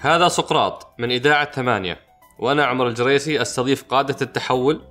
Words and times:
هذا 0.00 0.28
سقراط 0.28 0.94
من 0.98 1.10
إذاعة 1.10 1.52
ثمانية 1.52 2.00
وأنا 2.38 2.64
عمر 2.64 2.88
الجريسي 2.88 3.42
أستضيف 3.42 3.82
قادة 3.82 4.16
التحول 4.22 4.82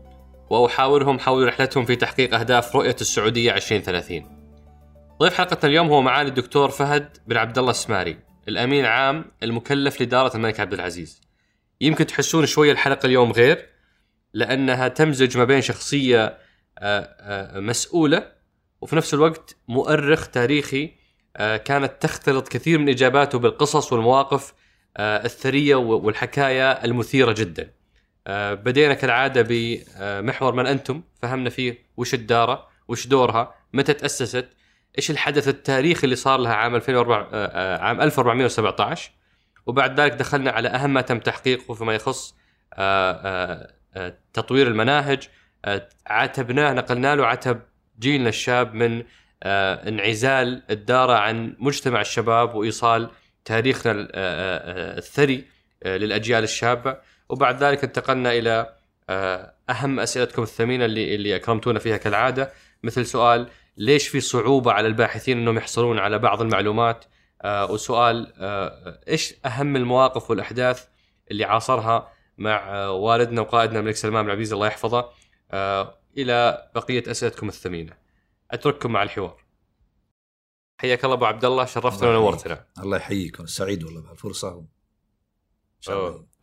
وأحاورهم 0.50 1.20
حول 1.20 1.48
رحلتهم 1.48 1.86
في 1.86 1.96
تحقيق 1.96 2.36
أهداف 2.36 2.76
رؤية 2.76 2.96
السعودية 3.02 3.56
2030 3.56 4.40
ضيف 5.20 5.34
حلقتنا 5.34 5.70
اليوم 5.70 5.88
هو 5.88 6.02
معالي 6.02 6.30
الدكتور 6.30 6.70
فهد 6.70 7.18
بن 7.28 7.38
عبد 7.38 7.58
الله 7.58 7.72
السماري 7.72 8.18
الأمين 8.48 8.86
عام 8.86 9.26
المكلف 9.44 10.02
لإدارة 10.02 10.36
الملك 10.36 10.60
عبد 10.60 10.74
العزيز. 10.74 11.22
يمكن 11.82 12.06
تحسون 12.06 12.46
شوية 12.46 12.72
الحلقة 12.72 13.06
اليوم 13.06 13.32
غير 13.32 13.70
لأنها 14.34 14.88
تمزج 14.88 15.38
ما 15.38 15.44
بين 15.44 15.62
شخصية 15.62 16.38
آه، 16.80 17.16
آه، 17.20 17.60
مسؤولة 17.60 18.32
وفي 18.82 18.96
نفس 18.96 19.14
الوقت 19.14 19.56
مؤرخ 19.68 20.28
تاريخي 20.28 20.92
آه، 21.38 21.58
كانت 21.58 21.94
تختلط 22.02 22.48
كثير 22.48 22.80
من 22.80 22.90
إجاباته 22.90 23.40
بالقصص 23.40 23.94
والمواقف 23.94 24.54
الثرية 25.00 25.76
والحكاية 25.76 26.72
المثيرة 26.72 27.32
جدا. 27.32 27.72
بدينا 28.30 28.94
كالعادة 28.94 29.46
بمحور 29.50 30.54
من 30.54 30.66
أنتم 30.66 31.02
فهمنا 31.22 31.50
فيه 31.50 31.78
وش 31.98 32.14
الدارة 32.14 32.68
وش 32.88 33.08
دورها 33.08 33.56
متى 33.74 33.94
تأسست 33.94 34.50
إيش 34.98 35.12
الحدث 35.12 35.48
التاريخي 35.48 36.04
اللي 36.04 36.16
صار 36.16 36.40
لها 36.40 36.54
عام 36.54 36.76
2004 36.76 37.30
آه، 37.34 37.78
عام 37.78 38.02
1417 38.02 39.12
وبعد 39.66 40.00
ذلك 40.00 40.12
دخلنا 40.12 40.52
على 40.52 40.70
أهم 40.70 40.94
ما 40.94 41.02
تم 41.02 41.20
تحقيقه 41.20 41.74
فيما 41.74 41.94
يخص 41.94 42.36
تطوير 44.34 44.68
المناهج 44.68 45.30
عاتبناه 46.08 46.74
نقلنا 46.74 47.16
له 47.16 47.26
عتب 47.26 47.62
جيلنا 48.00 48.30
الشاب 48.30 48.74
من 48.74 49.04
انعزال 49.44 50.64
الدارة 50.70 51.14
عن 51.14 51.56
مجتمع 51.60 52.02
الشباب 52.02 52.56
وإيصال 52.56 53.10
تاريخنا 53.46 53.92
آه، 53.92 54.08
آه، 54.14 54.98
الثري 54.98 55.46
آه، 55.84 55.98
للأجيال 55.98 56.44
الشابة. 56.44 56.98
وبعد 57.30 57.64
ذلك 57.64 57.84
انتقلنا 57.84 58.32
إلى 58.32 58.74
أهم 59.70 60.00
أسئلتكم 60.00 60.44
الثمينة 60.44 60.86
اللي 60.86 61.16
اللي 61.16 61.36
أكرمتونا 61.36 61.80
فيها 61.80 61.98
كالعادة. 61.98 62.52
مثل 62.84 63.06
سؤال 63.06 63.48
ليش 63.78 64.08
في 64.08 64.20
صعوبة 64.20 64.72
على 64.72 64.88
الباحثين 64.88 65.38
إنهم 65.38 65.58
يحصلون 65.58 66.00
على 66.00 66.20
بعض 66.20 66.42
المعلومات؟ 66.42 67.06
وسؤال 67.46 68.34
إيش 69.10 69.34
أهم 69.46 69.76
المواقف 69.76 70.30
والأحداث 70.30 70.86
اللي 71.32 71.44
عاصرها 71.44 72.12
مع 72.38 72.88
والدنا 72.88 73.42
وقائدنا 73.42 73.80
الملك 73.80 73.96
سلمان 73.96 74.24
بن 74.24 74.32
العزيز 74.32 74.54
الله 74.54 74.68
يحفظه؟ 74.68 75.10
إلى 76.18 76.70
بقية 76.76 77.12
أسئلتكم 77.12 77.48
الثمينة. 77.48 77.98
أترككم 78.52 78.92
مع 78.92 79.04
الحوار. 79.04 79.44
حياك 80.82 81.06
الله 81.06 81.16
أبو 81.16 81.26
عبد 81.26 81.46
الله 81.46 81.66
شرفتنا 81.66 82.10
ونورتنا. 82.10 82.66
الله 82.80 82.98
يحييكم 82.98 83.46
سعيد 83.46 83.84
والله 83.84 84.02
بهالفرصة. 84.02 84.66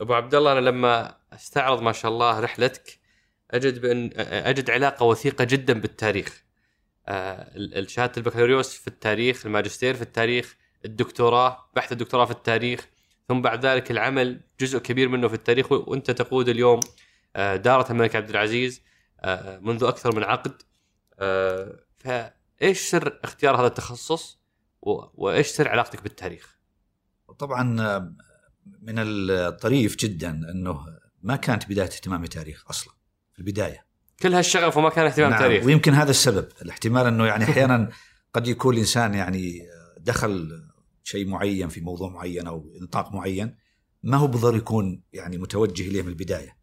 أبو 0.01 0.13
عبد 0.13 0.35
الله 0.35 0.51
أنا 0.51 0.59
لما 0.59 1.17
أستعرض 1.33 1.81
ما 1.81 1.91
شاء 1.91 2.11
الله 2.11 2.39
رحلتك 2.39 2.99
أجد 3.51 3.81
بأن 3.81 4.09
أجد 4.17 4.69
علاقة 4.69 5.03
وثيقة 5.03 5.43
جدا 5.43 5.73
بالتاريخ. 5.81 6.43
آه، 7.07 7.83
شهاده 7.87 8.13
البكالوريوس 8.17 8.73
في 8.77 8.87
التاريخ 8.87 9.45
الماجستير 9.45 9.93
في 9.93 10.01
التاريخ 10.01 10.57
الدكتوراه 10.85 11.69
بحث 11.75 11.91
الدكتوراه 11.91 12.25
في 12.25 12.31
التاريخ 12.31 12.87
ثم 13.27 13.41
بعد 13.41 13.65
ذلك 13.65 13.91
العمل 13.91 14.41
جزء 14.59 14.79
كبير 14.79 15.09
منه 15.09 15.27
في 15.27 15.33
التاريخ 15.33 15.71
وأنت 15.71 16.11
تقود 16.11 16.49
اليوم 16.49 16.79
آه، 17.35 17.55
دارة 17.55 17.91
الملك 17.91 18.15
عبد 18.15 18.29
العزيز. 18.29 18.81
آه، 18.81 18.87
منذ 19.61 19.83
أكثر 19.83 20.15
من 20.15 20.23
عقد. 20.23 20.61
ف 21.97 22.07
إيش 22.61 22.89
سر 22.89 23.19
اختيار 23.23 23.59
هذا 23.59 23.67
التخصص؟ 23.67 24.39
وإيش 24.81 25.47
سر 25.47 25.67
علاقتك 25.67 26.03
بالتاريخ؟ 26.03 26.57
طبعا 27.39 27.63
من 28.81 28.95
الطريف 28.97 29.95
جدا 29.95 30.29
أنه 30.29 30.85
ما 31.21 31.35
كانت 31.35 31.69
بداية 31.69 31.85
اهتمامي 31.87 32.21
بالتاريخ 32.21 32.65
أصلا 32.69 32.93
في 33.33 33.39
البداية. 33.39 33.85
كل 34.21 34.33
هالشغف 34.33 34.77
وما 34.77 34.89
كان 34.89 35.05
اهتمام 35.05 35.29
نعم 35.29 35.39
تاريخ 35.39 35.65
ويمكن 35.65 35.93
هذا 35.93 36.09
السبب. 36.09 36.47
الاحتمال 36.61 37.05
أنه 37.05 37.25
يعني 37.25 37.43
أحيانا 37.51 37.89
قد 38.33 38.47
يكون 38.47 38.73
الإنسان 38.73 39.13
يعني 39.13 39.61
دخل 39.97 40.63
شيء 41.03 41.27
معين 41.27 41.69
في 41.69 41.81
موضوع 41.81 42.09
معين 42.09 42.47
أو 42.47 42.71
نطاق 42.81 43.13
معين 43.13 43.57
ما 44.03 44.17
هو 44.17 44.27
بالضروره 44.27 44.57
يكون 44.57 45.03
يعني 45.13 45.37
متوجه 45.37 45.87
إليه 45.87 46.01
من 46.01 46.09
البداية. 46.09 46.56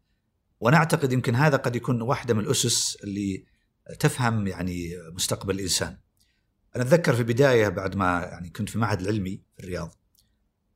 وأنا 0.65 0.77
أعتقد 0.77 1.11
يمكن 1.11 1.35
هذا 1.35 1.57
قد 1.57 1.75
يكون 1.75 2.01
واحدة 2.01 2.33
من 2.33 2.39
الأسس 2.39 2.95
اللي 3.03 3.45
تفهم 3.99 4.47
يعني 4.47 4.91
مستقبل 5.13 5.55
الإنسان. 5.55 5.97
أنا 6.75 6.83
أتذكر 6.83 7.13
في 7.13 7.19
البداية 7.19 7.69
بعد 7.69 7.95
ما 7.95 8.19
يعني 8.19 8.49
كنت 8.49 8.69
في 8.69 8.75
المعهد 8.75 9.01
العلمي 9.01 9.41
في 9.57 9.63
الرياض 9.63 9.95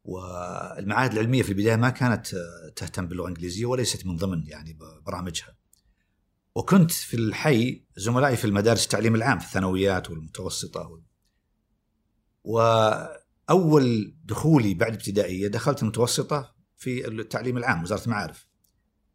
والمعاهد 0.03 1.11
العلمية 1.11 1.43
في 1.43 1.49
البداية 1.49 1.75
ما 1.75 1.89
كانت 1.89 2.27
تهتم 2.75 3.07
باللغة 3.07 3.25
الإنجليزية 3.25 3.65
وليست 3.65 4.05
من 4.05 4.15
ضمن 4.15 4.47
يعني 4.47 4.77
برامجها. 5.05 5.57
وكنت 6.55 6.91
في 6.91 7.13
الحي 7.13 7.85
زملائي 7.97 8.35
في 8.35 8.45
المدارس 8.45 8.83
التعليم 8.83 9.15
العام 9.15 9.39
في 9.39 9.45
الثانويات 9.45 10.09
والمتوسطة 10.09 11.01
وأول 12.43 14.15
دخولي 14.23 14.73
بعد 14.73 14.93
ابتدائيه 14.93 15.47
دخلت 15.47 15.83
المتوسطة 15.83 16.55
في 16.77 17.07
التعليم 17.07 17.57
العام 17.57 17.83
وزارة 17.83 18.05
المعارف. 18.05 18.48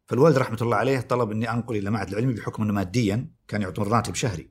فالوالد 0.05 0.37
رحمة 0.37 0.57
الله 0.61 0.77
عليه 0.77 0.99
طلب 0.99 1.31
إني 1.31 1.51
أنقل 1.51 1.75
إلى 1.75 1.89
معهد 1.89 2.09
العلمي 2.09 2.33
بحكم 2.33 2.63
إنه 2.63 2.73
ماديا 2.73 3.29
كان 3.47 3.61
يعطون 3.61 3.87
راتب 3.87 4.15
شهري. 4.15 4.49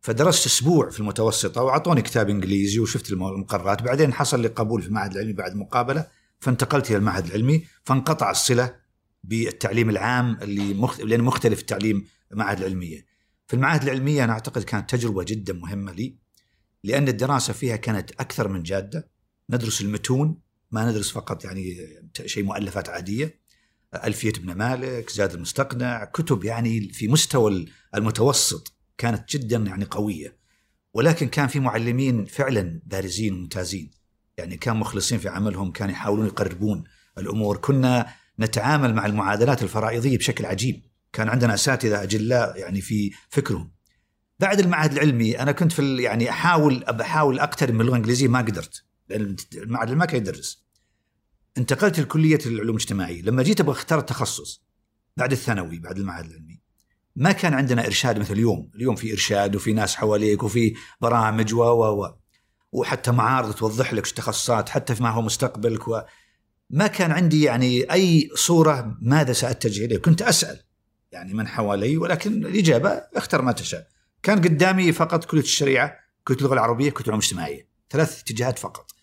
فدرست 0.00 0.46
أسبوع 0.46 0.90
في 0.90 1.00
المتوسطة 1.00 1.62
وأعطوني 1.62 2.02
كتاب 2.02 2.30
إنجليزي 2.30 2.78
وشفت 2.78 3.12
المقررات 3.12 3.82
بعدين 3.82 4.12
حصل 4.12 4.40
لي 4.40 4.48
قبول 4.48 4.82
في 4.82 4.88
المعهد 4.88 5.12
العلمي 5.12 5.32
بعد 5.32 5.56
مقابلة 5.56 6.06
فانتقلت 6.40 6.90
إلى 6.90 6.96
المعهد 6.96 7.26
العلمي 7.26 7.64
فانقطع 7.84 8.30
الصلة 8.30 8.76
بالتعليم 9.24 9.90
العام 9.90 10.38
اللي 10.42 10.74
مخت... 10.74 11.00
لأن 11.00 11.20
مختلف 11.20 11.60
التعليم 11.60 12.06
المعاهد 12.32 12.58
العلمية. 12.58 13.06
في 13.46 13.54
المعاهد 13.54 13.82
العلميه 13.82 14.24
أنا 14.24 14.32
أعتقد 14.32 14.62
كانت 14.62 14.90
تجربة 14.90 15.24
جدا 15.24 15.52
مهمة 15.52 15.92
لي 15.92 16.16
لأن 16.84 17.08
الدراسة 17.08 17.52
فيها 17.52 17.76
كانت 17.76 18.10
أكثر 18.10 18.48
من 18.48 18.62
جادة 18.62 19.10
ندرس 19.50 19.80
المتون 19.80 20.40
ما 20.70 20.90
ندرس 20.90 21.10
فقط 21.10 21.44
يعني 21.44 21.76
شيء 22.26 22.44
مؤلفات 22.44 22.88
عادية 22.88 23.40
ألفية 23.94 24.32
ابن 24.36 24.52
مالك 24.52 25.10
زاد 25.10 25.34
المستقنع 25.34 26.04
كتب 26.04 26.44
يعني 26.44 26.88
في 26.88 27.08
مستوى 27.08 27.66
المتوسط 27.94 28.72
كانت 28.98 29.28
جدا 29.36 29.56
يعني 29.56 29.84
قوية. 29.84 30.38
ولكن 30.94 31.28
كان 31.28 31.48
في 31.48 31.60
معلمين 31.60 32.24
فعلا 32.24 32.80
بارزين 32.86 33.34
وممتازين. 33.34 33.90
يعني 34.36 34.56
كان 34.56 34.76
مخلصين 34.76 35.18
في 35.18 35.28
عملهم 35.28 35.72
كانوا 35.72 35.92
يحاولون 35.92 36.26
يقربون 36.26 36.84
الأمور. 37.18 37.56
كنا 37.56 38.06
نتعامل 38.40 38.94
مع 38.94 39.06
المعادلات 39.06 39.62
الفرائضية 39.62 40.18
بشكل 40.18 40.46
عجيب. 40.46 40.82
كان 41.12 41.28
عندنا 41.28 41.54
أساتذة 41.54 42.02
أجلاء 42.02 42.58
يعني 42.58 42.80
في 42.80 43.10
فكرهم. 43.28 43.72
بعد 44.38 44.60
المعهد 44.60 44.92
العلمي 44.92 45.40
أنا 45.40 45.52
كنت 45.52 45.72
في 45.72 46.02
يعني 46.02 46.30
أحاول 46.30 46.84
أحاول 46.84 47.38
أقترب 47.38 47.74
من 47.74 47.80
اللغة 47.80 47.92
الإنجليزية 47.92 48.28
ما 48.28 48.38
قدرت. 48.38 48.84
لأن 49.08 49.36
المعهد 49.54 49.90
ما 49.90 50.04
كان 50.04 50.16
يدرس. 50.16 50.67
انتقلت 51.58 52.00
لكلية 52.00 52.38
العلوم 52.46 52.76
الاجتماعية. 52.76 53.22
لما 53.22 53.42
جيت 53.42 53.60
أبغى 53.60 53.72
أختار 53.72 53.98
التخصص 53.98 54.62
بعد 55.16 55.32
الثانوي 55.32 55.78
بعد 55.78 55.98
المعهد 55.98 56.24
العلمي 56.24 56.60
ما 57.16 57.32
كان 57.32 57.54
عندنا 57.54 57.86
إرشاد 57.86 58.18
مثل 58.18 58.32
اليوم. 58.32 58.70
اليوم 58.74 58.96
في 58.96 59.12
إرشاد 59.12 59.56
وفي 59.56 59.72
ناس 59.72 59.96
حواليك 59.96 60.42
وفي 60.42 60.74
برامج 61.00 61.54
و 61.54 61.62
و 61.62 62.04
و. 62.04 62.14
وحتى 62.72 63.10
معارض 63.10 63.54
توضح 63.54 63.92
لك 63.92 64.06
التخصصات 64.06 64.68
حتى 64.68 64.94
في 64.94 65.02
ما 65.02 65.10
هو 65.10 65.22
مستقبلك 65.22 65.88
و. 65.88 66.00
ما 66.70 66.86
كان 66.86 67.10
عندي 67.10 67.42
يعني 67.42 67.92
أي 67.92 68.30
صورة 68.34 68.96
ماذا 69.02 69.32
سأتجه 69.32 69.84
إليه. 69.84 69.98
كنت 69.98 70.22
أسأل 70.22 70.60
يعني 71.12 71.34
من 71.34 71.48
حوالي 71.48 71.96
ولكن 71.96 72.46
الإجابة 72.46 72.90
اختر 72.90 73.42
ما 73.42 73.52
تشاء. 73.52 73.88
كان 74.22 74.38
قدامي 74.38 74.92
فقط 74.92 75.24
كلية 75.24 75.42
الشريعة 75.42 75.96
كلية 76.24 76.38
اللغة 76.38 76.54
العربية 76.54 76.90
كلية 76.90 77.04
العلوم 77.04 77.20
الاجتماعية. 77.20 77.68
ثلاث 77.90 78.20
اتجاهات 78.20 78.58
فقط. 78.58 78.97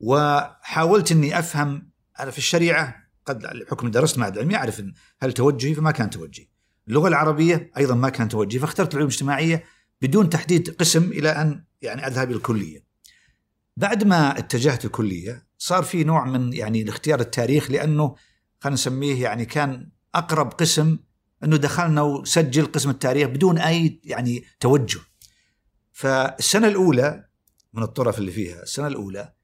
وحاولت 0.00 1.12
إني 1.12 1.38
أفهم 1.38 1.90
أنا 2.20 2.30
في 2.30 2.38
الشريعة 2.38 3.06
قد 3.26 3.38
بحكم 3.38 3.90
درست 3.90 4.18
معهد 4.18 4.38
علمي 4.38 4.56
اعرف 4.56 4.82
هل 5.20 5.32
توجهي 5.32 5.74
فما 5.74 5.90
كان 5.90 6.10
توجهي. 6.10 6.48
اللغة 6.88 7.08
العربية 7.08 7.70
أيضا 7.76 7.94
ما 7.94 8.08
كان 8.08 8.28
توجهي 8.28 8.60
فاخترت 8.60 8.90
العلوم 8.90 9.08
الاجتماعية 9.08 9.64
بدون 10.02 10.30
تحديد 10.30 10.70
قسم 10.70 11.02
إلى 11.02 11.28
أن 11.28 11.64
يعني 11.82 12.06
أذهب 12.06 12.30
الكلية. 12.30 12.86
بعد 13.76 14.04
ما 14.04 14.38
اتجهت 14.38 14.84
الكلية 14.84 15.46
صار 15.58 15.82
في 15.82 16.04
نوع 16.04 16.24
من 16.24 16.52
يعني 16.52 16.82
الاختيار 16.82 17.20
التاريخ 17.20 17.70
لأنه 17.70 18.14
خلينا 18.60 18.74
نسميه 18.74 19.22
يعني 19.22 19.44
كان 19.44 19.90
أقرب 20.14 20.52
قسم 20.52 20.98
إنه 21.44 21.56
دخلنا 21.56 22.02
وسجل 22.02 22.66
قسم 22.66 22.90
التاريخ 22.90 23.28
بدون 23.28 23.58
أي 23.58 24.00
يعني 24.04 24.44
توجه. 24.60 25.00
فالسنة 25.92 26.68
الأولى 26.68 27.28
من 27.72 27.82
الطرف 27.82 28.18
اللي 28.18 28.32
فيها 28.32 28.62
السنة 28.62 28.86
الأولى 28.86 29.35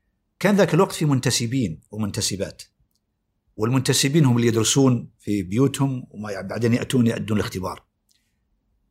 كان 0.42 0.56
ذاك 0.56 0.74
الوقت 0.74 0.92
في 0.92 1.04
منتسبين 1.04 1.80
ومنتسبات. 1.90 2.62
والمنتسبين 3.56 4.24
هم 4.24 4.36
اللي 4.36 4.48
يدرسون 4.48 5.10
في 5.18 5.42
بيوتهم 5.42 6.06
وما 6.10 6.40
بعدين 6.40 6.74
يأتون 6.74 7.06
يؤدون 7.06 7.36
الاختبار. 7.36 7.84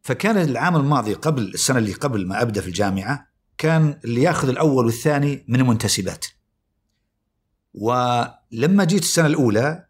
فكان 0.01 0.38
العام 0.38 0.75
الماضي 0.75 1.13
قبل 1.13 1.42
السنة 1.53 1.77
اللي 1.77 1.94
قبل 1.94 2.27
ما 2.27 2.42
أبدأ 2.42 2.62
في 2.62 2.68
الجامعة 2.68 3.27
كان 3.57 4.00
اللي 4.06 4.21
يأخذ 4.21 4.50
الأول 4.50 4.86
والثاني 4.86 5.45
من 5.48 5.59
المنتسبات. 5.59 6.25
ولما 7.74 8.83
جيت 8.83 9.04
السنة 9.04 9.27
الأولى 9.27 9.88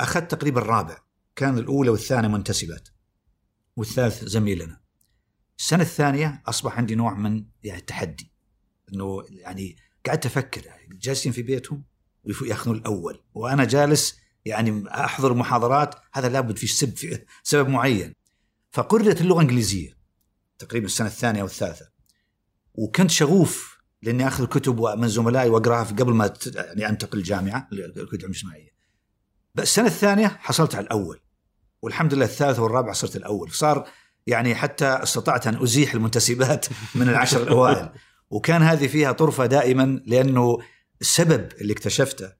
أخذت 0.00 0.30
تقريبا 0.30 0.60
الرابع. 0.60 0.98
كان 1.36 1.58
الأولى 1.58 1.90
والثانية 1.90 2.28
منتسبات. 2.28 2.88
والثالث 3.76 4.24
زميلنا. 4.24 4.80
السنة 5.58 5.82
الثانية 5.82 6.42
أصبح 6.46 6.78
عندي 6.78 6.94
نوع 6.94 7.14
من 7.14 7.44
يعني 7.62 7.80
التحدي. 7.80 8.32
إنه 8.94 9.24
يعني 9.30 9.76
قعدت 10.06 10.26
أفكر 10.26 10.66
يعني 10.66 10.98
جالسين 11.02 11.32
في 11.32 11.42
بيتهم 11.42 11.84
وياخذون 12.42 12.76
الأول. 12.76 13.22
وأنا 13.34 13.64
جالس 13.64 14.16
يعني 14.44 14.84
أحضر 14.88 15.34
محاضرات 15.34 15.94
هذا 16.12 16.28
لابد 16.28 16.56
في 16.56 16.66
سبب 16.66 16.96
في 16.96 17.24
سبب 17.42 17.68
معين. 17.68 18.14
فقررت 18.70 19.20
اللغة 19.20 19.40
الإنجليزية 19.40 19.96
تقريبا 20.58 20.86
السنة 20.86 21.06
الثانية 21.06 21.40
أو 21.40 21.46
الثالثة. 21.46 21.90
وكنت 22.74 23.10
شغوف 23.10 23.80
لأني 24.02 24.28
أخذ 24.28 24.46
كتب 24.46 24.80
من 24.80 25.08
زملائي 25.08 25.48
وأقراها 25.48 25.84
قبل 25.84 26.12
ما 26.12 26.34
يعني 26.54 26.88
أنتقل 26.88 27.18
الجامعة 27.18 27.68
الكتب 27.72 28.24
الإجتماعية. 28.24 28.70
بس 29.54 29.62
السنة 29.62 29.86
الثانية 29.86 30.26
حصلت 30.26 30.74
على 30.74 30.84
الأول. 30.84 31.20
والحمد 31.82 32.14
لله 32.14 32.24
الثالثة 32.24 32.62
والرابعة 32.62 32.92
صرت 32.92 33.16
الأول. 33.16 33.50
صار 33.50 33.88
يعني 34.26 34.54
حتى 34.54 34.86
استطعت 34.86 35.46
أن 35.46 35.62
أزيح 35.62 35.94
المنتسبات 35.94 36.66
من 36.94 37.08
العشر 37.08 37.42
الأوائل. 37.42 37.90
وكان 38.30 38.62
هذه 38.62 38.86
فيها 38.86 39.12
طرفة 39.12 39.46
دائما 39.46 40.02
لأنه 40.06 40.58
السبب 41.00 41.48
اللي 41.60 41.72
اكتشفته 41.72 42.32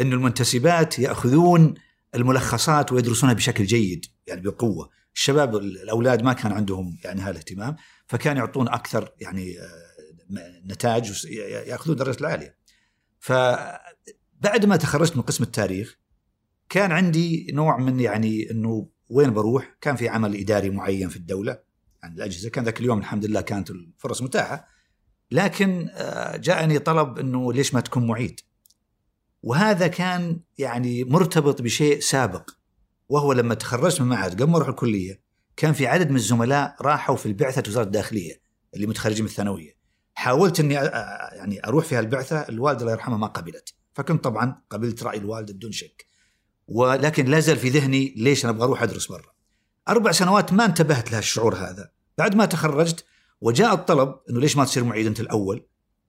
انه 0.00 0.14
المنتسبات 0.14 0.98
يأخذون 0.98 1.74
الملخصات 2.14 2.92
ويدرسونها 2.92 3.34
بشكل 3.34 3.64
جيد 3.64 4.06
يعني 4.26 4.40
بقوة. 4.40 4.90
الشباب 5.14 5.56
الأولاد 5.56 6.22
ما 6.22 6.32
كان 6.32 6.52
عندهم 6.52 6.98
يعني 7.04 7.20
هذا 7.20 7.30
الاهتمام 7.30 7.76
فكان 8.06 8.36
يعطون 8.36 8.68
أكثر 8.68 9.12
يعني 9.20 9.58
آه، 9.60 9.88
نتائج 10.66 11.26
ياخذون 11.66 11.96
درجات 11.96 12.20
العالية. 12.20 12.56
فبعد 13.18 14.66
ما 14.66 14.76
تخرجت 14.76 15.16
من 15.16 15.22
قسم 15.22 15.44
التاريخ 15.44 15.98
كان 16.68 16.92
عندي 16.92 17.46
نوع 17.52 17.78
من 17.78 18.00
يعني 18.00 18.50
أنه 18.50 18.88
وين 19.10 19.32
بروح؟ 19.32 19.76
كان 19.80 19.96
في 19.96 20.08
عمل 20.08 20.36
إداري 20.36 20.70
معين 20.70 21.08
في 21.08 21.16
الدولة 21.16 21.58
عن 22.02 22.12
الأجهزة. 22.12 22.50
كان 22.50 22.64
ذاك 22.64 22.80
اليوم 22.80 22.98
الحمد 22.98 23.24
لله 23.24 23.40
كانت 23.40 23.70
الفرص 23.70 24.22
متاحة. 24.22 24.77
لكن 25.30 25.88
آه، 25.92 26.36
جاءني 26.36 26.78
طلب 26.78 27.18
إنه 27.18 27.52
ليش 27.52 27.74
ما 27.74 27.80
تكون 27.80 28.06
معيد؟ 28.06 28.40
وهذا 29.42 29.86
كان 29.86 30.40
يعني 30.58 31.04
مرتبط 31.04 31.62
بشيء 31.62 32.00
سابق 32.00 32.50
وهو 33.08 33.32
لما 33.32 33.54
تخرجت 33.54 34.00
من 34.00 34.06
المعهد 34.06 34.42
قبل 34.42 34.50
ما 34.50 34.56
أروح 34.56 34.68
الكلية 34.68 35.20
كان 35.56 35.72
في 35.72 35.86
عدد 35.86 36.10
من 36.10 36.16
الزملاء 36.16 36.76
راحوا 36.80 37.16
في 37.16 37.26
البعثة 37.26 37.62
وزارة 37.68 37.84
الداخلية 37.84 38.40
اللي 38.74 38.86
متخرجين 38.86 39.24
من 39.24 39.30
الثانوية. 39.30 39.78
حاولت 40.14 40.60
إني 40.60 40.74
يعني 40.74 41.66
أروح 41.66 41.84
في 41.84 41.96
هالبعثة 41.96 42.36
الوالدة 42.36 42.80
الله 42.80 42.92
يرحمها 42.92 43.18
ما 43.18 43.26
قبلت. 43.26 43.74
فكنت 43.94 44.24
طبعا 44.24 44.62
قبلت 44.70 45.02
رأي 45.02 45.18
الوالده 45.18 45.54
بدون 45.54 45.72
شك. 45.72 46.06
ولكن 46.68 47.24
لا 47.26 47.40
زال 47.40 47.56
في 47.56 47.68
ذهني 47.68 48.14
ليش 48.16 48.44
أنا 48.44 48.52
أبغى 48.52 48.64
أروح 48.64 48.82
أدرس 48.82 49.06
برا. 49.06 49.32
أربع 49.88 50.12
سنوات 50.12 50.52
ما 50.52 50.64
انتبهت 50.64 51.12
لهالشعور 51.12 51.54
هذا. 51.56 51.90
بعد 52.18 52.34
ما 52.34 52.44
تخرجت 52.44 53.04
وجاء 53.40 53.74
الطلب 53.74 54.14
إنه 54.30 54.40
ليش 54.40 54.56
ما 54.56 54.64
تصير 54.64 54.84
معيد 54.84 55.06
أنت 55.06 55.20
الأول؟ 55.20 55.66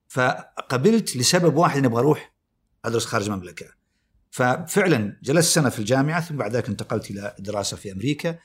فقبلت 0.08 1.16
لسبب 1.16 1.56
واحد 1.56 1.76
إني 1.76 1.86
أبغى 1.86 2.00
أروح 2.00 2.34
أدرس 2.84 3.06
خارج 3.06 3.28
المملكة. 3.28 3.66
ففعلا 4.30 5.18
جلست 5.22 5.54
سنة 5.54 5.68
في 5.68 5.78
الجامعة 5.78 6.20
ثم 6.20 6.36
بعد 6.36 6.56
ذلك 6.56 6.68
انتقلت 6.68 7.10
إلى 7.10 7.34
دراسة 7.38 7.76
في 7.76 7.92
أمريكا. 7.92 8.38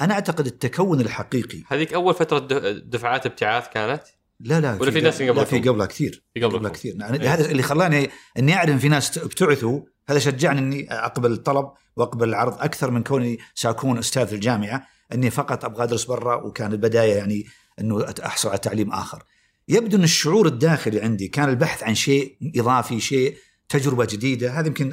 أنا 0.00 0.14
أعتقد 0.14 0.46
التكون 0.46 1.00
الحقيقي. 1.00 1.62
هذيك 1.68 1.94
أول 1.94 2.14
فترة 2.14 2.38
دفعات 2.72 3.26
ابتعاث 3.26 3.68
كانت؟ 3.68 4.02
لا 4.40 4.60
لا 4.60 4.74
ولا 4.80 4.90
في 4.90 5.00
ناس 5.00 5.22
قبل 5.22 5.46
في 5.46 5.58
قبلها 5.58 5.86
كثير. 5.86 6.24
في 6.34 6.44
قبلها 6.44 6.70
كثير. 6.70 6.96
يعني 7.00 7.28
هذا 7.28 7.50
اللي 7.50 7.62
خلاني 7.62 8.10
إني 8.38 8.54
أعرف 8.54 8.80
في 8.80 8.88
ناس 8.88 9.18
ابتعثوا 9.18 9.80
هذا 10.08 10.18
شجعني 10.18 10.58
إني 10.58 10.92
أقبل 10.92 11.32
الطلب 11.32 11.72
وأقبل 11.96 12.28
العرض 12.28 12.60
أكثر 12.60 12.90
من 12.90 13.02
كوني 13.02 13.38
سأكون 13.54 13.98
أستاذ 13.98 14.26
في 14.26 14.34
الجامعة. 14.34 14.86
إني 15.12 15.30
فقط 15.30 15.64
أبغى 15.64 15.84
أدرس 15.84 16.04
برا 16.04 16.34
وكان 16.34 16.72
البدايه 16.72 17.14
يعني 17.14 17.46
إنه 17.80 18.14
أحصل 18.24 18.48
على 18.48 18.58
تعليم 18.58 18.92
آخر. 18.92 19.24
يبدو 19.68 19.96
إن 19.96 20.04
الشعور 20.04 20.46
الداخلي 20.46 21.00
عندي 21.00 21.28
كان 21.28 21.48
البحث 21.48 21.82
عن 21.82 21.94
شيء 21.94 22.36
إضافي 22.56 23.00
شيء 23.00 23.36
تجربة 23.68 24.04
جديدة. 24.04 24.60
هذا 24.60 24.66
يمكن 24.66 24.92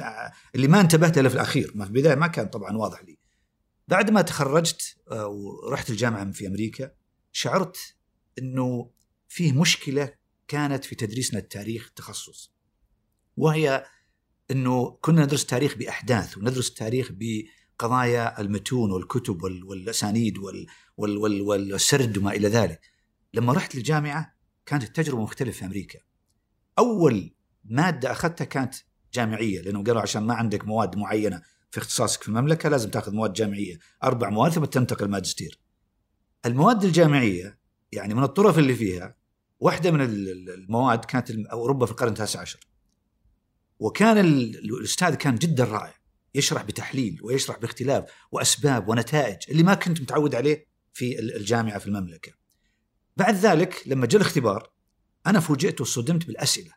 اللي 0.54 0.68
ما 0.68 0.80
انتبهت 0.80 1.18
له 1.18 1.28
في 1.28 1.34
الأخير. 1.34 1.72
ما 1.74 1.84
في 1.84 1.90
البداية 1.90 2.14
ما 2.14 2.26
كان 2.26 2.46
طبعا 2.46 2.76
واضح 2.76 3.04
لي. 3.04 3.18
بعد 3.88 4.10
ما 4.10 4.22
تخرجت 4.22 4.96
آه، 5.10 5.26
ورحت 5.26 5.90
الجامعة 5.90 6.30
في 6.30 6.46
أمريكا 6.46 6.90
شعرت 7.32 7.76
إنه 8.38 8.90
فيه 9.28 9.52
مشكلة 9.52 10.12
كانت 10.48 10.84
في 10.84 10.94
تدريسنا 10.94 11.40
التاريخ 11.40 11.92
تخصص. 11.96 12.54
وهي 13.36 13.84
إنه 14.50 14.98
كنا 15.00 15.24
ندرس 15.24 15.46
تاريخ 15.46 15.74
بأحداث 15.74 16.38
وندرس 16.38 16.68
التاريخ 16.68 17.10
بقضايا 17.12 18.40
المتون 18.40 18.92
والكتب 18.92 19.42
والأسانيد 19.42 20.38
والسرد 20.96 22.18
وما 22.18 22.32
إلى 22.32 22.48
ذلك. 22.48 22.80
لما 23.34 23.52
رحت 23.52 23.74
للجامعة 23.74 24.34
كانت 24.66 24.82
التجربة 24.82 25.22
مختلفة 25.22 25.58
في 25.58 25.64
أمريكا. 25.64 25.98
أول 26.78 27.34
مادة 27.64 28.12
أخذتها 28.12 28.44
كانت 28.44 28.74
جامعية 29.14 29.60
لأنهم 29.60 29.84
قالوا 29.84 30.02
عشان 30.02 30.22
ما 30.22 30.34
عندك 30.34 30.64
مواد 30.64 30.96
معينة 30.96 31.42
في 31.70 31.78
اختصاصك 31.78 32.22
في 32.22 32.28
المملكة 32.28 32.68
لازم 32.68 32.90
تاخذ 32.90 33.14
مواد 33.14 33.32
جامعية. 33.32 33.78
أربع 34.04 34.30
مواد 34.30 34.52
ثم 34.52 34.64
تنتقل 34.64 35.08
ماجستير 35.08 35.60
المواد 36.46 36.84
الجامعية 36.84 37.58
يعني 37.92 38.14
من 38.14 38.22
الطرف 38.22 38.58
اللي 38.58 38.74
فيها 38.74 39.16
واحدة 39.60 39.90
من 39.90 40.00
المواد 40.00 41.04
كانت 41.04 41.30
أوروبا 41.30 41.86
في 41.86 41.92
القرن 41.92 42.08
التاسع 42.08 42.40
عشر. 42.40 42.60
وكان 43.78 44.18
الأستاذ 44.18 45.14
كان 45.14 45.34
جدا 45.34 45.64
رائع 45.64 45.94
يشرح 46.34 46.62
بتحليل 46.62 47.20
ويشرح 47.22 47.58
باختلاف 47.58 48.04
وأسباب 48.32 48.88
ونتائج 48.88 49.36
اللي 49.48 49.62
ما 49.62 49.74
كنت 49.74 50.00
متعود 50.00 50.34
عليه 50.34 50.66
في 50.94 51.18
الجامعة 51.18 51.78
في 51.78 51.86
المملكة. 51.86 52.32
بعد 53.16 53.34
ذلك 53.34 53.82
لما 53.86 54.06
جاء 54.06 54.20
الاختبار 54.20 54.70
أنا 55.26 55.40
فوجئت 55.40 55.80
وصدمت 55.80 56.26
بالأسئلة. 56.26 56.70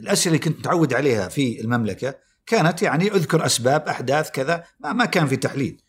الأسئلة 0.00 0.36
اللي 0.36 0.44
كنت 0.44 0.58
متعود 0.58 0.94
عليها 0.94 1.28
في 1.28 1.60
المملكة 1.60 2.14
كانت 2.46 2.82
يعني 2.82 3.10
أذكر 3.10 3.46
أسباب 3.46 3.88
أحداث 3.88 4.30
كذا 4.30 4.64
ما, 4.80 4.92
ما 4.92 5.04
كان 5.04 5.26
في 5.26 5.36
تحليل. 5.36 5.82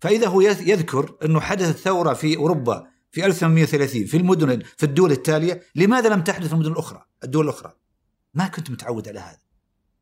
فإذا 0.00 0.28
هو 0.28 0.40
يذكر 0.40 1.16
أنه 1.24 1.40
حدثت 1.40 1.78
ثوره 1.78 2.12
في 2.12 2.36
أوروبا 2.36 2.86
في 3.10 3.26
1830 3.26 4.06
في 4.06 4.16
المدن 4.16 4.62
في 4.76 4.86
الدول 4.86 5.12
التالية، 5.12 5.62
لماذا 5.74 6.08
لم 6.08 6.20
تحدث 6.22 6.46
في 6.46 6.52
المدن 6.52 6.72
الأخرى؟ 6.72 7.04
الدول 7.24 7.44
الأخرى. 7.44 7.72
ما 8.34 8.48
كنت 8.48 8.70
متعود 8.70 9.08
على 9.08 9.20
هذا. 9.20 9.38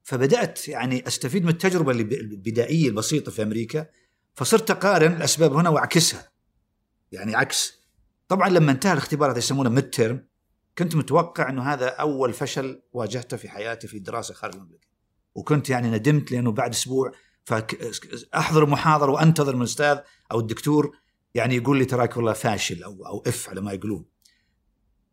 فبدأت 0.03 0.69
يعني 0.69 1.07
أستفيد 1.07 1.43
من 1.43 1.49
التجربة 1.49 1.93
البدائية 1.93 2.89
البسيطة 2.89 3.33
في 3.33 3.43
أمريكا 3.43 3.87
فصرت 4.35 4.71
أقارن 4.71 5.13
الأسباب 5.13 5.53
هنا 5.53 5.69
وأعكسها. 5.69 6.32
يعني 7.13 7.35
عكس. 7.35 7.83
طبعا 8.29 8.49
لما 8.49 8.73
انتهى 8.73 8.93
الاختبار 8.93 9.31
هذا 9.31 9.39
يسمونه 9.39 9.71
midterm 9.71 10.27
كنت 10.79 10.97
متوقع 10.97 11.51
إنه 11.51 11.63
هذا 11.63 11.89
أول 11.89 12.33
فشل 12.33 12.83
واجهته 12.93 13.37
في 13.37 13.49
حياتي 13.49 13.89
في 13.89 13.97
الدراسه 13.97 14.35
خارج 14.35 14.55
المملكة. 14.55 14.89
وكنت 15.35 15.71
يعني 15.71 15.91
ندمت 15.91 16.33
لأنه 16.33 16.53
بعد 16.53 16.71
أسبوع 16.71 17.13
فاحضر 17.45 18.67
محاضرة 18.67 19.11
وأنتظر 19.11 19.55
من 19.57 19.63
الاستاذ 19.63 19.99
أو 20.33 20.41
الدكتور 20.41 20.97
يعني 21.35 21.57
يقول 21.57 21.79
لي 21.79 21.85
تراك 21.85 22.17
والله 22.17 22.33
فاشل 22.33 22.83
أو 22.83 23.07
أو 23.07 23.23
F 23.27 23.49
على 23.49 23.61
ما 23.61 23.73
يقولون. 23.73 24.05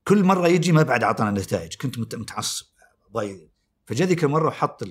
كل 0.08 0.24
مرة 0.24 0.48
يجي 0.48 0.72
ما 0.72 0.84
بعد 0.84 1.04
أعطانا 1.04 1.32
نتائج، 1.32 1.76
كنت 1.76 2.16
متعصب 2.16 2.66
فجاء 3.86 4.08
ذيك 4.08 4.24
المره 4.24 4.48
وحط 4.48 4.84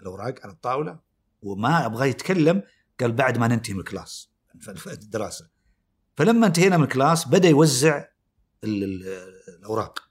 الأوراق 0.00 0.34
على 0.42 0.52
الطاولة 0.52 1.00
وما 1.42 1.86
أبغى 1.86 2.08
يتكلم 2.08 2.62
قال 3.00 3.12
بعد 3.12 3.38
ما 3.38 3.48
ننتهي 3.48 3.74
من 3.74 3.80
ال 3.80 3.88
class 3.88 4.30
الدراسة. 4.86 5.48
فلما 6.18 6.46
انتهينا 6.46 6.76
من 6.76 6.84
ال 6.84 6.91
class 6.91 7.28
بدأ 7.28 7.48
يوزع 7.48 8.04
الأوراق. 8.64 10.10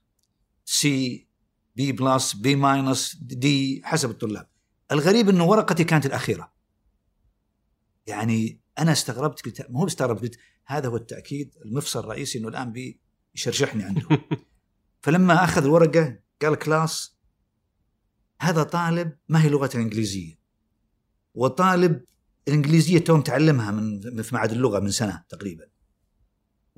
C 0.64 1.28
B 1.76 1.92
plus 1.92 2.32
B 2.32 2.56
minus 2.56 3.16
D 3.16 3.82
حسب 3.84 4.10
الطلاب. 4.10 4.48
الغريب 4.92 5.28
إنه 5.28 5.44
ورقتي 5.44 5.84
كانت 5.84 6.06
الأخيرة. 6.06 6.52
يعني 8.06 8.60
أنا 8.78 8.92
استغربت 8.92 9.44
قلت 9.44 9.66
مو 9.70 9.86
استغربت 9.86 10.22
قلت 10.22 10.38
هذا 10.66 10.88
هو 10.88 10.96
التأكيد 10.96 11.54
المفصل 11.64 12.00
الرئيسي 12.00 12.38
إنه 12.38 12.48
الآن 12.48 12.72
بيشرشحني 13.34 13.82
عندهم 13.82 14.18
فلما 15.02 15.44
أخذ 15.44 15.64
الورقة 15.64 16.18
قال 16.42 16.54
class 16.54 17.16
هذا 18.40 18.62
طالب 18.62 19.16
ما 19.28 19.42
هي 19.42 19.48
لغته 19.48 19.76
الإنجليزية. 19.76 20.38
وطالب 21.34 22.04
الإنجليزية 22.48 22.98
تو 22.98 23.16
متعلمها 23.16 23.70
من 23.70 24.22
في 24.22 24.34
معهد 24.34 24.52
اللغة 24.52 24.80
من 24.80 24.90
سنة 24.90 25.24
تقريبا. 25.28 25.77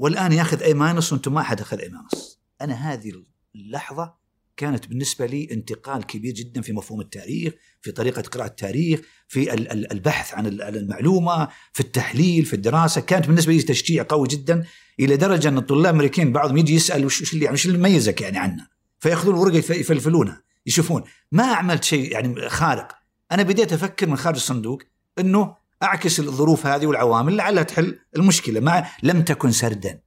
والآن 0.00 0.32
ياخذ 0.32 0.62
A 0.62 0.74
minus 0.74 1.12
وأنتم 1.12 1.34
ما 1.34 1.42
حد 1.42 1.60
أخذ 1.60 1.78
A 1.78 1.88
minus 1.88 2.40
أنا 2.60 2.74
هذه 2.74 3.12
اللحظة 3.54 4.14
كانت 4.56 4.86
بالنسبة 4.86 5.26
لي 5.26 5.48
انتقال 5.52 6.06
كبير 6.06 6.34
جدا 6.34 6.62
في 6.62 6.72
مفهوم 6.72 7.00
التاريخ، 7.00 7.52
في 7.80 7.92
طريقة 7.92 8.22
قراءة 8.22 8.46
التاريخ، 8.46 9.00
في 9.28 9.54
البحث 9.92 10.34
عن 10.34 10.46
المعلومة، 10.46 11.48
في 11.72 11.80
التحليل، 11.80 12.44
في 12.44 12.54
الدراسة، 12.54 13.00
كانت 13.00 13.26
بالنسبة 13.26 13.52
لي 13.52 13.62
تشجيع 13.62 14.06
قوي 14.08 14.28
جدا 14.28 14.64
إلى 15.00 15.16
درجة 15.16 15.48
أن 15.48 15.58
الطلاب 15.58 15.80
الأمريكيين 15.80 16.32
بعضهم 16.32 16.56
يجي 16.56 16.74
يسأل 16.74 17.04
وش 17.04 17.34
اللي 17.34 17.44
يعني 17.44 17.54
وش 17.54 17.66
اللي 17.66 17.78
يميزك 17.78 18.20
يعني 18.20 18.38
عنا؟ 18.38 18.68
فيأخذون 18.98 19.34
الورقه 19.34 19.56
يفلفلونها، 19.56 20.42
يشوفون. 20.66 21.02
ما 21.32 21.44
عملت 21.44 21.84
شيء 21.84 22.12
يعني 22.12 22.48
خارق، 22.48 22.88
أنا 23.32 23.42
بديت 23.42 23.72
أفكر 23.72 24.06
من 24.06 24.16
خارج 24.16 24.36
الصندوق 24.36 24.82
إنه 25.18 25.59
أعكس 25.82 26.20
الظروف 26.20 26.66
هذه 26.66 26.86
والعوامل 26.86 27.36
لعلها 27.36 27.62
تحل 27.62 27.98
المشكلة 28.16 28.60
ما 28.60 28.86
لم 29.02 29.22
تكن 29.22 29.50
سردا. 29.50 30.00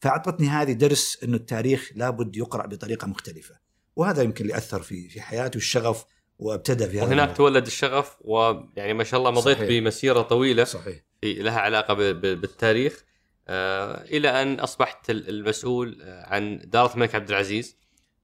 فأعطتني 0.00 0.48
هذه 0.48 0.72
درس 0.72 1.18
إنه 1.24 1.36
التاريخ 1.36 1.90
لابد 1.94 2.36
يقرأ 2.36 2.66
بطريقة 2.66 3.06
مختلفة. 3.06 3.54
وهذا 3.96 4.22
يمكن 4.22 4.44
اللي 4.44 4.56
أثر 4.56 4.82
في 4.82 5.08
في 5.08 5.20
حياتي 5.20 5.58
والشغف 5.58 6.04
وابتدى 6.38 6.88
في 6.88 6.98
هذا 6.98 7.06
وهناك 7.06 7.36
تولد 7.36 7.66
الشغف 7.66 8.16
ويعني 8.20 8.94
ما 8.94 9.04
شاء 9.04 9.20
الله 9.20 9.30
مضيت 9.30 9.56
صحيح. 9.56 9.68
بمسيرة 9.68 10.22
طويلة 10.22 10.64
صحيح. 10.64 10.96
لها 11.22 11.60
علاقة 11.60 11.94
بالتاريخ. 11.94 13.04
آه 13.48 14.04
إلى 14.04 14.42
أن 14.42 14.60
أصبحت 14.60 15.10
المسؤول 15.10 15.98
عن 16.02 16.60
داره 16.64 16.94
الملك 16.94 17.14
عبد 17.14 17.28
العزيز 17.28 17.76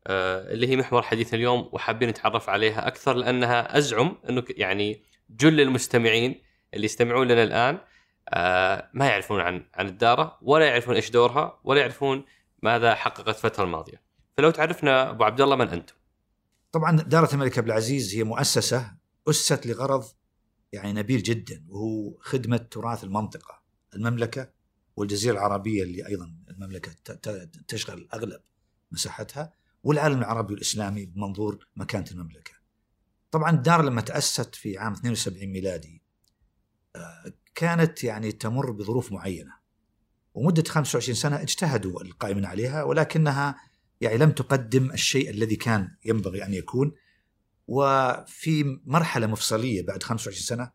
آه 0.07 0.53
اللي 0.53 0.69
هي 0.69 0.77
محور 0.77 1.03
حديثنا 1.03 1.35
اليوم 1.35 1.69
وحابين 1.73 2.09
نتعرف 2.09 2.49
عليها 2.49 2.87
أكثر 2.87 3.15
لأنها 3.15 3.79
أزعم 3.79 4.17
إنه 4.29 4.45
يعني 4.49 5.03
جل 5.31 5.61
المستمعين 5.61 6.41
اللي 6.75 6.85
يستمعون 6.85 7.29
لنا 7.29 7.43
الآن 7.43 7.79
آه 8.29 8.91
ما 8.95 9.07
يعرفون 9.07 9.41
عن 9.41 9.67
عن 9.75 9.87
الدارة 9.87 10.39
ولا 10.43 10.67
يعرفون 10.67 10.95
إيش 10.95 11.11
دورها 11.11 11.61
ولا 11.65 11.81
يعرفون 11.81 12.25
ماذا 12.63 12.95
حققت 12.95 13.29
الفترة 13.29 13.65
الماضية. 13.65 14.03
فلو 14.37 14.51
تعرفنا 14.51 15.11
أبو 15.11 15.25
عبد 15.25 15.41
الله 15.41 15.57
من 15.57 15.69
أنتم؟ 15.69 15.95
طبعا 16.73 16.97
دارة 16.97 17.35
الملك 17.35 17.59
عبد 17.59 17.67
العزيز 17.69 18.15
هي 18.15 18.25
مؤسسة 18.25 18.95
أسست 19.29 19.67
لغرض 19.67 20.05
يعني 20.73 20.93
نبيل 20.93 21.23
جدا 21.23 21.65
وهو 21.69 22.15
خدمة 22.21 22.57
تراث 22.57 23.05
المنطقة 23.05 23.63
المملكة 23.95 24.51
والجزيرة 24.97 25.33
العربية 25.33 25.83
اللي 25.83 26.07
أيضا 26.07 26.35
المملكة 26.51 27.15
تشغل 27.69 28.09
أغلب 28.15 28.41
مساحتها 28.93 29.53
والعالم 29.83 30.19
العربي 30.19 30.53
والإسلامي 30.53 31.07
بمنظور 31.07 31.67
مكانة 31.77 32.07
المملكة. 32.11 32.53
طبعا 33.31 33.51
الدار 33.51 33.83
لما 33.83 34.01
تأسست 34.01 34.55
في 34.55 34.79
عام 34.79 34.93
72 34.93 35.47
ميلادي 35.47 36.03
كانت 37.55 38.05
يعني 38.05 38.33
تمر 38.33 38.71
بظروف 38.71 39.13
معينة. 39.13 39.53
ومدة 40.35 40.65
25 40.69 41.17
سنة 41.17 41.43
اجتهدوا 41.43 42.03
القائمين 42.03 42.45
عليها 42.45 42.83
ولكنها 42.83 43.57
يعني 44.01 44.17
لم 44.17 44.31
تقدم 44.31 44.91
الشيء 44.91 45.31
الذي 45.31 45.57
كان 45.57 45.97
ينبغي 46.05 46.45
أن 46.45 46.55
يكون. 46.55 46.93
وفي 47.67 48.81
مرحلة 48.85 49.27
مفصلية 49.27 49.83
بعد 49.83 50.03
25 50.03 50.43
سنة 50.43 50.71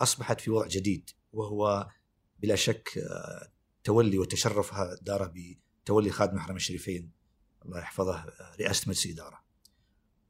أصبحت 0.00 0.40
في 0.40 0.50
وضع 0.50 0.66
جديد 0.66 1.10
وهو 1.32 1.88
بلا 2.38 2.56
شك 2.56 2.98
آه، 2.98 3.48
تولي 3.84 4.18
وتشرفها 4.18 4.96
دار 5.02 5.32
بتولي 5.84 6.10
خادم 6.10 6.36
الحرمين 6.36 6.56
الشريفين. 6.56 7.10
الله 7.64 7.78
يحفظه 7.78 8.14
آه، 8.16 8.56
رئاسة 8.60 8.84
مجلس 8.88 9.06
الإدارة. 9.06 9.42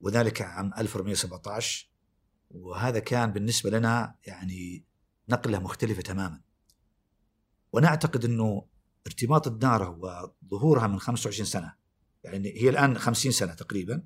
وذلك 0.00 0.42
عام 0.42 0.74
1417 0.78 1.88
وهذا 2.50 2.98
كان 2.98 3.32
بالنسبة 3.32 3.70
لنا 3.70 4.14
يعني 4.26 4.87
نقلة 5.28 5.58
مختلفة 5.58 6.02
تماما 6.02 6.40
ونعتقد 7.72 8.24
إنه 8.24 8.66
ارتباط 9.06 9.46
الدارة 9.46 9.98
وظهورها 10.42 10.86
من 10.86 11.00
25 11.00 11.46
سنة 11.46 11.74
يعني 12.24 12.62
هي 12.62 12.68
الآن 12.68 12.98
50 12.98 13.32
سنة 13.32 13.54
تقريبا 13.54 14.02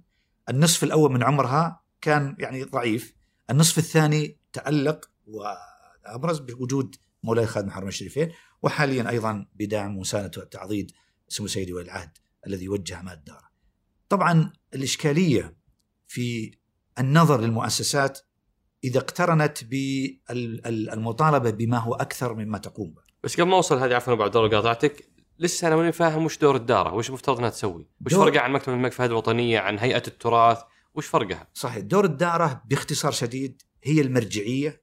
النصف 0.49 0.85
الأول 0.85 1.13
من 1.13 1.23
عمرها 1.23 1.83
كان 2.01 2.37
يعني 2.39 2.65
ضعيف 2.65 3.15
النصف 3.51 3.79
الثاني 3.79 4.39
تألق 4.53 5.11
وأبرز 5.27 6.39
بوجود 6.39 6.97
مولاي 7.23 7.47
خادم 7.47 7.69
الحرمين 7.69 7.89
الشريفين 7.89 8.33
وحاليا 8.63 9.11
أيضا 9.11 9.47
بدعم 9.55 9.97
ومسانده 9.97 10.43
وتعضيد 10.43 10.93
سمو 11.29 11.47
سيدي 11.47 11.73
ولي 11.73 11.85
العهد 11.85 12.11
الذي 12.47 12.69
وجه 12.69 13.01
امال 13.01 13.13
الدار. 13.13 13.51
طبعا 14.09 14.53
الإشكالية 14.75 15.57
في 16.07 16.55
النظر 16.99 17.41
للمؤسسات 17.41 18.19
إذا 18.85 18.99
اقترنت 18.99 19.65
بالمطالبه 19.65 21.51
بما 21.51 21.79
هو 21.79 21.95
أكثر 21.95 22.35
مما 22.35 22.59
تقوم 22.59 22.91
به. 22.91 23.03
بس 23.25 23.41
قبل 23.41 23.51
ما 23.51 23.57
أوصل 23.57 23.79
هذه 23.79 23.95
عفوا 23.95 24.13
أبو 24.13 24.23
عبد 24.23 24.37
الله 24.37 24.49
قاطعتك 24.49 25.09
لسه 25.39 25.69
أنا 25.69 25.77
ماني 25.77 25.93
فاهم 25.93 26.25
وش 26.25 26.39
دور 26.39 26.57
الدارة، 26.57 26.95
وش 26.95 27.09
المفترض 27.09 27.39
إنها 27.39 27.51
تسوي؟ 27.51 27.89
وش 28.07 28.15
فرقها 28.15 28.41
عن 28.41 28.53
مكتب 28.53 28.73
الملك 28.73 28.93
فهد 28.93 29.11
الوطنية، 29.11 29.59
عن 29.59 29.79
هيئة 29.79 30.03
التراث، 30.07 30.59
وش 30.95 31.07
فرقها؟ 31.07 31.49
صحيح، 31.55 31.79
دور 31.79 32.05
الدارة 32.05 32.63
باختصار 32.67 33.13
شديد 33.13 33.63
هي 33.85 34.01
المرجعية 34.01 34.83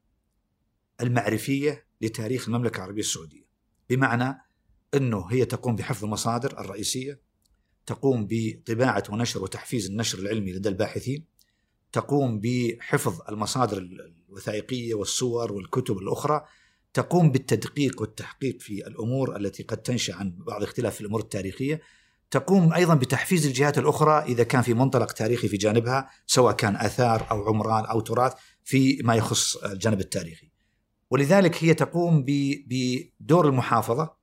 المعرفية 1.01 1.87
لتاريخ 2.01 2.47
المملكة 2.47 2.77
العربية 2.77 3.01
السعودية. 3.01 3.45
بمعنى 3.89 4.37
إنه 4.93 5.25
هي 5.31 5.45
تقوم 5.45 5.75
بحفظ 5.75 6.03
المصادر 6.03 6.59
الرئيسية، 6.59 7.21
تقوم 7.85 8.27
بطباعة 8.29 9.03
ونشر 9.09 9.43
وتحفيز 9.43 9.89
النشر 9.89 10.19
العلمي 10.19 10.51
لدى 10.51 10.69
الباحثين، 10.69 11.25
تقوم 11.91 12.41
بحفظ 12.43 13.21
المصادر 13.29 13.87
الوثائقية 14.29 14.93
والصور 14.93 15.53
والكتب 15.53 15.97
الأخرى 15.97 16.45
تقوم 16.93 17.31
بالتدقيق 17.31 18.01
والتحقيق 18.01 18.61
في 18.61 18.87
الأمور 18.87 19.35
التي 19.35 19.63
قد 19.63 19.77
تنشأ 19.77 20.15
عن 20.15 20.35
بعض 20.37 20.63
اختلاف 20.63 20.95
في 20.95 21.01
الأمور 21.01 21.19
التاريخية 21.19 21.81
تقوم 22.31 22.73
أيضا 22.73 22.95
بتحفيز 22.95 23.45
الجهات 23.45 23.77
الأخرى 23.77 24.23
إذا 24.23 24.43
كان 24.43 24.61
في 24.61 24.73
منطلق 24.73 25.11
تاريخي 25.11 25.47
في 25.47 25.57
جانبها 25.57 26.09
سواء 26.27 26.55
كان 26.55 26.75
آثار 26.75 27.27
أو 27.31 27.47
عمران 27.47 27.85
أو 27.85 27.99
تراث 27.99 28.33
في 28.63 29.01
ما 29.03 29.15
يخص 29.15 29.57
الجانب 29.57 29.99
التاريخي. 29.99 30.49
ولذلك 31.09 31.63
هي 31.63 31.73
تقوم 31.73 32.25
بدور 32.67 33.47
المحافظة، 33.47 34.13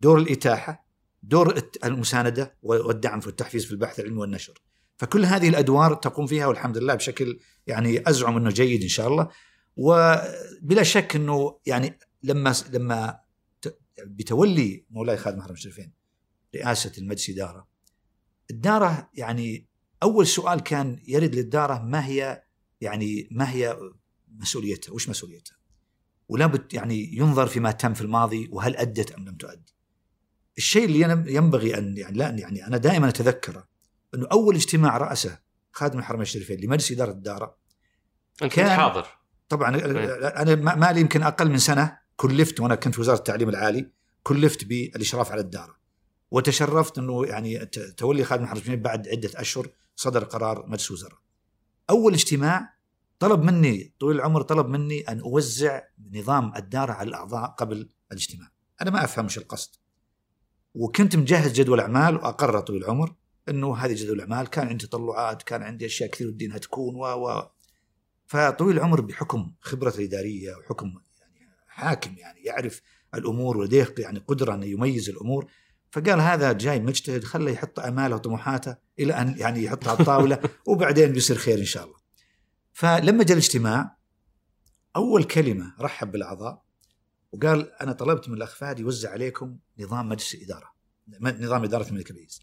دور 0.00 0.18
الإتاحة، 0.18 0.86
دور 1.22 1.62
المساندة 1.84 2.56
والدعم 2.62 3.20
في 3.20 3.26
التحفيز 3.26 3.64
في 3.64 3.72
البحث 3.72 4.00
العلمي 4.00 4.20
والنشر. 4.20 4.62
فكل 4.96 5.24
هذه 5.24 5.48
الأدوار 5.48 5.94
تقوم 5.94 6.26
فيها 6.26 6.46
والحمد 6.46 6.78
لله 6.78 6.94
بشكل 6.94 7.38
يعني 7.66 8.08
أزعم 8.08 8.36
إنه 8.36 8.50
جيد 8.50 8.82
إن 8.82 8.88
شاء 8.88 9.08
الله. 9.08 9.28
وبلا 9.76 10.82
شك 10.82 11.16
إنه 11.16 11.58
يعني 11.66 11.98
لما 12.22 12.54
لما 12.72 13.20
بتولي 14.06 14.86
مولاي 14.90 15.16
خادم 15.16 15.36
الحرمين 15.36 15.56
الشريفين 15.56 15.92
رئاسة 16.54 16.92
المجلس 16.98 17.30
إدارة 17.30 17.68
الدارة 18.50 19.10
يعني 19.14 19.68
أول 20.02 20.26
سؤال 20.26 20.60
كان 20.60 20.98
يرد 21.08 21.34
للدارة 21.34 21.82
ما 21.82 22.06
هي 22.06 22.42
يعني 22.80 23.28
ما 23.30 23.50
هي 23.50 23.78
مسؤوليتها؟ 24.28 24.92
وش 24.92 25.08
مسؤوليتها؟ 25.08 25.56
ولا 26.28 26.66
يعني 26.72 27.16
ينظر 27.16 27.46
فيما 27.46 27.70
تم 27.70 27.94
في 27.94 28.00
الماضي 28.00 28.48
وهل 28.52 28.76
أدت 28.76 29.12
أم 29.12 29.24
لم 29.24 29.36
تؤد. 29.36 29.70
الشيء 30.58 30.84
اللي 30.84 31.00
ينبغي 31.34 31.78
أن 31.78 31.96
يعني 31.96 32.18
لا 32.18 32.30
يعني 32.30 32.66
أنا 32.66 32.76
دائما 32.76 33.08
أتذكره 33.08 33.68
إنه 34.14 34.26
أول 34.32 34.54
اجتماع 34.54 34.96
رأسه 34.96 35.38
خادم 35.72 35.98
الحرمين 35.98 36.22
الشريفين 36.22 36.60
لمجلس 36.60 36.92
إدارة 36.92 37.10
الدارة 37.10 37.56
أنت 38.42 38.52
كان 38.52 38.76
حاضر 38.76 39.06
طبعا 39.48 39.76
أنا 40.42 40.54
ما 40.54 40.92
لي 40.92 41.00
يمكن 41.00 41.22
أقل 41.22 41.50
من 41.50 41.58
سنة 41.58 41.98
كلفت 42.16 42.60
وأنا 42.60 42.74
كنت 42.74 42.94
في 42.94 43.00
وزارة 43.00 43.18
التعليم 43.18 43.48
العالي 43.48 43.90
كلفت 44.22 44.64
بالإشراف 44.64 45.32
على 45.32 45.40
الدارة 45.40 45.76
وتشرفت 46.30 46.98
إنه 46.98 47.26
يعني 47.26 47.66
تولي 47.96 48.24
خادم 48.24 48.44
الحرمين 48.44 48.82
بعد 48.82 49.08
عدة 49.08 49.30
أشهر 49.34 49.68
صدر 49.96 50.24
قرار 50.24 50.66
مجلس 50.66 50.90
وزراء. 50.90 51.18
أول 51.90 52.12
اجتماع 52.12 52.74
طلب 53.18 53.42
مني 53.42 53.94
طويل 54.00 54.16
العمر 54.16 54.42
طلب 54.42 54.68
مني 54.68 55.00
أن 55.00 55.20
أوزع 55.20 55.82
نظام 56.12 56.52
الدارة 56.56 56.92
على 56.92 57.08
الأعضاء 57.08 57.50
قبل 57.50 57.88
الاجتماع. 58.12 58.48
أنا 58.82 58.90
ما 58.90 59.04
افهم 59.04 59.28
القصد. 59.36 59.76
وكنت 60.74 61.16
مجهز 61.16 61.52
جدول 61.52 61.80
أعمال 61.80 62.16
واقر 62.16 62.60
طويل 62.60 62.84
العمر 62.84 63.14
إنه 63.48 63.76
هذه 63.76 63.94
جدول 63.94 64.16
الأعمال. 64.16 64.50
كان 64.50 64.68
عندي 64.68 64.86
تطلعات 64.86 65.42
كان 65.42 65.62
عندي 65.62 65.86
أشياء 65.86 66.10
كثير 66.10 66.28
ودي 66.28 66.46
إنها 66.46 66.58
تكون 66.58 66.94
و 66.94 67.04
و. 67.04 67.50
فطويل 68.26 68.76
العمر 68.76 69.00
بحكم 69.00 69.52
خبرته 69.60 69.98
الإدارية 69.98 70.56
وحكم 70.56 70.86
يعني 71.20 71.50
حاكم 71.66 72.14
يعني 72.18 72.40
يعرف 72.40 72.80
الأمور 73.14 73.56
ولديه 73.56 73.94
يعني 73.98 74.18
قدرة 74.18 74.54
إنه 74.54 74.66
يميز 74.66 75.08
الأمور. 75.08 75.50
فقال 75.90 76.20
هذا 76.20 76.52
جاي 76.52 76.80
مجتهد 76.80 77.24
خله 77.24 77.50
يحط 77.50 77.80
أماله 77.80 78.16
وطموحاته 78.16 78.76
إلى 78.98 79.12
أن 79.12 79.34
يعني 79.38 79.64
يحطها 79.64 79.90
على 79.90 80.00
الطاولة 80.00 80.38
وبعدين 80.68 81.12
بيصير 81.12 81.36
خير 81.36 81.58
إن 81.58 81.64
شاء 81.64 81.84
الله. 81.84 81.96
فلما 82.72 83.24
جاء 83.24 83.32
الاجتماع 83.32 83.96
أول 84.96 85.24
كلمة 85.24 85.74
رحب 85.80 86.12
بالأعضاء 86.12 86.64
وقال 87.32 87.72
أنا 87.82 87.92
طلبت 87.92 88.28
من 88.28 88.36
الأخ 88.36 88.54
فهد 88.56 88.78
يوزع 88.78 89.10
عليكم 89.10 89.58
نظام 89.78 90.08
مجلس 90.08 90.34
الاداره 90.34 90.74
نظام 91.22 91.64
إدارة 91.64 91.88
الملك 91.88 92.10
العزيز 92.10 92.40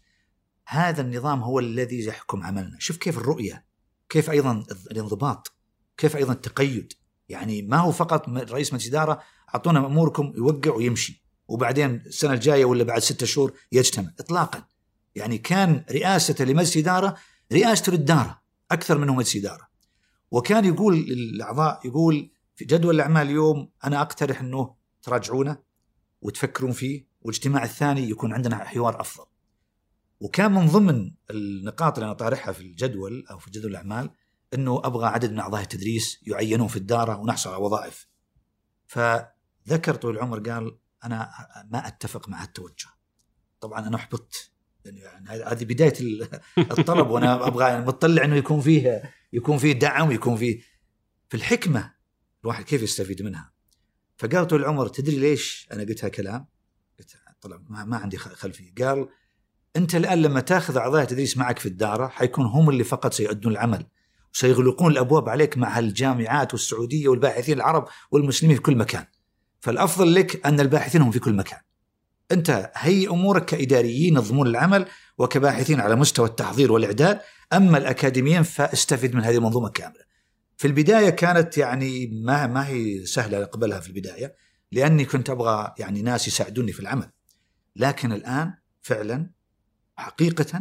هذا 0.72 1.02
النظام 1.02 1.42
هو 1.42 1.58
الذي 1.58 2.04
يحكم 2.04 2.42
عملنا. 2.42 2.76
شوف 2.78 2.96
كيف 2.96 3.18
الرؤية 3.18 3.64
كيف 4.08 4.30
أيضا 4.30 4.64
الانضباط 4.90 5.52
كيف 5.96 6.16
أيضا 6.16 6.32
التقيد. 6.32 6.92
يعني 7.28 7.62
ما 7.62 7.76
هو 7.76 7.92
فقط 7.92 8.28
رئيس 8.28 8.74
مجلس 8.74 8.88
إدارة 8.88 9.22
أعطونا 9.54 9.86
أموركم 9.86 10.32
يوقع 10.36 10.70
ويمشي 10.70 11.24
وبعدين 11.48 12.02
السنة 12.06 12.32
الجاية 12.32 12.64
ولا 12.64 12.84
بعد 12.84 12.98
ستة 12.98 13.26
شهور 13.26 13.52
يجتمع 13.72 14.10
إطلاقا. 14.20 14.64
يعني 15.14 15.38
كان 15.38 15.84
رئاسة 15.90 16.44
لمجلس 16.44 16.76
إدارة 16.76 17.16
رئاسته 17.52 17.92
للداره 17.92 18.42
أكثر 18.70 18.98
منه 18.98 19.14
مجلس 19.14 19.36
إدارة. 19.36 19.68
وكان 20.30 20.64
يقول 20.64 20.96
للاعضاء 20.96 21.80
يقول 21.84 22.30
في 22.54 22.64
جدول 22.64 22.94
الأعمال 22.94 23.26
اليوم 23.26 23.70
أنا 23.84 24.00
أقترح 24.00 24.40
إنه 24.40 24.74
تراجعونه 25.02 25.56
وتفكرون 26.22 26.72
فيه 26.72 27.06
والاجتماع 27.20 27.64
الثاني 27.64 28.10
يكون 28.10 28.32
عندنا 28.32 28.56
حوار 28.64 29.00
أفضل. 29.00 29.31
وكان 30.22 30.52
من 30.52 30.66
ضمن 30.66 31.10
النقاط 31.30 31.98
اللي 31.98 32.06
أنا 32.06 32.14
طارحها 32.14 32.52
في 32.52 32.60
الجدول 32.60 33.24
أو 33.30 33.38
في 33.38 33.50
جدول 33.50 33.70
الأعمال 33.70 34.10
إنه 34.54 34.80
أبغى 34.84 35.06
عدد 35.06 35.32
من 35.32 35.38
أعضاء 35.38 35.62
التدريس 35.62 36.20
يعينون 36.22 36.68
في 36.68 36.76
الدارة 36.76 37.16
ونحصل 37.16 37.50
على 37.50 37.62
وظائف. 37.62 38.08
فذكر 38.86 39.94
طويل 39.94 40.16
العمر 40.16 40.50
قال 40.50 40.78
أنا 41.04 41.30
ما 41.70 41.86
أتفق 41.86 42.28
مع 42.28 42.42
التوجه. 42.42 42.88
طبعا 43.60 43.88
أنا 43.88 43.96
أحبطت 43.96 44.50
يعني 44.84 45.28
هذه 45.28 45.64
بداية 45.64 45.94
الطلب 46.78 47.10
وأنا 47.10 47.46
أبغى 47.46 47.64
يعني 47.64 47.86
مطلع 47.86 48.24
إنه 48.24 48.36
يكون 48.36 48.60
فيه 48.60 49.12
يكون 49.32 49.58
فيه 49.58 49.72
دعم 49.72 50.08
ويكون 50.08 50.36
فيه 50.36 50.60
في 51.28 51.36
الحكمة 51.36 51.94
الواحد 52.44 52.64
كيف 52.64 52.82
يستفيد 52.82 53.22
منها. 53.22 53.52
فقال 54.16 54.46
طول 54.46 54.60
العمر 54.60 54.88
تدري 54.88 55.16
ليش 55.16 55.68
أنا 55.72 55.82
قلت 55.82 56.04
هالكلام؟ 56.04 56.46
قلت 56.98 57.16
طلع 57.40 57.62
ما, 57.68 57.84
ما 57.84 57.96
عندي 57.96 58.16
خلفية، 58.16 58.74
قال 58.74 59.08
أنت 59.76 59.94
الآن 59.94 60.22
لما 60.22 60.40
تأخذ 60.40 60.76
أعضاء 60.76 61.04
تدريس 61.04 61.36
معك 61.36 61.58
في 61.58 61.66
الدارة 61.66 62.08
حيكون 62.08 62.46
هم 62.46 62.70
اللي 62.70 62.84
فقط 62.84 63.12
سيؤدون 63.12 63.52
العمل 63.52 63.86
وسيغلقون 64.34 64.92
الأبواب 64.92 65.28
عليك 65.28 65.58
مع 65.58 65.78
الجامعات 65.78 66.52
والسعودية 66.54 67.08
والباحثين 67.08 67.56
العرب 67.56 67.88
والمسلمين 68.10 68.56
في 68.56 68.62
كل 68.62 68.76
مكان. 68.76 69.04
فالأفضل 69.60 70.14
لك 70.14 70.46
أن 70.46 70.60
الباحثين 70.60 71.02
هم 71.02 71.10
في 71.10 71.18
كل 71.18 71.32
مكان. 71.32 71.58
أنت 72.32 72.72
هي 72.74 73.08
أمورك 73.08 73.44
كإداريين 73.44 74.14
ينظمون 74.14 74.46
العمل 74.46 74.86
وكباحثين 75.18 75.80
على 75.80 75.96
مستوى 75.96 76.28
التحضير 76.28 76.72
والإعداد، 76.72 77.20
أما 77.52 77.78
الأكاديميين 77.78 78.42
فاستفد 78.42 79.14
من 79.14 79.24
هذه 79.24 79.36
المنظومة 79.36 79.68
كاملة. 79.68 80.02
في 80.56 80.66
البداية 80.66 81.10
كانت 81.10 81.58
يعني 81.58 82.06
ما 82.06 82.46
ما 82.46 82.68
هي 82.68 83.06
سهلة 83.06 83.42
أقبلها 83.42 83.80
في 83.80 83.88
البداية 83.88 84.34
لأني 84.72 85.04
كنت 85.04 85.30
أبغى 85.30 85.74
يعني 85.78 86.02
ناس 86.02 86.28
يساعدوني 86.28 86.72
في 86.72 86.80
العمل. 86.80 87.10
لكن 87.76 88.12
الآن 88.12 88.54
فعلا 88.82 89.30
حقيقة 90.02 90.60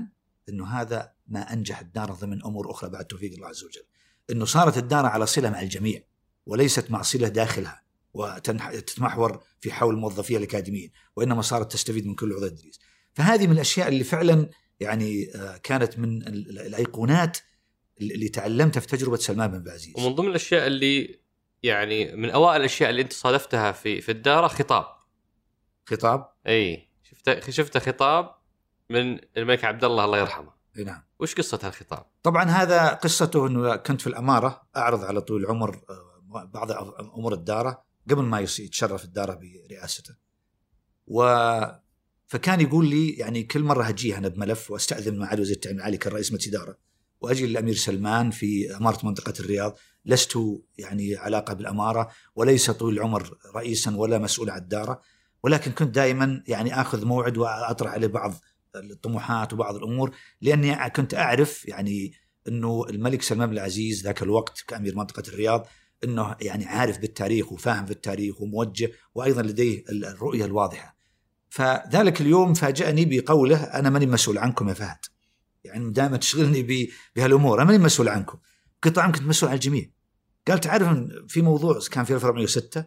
إنه 0.49 0.67
هذا 0.67 1.11
ما 1.27 1.53
أنجح 1.53 1.79
الدار 1.79 2.11
ضمن 2.11 2.45
أمور 2.45 2.71
أخرى 2.71 2.89
بعد 2.89 3.05
توفيق 3.05 3.33
الله 3.33 3.47
عز 3.47 3.63
وجل. 3.63 3.83
إنه 4.31 4.45
صارت 4.45 4.77
الدار 4.77 5.05
على 5.05 5.25
صلة 5.25 5.49
مع 5.49 5.61
الجميع 5.61 6.01
وليست 6.45 6.91
مع 6.91 7.01
صلة 7.01 7.27
داخلها 7.27 7.81
وتتمحور 8.13 9.43
في 9.61 9.71
حول 9.71 9.97
موظفيها 9.97 10.37
الاكاديميين 10.37 10.91
وإنما 11.15 11.41
صارت 11.41 11.71
تستفيد 11.71 12.07
من 12.07 12.15
كل 12.15 12.33
عضو 12.33 12.47
تدريس. 12.47 12.79
فهذه 13.13 13.47
من 13.47 13.53
الأشياء 13.53 13.87
اللي 13.87 14.03
فعلا 14.03 14.49
يعني 14.79 15.25
كانت 15.63 15.99
من 15.99 16.27
الأيقونات 16.27 17.37
اللي 18.01 18.29
تعلمتها 18.29 18.79
في 18.79 18.87
تجربة 18.87 19.17
سلمان 19.17 19.47
بن 19.47 19.55
عبد 19.55 19.67
العزيز. 19.67 19.93
ومن 19.97 20.15
ضمن 20.15 20.27
الأشياء 20.27 20.67
اللي 20.67 21.19
يعني 21.63 22.15
من 22.15 22.29
أوائل 22.29 22.59
الأشياء 22.59 22.89
اللي 22.89 23.01
أنت 23.01 23.13
صادفتها 23.13 23.71
في 23.71 24.01
في 24.01 24.11
الداره 24.11 24.47
خطاب. 24.47 24.85
خطاب؟ 25.85 26.29
اي 26.47 26.89
شفت 27.03 27.49
شفت 27.49 27.77
خطاب 27.77 28.40
من 28.91 29.19
الملك 29.37 29.65
عبد 29.65 29.83
الله 29.83 30.05
الله 30.05 30.17
يرحمه. 30.17 30.53
إي 30.77 30.83
نعم. 30.83 31.03
وش 31.19 31.35
قصة 31.35 31.59
هالخطاب؟ 31.63 32.05
طبعا 32.23 32.43
هذا 32.43 32.87
قصته 32.87 33.47
إنه 33.47 33.75
كنت 33.75 34.01
في 34.01 34.07
الأمارة 34.07 34.61
أعرض 34.77 35.03
على 35.03 35.21
طول 35.21 35.41
العمر 35.41 35.81
بعض 36.29 36.71
أمور 37.17 37.33
الدارة 37.33 37.83
قبل 38.09 38.23
ما 38.23 38.39
يتشرف 38.39 39.03
الدارة 39.03 39.39
برئاسته. 39.69 40.15
و 41.07 41.23
فكان 42.27 42.61
يقول 42.61 42.89
لي 42.89 43.09
يعني 43.09 43.43
كل 43.43 43.63
مرة 43.63 43.83
هجيه 43.83 44.17
أنا 44.17 44.27
بملف 44.27 44.71
وأستأذن 44.71 45.19
معالي 45.19 45.41
وزير 45.41 45.55
التعليم 45.55 45.77
العالي 45.79 45.97
كان 45.97 46.13
رئيس 46.13 46.33
مجلس 46.33 46.47
إدارة 46.47 46.77
وأجي 47.21 47.47
للأمير 47.47 47.75
سلمان 47.75 48.31
في 48.31 48.75
إمارة 48.75 49.05
منطقة 49.05 49.33
الرياض 49.39 49.77
لست 50.05 50.39
يعني 50.77 51.15
علاقة 51.15 51.53
بالأمارة 51.53 52.11
وليس 52.35 52.71
طويل 52.71 52.95
العمر 52.95 53.37
رئيسا 53.55 53.95
ولا 53.97 54.17
مسؤول 54.17 54.49
عن 54.49 54.57
الدارة 54.61 55.01
ولكن 55.43 55.71
كنت 55.71 55.95
دائما 55.95 56.43
يعني 56.47 56.81
آخذ 56.81 57.05
موعد 57.05 57.37
وأطرح 57.37 57.91
عليه 57.91 58.07
بعض 58.07 58.33
الطموحات 58.75 59.53
وبعض 59.53 59.75
الأمور 59.75 60.15
لأني 60.41 60.89
كنت 60.89 61.13
أعرف 61.13 61.67
يعني 61.67 62.13
إنه 62.47 62.85
الملك 62.89 63.21
سلمان 63.21 63.49
بن 63.49 63.53
العزيز 63.53 64.03
ذاك 64.03 64.23
الوقت 64.23 64.63
كأمير 64.67 64.95
منطقة 64.95 65.23
الرياض 65.27 65.67
إنه 66.03 66.35
يعني 66.41 66.65
عارف 66.65 66.97
بالتاريخ 66.97 67.51
وفاهم 67.51 67.85
في 67.85 67.91
التاريخ 67.91 68.41
وموجه 68.41 68.91
وأيضا 69.15 69.41
لديه 69.41 69.83
الرؤية 69.89 70.45
الواضحة. 70.45 70.97
فذلك 71.49 72.21
اليوم 72.21 72.53
فاجأني 72.53 73.05
بقوله 73.05 73.63
أنا 73.63 73.89
ماني 73.89 74.05
مسؤول 74.05 74.37
عنكم 74.37 74.69
يا 74.69 74.73
فهد. 74.73 74.97
يعني 75.63 75.91
دائما 75.91 76.17
تشغلني 76.17 76.89
بهالأمور 77.15 77.57
أنا 77.61 77.71
ماني 77.71 77.83
مسؤول 77.83 78.09
عنكم. 78.09 78.37
قلت 78.83 78.95
طبعا 78.95 79.11
كنت 79.11 79.23
مسؤول 79.23 79.49
عن 79.49 79.55
الجميع. 79.55 79.89
قال 80.47 80.59
تعرف 80.59 80.97
في 81.27 81.41
موضوع 81.41 81.79
كان 81.91 82.03
في 82.03 82.13
1406 82.13 82.85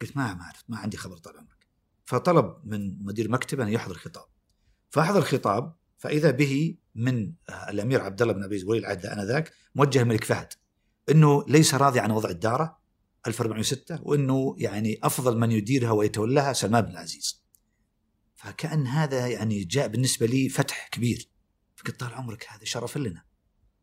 قلت 0.00 0.16
ما 0.16 0.34
ما 0.34 0.42
أعرف 0.42 0.64
ما 0.68 0.78
عندي 0.78 0.96
خبر 0.96 1.16
طال 1.16 1.36
عمرك. 1.36 1.66
فطلب 2.04 2.56
من 2.64 3.04
مدير 3.04 3.30
مكتبه 3.30 3.64
أن 3.64 3.68
يحضر 3.68 3.94
خطاب. 3.94 4.37
فاحضر 4.90 5.20
خطاب 5.20 5.74
فإذا 5.96 6.30
به 6.30 6.76
من 6.94 7.32
الأمير 7.68 8.00
عبد 8.00 8.22
الله 8.22 8.34
بن 8.34 8.42
أبي 8.42 8.64
ولي 8.64 8.78
العهد 8.78 9.06
آنذاك 9.06 9.52
موجه 9.74 10.02
الملك 10.02 10.24
فهد 10.24 10.48
إنه 11.10 11.44
ليس 11.48 11.74
راضي 11.74 12.00
عن 12.00 12.10
وضع 12.10 12.30
الدارة 12.30 12.78
1406 13.26 14.00
وإنه 14.02 14.54
يعني 14.58 14.98
أفضل 15.02 15.38
من 15.38 15.52
يديرها 15.52 15.90
ويتولاها 15.90 16.52
سلمان 16.52 16.84
بن 16.84 16.90
العزيز. 16.90 17.44
فكأن 18.34 18.86
هذا 18.86 19.26
يعني 19.26 19.64
جاء 19.64 19.88
بالنسبة 19.88 20.26
لي 20.26 20.48
فتح 20.48 20.88
كبير. 20.92 21.28
فقلت 21.76 22.00
طال 22.00 22.14
عمرك 22.14 22.46
هذا 22.48 22.64
شرف 22.64 22.98
لنا. 22.98 23.22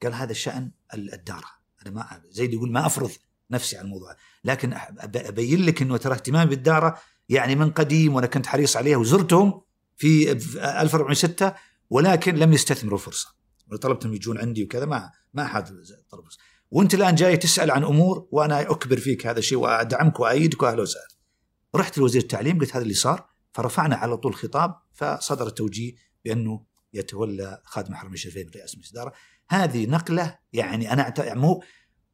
قال 0.04 0.14
هذا 0.14 0.34
شأن 0.34 0.72
الدارة 0.94 1.48
أنا 1.82 1.92
ما 1.96 2.22
زي 2.30 2.46
يقول 2.46 2.72
ما 2.72 2.86
أفرض 2.86 3.12
نفسي 3.52 3.78
على 3.78 3.86
الموضوع 3.86 4.16
لكن 4.44 4.74
أبين 5.16 5.66
لك 5.66 5.82
إنه 5.82 5.98
ترى 5.98 6.14
اهتمامي 6.14 6.50
بالدارة 6.50 7.00
يعني 7.30 7.56
من 7.56 7.72
قديم 7.72 8.16
وأنا 8.16 8.28
كنت 8.28 8.48
حريص 8.48 8.78
عليها 8.78 8.98
وزرتهم 8.98 9.62
في 9.98 10.32
1406 10.32 11.54
ولكن 11.90 12.36
لم 12.36 12.54
يستثمروا 12.54 12.98
الفرصه. 12.98 13.36
طلبتهم 13.82 14.14
يجون 14.14 14.38
عندي 14.38 14.64
وكذا 14.64 14.86
ما 14.86 15.12
ما 15.34 15.44
احد 15.44 15.68
طلب 16.10 16.24
وانت 16.72 16.94
الآن 16.94 17.16
جاي 17.16 17.38
تسأل 17.38 17.72
عن 17.72 17.84
أمور 17.84 18.28
وأنا 18.32 18.62
أكبر 18.62 18.98
فيك 18.98 19.28
هذا 19.28 19.40
الشيء 19.40 19.58
وأدعمك 19.58 20.20
وايدك 20.20 20.64
وأهلا 20.64 20.82
وسهلا. 20.82 21.08
رحت 21.76 21.98
لوزير 21.98 22.22
التعليم 22.22 22.60
قلت 22.60 22.76
هذا 22.76 22.84
اللي 22.84 22.94
صار 22.94 23.30
فرفعنا 23.54 23.96
على 23.96 24.18
طول 24.18 24.36
خطاب 24.36 24.76
فصدر 24.94 25.48
التوجيه 25.48 25.96
بأنه 26.26 26.66
يتولى 26.94 27.62
خادم 27.66 27.96
حرم 27.96 28.14
الشريفين 28.14 28.50
رئاسه 28.56 28.78
مجلس 28.78 28.92
الاداره. 28.92 29.14
هذه 29.50 29.86
نقلة 29.86 30.40
يعني 30.54 30.94
أنا 30.94 31.14
مو 31.34 31.64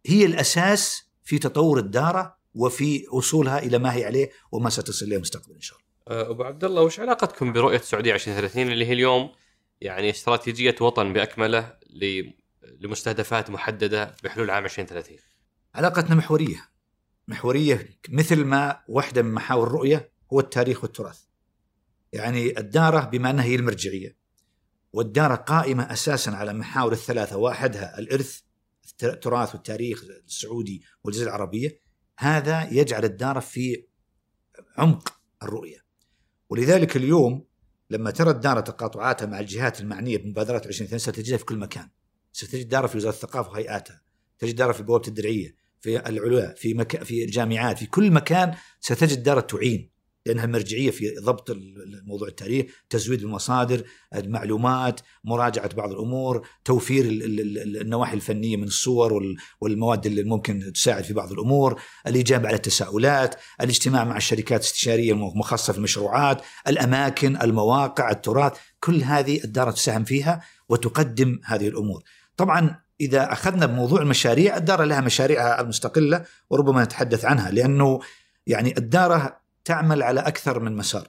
هي 0.05 0.25
الأساس 0.25 1.03
في 1.23 1.39
تطور 1.39 1.79
الدارة 1.79 2.37
وفي 2.53 3.05
وصولها 3.11 3.59
إلى 3.59 3.77
ما 3.77 3.93
هي 3.93 4.05
عليه 4.05 4.31
وما 4.51 4.69
ستصل 4.69 5.05
إليه 5.05 5.17
مستقبلا 5.17 5.55
إن 5.55 5.61
شاء 5.61 5.77
الله. 5.77 5.90
أبو 6.07 6.43
عبد 6.43 6.63
الله 6.63 6.81
وش 6.81 6.99
علاقتكم 6.99 7.53
برؤية 7.53 7.77
السعودية 7.77 8.13
2030 8.13 8.71
اللي 8.71 8.85
هي 8.85 8.93
اليوم 8.93 9.31
يعني 9.81 10.09
استراتيجية 10.09 10.75
وطن 10.81 11.13
بأكمله 11.13 11.77
لمستهدفات 12.79 13.49
محددة 13.49 14.15
بحلول 14.23 14.49
عام 14.49 14.65
2030 14.65 15.17
علاقتنا 15.75 16.15
محورية. 16.15 16.71
محورية 17.27 17.89
مثل 18.09 18.45
ما 18.45 18.83
واحدة 18.87 19.21
من 19.21 19.33
محاور 19.33 19.67
الرؤية 19.67 20.11
هو 20.33 20.39
التاريخ 20.39 20.83
والتراث. 20.83 21.21
يعني 22.13 22.59
الدارة 22.59 23.05
بما 23.05 23.29
أنها 23.29 23.45
هي 23.45 23.55
المرجعية 23.55 24.17
والدارة 24.93 25.35
قائمة 25.35 25.93
أساسا 25.93 26.29
على 26.29 26.53
محاور 26.53 26.91
الثلاثة 26.91 27.37
واحدها 27.37 27.99
الإرث 27.99 28.39
التراث 29.03 29.55
والتاريخ 29.55 30.03
السعودي 30.03 30.83
والجزيرة 31.03 31.27
العربية. 31.27 31.79
هذا 32.19 32.69
يجعل 32.71 33.05
الدارة 33.05 33.39
في 33.39 33.85
عمق 34.77 35.21
الرؤية. 35.43 35.90
ولذلك 36.51 36.97
اليوم 36.97 37.45
لما 37.89 38.11
ترى 38.11 38.29
الدارة 38.29 38.59
تقاطعاتها 38.59 39.25
مع 39.25 39.39
الجهات 39.39 39.81
المعنية 39.81 40.17
بمبادرات 40.17 40.67
2030 40.67 40.99
ستجدها 40.99 41.37
في 41.37 41.45
كل 41.45 41.57
مكان. 41.57 41.89
ستجد 42.33 42.69
دارة 42.69 42.87
في 42.87 42.97
وزارة 42.97 43.13
الثقافة 43.13 43.51
وهيئاتها 43.51 44.01
تجد 44.39 44.55
دارة 44.55 44.71
في 44.71 44.83
بوابة 44.83 45.07
الدرعية 45.07 45.55
في 45.81 46.09
العلا 46.09 46.53
في 46.57 46.73
مك... 46.73 47.03
في 47.03 47.23
الجامعات 47.23 47.77
في 47.77 47.85
كل 47.85 48.11
مكان 48.11 48.55
ستجد 48.79 49.23
دارة 49.23 49.39
تعين. 49.39 49.90
لأنها 50.25 50.45
مرجعية 50.45 50.91
في 50.91 51.15
ضبط 51.23 51.49
الموضوع 51.49 52.27
التاريخ، 52.27 52.65
تزويد 52.89 53.21
المصادر، 53.21 53.83
المعلومات، 54.15 55.01
مراجعة 55.23 55.75
بعض 55.75 55.91
الأمور، 55.91 56.47
توفير 56.65 57.05
النواحي 57.81 58.13
الفنية 58.13 58.57
من 58.57 58.63
الصور 58.63 59.35
والمواد 59.61 60.05
اللي 60.05 60.23
ممكن 60.23 60.73
تساعد 60.73 61.03
في 61.03 61.13
بعض 61.13 61.31
الأمور، 61.31 61.81
الاجابه 62.07 62.47
على 62.47 62.55
التساؤلات، 62.55 63.35
الاجتماع 63.61 64.03
مع 64.03 64.17
الشركات 64.17 64.61
الاستشاريه 64.61 65.13
المخصصه 65.13 65.73
في 65.73 65.79
المشروعات، 65.79 66.41
الأماكن، 66.67 67.41
المواقع، 67.41 68.11
التراث، 68.11 68.53
كل 68.79 69.03
هذه 69.03 69.43
الدار 69.43 69.71
تساهم 69.71 70.03
فيها 70.03 70.41
وتقدم 70.69 71.39
هذه 71.45 71.67
الأمور. 71.67 72.03
طبعا 72.37 72.79
إذا 73.01 73.33
أخذنا 73.33 73.65
بموضوع 73.65 74.01
المشاريع، 74.01 74.57
الدار 74.57 74.83
لها 74.83 75.01
مشاريعها 75.01 75.61
المستقلة 75.61 76.25
وربما 76.49 76.83
نتحدث 76.83 77.25
عنها 77.25 77.51
لأنه 77.51 77.99
يعني 78.47 78.77
الدارة 78.77 79.40
تعمل 79.65 80.03
على 80.03 80.19
أكثر 80.19 80.59
من 80.59 80.75
مسار. 80.75 81.07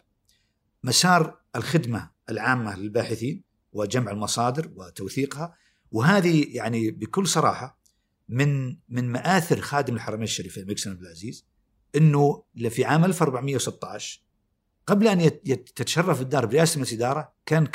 مسار 0.84 1.40
الخدمة 1.56 2.10
العامة 2.30 2.76
للباحثين 2.76 3.44
وجمع 3.72 4.12
المصادر 4.12 4.70
وتوثيقها 4.76 5.54
وهذه 5.92 6.56
يعني 6.56 6.90
بكل 6.90 7.26
صراحة 7.26 7.78
من 8.28 8.76
من 8.88 9.12
مآثر 9.12 9.60
خادم 9.60 9.94
الحرمين 9.94 10.24
الشريفين 10.24 10.62
الملك 10.62 10.78
سلمان 10.78 10.98
بن 10.98 11.04
العزيز 11.04 11.46
إنه 11.96 12.42
في 12.68 12.84
عام 12.84 13.04
1416 13.04 14.22
قبل 14.86 15.08
أن 15.08 15.42
تتشرف 15.44 16.20
الدار 16.20 16.46
برئاسة 16.46 16.80
مجلس 16.80 16.92
الاداره 16.92 17.32
كان 17.46 17.66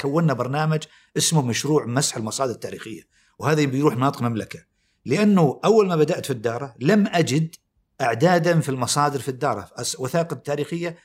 كونا 0.00 0.32
برنامج 0.32 0.82
اسمه 1.16 1.42
مشروع 1.42 1.86
مسح 1.86 2.16
المصادر 2.16 2.52
التاريخية 2.52 3.02
وهذا 3.38 3.64
بيروح 3.64 3.96
مناطق 3.96 4.22
المملكه 4.22 4.64
لأنه 5.04 5.60
أول 5.64 5.88
ما 5.88 5.96
بدأت 5.96 6.26
في 6.26 6.32
الدارة 6.32 6.74
لم 6.80 7.06
أجد 7.06 7.54
إعدادا 8.00 8.60
في 8.60 8.68
المصادر 8.68 9.20
في 9.20 9.28
الدارة. 9.28 9.70
وثائق 9.98 10.34
تاريخية 10.34 10.98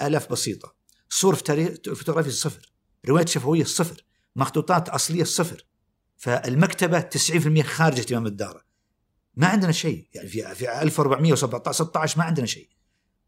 آلاف 0.00 0.32
بسيطة. 0.32 0.74
صور 1.08 1.34
في 1.34 1.42
تاريخ 1.42 1.70
فوتوغرافيا 1.84 2.30
صفر. 2.30 2.72
روايات 3.08 3.28
شفوية 3.28 3.64
صفر. 3.64 4.04
مخطوطات 4.36 4.88
أصلية 4.88 5.24
صفر. 5.24 5.66
فالمكتبة 6.16 7.00
90% 7.00 7.62
خارج 7.62 7.98
اهتمام 7.98 8.26
الدارة. 8.26 8.62
ما 9.34 9.46
عندنا 9.46 9.72
شيء. 9.72 10.08
يعني 10.14 10.28
في 10.28 10.54
في 10.54 10.82
1417 10.82 11.84
16 11.84 12.18
ما 12.18 12.24
عندنا 12.24 12.46
شيء. 12.46 12.68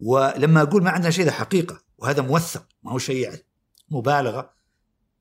ولما 0.01 0.63
أقول 0.63 0.83
ما 0.83 0.91
عندنا 0.91 1.11
شيء 1.11 1.25
ده 1.25 1.33
حقيقة. 1.33 1.81
وهذا 1.99 2.23
موثق. 2.23 2.67
ما 2.83 2.93
هو 2.93 2.99
شيء 2.99 3.17
يعني 3.17 3.47
مبالغة. 3.91 4.53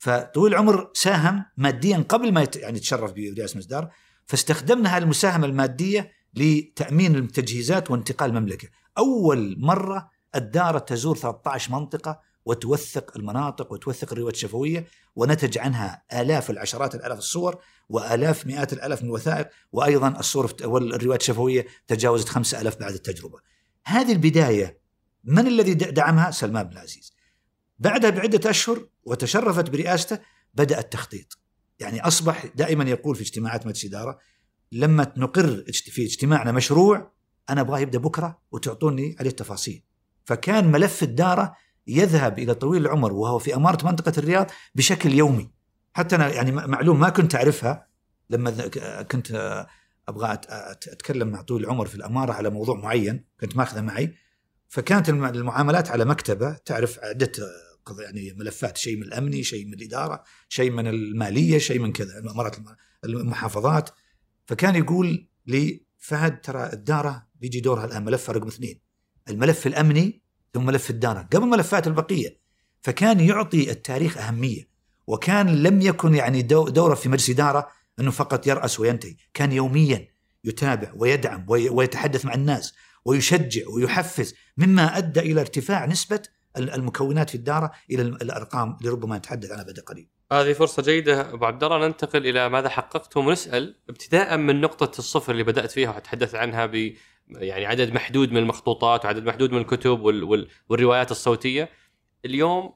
فطويل 0.02 0.54
العمر 0.54 0.92
ساهم 0.94 1.46
ماديا 1.58 2.06
قبل 2.10 2.32
ما 2.32 2.48
يعني 2.56 2.78
يتشرف 2.78 3.12
برئاسة 3.12 3.58
مصدار 3.58 3.92
فاستخدمنا 4.26 4.98
هذه 4.98 5.04
المساهمة 5.04 5.48
المادية 5.48 6.12
لتأمين 6.34 7.16
التجهيزات 7.16 7.92
وانتقال 7.92 8.30
المملكة 8.30 8.70
أول 8.98 9.56
مرة 9.60 10.10
الدار 10.36 10.80
تزور 10.80 11.18
13 11.18 11.72
منطقة 11.72 12.20
وتوثق 12.46 13.18
المناطق 13.18 13.72
وتوثق 13.72 14.12
الروايات 14.12 14.36
الشفوية 14.36 14.88
ونتج 15.16 15.58
عنها 15.58 16.04
آلاف 16.14 16.50
العشرات 16.50 16.96
الألاف 16.96 17.18
الصور 17.18 17.62
وآلاف 17.90 18.48
مئات 18.48 18.74
الألاف 18.74 19.02
من 19.02 19.10
الوثائق 19.10 19.50
وأيضا 19.72 20.20
الصور 20.20 20.56
والروايات 20.64 21.22
الشفوية 21.22 21.68
تجاوزت 21.88 22.30
5000 22.30 22.80
بعد 22.80 22.94
التجربة. 22.94 23.40
هذه 23.86 24.12
البداية 24.12 24.82
من 25.24 25.48
الذي 25.48 25.74
دعمها؟ 25.74 26.32
سلمان 26.32 26.64
بن 26.64 26.74
العزيز. 26.74 27.14
بعدها 27.80 28.10
بعدة 28.10 28.50
أشهر 28.50 28.88
وتشرفت 29.04 29.70
برئاسته 29.70 30.20
بدأ 30.54 30.80
التخطيط. 30.80 31.38
يعني 31.80 32.02
أصبح 32.02 32.46
دائما 32.46 32.84
يقول 32.84 33.16
في 33.16 33.22
اجتماعات 33.22 33.68
مجلس 33.68 33.86
إدارة 33.86 34.20
لما 34.72 35.14
نقر 35.18 35.64
في 35.74 36.06
اجتماعنا 36.06 36.52
مشروع 36.52 37.12
أنا 37.50 37.62
أبغاه 37.62 37.80
يبدأ 37.80 38.00
بكرة 38.00 38.42
وتعطوني 38.52 39.16
عليه 39.20 39.30
التفاصيل. 39.30 39.84
فكان 40.26 40.72
ملف 40.72 41.04
الدارة 41.04 41.56
يذهب 41.88 42.40
إلى 42.40 42.54
طويل 42.54 42.82
العمر 42.82 43.14
وهو 43.14 43.40
في 43.40 43.56
أمارة 43.56 43.86
منطقة 43.86 44.14
الرياض 44.18 44.52
بشكل 44.76 45.14
يومي. 45.14 45.52
حتى 45.94 46.16
أنا 46.16 46.34
يعني 46.34 46.52
معلوم 46.52 47.00
ما 47.00 47.10
كنت 47.10 47.36
أعرفها 47.36 47.88
لما 48.30 48.52
كنت 49.12 49.32
أبغى 50.08 50.34
أتكلم 50.34 51.28
مع 51.28 51.42
طويل 51.42 51.64
العمر 51.64 51.86
في 51.86 51.96
الأمارة 51.96 52.34
على 52.34 52.50
موضوع 52.50 52.76
معين 52.76 53.26
كنت 53.40 53.58
ماخذه 53.58 53.82
معي. 53.82 54.16
فكانت 54.68 55.10
المعاملات 55.10 55.92
على 55.92 56.06
مكتبة 56.06 56.54
تعرف 56.54 57.00
عدة 57.00 57.32
يعني 58.00 58.34
ملفات 58.38 58.78
شيء 58.78 58.98
من 58.98 59.04
الامني 59.04 59.44
شيء 59.44 59.66
من 59.66 59.74
الإدارة 59.74 60.24
شيء 60.50 60.72
من 60.72 60.88
المالية 60.88 61.58
شيء 61.58 61.80
من 61.80 61.92
كذا 61.92 62.20
الامارات 62.20 62.56
المحافظات. 63.06 63.90
فكان 64.52 64.76
يقول 64.76 65.28
لي 65.48 65.86
فهد 65.98 66.42
ترى 66.42 66.74
الدارة 66.74 67.28
بيجي 67.36 67.60
دورها 67.60 67.86
الآن 67.86 68.06
ملف 68.06 68.30
رقم 68.30 68.48
اثنين. 68.48 68.82
الملف 69.30 69.68
الأمني 69.68 70.22
ثم 70.54 70.66
ملف 70.66 70.90
الدارة. 70.90 71.22
قبل 71.22 71.48
ملفات 71.48 71.88
البقية 71.88 72.40
فكان 72.82 73.20
يعطي 73.20 73.72
التاريخ 73.72 74.18
أهمية. 74.18 74.70
وكان 75.08 75.64
لم 75.64 75.82
يكن 75.82 76.16
يعني 76.16 76.42
دورة 76.42 76.96
في 76.96 77.10
مجلس 77.10 77.30
إدارة 77.30 77.68
أنه 78.00 78.12
فقط 78.12 78.48
يرأس 78.48 78.80
وينتهي. 78.80 79.16
كان 79.34 79.52
يوميا 79.52 80.08
يتابع 80.44 80.92
ويدعم 80.96 81.46
ويتحدث 81.48 82.26
مع 82.26 82.34
الناس 82.34 82.74
ويشجع 83.06 83.62
ويحفز 83.68 84.34
مما 84.58 84.98
أدى 84.98 85.20
إلى 85.20 85.42
ارتفاع 85.42 85.86
نسبة 85.86 86.22
المكونات 86.58 87.30
في 87.30 87.36
الدارة 87.36 87.72
إلى 87.92 88.02
الأرقام 88.02 88.78
اللي 88.80 88.90
ربما 88.90 89.18
نتحدث 89.18 89.52
عنها 89.52 89.64
بعد 89.64 89.80
قليل. 89.80 90.10
هذه 90.32 90.54
فرصة 90.54 90.84
جيدة. 90.84 91.34
أبو 91.34 91.46
عبد 91.46 91.64
الله 91.64 91.88
ننتقل 91.88 92.28
إلى 92.28 92.50
ماذا 92.50 92.70
حققتم 92.70 93.28
ونسأل 93.28 93.76
ابتداء 93.90 94.38
من 94.38 94.62
نقطة 94.62 95.00
الصفر 95.00 95.32
اللي 95.32 95.44
بدأت 95.44 95.72
فيها 95.72 95.96
وتحدثت 95.96 96.36
عنها 96.36 96.66
ب 96.66 96.94
يعني 97.28 97.66
عدد 97.66 97.94
محدود 97.94 98.32
من 98.32 98.38
المخطوطات 98.38 99.06
وعدد 99.06 99.24
محدود 99.24 99.52
من 99.52 99.58
الكتب 99.58 100.00
وال 100.00 100.24
وال 100.24 100.48
والروايات 100.70 101.12
الصوتية. 101.12 101.70
اليوم 102.26 102.74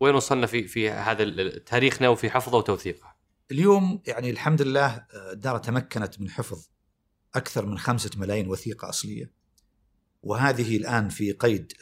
وين 0.00 0.14
وصلنا 0.14 0.46
في 0.46 0.66
في 0.66 0.90
هذا 0.90 1.58
تاريخنا 1.58 2.08
وفي 2.08 2.30
حفظه 2.30 2.58
وتوثيقه؟ 2.58 3.16
اليوم 3.50 4.02
يعني 4.06 4.30
الحمد 4.30 4.62
لله 4.62 5.06
الدار 5.32 5.58
تمكنت 5.58 6.20
من 6.20 6.30
حفظ 6.30 6.68
أكثر 7.34 7.66
من 7.66 7.78
خمسة 7.78 8.10
ملايين 8.16 8.48
وثيقة 8.48 8.88
أصلية. 8.88 9.32
وهذه 10.22 10.76
الآن 10.76 11.08
في 11.08 11.32
قيد 11.32 11.72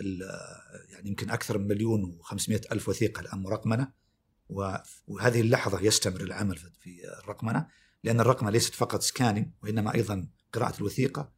يعني 0.92 1.08
يمكن 1.08 1.30
أكثر 1.30 1.58
من 1.58 1.68
مليون 1.68 2.18
و500 2.22 2.72
ألف 2.72 2.88
وثيقة 2.88 3.20
الآن 3.20 3.42
مرقمنة. 3.42 3.98
وهذه 4.48 5.40
اللحظة 5.40 5.80
يستمر 5.80 6.20
العمل 6.20 6.56
في 6.56 7.00
الرقمنة 7.22 7.66
لأن 8.04 8.20
الرقمنة 8.20 8.50
ليست 8.50 8.74
فقط 8.74 9.02
سكاننج 9.02 9.48
وإنما 9.62 9.94
أيضا 9.94 10.28
قراءة 10.52 10.78
الوثيقة 10.78 11.32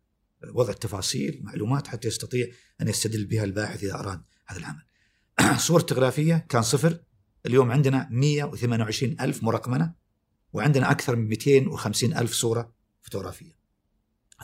وضع 0.49 0.71
التفاصيل 0.71 1.41
معلومات 1.43 1.89
حتى 1.89 2.09
يستطيع 2.09 2.47
أن 2.81 2.89
يستدل 2.89 3.25
بها 3.25 3.45
الباحث 3.45 3.85
إذا 3.85 3.95
أراد 3.95 4.23
هذا 4.47 4.59
العمل. 4.59 4.83
صور 5.67 5.81
تغرافية 5.81 6.47
كان 6.49 6.63
صفر. 6.63 6.99
اليوم 7.47 7.71
عندنا 7.71 8.09
128 8.11 9.17
ألف 9.21 9.43
مرقمنة 9.43 9.95
وعندنا 10.53 10.91
أكثر 10.91 11.17
من 11.17 11.29
250 11.29 12.17
ألف 12.17 12.33
صورة 12.33 12.73
فوتوغرافية. 13.03 13.53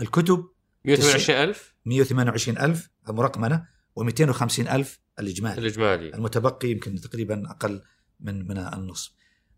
الكتب 0.01 0.49
128 0.85 1.41
ألف؟ 1.43 1.75
128 1.85 2.59
ألف 2.59 2.91
مرقمنة 3.09 3.67
و250 4.01 4.59
ألف 4.59 5.01
الإجمالي. 5.19 5.61
الإجمالي. 5.61 6.15
المتبقي 6.15 6.71
يمكن 6.71 7.01
تقريبا 7.01 7.51
أقل 7.51 7.83
من 8.21 8.49
من 8.49 8.59
النصف 8.59 9.13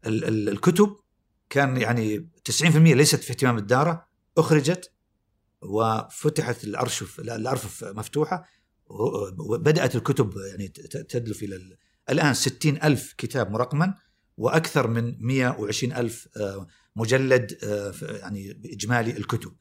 الكتب 0.06 0.96
كان 1.50 1.76
يعني 1.76 2.28
90% 2.50 2.62
ليست 2.76 3.22
في 3.22 3.30
اهتمام 3.30 3.58
الدارة 3.58 4.06
أخرجت 4.38 4.92
وفتحت 5.62 6.64
الأرفف 6.64 7.20
الأرفف 7.20 7.84
مفتوحة 7.84 8.48
وبدات 9.38 9.96
الكتب 9.96 10.34
يعني 10.50 10.68
تدلف 11.08 11.42
إلى 11.42 11.76
الآن 12.10 12.34
60 12.34 12.82
ألف 12.82 13.14
كتاب 13.18 13.50
مرقما 13.50 13.94
وأكثر 14.36 14.88
من 14.88 15.16
120 15.18 15.92
ألف 15.92 16.28
آه، 16.36 16.66
مجلد 16.96 17.58
آه، 17.64 17.92
يعني 18.02 18.60
إجمالي 18.64 19.10
الكتب. 19.10 19.52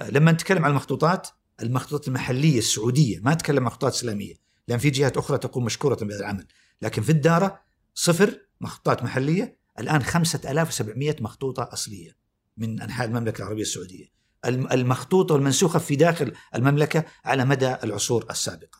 آه، 0.00 0.10
لما 0.10 0.32
نتكلم 0.32 0.64
عن 0.64 0.70
المخطوطات 0.70 1.28
المخطوطات 1.62 2.08
المحلية 2.08 2.58
السعودية 2.58 3.20
ما 3.20 3.32
أتكلم 3.32 3.64
مخطوطات 3.64 3.92
إسلامية 3.92 4.34
لأن 4.68 4.78
في 4.78 4.90
جهات 4.90 5.16
أخرى 5.16 5.38
تقوم 5.38 5.64
مشكورة 5.64 5.94
بهذا 5.94 6.20
العمل 6.20 6.46
لكن 6.82 7.02
في 7.02 7.10
الدارة 7.10 7.60
صفر 7.94 8.38
مخطوطات 8.60 9.02
محلية. 9.02 9.60
الآن 9.78 10.02
5700 10.02 11.16
مخطوطة 11.20 11.68
أصلية 11.72 12.16
من 12.56 12.80
أنحاء 12.82 13.06
المملكة 13.06 13.42
العربية 13.42 13.62
السعودية. 13.62 14.06
المخطوطة 14.46 15.34
والمنسوخة 15.34 15.78
في 15.78 15.96
داخل 15.96 16.32
المملكة 16.54 17.04
على 17.24 17.44
مدى 17.44 17.76
العصور 17.84 18.26
السابقة. 18.30 18.78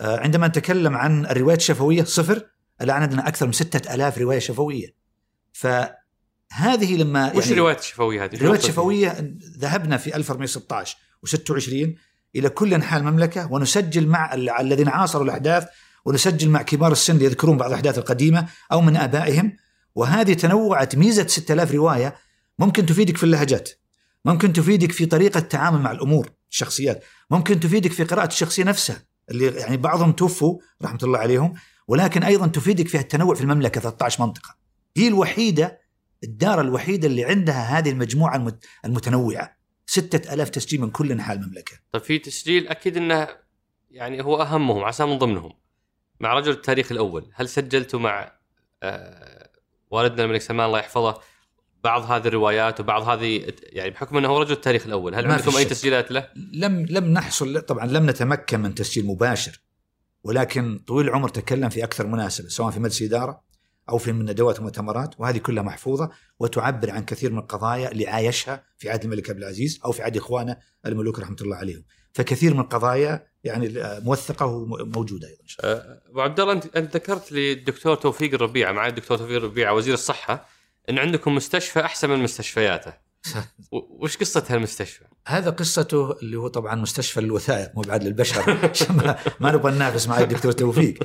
آه، 0.00 0.20
عندما 0.20 0.48
نتكلم 0.48 0.96
عن 0.96 1.26
الروايات 1.26 1.58
الشفوية 1.58 2.04
صفر. 2.04 2.46
الآن 2.80 3.02
عندنا 3.02 3.28
أكثر 3.28 3.46
من 3.46 3.52
ستة 3.52 3.94
ألاف 3.94 4.18
رواية 4.18 4.38
شفوية. 4.38 4.94
فهذه 5.52 6.96
لما 6.96 7.32
وش 7.32 7.44
يعني 7.44 7.52
الروايات 7.52 7.80
الشفوية 7.80 8.24
هذه؟ 8.24 8.34
الروايات 8.34 8.64
الشفوية 8.64 9.36
ذهبنا 9.58 9.96
في 9.96 10.16
1416 10.16 10.96
و26 11.26 11.98
إلى 12.36 12.48
كل 12.48 12.74
أنحاء 12.74 13.00
المملكة 13.00 13.52
ونسجل 13.52 14.06
مع 14.06 14.34
الذين 14.34 14.88
عاصروا 14.88 15.24
الأحداث 15.24 15.68
ونسجل 16.04 16.48
مع 16.48 16.62
كبار 16.62 16.92
السن 16.92 17.20
يذكرون 17.20 17.56
بعض 17.56 17.68
الأحداث 17.68 17.98
القديمة 17.98 18.48
أو 18.72 18.80
من 18.80 18.96
آبائهم. 18.96 19.56
وهذه 19.94 20.32
تنوعت 20.32 20.96
ميزة 20.96 21.26
6000 21.26 21.72
رواية 21.72 22.16
ممكن 22.58 22.86
تفيدك 22.86 23.16
في 23.16 23.24
اللهجات 23.24 23.70
ممكن 24.24 24.52
تفيدك 24.52 24.92
في 24.92 25.06
طريقة 25.06 25.38
التعامل 25.38 25.78
مع 25.78 25.90
الأمور 25.90 26.30
الشخصيات 26.50 27.04
ممكن 27.30 27.60
تفيدك 27.60 27.92
في 27.92 28.04
قراءة 28.04 28.26
الشخصية 28.26 28.64
نفسها 28.64 29.02
اللي 29.30 29.46
يعني 29.46 29.76
بعضهم 29.76 30.12
توفوا 30.12 30.58
رحمة 30.82 30.98
الله 31.02 31.18
عليهم 31.18 31.54
ولكن 31.88 32.22
أيضا 32.22 32.46
تفيدك 32.46 32.88
في 32.88 32.98
التنوع 32.98 33.34
في 33.34 33.40
المملكة 33.40 33.80
13 33.80 34.26
منطقة. 34.26 34.56
هي 34.96 35.08
الوحيدة 35.08 35.80
الدار 36.24 36.60
الوحيدة 36.60 37.08
اللي 37.08 37.24
عندها 37.24 37.78
هذه 37.78 37.90
المجموعة 37.90 38.58
المتنوعة. 38.84 39.56
ستة 39.86 40.34
ألاف 40.34 40.50
تسجيل 40.50 40.80
من 40.80 40.90
كل 40.90 41.12
أنحاء 41.12 41.36
المملكة. 41.36 41.72
طيب 41.92 42.02
في 42.02 42.18
تسجيل 42.18 42.68
أكيد 42.68 42.96
أنه 42.96 43.28
يعني 43.90 44.24
هو 44.24 44.42
أهمهم 44.42 44.84
عسى 44.84 45.06
من 45.06 45.18
ضمنهم. 45.18 45.52
مع 46.22 46.34
رجل 46.34 46.52
التاريخ 46.52 46.92
الأول. 46.92 47.30
هل 47.34 47.48
سجلتوا 47.48 48.00
مع 48.00 48.32
آه 48.82 49.50
والدنا 49.90 50.24
الملك 50.24 50.40
سلمان 50.40 50.66
الله 50.66 50.78
يحفظه 50.78 51.20
بعض 51.84 52.10
هذه 52.10 52.26
الروايات 52.26 52.80
وبعض 52.80 53.08
هذه 53.08 53.52
يعني 53.62 53.90
بحكم 53.90 54.16
أنه 54.16 54.28
هو 54.28 54.40
رجل 54.40 54.52
التاريخ 54.52 54.86
الأول 54.86 55.14
هل 55.14 55.30
عندكم 55.30 55.56
أي 55.56 55.64
تسجيلات 55.64 56.12
له؟ 56.12 56.28
لم 56.52 56.86
لم 56.90 57.04
نحصل 57.04 57.60
طبعا 57.60 57.86
لم 57.86 58.10
نتمكن 58.10 58.60
من 58.60 58.74
تسجيل 58.74 59.06
مباشر 59.06 59.60
ولكن 60.24 60.78
طويل 60.86 61.08
العمر 61.08 61.28
تكلم 61.28 61.68
في 61.68 61.84
أكثر 61.84 62.06
مناسبة 62.06 62.48
سواء 62.48 62.70
في 62.70 62.80
مجلس 62.80 63.02
إدارة 63.02 63.42
أو 63.88 63.98
في 63.98 64.12
من 64.12 64.30
ندوات 64.30 64.60
ومؤتمرات 64.60 65.20
وهذه 65.20 65.38
كلها 65.38 65.62
محفوظة 65.62 66.10
وتعبر 66.38 66.90
عن 66.90 67.04
كثير 67.04 67.32
من 67.32 67.38
القضايا 67.38 67.92
اللي 67.92 68.08
عايشها 68.08 68.64
في 68.78 68.90
عهد 68.90 69.04
الملك 69.04 69.30
عبد 69.30 69.38
العزيز 69.38 69.80
أو 69.84 69.92
في 69.92 70.02
عهد 70.02 70.16
إخوانه 70.16 70.56
الملوك 70.86 71.18
رحمة 71.18 71.36
الله 71.40 71.56
عليهم. 71.56 71.84
فكثير 72.12 72.54
من 72.54 72.60
القضايا 72.60 73.26
يعني 73.44 73.72
موثقة 74.00 74.46
وموجودة 74.46 75.28
أيضا 75.28 75.42
أه، 75.64 76.02
أبو 76.10 76.20
عبد 76.20 76.40
الله 76.40 76.52
انت 76.52 76.76
أنت 76.76 76.96
ذكرت 76.96 77.32
للدكتور 77.32 77.94
توفيق 77.94 78.34
الربيعه 78.34 78.72
معي 78.72 78.88
الدكتور 78.88 79.18
توفيق 79.18 79.36
الربيعه 79.36 79.74
وزير 79.74 79.94
الصحة 79.94 80.48
إن 80.90 80.98
عندكم 80.98 81.34
مستشفى 81.34 81.80
أحسن 81.80 82.10
من 82.10 82.18
مستشفياته. 82.18 82.92
وش 83.72 84.16
قصة 84.16 84.44
هالمستشفى؟ 84.48 85.04
هذا 85.26 85.50
قصته 85.50 86.12
اللي 86.22 86.36
هو 86.36 86.48
طبعا 86.48 86.74
مستشفى 86.74 87.20
الوثائق 87.20 87.70
مو 87.74 87.82
بعد 87.82 88.04
للبشر 88.04 88.54
ما, 88.96 89.18
ما 89.40 89.52
نبغى 89.52 89.72
ننافس 89.72 90.08
مع 90.08 90.20
الدكتور 90.20 90.52
توفيق. 90.52 90.98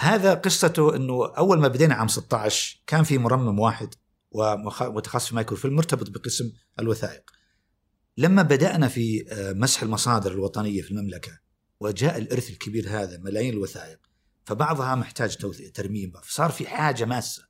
هذا 0.00 0.34
قصته 0.34 0.96
إنه 0.96 1.32
أول 1.38 1.58
ما 1.58 1.68
بدينا 1.68 1.94
عام 1.94 2.08
16 2.08 2.82
كان 2.86 3.04
في 3.04 3.18
مرمم 3.18 3.58
واحد 3.58 3.94
ومتخصص 4.30 5.28
في 5.28 5.34
مايكروفيلم 5.34 5.76
مرتبط 5.76 6.10
بقسم 6.10 6.52
الوثائق. 6.80 7.30
لما 8.16 8.42
بدأنا 8.42 8.88
في 8.88 9.26
آه، 9.30 9.52
مسح 9.52 9.82
المصادر 9.82 10.32
الوطنية 10.32 10.82
في 10.82 10.90
المملكة 10.90 11.45
وجاء 11.80 12.18
الإرث 12.18 12.50
الكبير 12.50 12.88
هذا 12.88 13.18
ملايين 13.18 13.52
الوثائق. 13.52 13.98
فبعضها 14.44 14.94
محتاج 14.94 15.36
ترميم. 15.74 16.12
فصار 16.22 16.50
في 16.50 16.66
حاجة 16.66 17.04
ماسة. 17.04 17.46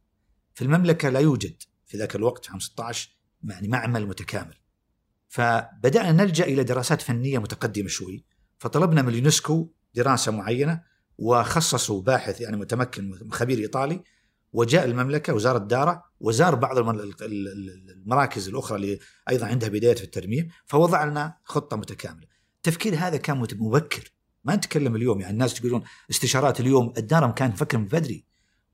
في 0.55 0.63
المملكة 0.63 1.09
لا 1.09 1.21
يوجد 1.21 1.63
في 1.87 1.97
ذاك 1.97 2.17
الوقت 2.17 2.51
عام 2.51 2.59
16 2.59 3.17
يعني 3.45 3.69
معمل 3.69 4.07
متكامل. 4.07 4.55
فبدأنا 5.29 6.13
نلجأ 6.13 6.45
إلى 6.45 6.65
دراسات 6.65 7.03
فنية 7.03 7.39
متقدمة 7.39 7.89
شوي. 7.89 8.25
فطلبنا 8.59 9.03
من 9.03 9.09
اليونسكو 9.09 9.73
دراسة 9.95 10.33
معينة 10.33 10.83
وخصصوا 11.19 12.03
باحث 12.03 12.41
يعني 12.41 12.57
متمكن 12.57 13.31
خبير 13.31 13.59
إيطالي. 13.59 14.03
وجاء 14.53 14.85
المملكة 14.85 15.35
وزار 15.35 15.57
الدارة 15.57 16.05
وزار 16.21 16.55
بعض 16.55 16.79
المراكز 17.21 18.49
الأخرى 18.49 18.77
اللي 18.77 18.99
أيضا 19.29 19.47
عندها 19.47 19.69
بدايات 19.69 19.99
في 19.99 20.05
الترميم. 20.05 20.49
فوضع 20.67 21.05
لنا 21.05 21.39
خطة 21.45 21.77
متكاملة. 21.77 22.27
التفكير 22.57 22.95
هذا 22.95 23.17
كان 23.17 23.39
مبكر. 23.39 24.13
ما 24.47 24.57
نتكلم 24.57 24.97
اليوم 24.97 25.21
يعني 25.21 25.33
الناس 25.33 25.55
تقولون 25.55 25.83
استشارات 26.11 26.61
اليوم 26.61 26.93
الدارم 26.99 27.31
كان 27.31 27.53
فكر 27.53 27.79
من 27.79 27.85
بدري 27.85 28.25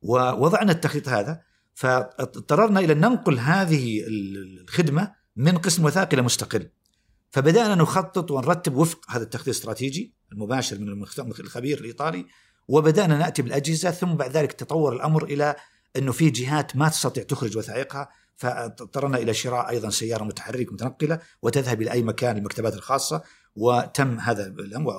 ووضعنا 0.02 0.72
التخطيط 0.72 1.08
هذا 1.08 1.42
فاضطررنا 1.74 2.80
إلى 2.80 2.94
ننقل 2.94 3.38
هذه 3.38 4.04
الخدمة 4.06 5.12
من 5.36 5.58
قسم 5.58 5.84
وثائقي 5.84 6.14
إلى 6.14 6.22
مستقل. 6.22 6.68
فبدأنا 7.30 7.74
نخطط 7.74 8.30
ونرتب 8.30 8.76
وفق 8.76 9.10
هذا 9.10 9.22
التخطيط 9.22 9.48
الاستراتيجي 9.48 10.14
المباشر 10.32 10.78
من 10.78 11.04
الخبير 11.40 11.80
الإيطالي 11.80 12.26
وبدأنا 12.68 13.18
نأتي 13.18 13.42
بالأجهزة 13.42 13.90
ثم 13.90 14.14
بعد 14.14 14.30
ذلك 14.30 14.52
تطور 14.52 14.92
الأمر 14.92 15.24
إلى 15.24 15.56
إنه 15.96 16.12
في 16.12 16.30
جهات 16.30 16.76
ما 16.76 16.88
تستطيع 16.88 17.22
تخرج 17.22 17.58
وثائقها 17.58 18.08
فاضطرنا 18.36 19.18
إلى 19.18 19.34
شراء 19.34 19.68
أيضا 19.68 19.90
سيارة 19.90 20.24
متحركة 20.24 20.72
متنقلة 20.72 21.18
وتذهب 21.42 21.82
إلى 21.82 21.92
أي 21.92 22.02
مكان 22.02 22.36
المكتبات 22.36 22.74
الخاصة 22.74 23.22
وتم 23.56 24.18
هذا 24.18 24.46
الأمر 24.46 24.92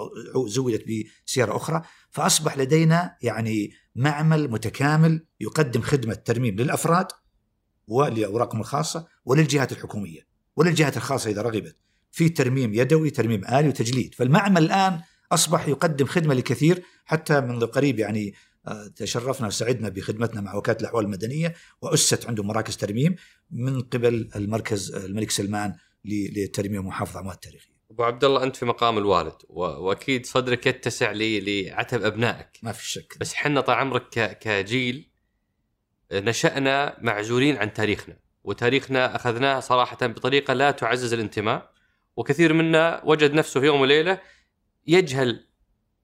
زودت 0.48 0.86
بسيارة 1.28 1.56
أخرى 1.56 1.82
فأصبح 2.10 2.58
لدينا 2.58 3.18
يعني 3.22 3.72
معمل 3.96 4.52
متكامل 4.52 5.26
يقدم 5.40 5.82
خدمة 5.82 6.14
ترميم 6.14 6.56
للأفراد 6.56 7.08
ولأوراقهم 7.88 8.60
الخاصة 8.62 9.08
وللجهات 9.26 9.72
الحكومية 9.72 10.28
وللجهات 10.56 10.98
الخاصة 10.98 11.30
إذا 11.30 11.42
رغبت 11.42 11.76
في 12.12 12.30
ترميم 12.30 12.74
يدوي 12.74 13.10
ترميم 13.10 13.46
آلي 13.46 13.68
وتجليد 13.68 14.16
فالمعمل 14.16 14.64
الآن 14.64 15.02
أصبح 15.32 15.68
يقدم 15.68 16.06
خدمة 16.06 16.34
لكثير 16.34 16.84
حتى 17.06 17.42
منذ 17.42 17.66
قريب 17.66 18.00
يعني 18.00 18.34
آه، 18.68 18.88
تشرفنا 18.96 19.48
وسعدنا 19.48 19.90
بخدمتنا 19.90 20.42
مع 20.42 20.56
وكالة 20.56 20.78
الأحوال 20.80 21.06
المدنية 21.06 21.54
وأسست 21.82 22.26
عنده 22.26 22.44
مراكز 22.44 22.78
ترميم 22.78 23.16
من 23.52 23.82
قبل 23.82 24.30
المركز 24.36 24.92
الملك 24.96 25.32
سلمان 25.32 25.76
للترميم 26.06 26.78
والمحافظه 26.78 27.12
على 27.12 27.20
الاموال 27.20 27.36
التاريخية. 27.36 27.73
أبو 27.94 28.04
عبد 28.04 28.24
الله 28.24 28.44
أنت 28.44 28.56
في 28.56 28.66
مقام 28.66 28.98
الوالد 28.98 29.36
وأكيد 29.50 30.26
صدرك 30.26 30.66
يتسع 30.68 31.12
لعتب 31.12 32.04
أبنائك. 32.04 32.60
ما 32.64 32.72
في 32.72 32.90
شك. 32.90 33.18
بس 33.20 33.34
حنا 33.34 33.62
طال 33.62 33.76
عمرك 33.76 34.38
كجيل 34.40 35.10
نشأنا 36.12 36.98
معزولين 37.02 37.58
عن 37.58 37.74
تاريخنا 37.74 38.18
وتاريخنا 38.44 39.16
أخذناه 39.16 39.60
صراحة 39.60 39.98
بطريقة 40.02 40.54
لا 40.54 40.72
تعزز 40.72 41.14
الانتماء 41.14 41.72
وكثير 42.16 42.54
منا 42.54 43.02
وجد 43.06 43.34
نفسه 43.34 43.60
في 43.60 43.66
يوم 43.66 43.82
وليلة 43.82 44.20
يجهل 44.88 45.48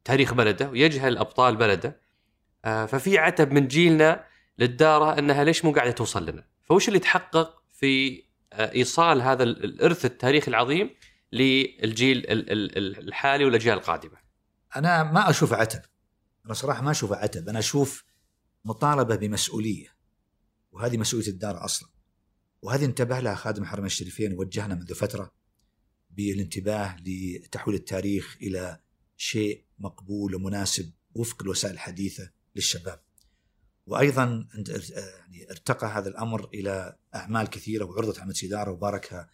تاريخ 0.04 0.34
بلده 0.34 0.70
ويجهل 0.70 1.18
أبطال 1.18 1.56
بلده 1.56 2.02
آه، 2.66 2.86
ففي 2.86 3.18
عتب 3.18 3.52
من 3.52 3.68
جيلنا 3.68 4.26
للدارة 4.60 5.20
أنها 5.20 5.44
ليش 5.44 5.66
مو 5.66 5.72
قاعدة 5.72 5.92
توصل 5.92 6.30
لنا؟ 6.30 6.44
فوش 6.64 6.88
اللي 6.88 7.00
تحقق 7.00 7.64
في 7.74 8.24
آه، 8.54 8.74
إيصال 8.76 9.22
هذا 9.22 9.44
الإرث 9.44 10.06
التاريخي 10.06 10.52
العظيم 10.52 10.90
للجيل 11.32 12.24
الحالي 12.28 13.46
والأجيال 13.46 13.78
القادمة؟ 13.78 14.18
أنا 14.76 15.04
ما 15.04 15.30
أشوف 15.30 15.54
عتب. 15.54 15.82
أنا 16.46 16.54
صراحة 16.54 16.82
ما 16.82 16.92
أشوف 16.92 17.14
عتب، 17.14 17.50
أنا 17.50 17.60
أشوف 17.60 18.04
مطالبة 18.66 19.16
بمسؤولية. 19.16 19.96
وهذه 20.72 20.98
مسؤولية 20.98 21.28
الدار 21.28 21.66
أصلا. 21.66 21.90
وهذه 22.62 22.86
انتبه 22.86 23.20
لها 23.20 23.36
خادم 23.36 23.64
الحرمين 23.64 23.86
الشريفين 23.86 24.34
ووجهنا 24.34 24.76
منذ 24.76 24.94
فترة 24.94 25.32
بالانتباه 26.10 26.98
لتحويل 27.06 27.76
التاريخ 27.76 28.38
إلى 28.42 28.80
شيء 29.18 29.66
مقبول 29.80 30.36
ومناسب 30.36 30.92
وفق 31.14 31.44
الوسائل 31.44 31.74
الحديثة 31.74 32.32
للشباب. 32.56 33.02
وأيضا 33.86 34.48
يعني 34.54 35.52
ارتقى 35.52 35.88
هذا 35.88 36.10
الأمر 36.10 36.50
إلى 36.54 36.98
أعمال 37.16 37.48
كثيرة 37.48 37.86
وعرضت 37.86 38.20
على 38.20 38.28
مجلس 38.28 38.44
إدارة 38.44 38.72
وباركها 38.72 39.30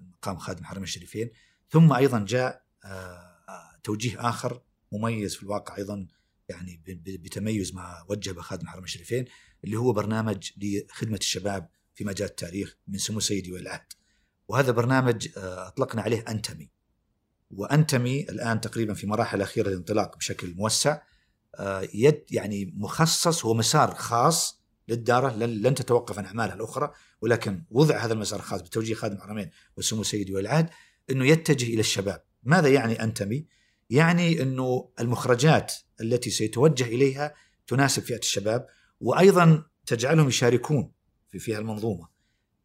مقام 0.00 0.36
خادم 0.36 0.60
الحرمين 0.60 0.84
الشريفين، 0.84 1.30
ثم 1.70 1.92
أيضا 1.92 2.24
جاء 2.28 2.62
آه، 2.84 3.80
توجيه 3.84 4.28
آخر 4.28 4.62
مميز 4.92 5.36
في 5.36 5.42
الواقع 5.42 5.76
أيضا 5.76 6.06
يعني 6.48 6.82
بتميز 7.06 7.74
ما 7.74 8.04
وجه 8.08 8.30
بخادم 8.30 8.62
الحرمين 8.62 8.84
الشريفين 8.84 9.24
اللي 9.64 9.76
هو 9.76 9.92
برنامج 9.92 10.50
لخدمة 10.56 11.16
الشباب 11.16 11.68
في 11.94 12.04
مجال 12.04 12.28
التاريخ 12.28 12.76
من 12.88 12.98
سمو 12.98 13.20
سيدي 13.20 13.52
ولي 13.52 13.62
العهد. 13.62 13.92
وهذا 14.48 14.72
برنامج 14.72 15.28
آه، 15.36 15.68
أطلقنا 15.68 16.02
عليه 16.02 16.24
أنتمي 16.28 16.70
وأنتمي 17.50 18.22
الآن 18.22 18.60
تقريبا 18.60 18.94
في 18.94 19.06
مراحل 19.06 19.42
أخيرة 19.42 19.68
للانطلاق 19.68 20.16
بشكل 20.16 20.54
موسع 20.54 21.00
آه، 21.54 21.88
يد 21.94 22.24
يعني 22.30 22.74
مخصص 22.76 23.44
هو 23.44 23.54
مسار 23.54 23.94
خاص 23.94 24.57
للدارة 24.88 25.36
لن 25.36 25.74
تتوقف 25.74 26.18
عن 26.18 26.24
أعمالها 26.24 26.54
الأخرى. 26.54 26.92
ولكن 27.20 27.64
وضع 27.70 27.96
هذا 28.04 28.12
المسار 28.12 28.38
الخاص 28.38 28.62
بتوجيه 28.62 28.94
خادم 28.94 29.16
الحرمين 29.16 29.50
وسمو 29.76 30.02
سيدي 30.02 30.34
ولي 30.34 30.40
العهد 30.40 30.70
أنه 31.10 31.26
يتجه 31.26 31.66
إلى 31.66 31.80
الشباب. 31.80 32.22
ماذا 32.42 32.68
يعني 32.68 33.02
أنتمي؟ 33.02 33.46
يعني 33.90 34.42
أنه 34.42 34.88
المخرجات 35.00 35.74
التي 36.00 36.30
سيتوجه 36.30 36.84
إليها 36.84 37.34
تناسب 37.66 38.02
فئة 38.02 38.18
الشباب 38.18 38.66
وأيضا 39.00 39.64
تجعلهم 39.86 40.28
يشاركون 40.28 40.92
في 41.28 41.38
فيها 41.38 41.58
المنظومة. 41.58 42.08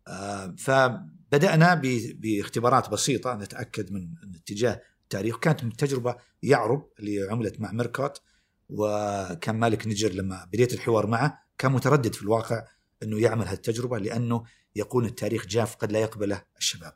آه، 0.08 0.56
فبدأنا 0.58 1.82
باختبارات 2.16 2.90
بسيطة 2.90 3.36
نتأكد 3.36 3.92
من 3.92 4.08
اتجاه 4.36 4.82
التاريخ. 5.04 5.40
كانت 5.40 5.80
تجربة 5.80 6.16
يعرب 6.44 6.90
اللي 7.00 7.28
عملت 7.32 7.62
مع 7.62 7.72
ميركوت 7.72 8.22
وكان 8.70 9.56
مالك 9.56 9.88
نجر 9.88 10.12
لما 10.12 10.48
بديت 10.54 10.74
الحوار 10.74 11.08
معه 11.08 11.44
كان 11.58 11.72
متردد 11.72 12.16
في 12.16 12.22
الواقع 12.22 12.66
أنه 13.04 13.22
يعمل 13.22 13.46
هذه 13.46 13.54
التجربه 13.54 13.98
لأنه 13.98 14.44
يقول 14.76 15.06
التاريخ 15.06 15.46
جاف 15.46 15.76
قد 15.76 15.92
لا 15.92 16.00
يقبله 16.00 16.44
الشباب. 16.58 16.94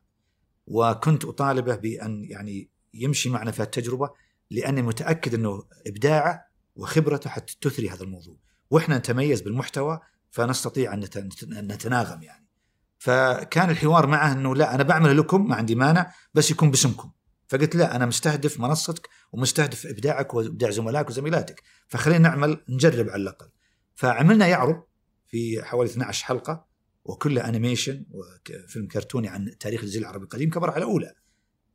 وكنت 0.67 1.25
أطالبه 1.25 1.75
بأن 1.75 2.23
يعني 2.23 2.69
يمشي 2.93 3.29
معنا 3.29 3.51
في 3.51 3.63
التجربه 3.63 4.09
لأني 4.51 4.81
متأكد 4.81 5.33
أنه 5.33 5.63
إبداعه 5.87 6.47
وخبرته 6.75 7.29
حتى 7.29 7.57
تثري 7.61 7.89
هذا 7.89 8.03
الموضوع. 8.03 8.37
وإحنا 8.69 8.97
نتميز 8.97 9.41
بالمحتوى 9.41 9.99
فنستطيع 10.31 10.93
أن 10.93 10.99
نتناغم 11.43 12.23
يعني. 12.23 12.47
فكان 12.97 13.69
الحوار 13.69 14.07
معه 14.07 14.31
أنه 14.31 14.55
لا 14.55 14.75
أنا 14.75 14.83
بعمل 14.83 15.17
لكم 15.17 15.47
ما 15.47 15.55
عندي 15.55 15.75
مانع 15.75 16.13
بس 16.33 16.51
يكون 16.51 16.71
باسمكم 16.71 17.11
فقلت 17.47 17.75
لا 17.75 17.95
أنا 17.95 18.05
مستهدف 18.05 18.59
منصتك 18.59 19.09
ومستهدف 19.31 19.85
إبداعك 19.85 20.33
وإبداع 20.33 20.69
زملائك 20.69 21.09
وزميلاتك 21.09 21.63
فخلينا 21.87 22.29
نعمل 22.29 22.63
نجرب 22.69 23.09
على 23.09 23.21
الأقل 23.21 23.49
فعملنا 23.97 24.47
يعرب 24.47 24.83
في 25.27 25.63
حوالي 25.63 25.89
12 25.89 26.25
حلقة 26.25 26.67
وكلها 27.05 27.49
انيميشن 27.49 28.05
وفيلم 28.11 28.87
كرتوني 28.87 29.27
عن 29.27 29.57
تاريخ 29.59 29.81
الجزيره 29.81 30.01
العربيه 30.01 30.23
القديم 30.23 30.49
كمرحله 30.49 30.83
أولى 30.83 31.13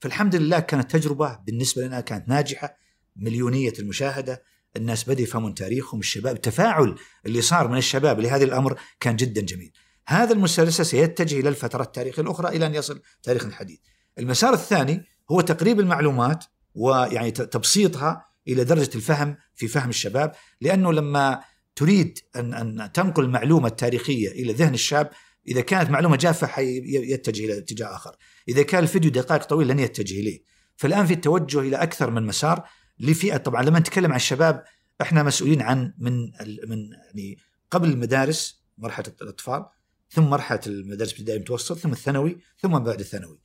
فالحمد 0.01 0.37
لله 0.37 0.61
كانت 0.61 0.91
تجربة 0.91 1.37
بالنسبة 1.47 1.83
لنا 1.83 2.01
كانت 2.01 2.29
ناجحة 2.29 2.77
مليونية 3.17 3.73
المشاهدة 3.79 4.43
الناس 4.77 5.05
بدأوا 5.05 5.21
يفهمون 5.21 5.55
تاريخهم 5.55 6.01
الشباب 6.01 6.37
التفاعل 6.37 6.95
اللي 7.27 7.41
صار 7.41 7.69
من 7.69 7.77
الشباب 7.77 8.21
لهذا 8.21 8.45
الأمر 8.45 8.81
كان 9.01 9.17
جدا 9.17 9.41
جميل 9.41 9.73
هذا 10.07 10.33
المسلسل 10.33 10.87
سيتجه 10.87 11.41
إلى 11.41 11.49
الفترات 11.49 11.87
التاريخية 11.87 12.23
الأخرى 12.23 12.57
إلى 12.57 12.67
أن 12.67 12.75
يصل 12.75 13.03
تاريخ 13.23 13.45
الحديث. 13.45 13.81
المسار 14.19 14.55
الثاني 14.55 15.05
هو 15.31 15.41
تقريب 15.41 15.81
المعلومات 15.81 16.45
ويعني 16.75 17.31
تبسيطها 17.31 18.27
إلى 18.49 18.65
درجة 18.65 18.91
الفهم 18.95 19.37
في 19.55 19.69
فهم 19.69 19.89
الشباب 19.89 20.33
لأنه 20.61 20.93
لما 20.93 21.41
تريد 21.77 22.19
ان 22.37 22.55
أن 22.55 22.93
تنقل 22.93 23.25
المعلومة 23.25 23.69
التاريخية 23.69 24.31
إلى 24.31 24.53
ذهن 24.53 24.75
الشاب 24.75 25.11
إذا 25.49 25.61
كانت 25.61 25.91
معلومة 25.91 26.17
جافة 26.17 26.47
حيتجه 26.47 27.45
إلى 27.45 27.59
اتجاه 27.59 27.97
آخر، 27.97 28.17
إذا 28.49 28.63
كان 28.63 28.83
الفيديو 28.83 29.11
دقائق 29.11 29.45
طويله 29.45 29.75
لن 29.75 29.81
يتجه 29.81 30.21
إليه. 30.21 30.43
فالآن 30.77 31.07
في 31.07 31.15
التوجه 31.15 31.61
إلى 31.61 31.77
أكثر 31.77 32.11
من 32.11 32.23
مسار 32.23 32.69
لفئة 32.99 33.37
طبعا 33.37 33.63
لما 33.63 33.79
نتكلم 33.79 34.11
عن 34.11 34.17
الشباب 34.17 34.65
إحنا 35.03 35.23
مسؤولين 35.23 35.63
عن 35.63 35.95
من 35.99 36.23
من 36.69 36.91
يعني 36.93 37.39
قبل 37.71 37.89
المدارس 37.89 38.63
مرحلة 38.79 39.13
الأطفال 39.23 39.65
ثم 40.11 40.23
مرحلة 40.23 40.61
المدارس 40.67 41.11
الابتدائيه 41.11 41.37
المتوسط 41.37 41.79
ثم 41.79 41.93
الثانوي 41.93 42.39
ثم 42.59 42.79
بعد 42.79 43.01
الثانوي. 43.01 43.41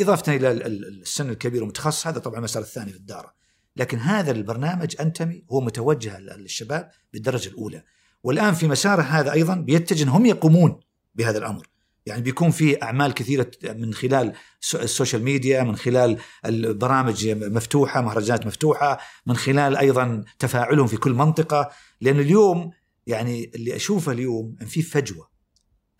إضافة 0.00 0.36
إلى 0.36 0.50
السن 0.50 1.30
الكبير 1.30 1.60
والمتخصص 1.60 2.06
هذا 2.06 2.18
طبعا 2.18 2.38
المسار 2.38 2.62
الثاني 2.62 2.90
في 2.90 2.96
الداره. 2.96 3.34
لكن 3.76 3.98
هذا 3.98 4.30
البرنامج 4.30 4.96
أنتمي 5.00 5.44
هو 5.50 5.60
متوجه 5.60 6.18
للشباب 6.18 6.90
بالدرجة 7.12 7.48
الأولى. 7.48 7.82
والآن 8.22 8.54
في 8.54 8.68
مساره 8.68 9.02
هذا 9.02 9.32
أيضا 9.32 9.54
بيتجه 9.54 10.08
هم 10.08 10.26
يقومون 10.26 10.80
بهذا 11.14 11.38
الأمر. 11.38 11.70
يعني 12.06 12.22
بيكون 12.22 12.50
في 12.50 12.82
أعمال 12.82 13.14
كثيرة 13.14 13.50
من 13.64 13.94
خلال 13.94 14.32
ال 14.74 14.81
social 14.81 15.22
media 15.22 15.62
من 15.62 15.76
خلال 15.76 16.18
البرامج 16.46 17.28
مفتوحة 17.28 18.00
مهرجانات 18.00 18.46
مفتوحة 18.46 18.98
من 19.26 19.36
خلال 19.36 19.76
أيضا 19.76 20.24
تفاعلهم 20.38 20.86
في 20.86 20.96
كل 20.96 21.12
منطقة 21.12 21.70
لأن 22.00 22.20
اليوم 22.20 22.70
يعني 23.06 23.50
اللي 23.54 23.76
أشوفه 23.76 24.12
اليوم 24.12 24.56
إن 24.62 24.66
في 24.66 24.82
فجوة 24.82 25.30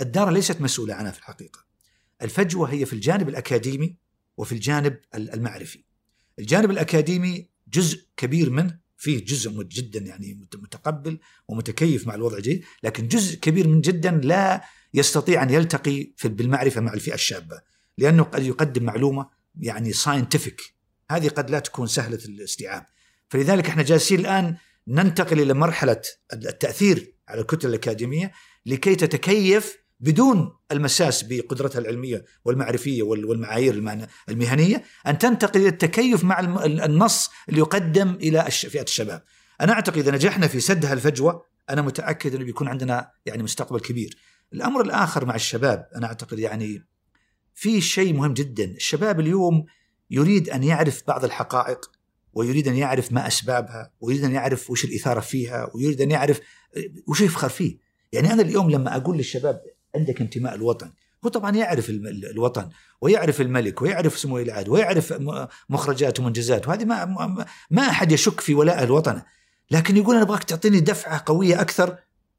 الدار 0.00 0.30
ليست 0.30 0.60
مسؤولة 0.60 0.94
عنها 0.94 1.12
في 1.12 1.18
الحقيقة 1.18 1.64
الفجوة 2.22 2.70
هي 2.72 2.86
في 2.86 2.92
الجانب 2.92 3.28
الأكاديمي 3.28 3.96
وفي 4.36 4.52
الجانب 4.52 5.00
المعرفي 5.14 5.84
الجانب 6.38 6.70
الأكاديمي 6.70 7.49
جزء 7.72 8.06
كبير 8.16 8.50
منه 8.50 8.78
فيه 8.96 9.24
جزء 9.24 9.62
جدا 9.62 10.00
يعني 10.00 10.48
متقبل 10.54 11.18
ومتكيف 11.48 12.06
مع 12.06 12.14
الوضع 12.14 12.36
الجديد 12.36 12.64
لكن 12.82 13.08
جزء 13.08 13.36
كبير 13.36 13.68
من 13.68 13.80
جدا 13.80 14.10
لا 14.10 14.64
يستطيع 14.94 15.42
أن 15.42 15.50
يلتقي 15.50 16.12
في 16.16 16.28
بالمعرفة 16.28 16.80
مع 16.80 16.92
الفئة 16.92 17.14
الشابة 17.14 17.60
لأنه 17.98 18.22
قد 18.22 18.42
يقدم 18.42 18.84
معلومة 18.84 19.28
يعني 19.60 19.92
ساينتفك 19.92 20.60
هذه 21.10 21.28
قد 21.28 21.50
لا 21.50 21.58
تكون 21.58 21.86
سهلة 21.86 22.18
الاستيعاب. 22.24 22.86
فلذلك 23.28 23.68
إحنا 23.68 23.82
جالسين 23.82 24.20
الآن 24.20 24.56
ننتقل 24.88 25.40
إلى 25.40 25.54
مرحلة 25.54 26.02
التأثير 26.32 27.14
على 27.28 27.40
الكتل 27.40 27.68
الأكاديمية 27.68 28.32
لكي 28.66 28.94
تتكيف 28.94 29.76
بدون 30.00 30.52
المساس 30.72 31.22
بقدرتها 31.22 31.78
العلمية 31.78 32.24
والمعرفية 32.44 33.02
والمعايير 33.02 34.04
المهنية 34.28 34.82
أن 35.06 35.18
تنتقل 35.18 35.60
إلى 35.60 35.68
التكيف 35.68 36.24
مع 36.24 36.40
النص 36.64 37.30
اللي 37.48 37.60
يقدم 37.60 38.10
إلى 38.10 38.50
فئة 38.50 38.82
الشباب. 38.82 39.22
أنا 39.60 39.72
أعتقد 39.72 39.98
إذا 39.98 40.10
نجحنا 40.10 40.46
في 40.46 40.60
سد 40.60 40.84
هالفجوه 40.86 41.44
أنا 41.70 41.82
متأكد 41.82 42.34
إنه 42.34 42.44
بيكون 42.44 42.68
عندنا 42.68 43.10
يعني 43.26 43.42
مستقبل 43.42 43.80
كبير. 43.80 44.16
الأمر 44.52 44.80
الآخر 44.80 45.24
مع 45.24 45.34
الشباب 45.34 45.88
أنا 45.96 46.06
أعتقد 46.06 46.38
يعني 46.38 46.86
في 47.54 47.80
شيء 47.80 48.14
مهم 48.14 48.34
جدا، 48.34 48.64
الشباب 48.64 49.20
اليوم 49.20 49.64
يريد 50.10 50.50
أن 50.50 50.62
يعرف 50.62 51.02
بعض 51.08 51.24
الحقائق 51.24 51.90
ويريد 52.32 52.68
أن 52.68 52.76
يعرف 52.76 53.12
ما 53.12 53.26
أسبابها، 53.26 53.92
ويريد 54.00 54.24
أن 54.24 54.32
يعرف 54.32 54.70
وش 54.70 54.84
الإثارة 54.84 55.20
فيها، 55.20 55.70
ويريد 55.74 56.00
أن 56.00 56.10
يعرف 56.10 56.40
وش 57.06 57.20
يفخر 57.20 57.48
فيه. 57.48 57.78
يعني 58.12 58.32
أنا 58.32 58.42
اليوم 58.42 58.70
لما 58.70 58.96
أقول 58.96 59.16
للشباب 59.16 59.60
عندك 59.96 60.20
انتماء 60.20 60.54
الوطن 60.54 60.90
هو 61.24 61.28
طبعا 61.28 61.56
يعرف 61.56 61.90
الوطن 61.90 62.68
ويعرف 63.00 63.40
الملك 63.40 63.82
ويعرف 63.82 64.18
سمو 64.18 64.38
العاد 64.38 64.68
ويعرف 64.68 65.14
مخرجات 65.68 66.20
ومنجزات 66.20 66.68
وهذه 66.68 66.84
ما 66.84 67.46
ما 67.70 67.82
أحد 67.82 68.12
يشك 68.12 68.40
في 68.40 68.54
ولاء 68.54 68.82
الوطن. 68.82 69.22
لكن 69.70 69.96
يقول 69.96 70.14
أنا 70.14 70.24
أبغاك 70.24 70.44
تعطيني 70.44 70.80
دفعة 70.80 71.22
قوية 71.26 71.60
أكثر 71.60 71.96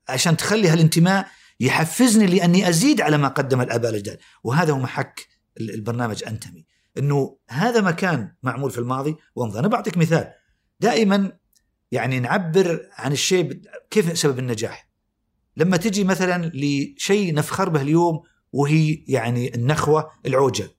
عشان 0.10 0.38
تخلي 0.38 0.68
هالانتماء 0.68 1.28
يحفزني 1.60 2.26
لأني 2.26 2.70
أزيد 2.70 3.02
على 3.02 3.18
ما 3.18 3.28
قدم 3.28 3.62
الآباء 3.62 3.92
الأجداد. 3.92 4.18
وهذا 4.44 4.74
هو 4.74 4.80
محك 4.80 5.28
البرنامج 5.60 6.24
أنتمي. 6.28 6.66
إنه 6.98 7.38
هذا 7.50 7.82
مكان 7.82 8.34
معمول 8.44 8.72
في 8.72 8.78
الماضي. 8.78 9.16
وامضى 9.36 9.60
أنا 9.60 9.68
بعطيك 9.68 9.98
مثال. 9.98 10.34
دائما 10.80 11.32
يعني 11.92 12.20
نعبر 12.20 12.90
عن 12.94 13.12
الشيء 13.12 13.62
كيف 13.90 14.18
سبب 14.18 14.40
النجاح؟ 14.40 14.90
لما 15.58 15.78
تجي 15.78 16.04
مثلا 16.04 16.52
لشيء 16.54 17.34
نفخر 17.34 17.70
به 17.70 17.82
اليوم 17.82 18.22
وهي 18.52 19.04
يعني 19.08 19.56
النخوة 19.56 20.12
العوجة. 20.26 20.70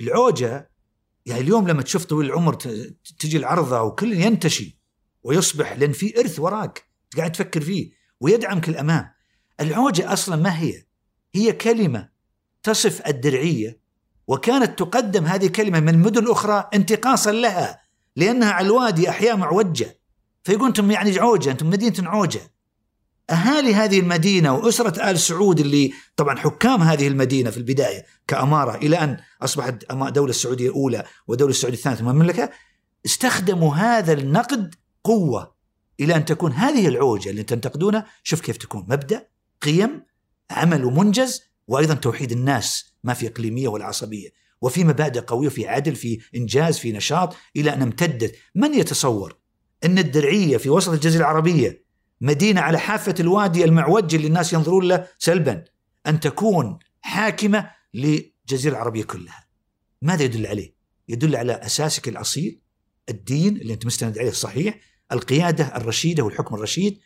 العوجة 0.00 0.70
يعني 1.26 1.40
اليوم 1.40 1.68
لما 1.68 1.82
تشوف 1.82 2.04
طويل 2.04 2.26
العمر 2.26 2.54
تجي 3.18 3.36
العرضة 3.36 3.82
وكل 3.82 4.12
ينتشي 4.12 4.78
ويصبح 5.22 5.72
لأن 5.72 5.92
في 5.92 6.20
إرث 6.20 6.40
وراك 6.40 6.84
قاعد 7.16 7.32
تفكر 7.32 7.60
فيه 7.60 7.92
ويدعمك 8.20 8.68
الأمام. 8.68 9.10
العوجة 9.60 10.12
أصلا 10.12 10.36
ما 10.36 10.60
هي؟ 10.60 10.84
هي 11.34 11.52
كلمة 11.52 12.08
تصف 12.62 13.06
الدرعية 13.06 13.82
وكانت 14.26 14.78
تقدم 14.78 15.24
هذه 15.24 15.46
الكلمة 15.46 15.80
من 15.80 15.98
مدن 15.98 16.30
أخرى 16.30 16.68
انتقاصا 16.74 17.32
لها 17.32 17.82
لأنها 18.16 18.52
على 18.52 18.66
الوادي 18.66 19.08
أحياء 19.08 19.36
معوجة. 19.36 19.98
فيقول 20.44 20.68
أنتم 20.68 20.90
يعني 20.90 21.18
عوجة 21.18 21.50
أنتم 21.50 21.70
مدينة 21.70 22.08
عوجة. 22.10 22.40
أهالي 23.30 23.74
هذه 23.74 24.00
المدينة 24.00 24.54
وأسرة 24.54 25.10
آل 25.10 25.18
سعود 25.18 25.60
اللي 25.60 25.92
طبعا 26.16 26.38
حكام 26.38 26.82
هذه 26.82 27.08
المدينة 27.08 27.50
في 27.50 27.56
البداية 27.56 28.04
كأمارة 28.28 28.76
إلى 28.76 28.96
أن 28.98 29.16
أصبحت 29.42 29.92
دولة 29.92 30.30
السعودية 30.30 30.68
الأولى 30.68 31.04
ودولة 31.26 31.50
السعودية 31.50 31.78
الثانية 31.78 31.96
ثم 31.96 32.08
المملكة 32.08 32.50
استخدموا 33.06 33.74
هذا 33.74 34.12
النقد 34.12 34.74
قوة 35.04 35.54
إلى 36.00 36.16
أن 36.16 36.24
تكون 36.24 36.52
هذه 36.52 36.88
العوجة 36.88 37.30
اللي 37.30 37.42
تنتقدونها 37.42 38.06
شوف 38.22 38.40
كيف 38.40 38.56
تكون 38.56 38.86
مبدأ 38.88 39.26
قيم 39.62 40.02
عمل 40.50 40.84
ومنجز 40.84 41.42
وأيضا 41.68 41.94
توحيد 41.94 42.32
الناس 42.32 42.94
ما 43.04 43.14
في 43.14 43.26
إقليمية 43.26 43.68
ولا 43.68 43.84
عصبية 43.84 44.28
وفي 44.60 44.84
مبادئ 44.84 45.20
قوية 45.20 45.48
في 45.48 45.68
عدل 45.68 45.94
في 45.94 46.20
إنجاز 46.36 46.78
في 46.78 46.92
نشاط 46.92 47.36
إلى 47.56 47.74
أن 47.74 47.82
امتدت. 47.82 48.34
من 48.54 48.74
يتصور؟ 48.74 49.36
إن 49.84 49.98
الدرعية 49.98 50.56
في 50.56 50.70
وسط 50.70 50.92
الجزيرة 50.92 51.20
العربية 51.20 51.81
مدينة 52.22 52.60
على 52.60 52.78
حافة 52.78 53.14
الوادي 53.20 53.64
المعوج 53.64 54.14
اللي 54.14 54.26
الناس 54.26 54.52
ينظرون 54.52 54.88
له 54.88 55.06
سلبا. 55.18 55.64
أن 56.06 56.20
تكون 56.20 56.78
حاكمة 57.00 57.70
للجزيرة 57.94 58.72
العربية 58.72 59.04
كلها. 59.04 59.46
ماذا 60.02 60.22
يدل 60.22 60.46
عليه؟ 60.46 60.74
يدل 61.08 61.36
على 61.36 61.52
أساسك 61.52 62.08
الأصيل 62.08 62.60
الدين 63.08 63.56
اللي 63.56 63.72
أنت 63.72 63.86
مستند 63.86 64.18
عليه 64.18 64.28
الصحيح 64.30 64.78
القيادة 65.12 65.76
الرشيدة 65.76 66.22
والحكم 66.22 66.54
الرشيد 66.54 66.98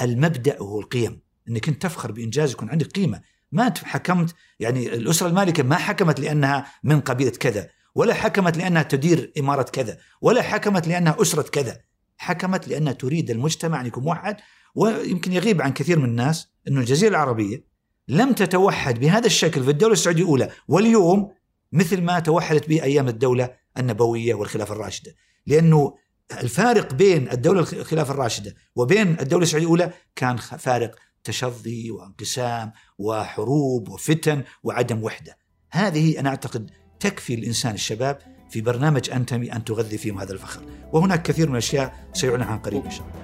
المبدأ 0.00 0.58
هو 0.58 0.80
القيم. 0.80 1.20
أنك 1.48 1.68
أنت 1.68 1.82
تفخر 1.82 2.12
بإنجاز 2.12 2.52
يكون 2.52 2.70
عندك 2.70 2.86
قيمة. 2.86 3.20
ما 3.52 3.74
حكمت 3.84 4.34
يعني 4.60 4.94
الأسرة 4.94 5.28
المالكة 5.28 5.62
ما 5.62 5.76
حكمت 5.76 6.20
لأنها 6.20 6.66
من 6.84 7.00
قبيلة 7.00 7.30
كذا 7.30 7.70
ولا 7.94 8.14
حكمت 8.14 8.56
لأنها 8.56 8.82
تدير 8.82 9.32
إمارة 9.38 9.62
كذا 9.62 9.98
ولا 10.20 10.42
حكمت 10.42 10.88
لأنها 10.88 11.16
أسرة 11.22 11.42
كذا. 11.42 11.80
حكمت 12.16 12.68
لأنها 12.68 12.92
تريد 12.92 13.30
المجتمع 13.30 13.80
أن 13.80 13.86
يكون 13.86 14.04
موحد 14.04 14.36
ويمكن 14.74 15.32
يغيب 15.32 15.62
عن 15.62 15.72
كثير 15.72 15.98
من 15.98 16.04
الناس 16.04 16.48
أن 16.68 16.78
الجزيرة 16.78 17.10
العربية 17.10 17.64
لم 18.08 18.32
تتوحد 18.32 19.00
بهذا 19.00 19.26
الشكل 19.26 19.64
في 19.64 19.70
الدولة 19.70 19.92
السعودية 19.92 20.22
الأولى 20.22 20.50
واليوم 20.68 21.32
مثل 21.72 22.02
ما 22.02 22.20
توحدت 22.20 22.68
به 22.68 22.82
أيام 22.82 23.08
الدولة 23.08 23.50
النبوية 23.78 24.34
والخلافة 24.34 24.74
الراشدة. 24.74 25.14
لأنه 25.46 25.94
الفارق 26.32 26.94
بين 26.94 27.30
الدولة 27.30 27.60
الخلافة 27.60 28.14
الراشدة 28.14 28.54
وبين 28.76 29.20
الدولة 29.20 29.42
السعودية 29.42 29.66
الأولى 29.66 29.92
كان 30.16 30.36
فارق 30.36 30.96
تشظي 31.24 31.90
وانقسام 31.90 32.72
وحروب 32.98 33.88
وفتن 33.88 34.44
وعدم 34.62 35.02
وحدة. 35.02 35.38
هذه 35.70 36.20
أنا 36.20 36.28
أعتقد 36.28 36.70
تكفي 37.00 37.34
الإنسان 37.34 37.74
الشباب 37.74 38.33
في 38.54 38.60
برنامج 38.60 39.10
أنتمي 39.10 39.52
أن 39.52 39.64
تغذي 39.64 39.98
فيهم 39.98 40.18
هذا 40.18 40.32
الفخر. 40.32 40.62
وهناك 40.92 41.22
كثير 41.22 41.46
من 41.46 41.52
الأشياء 41.52 42.08
سيعلن 42.12 42.42
عن 42.42 42.58
قريب 42.58 42.84
إن 42.84 42.90
شاء 42.90 43.06
الله. 43.06 43.16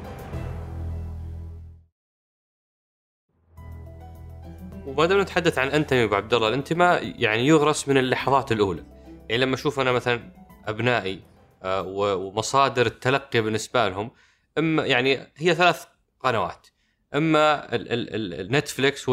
وما 4.86 5.06
دام 5.06 5.20
نتحدث 5.20 5.58
عن 5.58 5.68
انتمي 5.68 6.04
أبو 6.04 6.14
عبد 6.14 6.34
الله. 6.34 6.48
الانتماء 6.48 7.14
يعني 7.22 7.46
يغرس 7.46 7.88
من 7.88 7.98
اللحظات 7.98 8.52
الأولى. 8.52 8.84
يعني 9.28 9.42
لما 9.42 9.54
أشوف 9.54 9.80
أنا 9.80 9.92
مثلا 9.92 10.32
أبنائي 10.66 11.20
آه، 11.62 11.82
ومصادر 12.16 12.86
التلقي 12.86 13.40
بالنسبة 13.40 13.88
لهم 13.88 14.10
إما 14.58 14.86
يعني 14.86 15.18
هي 15.36 15.54
ثلاث 15.54 15.84
قنوات. 16.20 16.66
إما 17.14 17.66
النتفليكس 17.72 19.08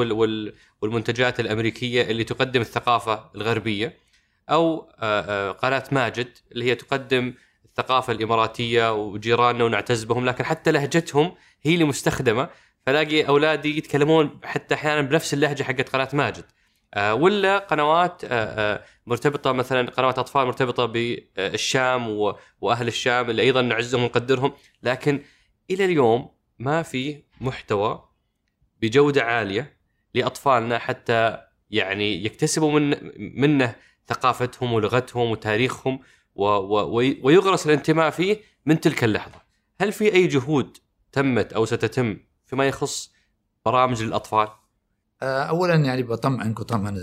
والمنتجات 0.81 1.39
الأمريكية 1.39 2.01
اللي 2.01 2.23
تقدم 2.23 2.61
الثقافة 2.61 3.29
الغربية. 3.35 4.06
أو 4.49 4.89
آه، 4.99 5.49
آه، 5.49 5.51
قناة 5.51 5.83
ماجد 5.91 6.27
اللي 6.51 6.65
هي 6.65 6.75
تقدم 6.75 7.33
الثقافة 7.65 8.13
الإماراتية 8.13 8.93
وجيراننا 8.93 9.63
ونعتز 9.63 10.03
بهم 10.03 10.25
لكن 10.25 10.43
حتى 10.43 10.71
لهجتهم 10.71 11.35
هي 11.61 11.73
اللي 11.73 11.85
مستخدمة. 11.85 12.49
فلاقي 12.85 13.27
أولادي 13.27 13.77
يتكلمون 13.77 14.39
حتى 14.43 14.75
أحيانا 14.75 15.01
بنفس 15.01 15.33
اللهجة 15.33 15.63
حقت 15.63 15.89
قناة 15.89 16.09
ماجد. 16.13 16.43
آه، 16.93 17.13
ولا 17.13 17.57
قنوات 17.57 18.21
مرتبطة 19.07 19.51
مثلا 19.51 19.89
قنوات 19.91 20.19
أطفال 20.19 20.45
مرتبطة 20.45 20.85
بالشام 20.85 22.09
وأهل 22.61 22.87
الشام 22.87 23.29
اللي 23.29 23.41
أيضا 23.41 23.61
نعزهم 23.61 24.03
ونقدرهم. 24.03 24.53
لكن 24.83 25.23
إلى 25.71 25.85
اليوم 25.85 26.29
ما 26.59 26.81
في 26.81 27.23
محتوى 27.41 28.09
بجودة 28.81 29.23
عالية 29.23 29.77
لأطفالنا 30.13 30.77
حتى 30.77 31.37
يعني 31.71 32.25
يكتسبوا 32.25 32.79
من 32.79 32.97
منه 33.39 33.75
ثقافتهم 34.07 34.73
ولغتهم 34.73 35.31
وتاريخهم 35.31 35.99
و 36.35 36.43
و 36.45 36.95
ويغرس 37.23 37.65
الانتماء 37.65 38.09
فيه 38.09 38.41
من 38.65 38.79
تلك 38.79 39.03
اللحظة. 39.03 39.41
هل 39.81 39.91
في 39.91 40.13
أي 40.13 40.27
جهود 40.27 40.77
تمت 41.11 41.53
أو 41.53 41.65
ستتم 41.65 42.17
فيما 42.45 42.67
يخص 42.67 43.11
برامج 43.65 44.03
للأطفال؟ 44.03 44.47
آه، 45.21 45.43
اولا 45.43 45.75
يعني 45.75 46.03
بطمئنك 46.03 46.59
وطمئن 46.59 46.97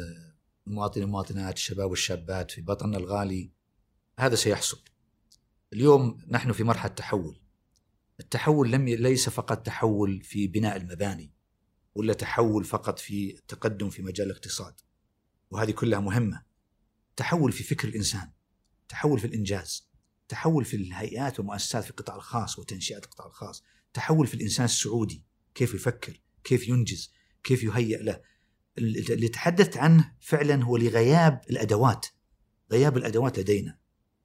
المواطنين 0.66 1.04
والمواطنات 1.04 1.56
الشباب 1.56 1.90
والشابات 1.90 2.50
في 2.50 2.60
بطننا 2.60 2.98
الغالي 2.98 3.50
هذا 4.18 4.34
سيحصل. 4.34 4.78
اليوم 5.72 6.18
نحن 6.28 6.52
في 6.52 6.64
مرحلة 6.64 6.92
تحول. 6.92 7.40
التحول 8.20 8.72
لم 8.72 8.88
ليس 8.88 9.28
فقط 9.28 9.66
تحول 9.66 10.20
في 10.22 10.46
بناء 10.46 10.76
المباني 10.76 11.32
ولا 11.94 12.12
تحول 12.12 12.64
فقط 12.64 12.98
في 12.98 13.34
التقدم 13.34 13.90
في 13.90 14.02
مجال 14.02 14.26
الاقتصاد. 14.26 14.74
وهذه 15.50 15.70
كلها 15.70 16.00
مهمة. 16.00 16.42
تحول 17.16 17.52
في 17.52 17.64
فكر 17.64 17.88
الإنسان. 17.88 18.30
تحول 18.88 19.18
في 19.18 19.26
الإنجاز. 19.26 19.88
تحول 20.28 20.64
في 20.64 20.76
الهيئات 20.76 21.38
والمؤسسات 21.38 21.84
في 21.84 21.90
القطاع 21.90 22.16
الخاص 22.16 22.58
وتنشئة 22.58 22.98
القطاع 22.98 23.26
الخاص. 23.26 23.62
تحول 23.94 24.26
في 24.26 24.34
الإنسان 24.34 24.64
السعودي 24.64 25.24
كيف 25.54 25.74
يفكر 25.74 26.20
كيف 26.44 26.68
ينجز 26.68 27.12
كيف 27.44 27.62
يهيئ 27.62 28.02
له 28.02 28.20
اللي 28.78 29.28
تحدثت 29.28 29.76
عنه 29.76 30.12
فعلا 30.20 30.64
هو 30.64 30.76
لغياب 30.76 31.40
الأدوات 31.50 32.06
غياب 32.72 32.96
الأدوات 32.96 33.38
لدينا 33.38 33.78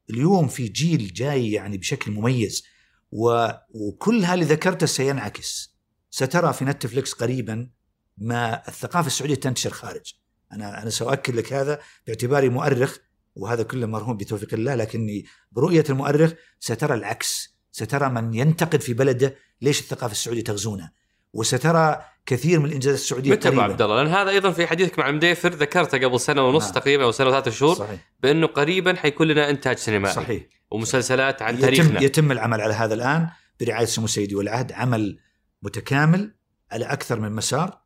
اليوم 0.10 0.48
في 0.48 0.68
جيل 0.68 1.14
جاي 1.14 1.52
يعني 1.52 1.78
بشكل 1.78 2.12
مميز 2.12 2.64
و... 3.12 3.48
وكل 3.70 4.26
هذا 4.26 4.34
اللي 4.34 4.46
ذكرته 4.46 4.86
سينعكس 4.86 5.76
سترى 6.10 6.54
في 6.54 6.66
نتفليكس 6.66 7.14
قريبا 7.14 7.72
ما 8.18 8.68
الثقافة 8.68 9.08
السعودية 9.08 9.36
تنتشر 9.36 9.70
خارج 9.70 10.14
أنا 10.52 10.82
أنا 10.82 10.89
سأؤكد 10.89 11.36
لك 11.36 11.54
هذا 11.54 11.80
باعتباري 12.08 12.50
مؤرخ 12.50 12.97
وهذا 13.36 13.64
كله 13.64 13.88
مرهون 13.88 14.18
بتوفيق 14.18 14.54
الله 14.54 14.76
لكني 14.76 15.26
برؤية 15.52 15.84
المؤرخ 15.89 16.32
سترى 16.60 16.93
العكس 16.93 17.60
سترى 17.72 18.10
من 18.10 18.34
ينتقد 18.34 18.82
في 18.82 18.93
بلده 18.93 19.36
ليش 19.62 19.80
الثقافة 19.80 20.12
السعودية 20.12 20.43
تغزونا 20.43 20.91
وسترى 21.34 22.02
كثير 22.26 22.60
من 22.60 22.66
الإنجازات 22.66 23.00
السعودية 23.00 23.32
متى 23.32 23.47
ابو 23.47 23.62
عبد 23.62 23.82
الله؟ 23.82 24.04
لأن 24.04 24.14
هذا 24.14 24.30
أيضا 24.30 24.52
في 24.52 24.68
حديثك 24.68 25.00
مع 25.00 25.10
المديفر 25.10 25.50
ذكرته 25.50 25.97
قبل 25.97 26.20
سنة 26.20 26.47
ونص 26.47 26.64
نعم. 26.64 26.74
تقريبا 26.74 27.04
أو 27.04 27.12
سنة 27.12 27.28
وثلاث 27.28 27.50
شهور 27.50 27.76
صحيح. 27.76 28.12
بأنه 28.20 28.47
قريبا 28.47 28.95
حيكون 28.95 29.28
لنا 29.28 29.50
إنتاج 29.50 29.78
سينمائي 29.78 30.16
صحيح 30.16 30.43
ومسلسلات 30.72 31.41
عن 31.41 31.54
يتم 31.54 31.62
تاريخنا 31.62 32.04
يتم 32.04 32.32
العمل 32.32 32.62
على 32.62 32.74
هذا 32.74 32.93
الآن 32.93 33.30
برعاية 33.60 33.86
سمو 33.86 34.08
سيدي 34.08 34.36
والعهد 34.36 34.72
عمل 34.72 35.20
متكامل 35.62 36.36
على 36.72 36.86
أكثر 36.86 37.20
من 37.20 37.32
مسار 37.32 37.82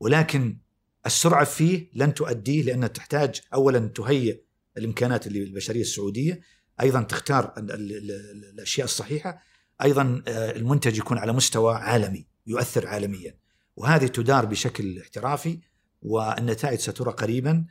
ولكن 0.00 0.58
السرعة 1.06 1.44
فيه 1.44 1.90
لن 1.94 2.14
تؤديه 2.14 2.62
لأنها 2.62 2.88
تحتاج 2.88 3.40
اولا 3.54 3.78
تهيئ 3.78 4.40
الإمكانات 4.78 5.26
اللي 5.26 5.42
البشريه 5.42 5.80
السعودية 5.80 6.40
أيضا 6.80 7.02
تختار 7.02 7.54
الأشياء 7.58 8.84
الصحيحة 8.84 9.42
أيضا 9.82 10.22
آه، 10.28 10.56
المنتج 10.56 10.98
يكون 10.98 11.18
على 11.18 11.32
مستوى 11.32 11.74
عالمي 11.74 12.26
يؤثر 12.46 12.86
عالميا. 12.86 13.36
وهذه 13.76 14.06
تدار 14.06 14.46
بشكل 14.46 14.98
احترافي 14.98 15.58
والنتائج 16.02 16.78
سترى 16.78 17.12
قريبا 17.12 17.64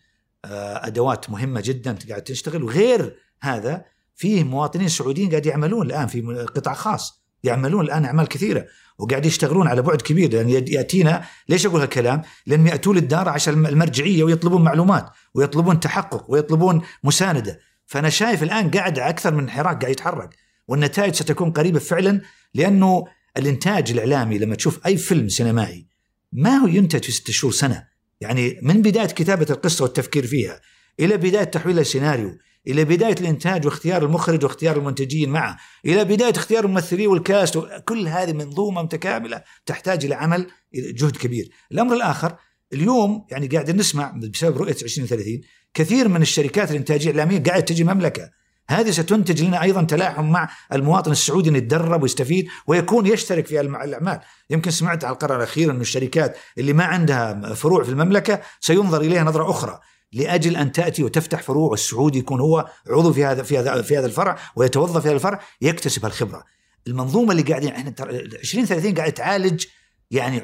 آه، 0.45 0.87
أدوات 0.87 1.29
مهمة 1.29 1.61
جدا 1.65 1.97
قاعد 2.09 2.23
تشتغل. 2.23 2.63
وغير 2.63 3.17
هذا 3.41 3.85
فيه 4.15 4.43
مواطنين 4.43 4.87
سعوديين 4.87 5.29
قاعد 5.29 5.45
يعملون 5.45 5.85
الآن 5.85 6.07
في 6.07 6.21
قطاع 6.55 6.73
خاص. 6.73 7.20
يعملون 7.43 7.85
الآن 7.85 8.05
أعمال 8.05 8.27
كثيرة 8.27 8.65
وقاعد 8.97 9.25
يشتغلون 9.25 9.67
على 9.67 9.81
بعد 9.81 10.01
كبير 10.01 10.33
لأن 10.33 10.49
يأتينا 10.49 11.25
ليش 11.49 11.65
أقول 11.65 11.81
هالكلام؟ 11.81 12.21
لأن 12.45 12.67
ياتون 12.67 12.95
للدار 12.95 13.29
عشان 13.29 13.65
المرجعية 13.65 14.23
ويطلبون 14.23 14.63
معلومات 14.63 15.09
ويطلبون 15.33 15.79
تحقق 15.79 16.31
ويطلبون 16.31 16.81
مساندة 17.03 17.59
فأنا 17.85 18.09
شايف 18.09 18.43
الآن 18.43 18.71
قاعد 18.71 18.99
أكثر 18.99 19.33
من 19.33 19.49
حراك 19.49 19.81
قاعد 19.81 19.91
يتحرك 19.91 20.35
والنتائج 20.67 21.13
ستكون 21.13 21.51
قريبة 21.51 21.79
فعلا 21.79 22.21
لأنه 22.53 23.05
الإنتاج 23.37 23.91
الإعلامي 23.91 24.37
لما 24.37 24.55
تشوف 24.55 24.85
أي 24.85 24.97
فيلم 24.97 25.29
سينمائي 25.29 25.87
ما 26.31 26.55
هو 26.57 26.67
ينتج 26.67 27.03
في 27.03 27.11
ست 27.11 27.31
شهور 27.31 27.53
سنة 27.53 27.87
يعني 28.21 28.59
من 28.61 28.81
بداية 28.81 29.05
كتابة 29.07 29.47
القصة 29.49 29.83
والتفكير 29.83 30.27
فيها 30.27 30.61
إلى 30.99 31.17
بداية 31.17 31.43
تحويل 31.43 31.79
السيناريو 31.79 32.37
إلى 32.67 32.85
بداية 32.85 33.15
الإنتاج 33.21 33.65
واختيار 33.65 34.05
المخرج 34.05 34.43
واختيار 34.43 34.77
المنتجين 34.77 35.29
معه 35.29 35.57
إلى 35.85 36.05
بداية 36.05 36.31
اختيار 36.31 36.65
الممثلين 36.65 37.07
والكاست 37.07 37.57
كل 37.85 38.07
هذه 38.07 38.33
منظومة 38.33 38.81
متكاملة 38.81 39.43
تحتاج 39.65 40.05
إلى 40.05 40.15
عمل 40.15 40.47
جهد 40.73 41.17
كبير. 41.17 41.49
الأمر 41.71 41.95
الآخر 41.95 42.35
اليوم 42.73 43.25
يعني 43.31 43.47
قاعد 43.47 43.71
نسمع 43.71 44.11
بسبب 44.33 44.57
رؤية 44.57 44.75
2030 44.81 45.41
كثير 45.73 46.07
من 46.07 46.21
الشركات 46.21 46.71
الإنتاجية 46.71 47.11
الإعلامية 47.11 47.43
قاعد 47.43 47.65
تجي 47.65 47.83
مملكة. 47.83 48.29
هذه 48.69 48.91
ستنتج 48.91 49.43
لنا 49.43 49.61
أيضا 49.61 49.83
تلاحم 49.83 50.31
مع 50.31 50.49
المواطن 50.73 51.11
السعودي 51.11 51.49
إنه 51.49 51.57
يتدرب 51.57 52.01
ويستفيد 52.03 52.47
ويكون 52.67 53.05
يشترك 53.05 53.47
في 53.47 53.61
الأعمال، 53.61 54.19
يمكن 54.49 54.71
سمعت 54.71 55.03
على 55.03 55.13
القرار 55.13 55.37
الأخير 55.37 55.71
إنه 55.71 55.81
الشركات 55.81 56.37
اللي 56.57 56.73
ما 56.73 56.83
عندها 56.83 57.53
فروع 57.53 57.83
في 57.83 57.89
المملكة 57.89 58.41
سينظر 58.59 59.01
إليها 59.01 59.23
نظرة 59.23 59.49
أخرى. 59.49 59.79
لأجل 60.13 60.55
أن 60.55 60.71
تأتي 60.71 61.03
وتفتح 61.03 61.41
فروع 61.41 61.69
والسعودي 61.69 62.19
يكون 62.19 62.39
هو 62.39 62.69
عضو 62.87 63.13
في 63.13 63.25
هذا 63.25 63.43
في 63.43 63.59
هذا 63.59 63.81
في 63.81 63.97
هذا 63.97 64.05
الفرع 64.05 64.37
ويتوظف 64.55 65.01
في 65.01 65.07
هذا 65.07 65.15
الفرع 65.15 65.39
يكتسب 65.61 66.05
الخبرة. 66.05 66.43
المنظومة 66.87 67.31
اللي 67.31 67.43
قاعدين 67.43 67.69
إحنا 67.69 67.93
2030 67.99 68.93
قاعد 68.93 69.11
تعالج 69.11 69.65
يعني 70.11 70.43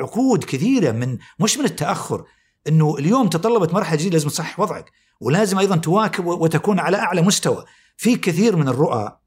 عقود 0.00 0.44
كثيرة 0.44 0.92
من 0.92 1.18
مش 1.40 1.58
من 1.58 1.64
التأخر 1.64 2.24
إنه 2.68 2.96
اليوم 2.98 3.28
تطلبت 3.28 3.74
مرحلة 3.74 3.96
جديدة 3.96 4.12
لازم 4.12 4.28
تصحح 4.28 4.60
وضعك 4.60 4.92
ولازم 5.20 5.58
أيضا 5.58 5.76
تواكب 5.76 6.26
وتكون 6.26 6.78
على 6.78 6.96
أعلى 6.96 7.22
مستوى. 7.22 7.64
في 7.96 8.16
كثير 8.16 8.56
من 8.56 8.68
الرؤى 8.68 9.18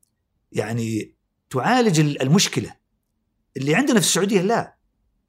يعني 0.51 1.15
تعالج 1.49 1.99
المشكلة. 1.99 2.75
اللي 3.57 3.75
عندنا 3.75 3.99
في 3.99 4.05
السعودية 4.05 4.41
لا. 4.41 4.75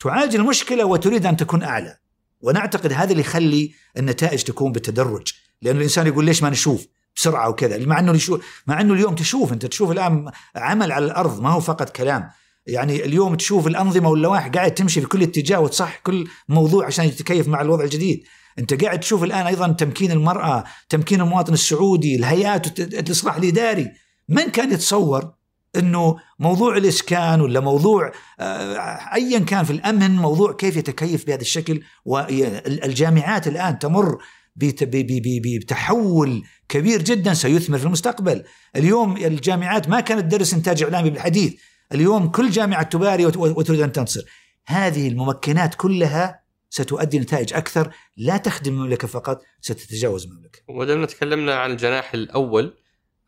تعالج 0.00 0.36
المشكلة 0.36 0.84
وتريد 0.84 1.26
أن 1.26 1.36
تكون 1.36 1.62
أعلى. 1.62 1.98
ونعتقد 2.41 2.93
هذا 2.93 3.11
اللي 3.11 3.20
يخلي 3.20 3.72
النتائج 3.97 4.43
تكون 4.43 4.72
بالتدرج. 4.72 5.32
لأن 5.62 5.76
الإنسان 5.76 6.07
يقول 6.07 6.24
ليش 6.24 6.43
ما 6.43 6.51
نشوف 6.51 6.86
بسرعة 7.16 7.49
وكذا؟ 7.49 7.86
مع 7.86 8.01
يشوف 8.14 8.45
مع 8.66 8.80
إنه 8.80 8.95
اليوم 8.95 9.14
تشوف 9.14 9.53
أنت 9.53 9.66
تشوف 9.66 9.91
الآن 9.91 10.30
عمل 10.57 10.93
على 10.93 11.05
الأرض 11.05 11.41
ما 11.41 11.51
هو 11.51 11.61
فقط 11.61 11.91
كلام. 11.91 12.30
يعني 12.66 13.05
اليوم 13.05 13.34
تشوف 13.34 13.66
الأنظمة 13.66 14.09
واللوائح 14.09 14.49
قاعد 14.49 14.74
تمشي 14.74 15.01
في 15.01 15.07
كل 15.07 15.22
اتجاه 15.22 15.61
وتصح 15.61 15.97
كل 15.97 16.28
موضوع 16.49 16.86
عشان 16.86 17.05
يتكيف 17.05 17.49
مع 17.49 17.61
الوضع 17.61 17.84
الجديد. 17.84 18.24
أنت 18.59 18.84
قاعد 18.84 19.01
تشوف 19.01 19.24
الآن 19.24 19.47
أيضا 19.47 19.72
تمكين 19.72 20.11
المرأة 20.11 20.64
تمكين 20.88 21.20
المواطن 21.20 21.53
السعودي 21.53 22.16
الهيئات 22.16 22.80
الإصلاح 22.80 23.36
الإداري. 23.36 23.91
من 24.28 24.43
كان 24.43 24.72
يتصور 24.72 25.32
إنه 25.76 26.16
موضوع 26.38 26.76
الإسكان 26.76 27.40
ولا 27.40 27.60
موضوع 27.60 28.12
آه، 28.40 28.76
ايا 29.14 29.38
كان 29.38 29.64
في 29.64 29.70
الأمن 29.70 30.10
موضوع 30.10 30.52
كيف 30.52 30.76
يتكيف 30.76 31.26
بهذا 31.26 31.40
الشكل. 31.40 31.82
والجامعات 32.04 33.48
الآن 33.48 33.78
تمر 33.78 34.18
بتحول 34.56 36.42
كبير 36.68 37.02
جدا 37.02 37.34
سيثمر 37.34 37.78
في 37.78 37.84
المستقبل. 37.84 38.44
اليوم 38.76 39.16
الجامعات 39.16 39.88
ما 39.88 40.00
كانت 40.00 40.20
تدرس 40.20 40.54
إنتاج 40.54 40.82
إعلامي 40.82 41.10
بالحديث. 41.10 41.54
اليوم 41.92 42.28
كل 42.28 42.50
جامعة 42.50 42.82
تباري 42.82 43.26
وتريد 43.26 43.80
أن 43.80 43.92
تنتصر. 43.92 44.22
هذه 44.66 45.08
الممكنات 45.08 45.74
كلها 45.74 46.40
ستؤدي 46.70 47.18
نتائج 47.18 47.54
أكثر. 47.54 47.90
لا 48.16 48.36
تخدم 48.36 48.72
المملكة 48.72 49.08
فقط 49.08 49.42
ستتجاوز 49.60 50.24
المملكة. 50.26 50.58
ودمنا 50.68 51.06
تكلمنا 51.06 51.54
عن 51.54 51.70
الجناح 51.70 52.14
الأول. 52.14 52.80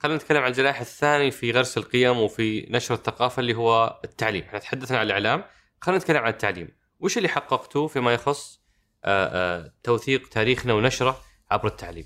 خلينا 0.02 0.18
نتكلم 0.18 0.42
عن 0.42 0.50
الجناح 0.50 0.80
الثاني 0.80 1.30
في 1.30 1.50
غرس 1.50 1.78
القيم 1.78 2.18
وفي 2.18 2.66
نشر 2.70 2.94
الثقافة 2.94 3.40
اللي 3.40 3.54
هو 3.54 4.00
التعليم، 4.04 4.42
إحنا 4.42 4.58
تحدثنا 4.58 4.98
عن 4.98 5.06
الإعلام، 5.06 5.44
خلينا 5.80 5.98
نتكلم 5.98 6.22
عن 6.22 6.30
التعليم، 6.30 6.68
وش 7.00 7.16
اللي 7.18 7.28
حققته 7.28 7.86
فيما 7.86 8.12
يخص 8.12 8.60
آآ 9.04 9.30
آآ 9.32 9.74
توثيق 9.82 10.28
تاريخنا 10.28 10.72
ونشره 10.72 11.20
عبر 11.50 11.66
التعليم؟ 11.66 12.04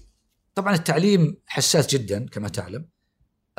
طبعا 0.55 0.75
التعليم 0.75 1.37
حساس 1.47 1.87
جدا 1.87 2.27
كما 2.29 2.49
تعلم. 2.49 2.89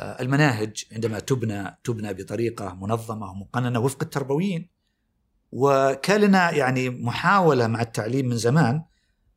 المناهج 0.00 0.84
عندما 0.92 1.18
تبنى 1.18 1.78
تبنى 1.84 2.14
بطريقة 2.14 2.74
منظمة 2.74 3.30
ومقننة 3.30 3.80
وفق 3.80 4.02
التربويين 4.02 4.70
وكان 5.52 6.20
لنا 6.20 6.50
يعني 6.50 6.90
محاولة 6.90 7.66
مع 7.66 7.80
التعليم 7.80 8.28
من 8.28 8.36
زمان 8.36 8.84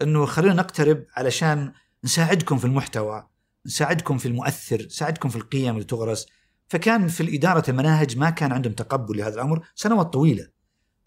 إنه 0.02 0.26
خلينا 0.26 0.54
نقترب 0.54 1.06
علشان 1.16 1.74
نساعدكم 2.04 2.58
في 2.58 2.66
المحتوى 2.66 3.28
نساعدكم 3.66 4.18
في 4.18 4.28
المؤثر 4.28 4.86
نساعدكم 4.86 5.30
في 5.30 5.36
القيم 5.36 5.74
اللي 5.74 5.84
تغرس 5.84 6.26
فكان 6.68 7.08
في 7.08 7.22
الإدارة 7.22 7.70
المناهج 7.70 8.18
ما 8.18 8.30
كان 8.30 8.52
عندهم 8.52 8.74
تقبل 8.74 9.18
لهذا 9.18 9.36
الأمر 9.36 9.68
سنوات 9.76 10.14
طويلة 10.14 10.48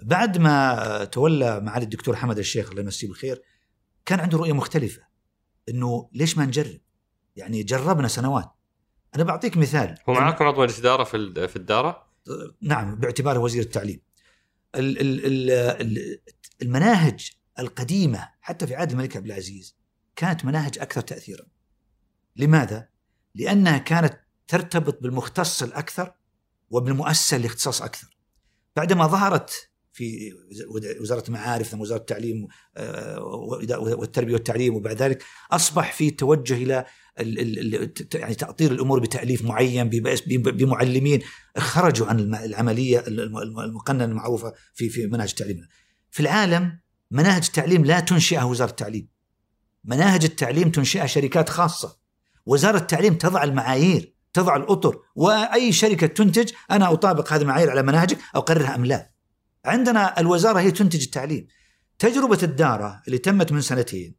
بعد 0.03 0.39
ما 0.39 1.05
تولى 1.05 1.61
معالي 1.61 1.85
الدكتور 1.85 2.17
حمد 2.17 2.39
الشيخ 2.39 2.71
الله 2.71 2.83
يمسيه 2.83 3.09
بالخير 3.09 3.43
كان 4.07 4.21
عنده 4.21 4.39
رؤية 4.39 4.53
مختلفة 4.53 5.03
إنه 5.69 6.09
ليش 6.13 6.39
ما 6.39 6.47
نجرب؟ 6.47 6.81
يعني 7.37 7.63
جربنا 7.63 8.09
سنوات 8.09 8.51
أنا 9.15 9.25
بعطيك 9.25 9.57
مثال 9.57 9.99
هو 10.09 10.15
معاكم 10.15 10.45
عضو 10.45 10.63
مجلس 10.63 10.79
اداره 10.79 11.05
في 11.05 11.49
في 11.49 11.57
الدارة؟ 11.57 12.07
نعم 12.61 12.95
باعتباره 12.97 13.39
وزير 13.39 13.63
التعليم 13.63 14.01
ال- 14.75 15.01
ال- 15.01 15.27
ال- 15.27 15.51
ال- 15.81 16.21
المناهج 16.63 17.31
القديمة 17.59 18.29
حتى 18.41 18.67
في 18.67 18.75
عهد 18.75 18.91
الملك 18.91 19.17
عبد 19.17 19.27
العزيز 19.27 19.77
كانت 20.17 20.45
مناهج 20.45 20.79
أكثر 20.79 21.01
تاثيرا. 21.01 21.45
لماذا؟ 22.37 22.89
لأنها 23.35 23.79
كانت 23.79 24.21
ترتبط 24.49 25.03
بالمختص 25.03 25.63
الأكثر 25.63 26.13
وبالمؤسسة 26.71 27.37
الاختصاص 27.37 27.83
أكثر. 27.83 28.17
بعدما 28.77 29.07
ظهرت 29.07 29.69
في 29.93 30.33
وزارة 31.01 31.25
المعارف 31.29 31.67
ثم 31.69 31.81
وزارة 31.81 31.99
التعليم 32.01 32.47
آه، 32.77 33.19
والتربية 33.79 34.33
والتعليم 34.33 34.75
وبعد 34.75 34.97
ذلك 35.03 35.25
أصبح 35.53 35.93
في 35.93 36.11
توجه 36.11 36.87
ت- 37.85 38.15
يعني 38.15 38.35
تأطير 38.35 38.73
الأمور 38.73 39.01
بتأليف 39.01 39.45
معين 39.45 39.89
بمعلمين 40.29 41.21
خرجوا 41.59 42.07
عن 42.07 42.35
العملية 42.35 42.99
الم- 43.07 43.39
الم- 43.39 43.61
المقننة 43.61 44.05
المعروفة 44.05 44.53
في 44.75 44.89
في 44.89 45.07
مناهج 45.07 45.29
التعليم 45.29 45.67
في 46.11 46.21
العالم 46.21 46.79
مناهج 47.11 47.45
التعليم 47.47 47.85
لا 47.85 48.01
تنشئها 48.01 48.45
وزارة 48.45 48.71
التعليم 48.71 49.09
مناهج 49.85 50.25
التعليم 50.25 50.71
تنشئها 50.71 51.07
شركات 51.07 51.49
خاصة 51.49 51.97
وزارة 52.47 52.77
التعليم 52.77 53.15
تضع 53.15 53.45
المعايير 53.45 54.15
تضع 54.33 54.57
الأطر 54.57 54.99
وأي 55.15 55.73
شركة 55.73 56.07
تنتج 56.07 56.53
أنا 56.71 56.93
أطابق 56.93 57.33
هذه 57.33 57.43
المعايير 57.43 57.71
على 57.71 57.83
مناهجك 57.83 58.19
أقررها 58.35 58.75
أم 58.75 58.85
لا. 58.85 59.11
عندنا 59.65 60.21
الوزارة 60.21 60.61
هي 60.61 60.71
تنتج 60.71 61.03
التعليم. 61.03 61.47
تجربة 61.99 62.39
الدارة 62.43 63.03
اللي 63.07 63.19
تمت 63.19 63.53
من 63.53 63.61
سنتين 63.61 64.15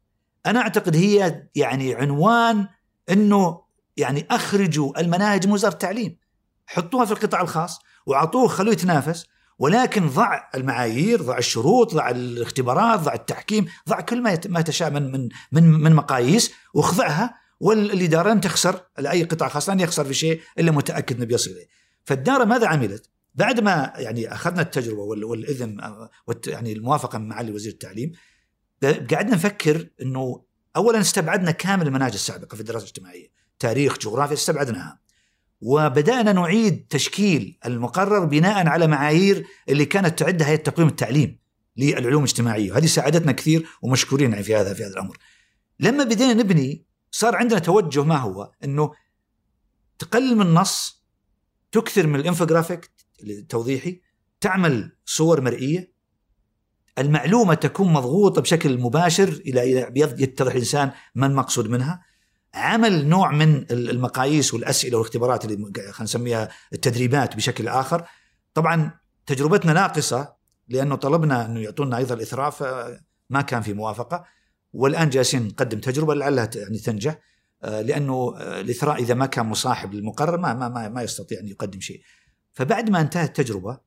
أنا 0.46 0.60
أعتقد 0.60 0.96
هي 0.96 1.44
يعني 1.56 1.96
عنوان 1.96 2.68
أنه 3.10 3.62
يعني 3.98 4.28
أخرجوا 4.32 5.02
المناهج 5.02 5.48
من 5.48 5.54
وزارة 5.54 5.74
التعليم. 5.74 6.18
حطوها 6.68 7.06
في 7.06 7.12
القطاع 7.12 7.42
الخاص 7.42 7.80
وأعطوه 8.06 8.48
خلوه 8.48 8.74
يتنافس 8.74 9.26
ولكن 9.60 10.10
ضع 10.10 10.40
المعايير 10.56 11.22
ضع 11.22 11.38
الشروط 11.38 11.94
ضع 11.94 12.10
الاختبارات 12.10 13.00
ضع 13.00 13.14
التحكيم 13.14 13.66
ضع 13.90 14.02
كل 14.02 14.22
ما 14.22 14.40
ما 14.46 14.62
تشاء 14.62 14.92
من 14.92 15.12
من 15.12 15.30
من, 15.52 15.64
من 15.64 15.94
مقاييس 15.96 16.52
واخضعها 16.74 17.45
والاداره 17.60 18.34
لن 18.34 18.42
تخسر 18.42 18.82
لاي 19.00 19.24
قطاع 19.24 19.50
خاص 19.50 19.70
لن 19.70 19.80
يخسر 19.80 20.06
في 20.06 20.14
شيء 20.14 20.42
إلا 20.60 20.72
متأكد 20.72 21.16
انه 21.16 21.26
بيصل 21.26 21.52
إليه. 21.52 21.68
فالدارة 22.04 22.44
ماذا 22.44 22.68
عملت؟ 22.68 23.10
بعد 23.36 23.60
ما 23.60 23.94
يعني 23.96 24.34
أخذنا 24.34 24.62
التجربة 24.62 25.02
وال- 25.02 25.24
والإذن 25.24 25.78
يعني 26.48 26.74
الموافقة 26.74 27.18
معالي 27.18 27.52
وزير 27.52 27.72
التعليم 27.72 28.12
قعدنا 28.84 29.36
نفكر 29.36 29.90
إنه 30.02 30.44
اولا 30.76 31.00
استبعدنا 31.00 31.52
كامل 31.52 31.88
المناهج 31.88 32.14
السابقة 32.14 32.56
في 32.56 32.62
الدراسة 32.62 32.84
الاجتماعية، 32.84 33.28
تاريخ، 33.60 33.98
جغرافيا 34.00 34.34
استبعدناها. 34.34 35.00
وبدأنا 35.62 36.34
نعيد 36.34 36.86
تشكيل 36.90 37.58
المقرر 37.66 38.26
بناء 38.26 38.68
على 38.68 38.88
معايير 38.88 39.46
اللي 39.70 39.86
كانت 39.86 40.20
تعدها 40.20 40.48
هيئة 40.48 40.56
تقويم 40.56 40.88
التعليم 40.88 41.40
للعلوم 41.78 42.24
الاجتماعية، 42.24 42.72
وهذه 42.72 42.86
ساعدتنا 42.86 43.32
كثير 43.32 43.68
ومشكورين 43.82 44.32
يعني 44.32 44.44
في 44.44 44.56
هذا 44.56 44.74
في 44.74 44.84
هذا 44.84 44.92
الأمر. 44.94 45.18
لما 45.80 46.04
بدينا 46.04 46.34
نبني 46.34 46.86
صار 47.18 47.36
عندنا 47.36 47.60
توجه 47.60 48.04
ما 48.04 48.18
هو؟ 48.18 48.52
إنه 48.64 48.92
تقلل 50.00 50.36
من 50.36 50.46
النص 50.46 51.06
تكثر 51.72 52.08
من 52.08 52.20
الانفوجرافيك 52.20 52.92
التوضيحي 53.24 54.02
تعمل 54.42 54.98
صور 55.06 55.42
مرئية. 55.42 55.94
المعلومة 56.98 57.54
تكون 57.54 57.94
مضغوطة 57.94 58.42
بشكل 58.42 58.80
مباشر 58.80 59.28
إلى 59.28 59.92
يتضح 59.96 60.52
الإنسان 60.52 60.92
ما 61.16 61.28
المقصود 61.28 61.70
منها. 61.70 62.06
عمل 62.54 63.08
نوع 63.08 63.32
من 63.32 63.66
المقاييس 63.72 64.54
والأسئلة 64.54 64.98
والاختبارات 64.98 65.46
اللي 65.46 65.56
خلينا 65.76 66.04
نسميها 66.04 66.50
التدريبات 66.74 67.36
بشكل 67.36 67.68
آخر. 67.68 68.08
طبعا 68.54 69.00
تجربتنا 69.26 69.74
ناقصة 69.74 70.36
لأنه 70.68 70.96
طلبنا 70.96 71.46
إنه 71.46 71.60
يعطونا 71.60 71.98
أيضا 71.98 72.16
الإثراف 72.16 72.64
آه، 72.64 73.00
ما 73.30 73.42
كان 73.42 73.62
في 73.62 73.74
موافقة. 73.74 74.26
والآن 74.76 75.10
جالسين 75.10 75.48
نقدم 75.48 75.80
تجربة 75.80 76.14
لعلها 76.16 76.50
يعني 76.56 76.78
تنجح 76.78 77.20
آه، 77.64 77.82
لأنه 77.82 78.36
آه، 78.38 78.62
الإثراء 78.62 79.02
إذا 79.02 79.14
ما 79.14 79.26
كان 79.26 79.46
مصاحب 79.46 79.94
للمقرر 79.94 80.38
ما 80.38 80.54
ما 80.54 80.70
ما, 80.70 80.90
ما 80.90 81.04
يستطيع 81.04 81.40
أن 81.40 81.48
يقدم 81.48 81.80
شيء. 81.80 82.02
فبعد 82.54 82.90
ما 82.90 83.02
انتهت 83.02 83.28
التجربة 83.28 83.78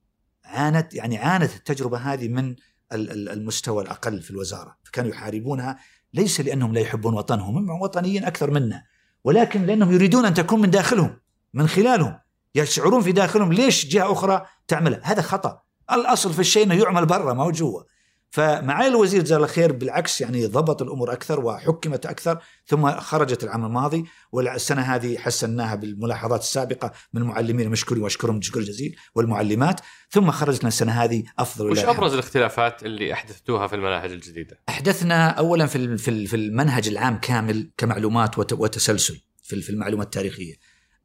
عانت 0.44 0.94
يعني 0.94 1.18
عانت 1.18 1.56
التجربة 1.56 1.98
هذه 1.98 2.28
من 2.28 2.50
ال- 2.92 3.10
ال- 3.10 3.28
المستوى 3.28 3.82
الأقل 3.82 4.22
في 4.22 4.30
الوزارة، 4.30 4.76
فكانوا 4.84 5.10
يحاربونها 5.10 5.78
ليس 6.14 6.40
لأنهم 6.40 6.74
لا 6.74 6.80
يحبون 6.80 7.14
وطنهم، 7.14 7.56
هم 7.56 7.82
وطنيين 7.82 8.24
أكثر 8.24 8.50
منا، 8.50 8.84
ولكن 9.24 9.66
لأنهم 9.66 9.92
يريدون 9.92 10.24
أن 10.24 10.34
تكون 10.34 10.60
من 10.60 10.70
داخلهم، 10.70 11.20
من 11.54 11.68
خلالهم، 11.68 12.18
يشعرون 12.54 13.02
في 13.02 13.12
داخلهم 13.12 13.52
ليش 13.52 13.86
جهة 13.86 14.12
أخرى 14.12 14.46
تعملها؟ 14.68 15.00
هذا 15.02 15.22
خطأ، 15.22 15.62
الأصل 15.92 16.32
في 16.32 16.38
الشيء 16.40 16.64
إنه 16.64 16.74
يعمل 16.74 17.06
برا 17.06 17.32
ما 17.34 17.44
هو 17.44 17.50
جوا. 17.50 17.82
فمعالي 18.30 18.88
الوزير 18.88 19.22
جزاه 19.22 19.36
الله 19.36 19.46
خير 19.48 19.72
بالعكس 19.72 20.20
يعني 20.20 20.46
ضبط 20.46 20.82
الأمور 20.82 21.12
أكثر 21.12 21.40
وحكمت 21.44 22.06
أكثر 22.06 22.38
ثم 22.66 22.90
خرجت 22.90 23.44
العام 23.44 23.64
الماضي 23.64 24.04
والسنة 24.32 24.82
هذه 24.82 25.18
حسناها 25.18 25.74
بالملاحظات 25.74 26.40
السابقة 26.40 26.92
من 27.12 27.22
المعلمين 27.22 27.66
المشكورين 27.66 28.02
وأشكرهم 28.02 28.42
شكر 28.42 28.60
جزيل 28.60 28.96
والمعلمات 29.14 29.80
ثم 30.10 30.30
خرجت 30.30 30.58
لنا 30.60 30.68
السنة 30.68 30.92
هذه 30.92 31.22
أفضل 31.38 31.70
وش 31.70 31.78
أبرز 31.84 32.12
الاختلافات 32.12 32.82
اللي 32.82 33.12
أحدثتوها 33.12 33.66
في 33.66 33.74
المناهج 33.76 34.10
الجديدة؟ 34.12 34.60
أحدثنا 34.68 35.28
اولا 35.30 35.66
في 35.66 35.96
في 35.98 36.08
ال- 36.08 36.26
في 36.26 36.36
المنهج 36.36 36.88
العام 36.88 37.18
كامل 37.18 37.70
كمعلومات 37.76 38.38
وت- 38.38 38.52
وتسلسل 38.52 39.20
في 39.42 39.70
المعلومات 39.70 40.06
التاريخية. 40.06 40.54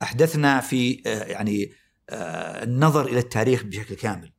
أحدثنا 0.02 0.60
في 0.60 1.02
آه، 1.06 1.24
يعني 1.24 1.72
آه، 2.10 2.64
النظر 2.64 3.06
إلى 3.06 3.20
التاريخ 3.20 3.64
بشكل 3.64 3.96
كامل. 3.96 4.32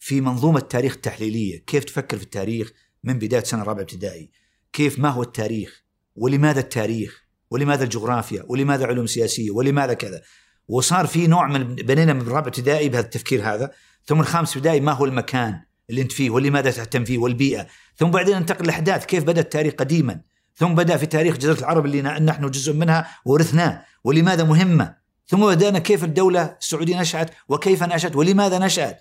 في 0.00 0.20
منظومة 0.20 0.58
التاريخ 0.58 0.94
التحليلية، 0.94 1.64
كيف 1.66 1.84
تفكر 1.84 2.16
في 2.16 2.22
التاريخ 2.22 2.72
من 3.04 3.18
بداية 3.18 3.42
سنة 3.42 3.62
رابعة 3.62 3.82
ابتدائي؟ 3.82 4.30
كيف 4.72 4.98
ما 4.98 5.08
هو 5.08 5.22
التاريخ؟ 5.22 5.84
ولماذا 6.16 6.60
التاريخ؟ 6.60 7.24
ولماذا 7.50 7.84
الجغرافيا؟ 7.84 8.44
ولماذا 8.48 8.86
علوم 8.86 9.06
سياسية؟ 9.06 9.50
ولماذا 9.50 9.94
كذا؟ 9.94 10.22
وصار 10.68 11.06
في 11.06 11.26
نوع 11.26 11.48
من 11.48 11.74
بنينا 11.74 12.12
من 12.12 12.22
رابعة 12.22 12.48
ابتدائي 12.48 12.88
بهذا 12.88 13.04
التفكير 13.04 13.42
هذا، 13.54 13.70
ثم 14.04 14.20
الخامس 14.20 14.56
ابتدائي 14.56 14.80
ما 14.80 14.92
هو 14.92 15.04
المكان 15.04 15.60
اللي 15.90 16.02
أنت 16.02 16.12
فيه 16.12 16.30
ولماذا 16.30 16.70
تهتم 16.70 17.04
فيه 17.04 17.18
والبيئة، 17.18 17.66
ثم 17.96 18.10
بعدين 18.10 18.36
ننتقل 18.36 18.64
للاحداث 18.64 19.06
كيف 19.06 19.24
بدأ 19.24 19.40
التاريخ 19.40 19.74
قديما 19.74 20.20
ثم 20.54 20.74
بدأ 20.74 20.96
في 20.96 21.06
تاريخ 21.06 21.36
جزيرة 21.36 21.58
العرب 21.58 21.86
اللي 21.86 22.02
نحن 22.02 22.50
جزء 22.50 22.72
منها 22.72 23.08
ورثناه 23.24 23.84
ولماذا 24.04 24.44
مهمة 24.44 24.94
ثم 25.26 25.46
بدأنا 25.46 25.78
كيف 25.78 26.04
الدولة 26.04 26.56
السعودية 26.60 27.00
نشأت 27.00 27.30
وكيف 27.48 27.82
نشأت 27.82 28.16
ولماذا 28.16 28.58
نشأت 28.58 29.00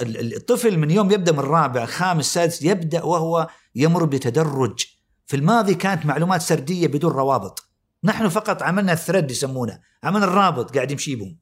الطفل 0.00 0.78
من 0.78 0.90
يوم 0.90 1.12
يبدأ 1.12 1.32
من 1.32 1.38
الرابع 1.38 1.86
خامس 1.86 2.34
سادس 2.34 2.62
يبدأ 2.62 3.02
وهو 3.02 3.48
يمر 3.74 4.04
بتدرج. 4.04 4.84
في 5.26 5.36
الماضي 5.36 5.74
كانت 5.74 6.06
معلومات 6.06 6.42
سردية 6.42 6.86
بدون 6.86 7.12
روابط. 7.12 7.68
نحن 8.04 8.28
فقط 8.28 8.62
عملنا 8.62 8.92
الثريد 8.92 9.30
يسمونه 9.30 9.78
عملنا 10.04 10.26
الرابط 10.26 10.74
قاعد 10.74 10.90
يمشي 10.90 11.16
بهم 11.16 11.38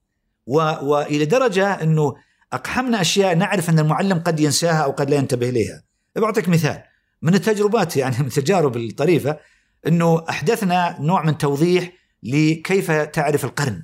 و... 0.47 0.57
وإلى 0.83 1.25
درجة 1.25 1.83
إنه 1.83 2.15
أقحمنا 2.53 3.01
أشياء 3.01 3.35
نعرف 3.35 3.71
إن 3.71 3.79
المعلم 3.79 4.19
قد 4.19 4.41
ينساها 4.41 4.85
أو 4.85 4.91
قد 4.91 5.11
لا 5.11 5.17
ينتبه 5.17 5.49
إليها. 5.49 5.83
بعطيك 6.17 6.49
مثال. 6.49 6.83
من 7.23 7.35
التجربات 7.35 7.97
يعني 7.97 8.17
من 8.19 8.27
التجارب 8.27 8.77
الطريفة 8.77 9.39
إنه 9.87 10.25
أحدثنا 10.29 11.01
نوع 11.01 11.23
من 11.25 11.39
توضيح 11.39 11.93
لكيف 12.23 12.91
تعرف 12.91 13.45
القرن. 13.45 13.83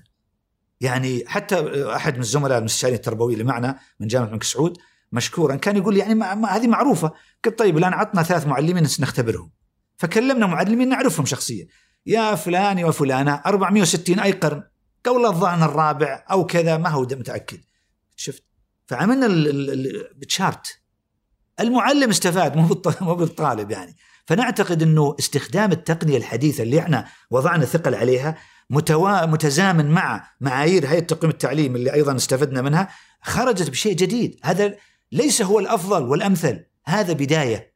يعني 0.80 1.24
حتى 1.26 1.86
أحد 1.94 2.14
من 2.14 2.20
الزملاء 2.20 2.58
المستشارين 2.58 2.96
التربويين 2.96 3.40
اللي 3.40 3.52
معنا 3.52 3.78
من 4.00 4.06
جامعة 4.06 4.26
الملك 4.26 4.42
سعود 4.42 4.78
مشكورا 5.12 5.56
كان 5.56 5.76
يقول 5.76 5.96
يعني 5.96 6.14
ما 6.14 6.34
ما 6.34 6.48
هذه 6.48 6.66
معروفة. 6.66 7.12
قلت 7.44 7.58
طيب 7.58 7.78
الآن 7.78 7.92
عطنا 7.92 8.22
ثلاث 8.22 8.46
معلمين 8.46 8.82
نختبرهم. 9.00 9.50
فكلمنا 9.96 10.46
معلمين 10.46 10.88
نعرفهم 10.88 11.26
شخصيا. 11.26 11.66
يا 12.06 12.34
فلان 12.34 12.84
وفلانه 12.84 13.42
460 13.46 14.20
أي 14.20 14.32
قرن. 14.32 14.62
قبل 15.04 15.26
الظهر 15.26 15.64
الرابع 15.70 16.24
أو 16.30 16.46
كذا 16.46 16.76
ما 16.76 16.88
هو 16.88 17.02
متأكد. 17.02 17.60
شفت؟ 18.16 18.44
فعملنا 18.86 19.26
التشارت 19.26 20.80
المعلم 21.60 22.10
استفاد 22.10 22.56
مو 22.56 22.82
مو 23.00 23.14
بالطالب 23.14 23.70
يعني. 23.70 23.96
فنعتقد 24.26 24.82
إنه 24.82 25.16
استخدام 25.18 25.72
التقنية 25.72 26.16
الحديثة 26.16 26.62
اللي 26.62 26.78
إحنا 26.78 27.06
وضعنا 27.30 27.64
ثقل 27.64 27.94
عليها 27.94 28.36
متوا... 28.70 29.26
متزامن 29.26 29.90
مع 29.90 30.28
معايير 30.40 30.86
هيئة 30.86 31.00
تقويم 31.00 31.30
التعليم 31.32 31.76
اللي 31.76 31.92
أيضا 31.92 32.16
استفدنا 32.16 32.62
منها 32.62 32.88
خرجت 33.22 33.70
بشيء 33.70 33.94
جديد. 33.96 34.40
هذا 34.42 34.74
ليس 35.12 35.42
هو 35.42 35.58
الأفضل 35.58 36.02
والأمثل. 36.02 36.64
هذا 36.84 37.12
بداية. 37.12 37.72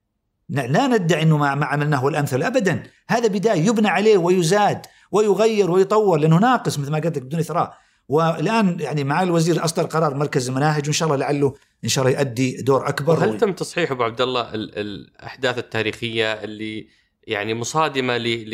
لا 0.49 0.87
ندعي 0.87 1.23
إنه 1.23 1.37
ما 1.37 1.67
عملناه 1.67 1.99
هو 1.99 2.09
الأمثل 2.09 2.43
ابدا. 2.43 2.83
هذا 3.09 3.29
بداية. 3.29 3.67
يبنى 3.67 3.89
عليه 3.89 4.19
ويزاد 4.19 4.87
ويغير 5.11 5.71
ويطور 5.71 6.19
لأنه 6.19 6.39
ناقص 6.39 6.79
مثل 6.79 6.91
ما 6.91 6.99
قلت 6.99 7.17
لك 7.17 7.23
بدون 7.23 7.41
إثراء. 7.41 7.79
والآن 8.09 8.81
يعني 8.81 9.05
مع 9.05 9.23
الوزير 9.23 9.65
أصدر 9.65 9.83
قرار 9.83 10.15
مركز 10.15 10.49
المناهج 10.49 10.85
وإن 10.85 10.93
شاء 10.93 11.07
الله 11.09 11.19
لعله 11.19 11.55
إن 11.85 11.89
شاء 11.89 12.07
الله 12.07 12.19
يؤدي 12.19 12.63
دور 12.63 12.89
أكبر. 12.89 13.13
وهل 13.13 13.39
تم 13.39 13.53
تصحيح 13.53 13.91
أبو 13.91 14.03
عبد 14.03 14.21
الله 14.21 14.55
ال- 14.55 14.79
الأحداث 14.79 15.59
التاريخية 15.59 16.33
اللي 16.33 16.87
يعني 17.27 17.55
مصادمة 17.55 18.17
ل 18.17 18.51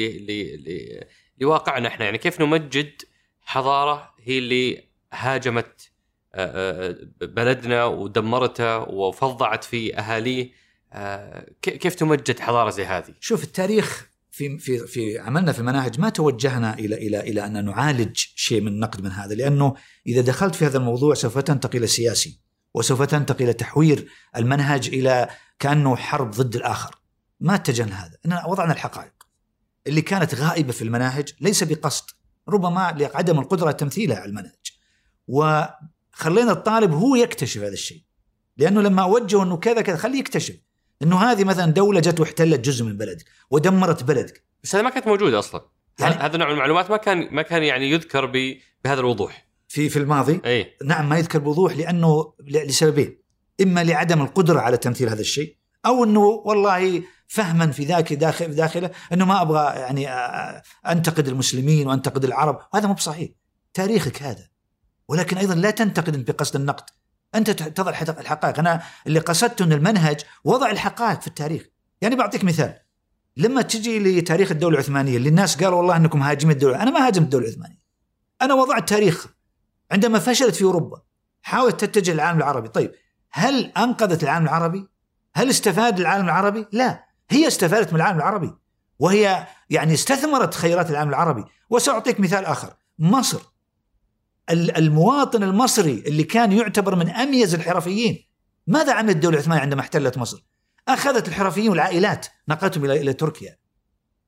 لواقعنا 1.40 1.88
إحنا. 1.88 2.04
يعني 2.04 2.18
كيف 2.18 2.40
نمجد 2.40 3.02
حضارة 3.42 4.14
هي 4.22 4.38
اللي 4.38 4.84
هاجمت 5.12 5.90
آه، 6.34 6.96
بلدنا 7.20 7.84
ودمرته 7.84 8.78
وفظعت 8.78 9.64
في 9.64 9.98
أهاليه. 9.98 10.52
كيف 11.62 11.94
تمجد 11.94 12.40
حضارة 12.40 12.70
زي 12.70 12.84
هذه؟ 12.84 13.14
شوف 13.20 13.44
التاريخ 13.44 14.10
في 14.30 14.58
في 14.58 14.86
في 14.86 15.18
عملنا 15.18 15.52
في 15.52 15.58
المناهج 15.58 16.00
ما 16.00 16.08
توجهنا 16.08 16.74
إلى 16.74 16.94
إلى 16.94 17.20
إلى 17.20 17.46
أن 17.46 17.64
نعالج 17.64 18.16
شيء 18.16 18.60
من 18.60 18.68
النقد 18.68 19.04
من 19.04 19.10
هذا 19.10 19.34
لأنه 19.34 19.74
إذا 20.06 20.20
دخلت 20.20 20.54
في 20.54 20.66
هذا 20.66 20.78
الموضوع 20.78 21.14
سوف 21.14 21.38
تنتقل 21.38 21.78
إلى 21.78 21.86
سياسي 21.86 22.40
وسوف 22.74 23.02
تنتقل 23.02 23.44
إلى 23.44 23.52
تحوير 23.52 24.08
المنهج 24.36 24.88
إلى 24.88 25.28
كأنه 25.58 25.96
حرب 25.96 26.30
ضد 26.30 26.56
الآخر. 26.56 26.94
ما 27.40 27.54
اتجهنا 27.54 28.06
هذا. 28.06 28.16
اننا 28.26 28.46
وضعنا 28.46 28.72
الحقائق. 28.72 29.12
اللي 29.86 30.02
كانت 30.02 30.34
غائبة 30.34 30.72
في 30.72 30.82
المناهج 30.82 31.28
ليس 31.40 31.64
بقصد 31.64 32.04
ربما 32.48 32.96
لعدم 32.98 33.38
القدرة 33.38 33.70
تمثيلها 33.70 34.16
على 34.16 34.28
المنهج. 34.28 34.72
وخلينا 35.28 36.52
الطالب 36.52 36.92
هو 36.92 37.16
يكتشف 37.16 37.60
هذا 37.60 37.72
الشيء. 37.72 38.02
لأنه 38.56 38.82
لما 38.82 39.02
أوجهه 39.02 39.42
إنه 39.42 39.56
كذا 39.56 39.80
كذا 39.80 39.96
خليه 39.96 40.18
يكتشف. 40.18 40.56
إنه 41.02 41.18
هذه 41.22 41.44
مثلا 41.44 41.72
دولة 41.72 42.00
جت 42.00 42.20
واحتلت 42.20 42.60
جزء 42.60 42.84
من 42.84 42.96
بلدك 42.96 43.24
ودمرت 43.50 44.04
بلدك. 44.04 44.44
بس 44.64 44.74
هذا 44.74 44.84
ما 44.84 44.90
كانت 44.90 45.06
موجودة 45.06 45.38
أصلا. 45.38 45.60
يعني 46.00 46.14
هذا 46.14 46.36
نوع 46.36 46.46
من 46.46 46.54
المعلومات 46.54 46.90
ما 46.90 46.96
كان 46.96 47.28
ما 47.34 47.42
كان 47.42 47.62
يعني 47.62 47.90
يذكر 47.90 48.26
بهذا 48.26 49.00
الوضوح. 49.00 49.46
في 49.68 49.88
في 49.88 49.98
الماضي؟ 49.98 50.40
أي. 50.44 50.76
نعم 50.84 51.08
ما 51.08 51.18
يذكر 51.18 51.38
بوضوح 51.38 51.76
لأنه 51.76 52.32
لسببين. 52.40 53.20
إما 53.62 53.84
لعدم 53.84 54.22
القدرة 54.22 54.60
على 54.60 54.76
تمثيل 54.76 55.08
هذا 55.08 55.20
الشيء 55.20 55.56
أو 55.86 56.04
إنه 56.04 56.20
والله 56.20 57.02
فهما 57.30 57.70
في 57.72 57.84
ذاك 57.84 58.12
داخل 58.12 58.54
داخله 58.54 58.90
إنه 59.12 59.24
ما 59.24 59.42
أبغى 59.42 59.80
يعني 59.80 60.08
أنتقد 60.92 61.28
المسلمين 61.28 61.86
وأنتقد 61.86 62.24
العرب. 62.24 62.60
وهذا 62.74 62.86
مو 62.86 62.94
بصحيح. 62.94 63.30
تاريخك 63.74 64.22
هذا. 64.22 64.48
ولكن 65.08 65.36
أيضا 65.38 65.54
لا 65.54 65.70
تنتقد 65.70 66.24
بقصد 66.24 66.56
النقد. 66.56 66.84
أنت 67.34 67.50
تضع 67.50 67.90
الحقائق. 67.90 68.58
أنا 68.58 68.82
اللي 69.06 69.20
قصدته 69.20 69.64
إن 69.64 69.72
المنهج 69.72 70.20
وضع 70.44 70.70
الحقائق 70.70 71.20
في 71.20 71.26
التاريخ. 71.26 71.62
يعني 72.00 72.16
بعطيك 72.16 72.44
مثال. 72.44 72.78
لما 73.36 73.62
تجي 73.62 73.98
لتاريخ 73.98 74.50
الدولة 74.50 74.74
العثمانية 74.74 75.16
اللي 75.16 75.28
الناس 75.28 75.62
قالوا 75.62 75.78
والله 75.78 75.96
إنكم 75.96 76.22
هاجمين 76.22 76.54
الدولة. 76.54 76.82
أنا 76.82 76.90
ما 76.90 77.06
هاجمت 77.06 77.24
الدولة 77.24 77.46
العثمانية. 77.46 77.80
أنا 78.42 78.54
وضعت 78.54 78.88
تاريخ. 78.88 79.26
عندما 79.92 80.18
فشلت 80.18 80.54
في 80.54 80.64
أوروبا 80.64 81.02
حاولت 81.42 81.84
تتجه 81.84 82.12
للعالم 82.12 82.38
العربي. 82.38 82.68
طيب 82.68 82.92
هل 83.30 83.72
أنقذت 83.76 84.22
العالم 84.22 84.44
العربي؟ 84.44 84.86
هل 85.34 85.50
استفاد 85.50 86.00
العالم 86.00 86.24
العربي؟ 86.24 86.66
لا. 86.72 87.09
هي 87.30 87.46
استفادت 87.46 87.92
من 87.92 87.96
العالم 87.96 88.18
العربي 88.18 88.52
وهي 88.98 89.46
يعني 89.70 89.94
استثمرت 89.94 90.54
خيرات 90.54 90.90
العالم 90.90 91.10
العربي. 91.10 91.44
وسأعطيك 91.70 92.20
مثال 92.20 92.44
آخر. 92.44 92.74
مصر. 92.98 93.40
المواطن 94.50 95.42
المصري 95.42 96.02
اللي 96.06 96.24
كان 96.24 96.52
يعتبر 96.52 96.94
من 96.96 97.10
أميز 97.10 97.54
الحرفيين 97.54 98.26
ماذا 98.66 98.92
عملت 98.92 99.16
الدولة 99.16 99.34
العثمانية 99.36 99.62
عندما 99.62 99.80
احتلت 99.80 100.18
مصر؟ 100.18 100.44
أخذت 100.88 101.28
الحرفيين 101.28 101.68
والعائلات 101.70 102.26
نقلتهم 102.48 102.84
إلى 102.84 103.12
تركيا. 103.12 103.58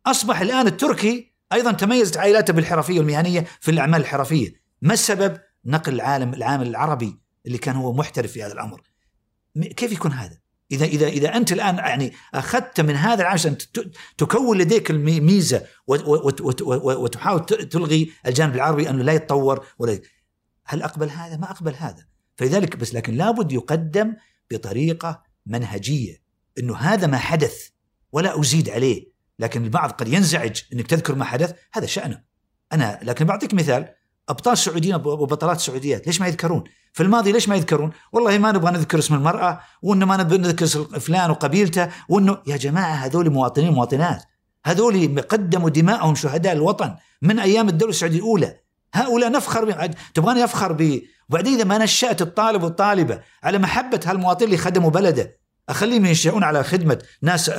أصبح 0.07 0.40
الآن 0.40 0.66
التركي 0.66 1.32
أيضا 1.53 1.72
تميزت 1.72 2.16
عائلاته 2.16 2.53
بالحرفية 2.53 2.98
والمهنية 2.98 3.46
في 3.61 3.70
الأعمال 3.70 4.00
الحرفية. 4.00 4.62
ما 4.82 4.94
السبب؟ 4.94 5.40
نقل 5.64 5.94
العالم 5.94 6.34
العامل 6.34 6.68
العربي 6.68 7.20
اللي 7.46 7.59
كان 7.59 7.76
هو 7.76 7.92
محترف 7.92 8.32
في 8.32 8.42
هذا 8.42 8.53
الأمر. 8.53 8.82
كيف 9.76 9.92
يكون 9.92 10.12
هذا؟ 10.12 10.41
إذا 10.72 10.84
إذا 10.84 11.08
إذا 11.08 11.36
أنت 11.36 11.52
الآن 11.52 11.76
يعني 11.76 12.12
أخذت 12.34 12.80
من 12.80 12.96
هذا 12.96 13.20
العام 13.20 13.32
عشان 13.32 13.56
تكون 14.18 14.58
لديك 14.58 14.90
الميزة 14.90 15.62
وتحاول 15.86 17.46
تلغي 17.46 18.12
الجانب 18.26 18.54
العربي 18.54 18.90
أنه 18.90 19.02
لا 19.02 19.12
يتطور 19.12 19.66
ولا 19.78 20.00
هل 20.64 20.82
أقبل 20.82 21.10
هذا؟ 21.10 21.36
ما 21.36 21.50
أقبل 21.50 21.74
هذا. 21.74 22.06
فلذلك 22.36 22.76
بس 22.76 22.94
لكن 22.94 23.14
لابد 23.14 23.52
يقدم 23.52 24.14
بطريقة 24.50 25.22
منهجية 25.46 26.22
إنه 26.58 26.76
هذا 26.76 27.06
ما 27.06 27.18
حدث 27.18 27.68
ولا 28.12 28.40
أزيد 28.40 28.70
عليه. 28.70 29.12
لكن 29.38 29.64
البعض 29.64 29.90
قد 29.90 30.08
ينزعج 30.08 30.60
إنك 30.72 30.86
تذكر 30.86 31.14
ما 31.14 31.24
حدث 31.24 31.54
هذا 31.72 31.86
شأنه. 31.86 32.22
أنا 32.72 33.00
لكن 33.02 33.24
بعطيك 33.24 33.54
مثال. 33.54 33.94
أبطال 34.28 34.58
سعوديين 34.58 34.94
وبطلات 34.94 35.60
سعوديات 35.60 36.06
ليش 36.06 36.20
ما 36.20 36.26
يذكرون؟ 36.26 36.64
في 36.92 37.02
الماضي 37.02 37.32
ليش 37.32 37.48
ما 37.48 37.56
يذكرون؟ 37.56 37.90
والله 38.12 38.38
ما 38.38 38.52
نبغى 38.52 38.72
نذكر 38.72 38.98
اسم 38.98 39.14
المرأة 39.14 39.60
وإنه 39.82 40.06
ما 40.06 40.16
نبغى 40.16 40.38
نذكر 40.38 40.66
فلان 41.00 41.30
وقبيلته 41.30 41.88
وإنه 42.08 42.38
يا 42.46 42.56
جماعة 42.56 42.94
هذول 42.94 43.30
مواطنين 43.30 43.72
مواطنات. 43.72 44.24
هذول 44.66 45.20
قدموا 45.20 45.70
دماءهم 45.70 46.14
شهداء 46.14 46.52
الوطن 46.52 46.94
من 47.22 47.38
أيام 47.38 47.68
الدولة 47.68 47.90
السعودية 47.90 48.18
الأولى. 48.18 48.56
هؤلاء 48.94 49.30
نفخر 49.30 49.90
تبغاني 50.14 50.40
يفخر 50.40 50.72
ب 50.72 51.02
وبعدين 51.28 51.54
إذا 51.54 51.64
ما 51.64 51.78
نشأت 51.78 52.22
الطالب 52.22 52.62
والطالبة 52.62 53.20
على 53.42 53.58
محبة 53.58 54.00
هالمواطنين 54.06 54.46
اللي 54.46 54.56
خدموا 54.56 54.90
بلده 54.90 55.38
أخليهم 55.68 56.06
ينشئون 56.06 56.44
على 56.44 56.64
خدمة 56.64 56.98
ناس 57.22 57.50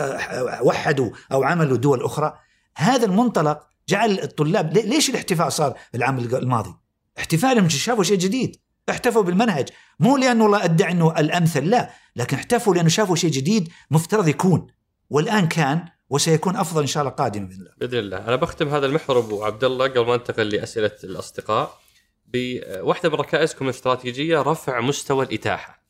وحدوا 0.61 1.09
أو 1.31 1.43
عملوا 1.43 1.77
دول 1.77 2.03
أخرى. 2.03 2.33
هذا 2.77 3.05
المنطلق 3.05 3.67
جعل 3.89 4.19
الطلاب 4.19 4.77
ليش 4.77 5.09
الاحتفاء 5.09 5.49
صار 5.49 5.77
العام 5.95 6.17
الماضي؟ 6.17 6.75
احتفالهم 7.17 7.69
شافوا 7.69 8.03
شيء 8.03 8.17
جديد 8.17 8.55
احتفوا 8.89 9.21
بالمنهج 9.21 9.69
مو 9.99 10.17
لأنه 10.17 10.45
الله 10.45 10.63
أدعي 10.63 10.91
إنه 10.91 11.19
الأمثل 11.19 11.69
لا 11.69 11.89
لكن 12.15 12.37
احتفوا 12.37 12.75
لأنه 12.75 12.89
شافوا 12.89 13.15
شيء 13.15 13.31
جديد 13.31 13.69
مفترض 13.91 14.27
يكون 14.27 14.67
والآن 15.09 15.47
كان 15.47 15.85
وسيكون 16.09 16.55
أفضل 16.55 16.81
إن 16.81 16.87
شاء 16.87 17.03
الله 17.03 17.13
قادما 17.13 17.45
بإذن 17.45 17.59
الله. 17.59 17.71
بإذن 17.77 17.99
الله، 17.99 18.17
أنا 18.17 18.35
بختم 18.35 18.67
هذا 18.67 18.85
المحور 18.85 19.19
أبو 19.19 19.43
عبد 19.43 19.63
الله 19.63 19.87
قبل 19.87 20.05
ما 20.05 20.15
أنتقل 20.15 20.49
لأسئلة 20.49 20.91
الأصدقاء 21.03 21.79
بواحده 22.25 23.09
من 23.09 23.15
ركائزكم 23.15 23.65
الاستراتيجية 23.65 24.41
رفع 24.41 24.81
مستوى 24.81 25.25
الإتاحة. 25.25 25.83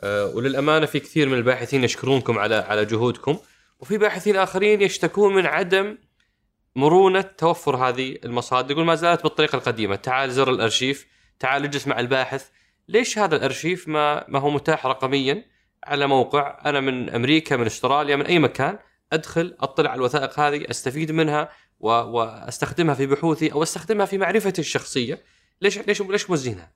أه 0.00 0.26
وللأمانة 0.26 0.86
في 0.86 1.00
كثير 1.00 1.28
من 1.28 1.34
الباحثين 1.34 1.84
يشكرونكم 1.84 2.38
على 2.38 2.54
على 2.54 2.84
جهودكم 2.84 3.38
وفي 3.80 3.98
باحثين 3.98 4.36
آخرين 4.36 4.82
يشتكون 4.82 5.34
من 5.34 5.46
عدم 5.46 5.98
مرونة 6.76 7.20
توفر 7.20 7.76
هذه 7.76 8.18
المصادر. 8.24 8.70
يقول 8.70 8.84
ما 8.84 8.94
زالت 8.94 9.22
بالطريقة 9.22 9.56
القديمة. 9.56 9.96
تعال 9.96 10.30
زر 10.30 10.50
الأرشيف 10.50 11.06
تعال 11.38 11.64
اجلس 11.64 11.88
مع 11.88 12.00
الباحث. 12.00 12.48
ليش 12.88 13.18
هذا 13.18 13.36
الأرشيف 13.36 13.88
ما 13.88 14.24
ما 14.28 14.38
هو 14.38 14.50
متاح 14.50 14.86
رقميا 14.86 15.44
على 15.84 16.06
موقع؟ 16.06 16.60
أنا 16.64 16.80
من 16.80 17.10
أمريكا 17.10 17.56
من 17.56 17.66
أستراليا 17.66 18.16
من 18.16 18.26
أي 18.26 18.38
مكان. 18.38 18.78
أدخل 19.12 19.56
أطلع 19.60 19.90
على 19.90 19.98
الوثائق 19.98 20.40
هذه 20.40 20.64
أستفيد 20.70 21.12
منها 21.12 21.48
و... 21.80 21.88
وأستخدمها 21.88 22.94
في 22.94 23.06
بحوثي 23.06 23.52
أو 23.52 23.62
أستخدمها 23.62 24.06
في 24.06 24.18
معرفتي 24.18 24.60
الشخصية. 24.60 25.22
ليش 25.60 25.78
ليش 25.78 26.02
ليش 26.02 26.30
موزينها؟ 26.30 26.72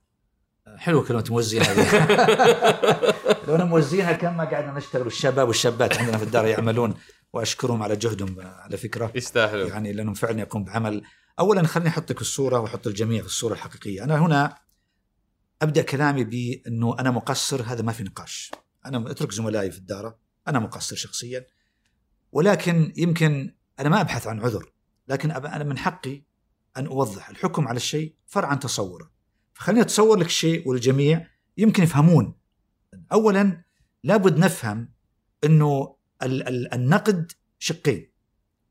حلوة 0.76 1.04
كلمة 1.04 1.24
موزينها 1.30 1.74
لو 3.48 3.54
أنا 3.54 3.64
موزينها 3.64 4.12
كان 4.12 4.36
ما 4.36 4.44
قعدنا 4.44 4.72
نشتغل 4.72 5.06
الشباب 5.06 5.48
والشابات 5.48 5.98
عندنا 5.98 6.18
في 6.18 6.24
الدار 6.24 6.46
يعملون. 6.46 6.94
وأشكرهم 7.32 7.82
على 7.82 7.96
جهدهم 7.96 8.36
على 8.40 8.76
فكرة. 8.76 9.12
يستاهلوا. 9.14 9.68
يعني 9.68 9.92
لأنهم 9.92 10.14
فعلا 10.14 10.40
يقوم 10.40 10.64
بعمل. 10.64 11.02
اولا 11.38 11.66
خليني 11.66 11.88
احطك 11.88 12.20
الصورة 12.20 12.58
وأحط 12.58 12.86
الجميع 12.86 13.20
في 13.20 13.26
الصورة 13.26 13.52
الحقيقية. 13.52 14.04
أنا 14.04 14.18
هنا 14.18 14.58
أبدأ 15.62 15.82
كلامي 15.82 16.24
بأنه 16.24 16.98
أنا 16.98 17.10
مقصر 17.10 17.62
هذا 17.62 17.82
ما 17.82 17.92
في 17.92 18.02
نقاش. 18.02 18.50
أنا 18.86 19.10
أترك 19.10 19.32
زملائي 19.32 19.70
في 19.70 19.78
الدار 19.78 20.16
أنا 20.48 20.58
مقصر 20.58 20.96
شخصيا. 20.96 21.46
ولكن 22.32 22.92
يمكن 22.96 23.54
أنا 23.80 23.88
ما 23.88 24.00
أبحث 24.00 24.26
عن 24.26 24.40
عذر 24.40 24.72
لكن 25.08 25.30
أنا 25.30 25.64
من 25.64 25.78
حقي 25.78 26.22
أن 26.76 26.86
أوضح 26.86 27.28
الحكم 27.28 27.68
على 27.68 27.76
الشيء 27.76 28.14
فرع 28.26 28.48
عن 28.48 28.58
تصوره. 28.58 29.10
فخليني 29.54 29.82
أتصور 29.82 30.18
لك 30.18 30.26
الشيء 30.26 30.68
والجميع 30.68 31.26
يمكن 31.56 31.82
يفهمون. 31.82 32.34
اولا 33.12 33.64
لابد 34.04 34.38
نفهم 34.38 34.92
أنه 35.44 35.95
النقد 36.22 37.32
شقين 37.58 38.10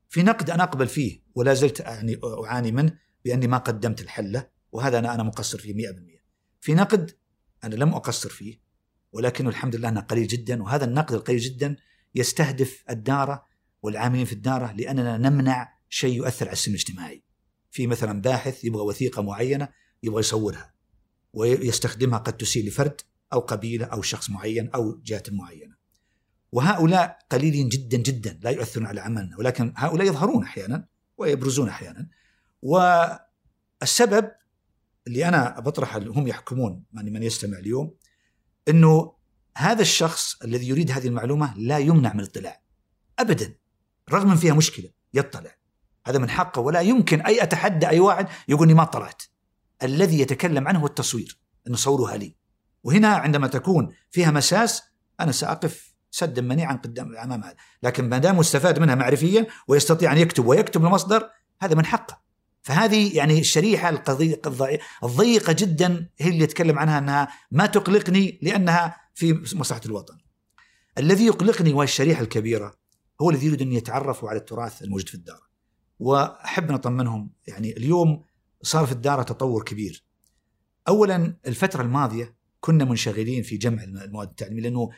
في 0.08 0.22
نقد 0.22 0.50
أنا 0.50 0.62
أقبل 0.62 0.86
فيه 0.86 1.22
ولا 1.34 1.54
زلت 1.54 1.80
يعني 1.80 2.20
أعاني 2.44 2.72
منه 2.72 2.98
بأني 3.24 3.46
ما 3.46 3.58
قدمت 3.58 4.00
الحلة 4.00 4.48
وهذا 4.72 4.98
أنا 4.98 5.14
أنا 5.14 5.22
مقصر 5.22 5.58
فيه 5.58 5.74
100% 5.74 6.22
في 6.60 6.74
نقد 6.74 7.10
أنا 7.64 7.74
لم 7.74 7.94
أقصر 7.94 8.28
فيه 8.28 8.60
ولكنه 9.12 9.48
الحمد 9.48 9.76
لله 9.76 9.88
أنه 9.88 10.00
قليل 10.00 10.26
جدا 10.26 10.62
وهذا 10.62 10.84
النقد 10.84 11.14
القليل 11.14 11.40
جدا 11.40 11.76
يستهدف 12.14 12.84
الدارة 12.90 13.46
والعاملين 13.82 14.24
في 14.24 14.32
الدارة 14.32 14.72
لأننا 14.72 15.16
نمنع 15.16 15.76
شيء 15.88 16.16
يؤثر 16.16 16.46
على 16.46 16.52
السلم 16.52 16.74
الاجتماعي. 16.74 17.22
في 17.70 17.86
مثلا 17.86 18.20
باحث 18.20 18.64
يبغى 18.64 18.82
وثيقة 18.82 19.22
معينة 19.22 19.68
يبغى 20.02 20.20
يصورها 20.20 20.74
ويستخدمها 21.32 22.18
قد 22.18 22.36
تسيء 22.36 22.66
لفرد 22.66 23.00
أو 23.32 23.40
قبيلة 23.40 23.86
أو 23.86 24.02
شخص 24.02 24.30
معين 24.30 24.70
أو 24.70 25.00
جهة 25.04 25.22
معينة. 25.28 25.75
وهؤلاء 26.52 27.18
قليلين 27.30 27.68
جدا 27.68 27.96
جدا 27.96 28.38
لا 28.42 28.50
يؤثرون 28.50 28.86
على 28.86 29.00
عملنا 29.00 29.36
ولكن 29.38 29.72
هؤلاء 29.76 30.06
يظهرون 30.06 30.42
أحيانا 30.42 30.86
ويبرزون 31.18 31.68
أحيانا. 31.68 32.08
والسبب 32.62 34.30
اللي 35.06 35.28
أنا 35.28 35.60
بطرح 35.60 35.96
هم 35.96 36.28
يحكمون 36.28 36.84
من 36.92 37.12
من 37.12 37.22
يستمع 37.22 37.58
اليوم 37.58 37.94
إنه 38.68 39.16
هذا 39.56 39.82
الشخص 39.82 40.42
الذي 40.42 40.68
يريد 40.68 40.90
هذه 40.90 41.06
المعلومة 41.06 41.58
لا 41.58 41.78
يمنع 41.78 42.12
من 42.12 42.20
الاطلاع 42.20 42.62
ابدا 43.18 43.54
رغم 44.12 44.30
إن 44.30 44.36
فيها 44.36 44.54
مشكلة 44.54 44.90
يطلع. 45.14 45.56
هذا 46.06 46.18
من 46.18 46.30
حقه 46.30 46.60
ولا 46.60 46.80
يمكن 46.80 47.20
أي 47.20 47.42
أتحدى 47.42 47.88
أي 47.88 48.00
واحد 48.00 48.28
يقول 48.48 48.74
ما 48.74 48.84
طلعت. 48.84 49.22
الذي 49.82 50.20
يتكلم 50.20 50.68
عنه 50.68 50.78
هو 50.78 50.86
التصوير 50.86 51.40
إنه 51.66 51.76
صوروها 51.76 52.16
لي. 52.16 52.36
وهنا 52.84 53.08
عندما 53.08 53.46
تكون 53.46 53.92
فيها 54.10 54.30
مساس 54.30 54.82
أنا 55.20 55.32
سأقف 55.32 55.85
سدا 56.16 56.42
منيعا 56.42 56.74
قدام 56.74 57.16
أمام 57.16 57.44
هذا 57.44 57.56
لكن 57.82 58.08
ما 58.08 58.18
دام 58.18 58.36
مستفاد 58.36 58.78
منها 58.78 58.94
معرفيا 58.94 59.46
ويستطيع 59.68 60.12
أن 60.12 60.18
يكتب 60.18 60.46
ويكتب 60.46 60.84
المصدر 60.84 61.30
هذا 61.60 61.74
من 61.74 61.86
حقه 61.86 62.26
فهذه 62.62 63.16
يعني 63.16 63.38
الشريحة 63.38 63.88
القضية 63.88 64.40
الضيقة 65.04 65.52
جدا 65.52 66.08
هي 66.18 66.30
اللي 66.30 66.44
يتكلم 66.44 66.78
عنها 66.78 66.98
أنها 66.98 67.28
ما 67.50 67.66
تقلقني 67.66 68.38
لأنها 68.42 68.96
في 69.14 69.32
مصلحة 69.32 69.80
الوطن. 69.86 70.18
الذي 70.98 71.26
يقلقني 71.26 71.72
وهي 71.72 71.84
الشريحة 71.84 72.22
الكبيرة 72.22 72.74
هو 73.20 73.30
الذي 73.30 73.46
يريد 73.46 73.62
أن 73.62 73.72
يتعرفوا 73.72 74.28
على 74.28 74.38
التراث 74.38 74.82
الموجود 74.82 75.08
في 75.08 75.14
الدار. 75.14 75.40
وأحب 75.98 76.72
نطمنهم 76.72 77.30
يعني 77.46 77.76
اليوم 77.76 78.24
صار 78.62 78.86
في 78.86 78.92
الدار 78.92 79.22
تطور 79.22 79.62
كبير. 79.62 80.04
اولا 80.88 81.36
الفترة 81.46 81.82
الماضية 81.82 82.36
كنا 82.60 82.84
منشغلين 82.84 83.42
في 83.42 83.56
جمع 83.56 83.82
المواد 83.82 84.28
التعليمية 84.28 84.62
لأنه 84.62 84.90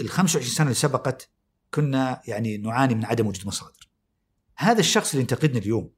ال 0.00 0.08
25 0.08 0.54
سنة 0.54 0.66
اللي 0.66 0.74
سبقت 0.74 1.30
كنا 1.74 2.22
يعني 2.26 2.56
نعاني 2.56 2.94
من 2.94 3.04
عدم 3.04 3.26
وجود 3.26 3.46
مصادر. 3.46 3.88
هذا 4.56 4.80
الشخص 4.80 5.10
اللي 5.10 5.20
ينتقدني 5.20 5.58
اليوم 5.58 5.90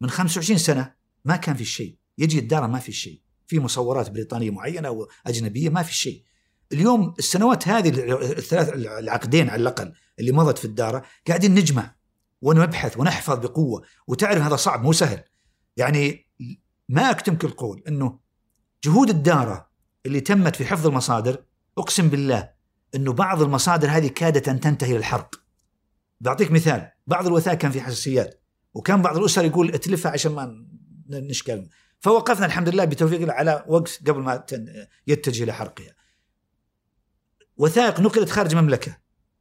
من 0.00 0.10
25 0.10 0.58
سنة 0.58 0.94
ما 1.24 1.36
كان 1.36 1.56
في 1.56 1.64
شيء، 1.64 1.98
يجي 2.18 2.38
الدار 2.38 2.66
ما 2.66 2.78
في 2.78 2.92
شيء، 2.92 3.22
في 3.46 3.60
مصورات 3.60 4.10
بريطانية 4.10 4.50
معينة 4.50 4.88
أو 4.88 5.08
اجنبيه 5.26 5.68
ما 5.68 5.82
في 5.82 5.94
شيء. 5.94 6.24
اليوم 6.72 7.14
السنوات 7.18 7.68
هذه 7.68 7.88
الثلاث 8.38 8.68
العقدين 8.74 9.50
على 9.50 9.62
الأقل 9.62 9.92
اللي 10.18 10.32
مضت 10.32 10.58
في 10.58 10.64
الدار 10.64 11.06
قاعدين 11.28 11.54
نجمع 11.54 11.96
ونبحث 12.42 12.98
ونحفظ 12.98 13.38
بقوة 13.38 13.82
وتعرف 14.06 14.42
هذا 14.42 14.56
صعب 14.56 14.82
مو 14.82 14.92
سهل. 14.92 15.24
يعني 15.76 16.26
ما 16.88 17.10
اكتمك 17.10 17.44
القول 17.44 17.82
إنه 17.88 18.18
جهود 18.84 19.08
الدارة 19.08 19.70
اللي 20.06 20.20
تمت 20.20 20.56
في 20.56 20.64
حفظ 20.64 20.86
المصادر 20.86 21.44
أقسم 21.78 22.08
بالله 22.08 22.51
إنه 22.94 23.12
بعض 23.12 23.42
المصادر 23.42 23.88
هذه 23.88 24.08
كادت 24.08 24.48
أن 24.48 24.60
تنتهي 24.60 24.96
للحرق. 24.96 25.42
بعطيك 26.20 26.52
مثال، 26.52 26.90
بعض 27.06 27.26
الوثائق 27.26 27.58
كان 27.58 27.70
في 27.70 27.80
حساسيات 27.80 28.42
وكان 28.74 29.02
بعض 29.02 29.16
الأسر 29.16 29.44
يقول 29.44 29.74
اتلفها 29.74 30.12
عشان 30.12 30.32
ما 30.32 30.66
نشكل 31.08 31.68
فوقفنا 32.00 32.46
الحمد 32.46 32.68
لله 32.68 32.84
بتوفيق 32.84 33.32
على 33.32 33.64
وقت 33.68 34.00
قبل 34.06 34.20
ما 34.20 34.44
يتجه 35.06 35.44
لحرقها. 35.44 35.94
وثائق 37.56 38.00
نقلت 38.00 38.30
خارج 38.30 38.54
المملكه 38.54 38.98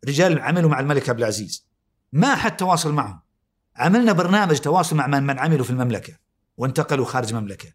رجال 0.07 0.39
عملوا 0.39 0.69
مع 0.69 0.79
الملك 0.79 1.09
عبد 1.09 1.19
العزيز. 1.19 1.67
ما 2.11 2.35
حد 2.35 2.57
تواصل 2.57 2.93
معهم. 2.93 3.21
عملنا 3.75 4.11
برنامج 4.11 4.59
تواصل 4.59 4.95
مع 4.95 5.07
من 5.07 5.39
عملوا 5.39 5.65
في 5.65 5.69
المملكة. 5.69 6.13
وانتقلوا 6.57 7.05
خارج 7.05 7.33
المملكه 7.33 7.73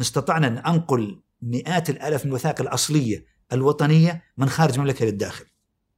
استطعنا 0.00 0.46
أن 0.46 0.58
أنقل 0.58 1.22
مئات 1.42 1.90
الآلاف 1.90 2.24
من 2.24 2.30
الوثائق 2.30 2.60
الأصلية 2.60 3.24
الوطنية 3.52 4.22
من 4.38 4.48
خارج 4.48 4.74
المملكه 4.74 5.04
للداخل. 5.04 5.44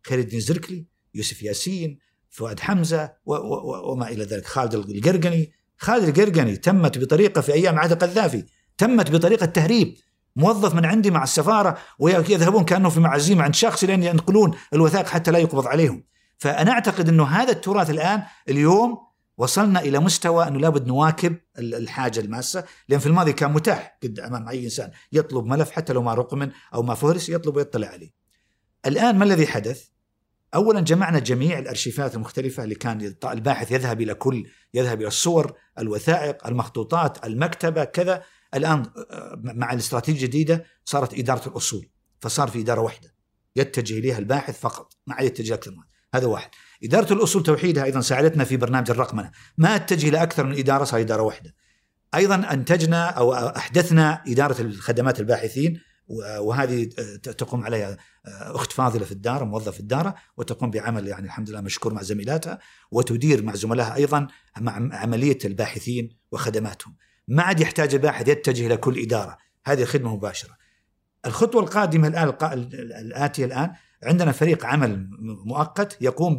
خالد 0.07 0.21
الدين 0.21 0.41
زركلي 0.41 0.87
يوسف 1.15 1.43
ياسين 1.43 1.99
فؤاد 2.31 2.61
حمزة 2.61 3.13
و 3.27 3.35
و 3.35 3.93
وما 3.93 4.09
إلى 4.09 4.25
ذلك. 4.25 4.47
خالد 4.47 4.75
القرقني. 4.75 5.53
خالد 5.77 6.19
القرقني 6.19 6.57
تمت 6.57 6.99
بطريقة 6.99 7.41
في 7.41 7.53
أيام 7.53 7.79
عهد 7.79 7.93
القذافي 7.93 8.45
تمت 8.79 9.11
بطريقة 9.11 9.47
تهريب 9.47 9.97
موظف 10.37 10.75
من 10.75 10.85
عندي 10.85 11.11
مع 11.11 11.23
السفارة 11.23 11.79
ويذهبون 11.99 12.65
كأنه 12.65 12.89
في 12.89 13.01
معزيم 13.01 13.43
عند 13.43 13.55
شخص 13.55 13.85
لين 13.85 14.03
ينقلون 14.03 14.55
الوثائق 14.75 15.07
حتى 15.07 15.31
لا 15.31 15.39
يقبض 15.39 15.67
عليهم. 15.67 16.05
فأنا 16.39 16.73
أعتقد 16.73 17.09
إنه 17.09 17.25
هذا 17.25 17.51
التراث 17.51 17.91
الآن 17.91 18.23
اليوم 18.49 18.99
وصلنا 19.39 19.81
إلى 19.81 19.99
مستوى 19.99 20.49
أنه 20.49 20.59
لابد 20.59 20.87
نواكب 20.87 21.37
الحاجة 21.59 22.21
الماسة 22.21 22.65
لأن 22.89 23.01
في 23.01 23.07
الماضي 23.07 23.33
كان 23.33 23.53
متاح 23.53 23.99
قد 24.03 24.19
أمام 24.19 24.49
أي 24.49 24.65
إنسان 24.65 24.91
يطلب 25.13 25.47
ملف 25.47 25.71
حتى 25.71 25.93
لو 25.93 26.03
ما 26.03 26.15
رقم 26.15 26.51
أو 26.75 26.83
ما 26.83 26.95
فهرس 26.95 27.29
يطلب 27.29 27.57
ويطلع 27.57 27.89
عليه. 27.89 28.11
الآن 28.87 29.19
ما 29.19 29.25
الذي 29.25 29.47
حدث؟ 29.47 29.85
اولا 30.55 30.81
جمعنا 30.81 31.19
جميع 31.19 31.59
الأرشيفات 31.59 32.15
المختلفة 32.15 32.65
اللي 32.65 32.75
كان 32.75 33.15
الباحث 33.25 33.73
يذهب 33.73 34.01
إلى 34.01 34.15
كل 34.15 34.47
يذهب 34.75 35.01
إلى 35.01 35.09
الصور، 35.09 35.57
الوثائق، 35.79 36.47
المخطوطات، 36.47 37.27
المكتبة 37.27 37.85
كذا، 37.85 38.23
الآن 38.55 38.87
آه، 39.11 39.41
مع 39.43 39.73
الاستراتيجية 39.73 40.25
الجديدة 40.25 40.65
صارت 40.85 41.15
إدارة 41.15 41.49
الأصول، 41.49 41.89
فصار 42.21 42.49
في 42.49 42.61
إدارة 42.61 42.81
واحدة 42.81 43.15
يتجه 43.57 43.99
إليها 43.99 44.19
الباحث 44.19 44.61
فقط، 44.61 44.93
ما 45.07 45.15
عاد 45.15 45.27
يتجه 45.27 45.55
أكثر 45.55 45.73
هذا 46.15 46.27
واحد. 46.27 46.51
إدارة 46.85 47.13
الأصول 47.13 47.43
توحيدها 47.43 47.85
أيضا 47.85 48.01
ساعدتنا 48.01 48.45
في 48.45 48.57
برنامج 48.57 48.91
الرقمنه، 48.91 49.31
ما 49.59 49.77
أتجه 49.77 50.11
لاكثر 50.11 50.47
من 50.47 50.59
إدارة 50.59 50.85
صار 50.85 51.01
إدارة 51.01 51.23
واحدة. 51.23 51.55
أيضا 52.15 52.35
أنتجنا 52.35 53.07
أو 53.07 53.35
أحدثنا 53.35 54.23
إدارة 54.27 54.61
الخدمات 54.61 55.21
الباحثين 55.21 55.81
وهذه 56.39 56.85
تقوم 57.23 57.65
عليها 57.65 57.97
أخت 58.27 58.73
فاضلة 58.73 59.05
في 59.05 59.13
الدار 59.13 59.45
موظف 59.45 59.73
في 59.73 59.81
الدار 59.81 60.15
وتقوم 60.37 60.71
بعمل 60.71 61.09
يعني 61.09 61.27
الحمد 61.27 61.51
لله 61.51 61.61
مشكور 61.61 61.95
مع 61.95 62.03
زميلاتها 62.03 62.59
وتدير 62.91 63.43
مع 63.43 63.55
زملائها 63.55 63.95
أيضا 63.95 64.27
مع 64.61 64.97
عملية 64.97 65.39
الباحثين 65.45 66.09
وخدماتهم. 66.33 66.97
ما 67.29 67.43
عاد 67.43 67.61
يحتاج 67.61 67.95
الباحث 67.95 68.29
يتجه 68.29 68.67
إلى 68.67 68.77
كل 68.77 68.99
إدارة، 68.99 69.39
هذه 69.67 69.85
خدمة 69.85 70.15
مباشرة. 70.15 70.57
الخطوة 71.27 71.63
القادمة 71.63 72.09
الآن 72.09 72.35
الآتية 73.01 73.45
الآن 73.45 73.73
عندنا 74.03 74.33
فريق 74.33 74.67
عمل 74.67 75.09
مؤقت 75.45 75.97
يقوم 76.01 76.39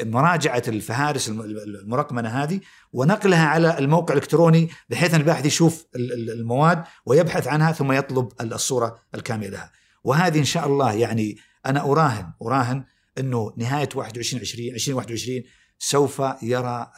مراجعه 0.00 0.62
الفهارس 0.68 1.28
المرقمنه 1.28 2.28
هذه 2.28 2.60
ونقلها 2.92 3.46
على 3.46 3.78
الموقع 3.78 4.14
الإلكتروني 4.14 4.68
بحيث 4.88 5.14
إن 5.14 5.20
الباحث 5.20 5.46
يشوف 5.46 5.86
المواد 5.96 6.84
ويبحث 7.06 7.48
عنها 7.48 7.72
ثم 7.72 7.92
يطلب 7.92 8.28
الصورة 8.40 8.98
الكاملة 9.14 9.48
لها. 9.48 9.72
وهذه 10.04 10.38
إن 10.38 10.44
شاء 10.44 10.66
الله 10.66 10.92
يعني 10.92 11.36
أنا 11.66 11.80
أراهن 11.80 12.32
أراهن 12.42 12.84
إنه 13.18 13.54
نهاية 13.56 13.88
21 13.94 14.42
20 14.42 14.74
2021 14.74 15.42
سوف 15.78 16.22
يرى 16.42 16.92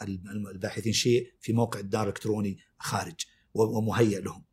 الباحثين 0.51 0.93
شيء 0.93 1.27
في 1.41 1.53
موقع 1.53 1.79
الدار 1.79 2.03
الإلكتروني 2.03 2.57
خارج 2.79 3.15
ومهيئ 3.53 4.21
لهم. 4.21 4.43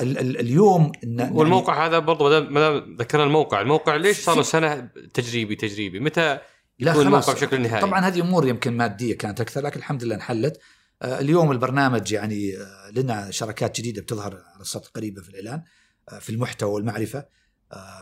اليوم 0.00 0.92
والموقع 1.18 1.74
يعني 1.74 1.86
هذا 1.86 1.98
برضه 1.98 2.40
ما 2.40 2.60
دام 2.60 2.96
ذكرنا 2.96 3.24
الموقع، 3.24 3.60
الموقع 3.60 3.96
ليش 3.96 4.20
صار 4.20 4.36
له 4.36 4.42
سنة 4.42 4.88
تجريبي 5.14 5.56
تجريبي؟ 5.56 6.00
متى 6.00 6.38
لا 6.78 6.92
خلاص 6.92 7.04
الموقع 7.04 7.32
بشكل 7.32 7.62
نهائي؟ 7.62 7.82
طبعا 7.82 8.00
هذه 8.00 8.20
أمور 8.20 8.48
يمكن 8.48 8.76
مادية 8.76 9.18
كانت 9.18 9.40
أكثر 9.40 9.60
لكن 9.60 9.78
الحمد 9.78 10.04
لله 10.04 10.14
انحلت. 10.14 10.60
آه، 11.02 11.20
اليوم 11.20 11.52
البرنامج 11.52 12.12
يعني 12.12 12.56
آه، 12.56 12.90
لنا 12.90 13.30
شراكات 13.30 13.80
جديدة 13.80 14.02
بتظهر 14.02 14.42
على 14.54 14.60
السطح 14.60 14.90
قريبه 14.90 15.22
في 15.22 15.28
الإعلان 15.28 15.62
آه، 16.08 16.18
في 16.18 16.30
المحتوى 16.30 16.72
والمعرفة. 16.72 17.42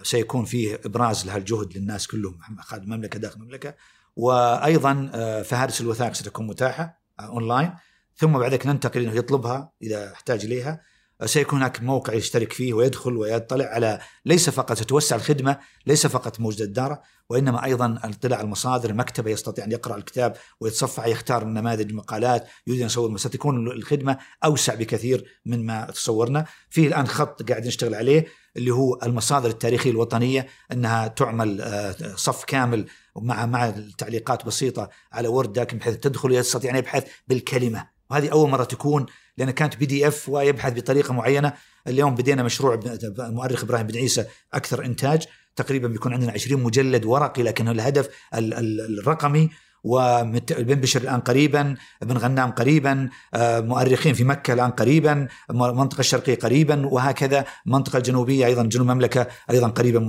سيكون 0.03 0.45
فيه 0.45 0.80
إبراز 0.84 1.26
لهالجهد 1.26 1.76
للناس 1.76 2.07
كلهم. 2.07 2.38
خارج 2.61 2.82
المملكة 2.82 3.18
داخل 3.18 3.41
المملكة. 3.41 3.74
وأيضا 4.16 5.11
فهارس 5.43 5.80
الوثائق 5.80 6.12
ستكون 6.12 6.47
متاحة 6.47 7.01
أونلاين. 7.20 7.72
ثم 8.16 8.38
بعد 8.38 8.51
ذلك 8.53 8.66
ننتقل 8.66 9.03
إنه 9.03 9.14
يطلبها 9.14 9.72
إذا 9.82 10.12
احتاج 10.12 10.45
إليها. 10.45 10.80
سيكون 11.25 11.59
هناك 11.59 11.83
موقع 11.83 12.12
يشترك 12.14 12.53
فيه 12.53 12.73
ويدخل 12.73 13.16
ويطلع 13.16 13.64
على 13.64 14.01
ليس 14.25 14.51
فقط 14.51 14.79
ستوسع 14.79 15.16
الخدمة 15.16 15.59
ليس 15.87 16.07
فقط 16.07 16.41
موجود 16.41 16.61
الداره 16.61 17.03
وإنما 17.31 17.64
أيضا 17.64 17.87
الاطلاع 17.87 18.39
على 18.39 18.45
المصادر 18.45 18.91
المكتبه 18.91 19.31
يستطيع 19.31 19.64
أن 19.64 19.73
يقرأ 19.73 19.97
الكتاب 19.97 20.37
ويتصفح 20.61 21.07
يختار 21.07 21.43
النماذج 21.43 21.91
المقالات 21.91 22.49
يريد 22.66 22.81
أن 22.81 22.87
يصور 22.87 23.16
ستكون 23.16 23.68
الخدمة 23.68 24.18
أوسع 24.45 24.75
بكثير 24.75 25.25
مما 25.47 25.91
تصورنا. 25.91 26.47
في 26.71 26.87
الآن 26.87 27.07
خط 27.07 27.43
قاعد 27.51 27.66
نشتغل 27.66 27.95
عليه 27.95 28.27
اللي 28.57 28.71
هو 28.71 28.99
المصادر 29.03 29.49
التاريخية 29.49 29.91
الوطنية 29.91 30.47
إنها 30.73 31.09
تعمل 31.09 31.61
آه، 31.61 31.95
صف 32.16 32.45
كامل 32.45 32.87
مع 33.16 33.47
مع 33.47 33.75
تعليقات 33.99 34.47
بسيطة 34.47 34.91
على 35.12 35.29
Word 35.28 35.53
doc 35.53 35.74
بحيث 35.75 35.97
تدخل 35.97 36.33
يستطيع 36.33 36.71
أن 36.71 36.77
يبحث 36.77 37.05
بالكلمة. 37.29 37.87
وهذه 38.11 38.29
أول 38.29 38.51
مرة 38.51 38.64
تكون 38.64 39.07
لأن 39.41 39.51
كانت 39.51 39.76
PDF 39.76 40.28
ويبحث 40.28 40.72
بطريقة 40.72 41.14
معينة. 41.14 41.53
اليوم 41.88 42.14
بدينا 42.14 42.43
مشروع 42.43 42.80
المؤرخ 43.18 43.62
إبراهيم 43.62 43.86
بن 43.86 43.97
عيسى 43.97 44.24
أكثر 44.55 44.84
إنتاج. 44.84 45.26
تقريبا 45.57 45.88
بيكون 45.88 46.12
عندنا 46.12 46.32
20 46.32 46.62
مجلد 46.62 47.05
ورقي 47.05 47.43
لكن 47.43 47.68
الهدف 47.68 48.09
الرقمي 48.34 49.51
وبنبشر 49.84 51.01
الآن 51.01 51.20
قريبا 51.20 51.76
ابن 52.03 52.16
غنام 52.16 52.51
قريبا 52.51 53.09
آه، 53.34 53.61
مؤرخين 53.61 54.14
في 54.14 54.24
مكة 54.24 54.53
الآن 54.53 54.70
قريبا 54.70 55.28
المنطقة 55.51 56.01
الشرقية 56.01 56.34
قريبا 56.34 56.86
وهكذا 56.86 57.45
المنطقة 57.66 57.97
الجنوبية 57.97 58.47
أيضا 58.47 58.62
جنوب 58.62 58.91
المملكة 58.91 59.26
أيضا 59.51 59.68
قريبا 59.68 60.09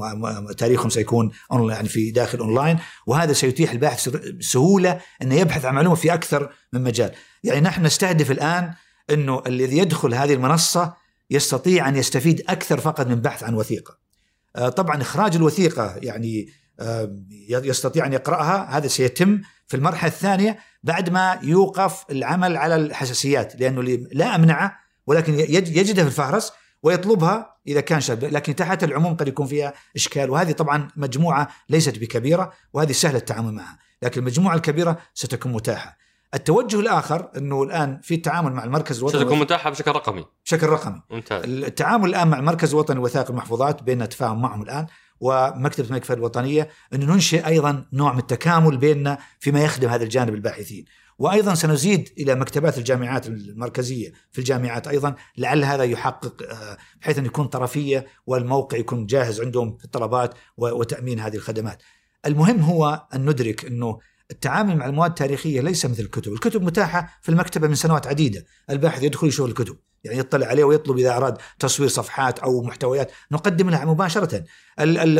تاريخهم 0.57 0.89
سيكون 0.89 1.31
يعني 1.51 1.89
في 1.89 2.11
داخل 2.11 2.39
أونلاين. 2.39 2.77
وهذا 3.07 3.33
سيتيح 3.33 3.71
الباحث 3.71 4.17
سهولة 4.39 4.99
إنه 5.21 5.35
يبحث 5.35 5.65
عن 5.65 5.75
معلومة 5.75 5.95
في 5.95 6.13
أكثر 6.13 6.49
من 6.73 6.83
مجال. 6.83 7.11
يعني 7.43 7.61
نحن 7.61 7.85
نستهدف 7.85 8.31
الآن 8.31 8.73
إنه 9.09 9.43
الذي 9.47 9.77
يدخل 9.77 10.13
هذه 10.13 10.33
المنصة 10.33 10.93
يستطيع 11.29 11.89
أن 11.89 11.95
يستفيد 11.95 12.43
أكثر 12.49 12.79
فقط 12.79 13.07
من 13.07 13.15
بحث 13.15 13.43
عن 13.43 13.53
وثيقة. 13.53 13.97
آه، 14.55 14.69
طبعا 14.69 15.01
إخراج 15.01 15.35
الوثيقة 15.35 15.95
يعني 16.01 16.47
آه، 16.79 17.15
يستطيع 17.49 18.05
أن 18.05 18.13
يقرأها 18.13 18.77
هذا 18.77 18.87
سيتم 18.87 19.41
في 19.67 19.77
المرحلة 19.77 20.09
الثانية 20.09 20.59
بعد 20.83 21.09
ما 21.09 21.39
يوقف 21.43 22.05
العمل 22.11 22.57
على 22.57 22.75
الحساسيات 22.75 23.55
لأنه 23.59 23.81
لا 24.11 24.35
امنعه 24.35 24.79
ولكن 25.07 25.39
يجده 25.39 26.01
في 26.03 26.07
الفهرس 26.07 26.51
ويطلبها 26.83 27.55
إذا 27.67 27.81
كان 27.81 28.01
شاب 28.01 28.23
لكن 28.23 28.55
تحت 28.55 28.83
العموم 28.83 29.15
قد 29.15 29.27
يكون 29.27 29.47
فيها 29.47 29.73
إشكال 29.95 30.29
وهذه 30.29 30.51
طبعا 30.51 30.87
مجموعة 30.95 31.49
ليست 31.69 31.99
بكبيرة 31.99 32.53
وهذه 32.73 32.91
سهل 32.91 33.15
التعامل 33.15 33.53
معها 33.53 33.77
لكن 34.03 34.21
المجموعة 34.21 34.55
الكبيرة 34.55 34.97
ستكون 35.13 35.51
متاحة 35.51 35.97
التوجه 36.33 36.79
الآخر 36.79 37.31
إنه 37.37 37.63
الآن 37.63 37.99
في 38.03 38.13
التعامل 38.13 38.53
مع 38.53 38.63
المركز 38.63 38.97
الوطني 38.97 39.21
ستكون 39.21 39.39
متاحة 39.39 39.69
بشكل 39.69 39.91
رقمي. 39.91 40.25
بشكل 40.45 40.67
رقمي. 40.67 41.01
ممتاز. 41.09 41.43
التعامل 41.43 42.09
الآن 42.09 42.27
مع 42.27 42.39
المركز 42.39 42.73
الوطني 42.73 42.95
لوثائق 42.95 43.29
المحفوظات 43.29 43.83
بيننا 43.83 44.05
تفاهم 44.05 44.41
معهم 44.41 44.61
الآن 44.61 44.87
ومكتبة 45.19 45.87
الملك 45.87 46.05
فهد 46.05 46.17
الوطنية 46.17 46.69
انه 46.93 47.05
ننشئ 47.13 47.47
أيضا 47.47 47.85
نوع 47.93 48.13
من 48.13 48.19
التكامل 48.19 48.77
بيننا 48.77 49.17
فيما 49.39 49.63
يخدم 49.63 49.89
هذا 49.89 50.03
الجانب 50.03 50.33
الباحثين. 50.33 50.85
وأيضا 51.19 51.53
سنزيد 51.53 52.09
إلى 52.17 52.35
مكتبات 52.35 52.77
الجامعات 52.77 53.27
المركزية 53.27 54.11
في 54.31 54.39
الجامعات 54.39 54.87
أيضا 54.87 55.15
لعل 55.37 55.63
هذا 55.63 55.83
يحقق 55.83 56.43
آه، 56.43 56.77
بحيث 57.01 57.17
أن 57.17 57.25
يكون 57.25 57.47
طرفية 57.47 58.07
والموقع 58.25 58.77
يكون 58.77 59.05
جاهز 59.05 59.41
عندهم 59.41 59.77
في 59.77 59.85
الطلبات 59.85 60.33
وتأمين 60.57 61.19
هذه 61.19 61.35
الخدمات. 61.35 61.83
المهم 62.25 62.59
هو 62.59 63.07
أن 63.15 63.29
ندرك 63.29 63.65
إنه 63.65 63.99
التعامل 64.31 64.77
مع 64.77 64.85
المواد 64.85 65.09
التاريخية 65.09 65.61
ليس 65.61 65.85
مثل 65.85 66.03
الكتب، 66.03 66.33
الكتب 66.33 66.61
متاحة 66.61 67.19
في 67.21 67.29
المكتبة 67.29 67.67
من 67.67 67.75
سنوات 67.75 68.07
عديدة، 68.07 68.45
الباحث 68.69 69.03
يدخل 69.03 69.27
يشوف 69.27 69.49
الكتب، 69.49 69.77
يعني 70.03 70.17
يطلع 70.17 70.47
عليه 70.47 70.63
ويطلب 70.63 70.97
إذا 70.97 71.17
أراد 71.17 71.37
تصوير 71.59 71.89
صفحات 71.89 72.39
أو 72.39 72.63
محتويات. 72.63 73.11
نقدم 73.31 73.69
لها 73.69 73.85
مباشرة. 73.85 74.43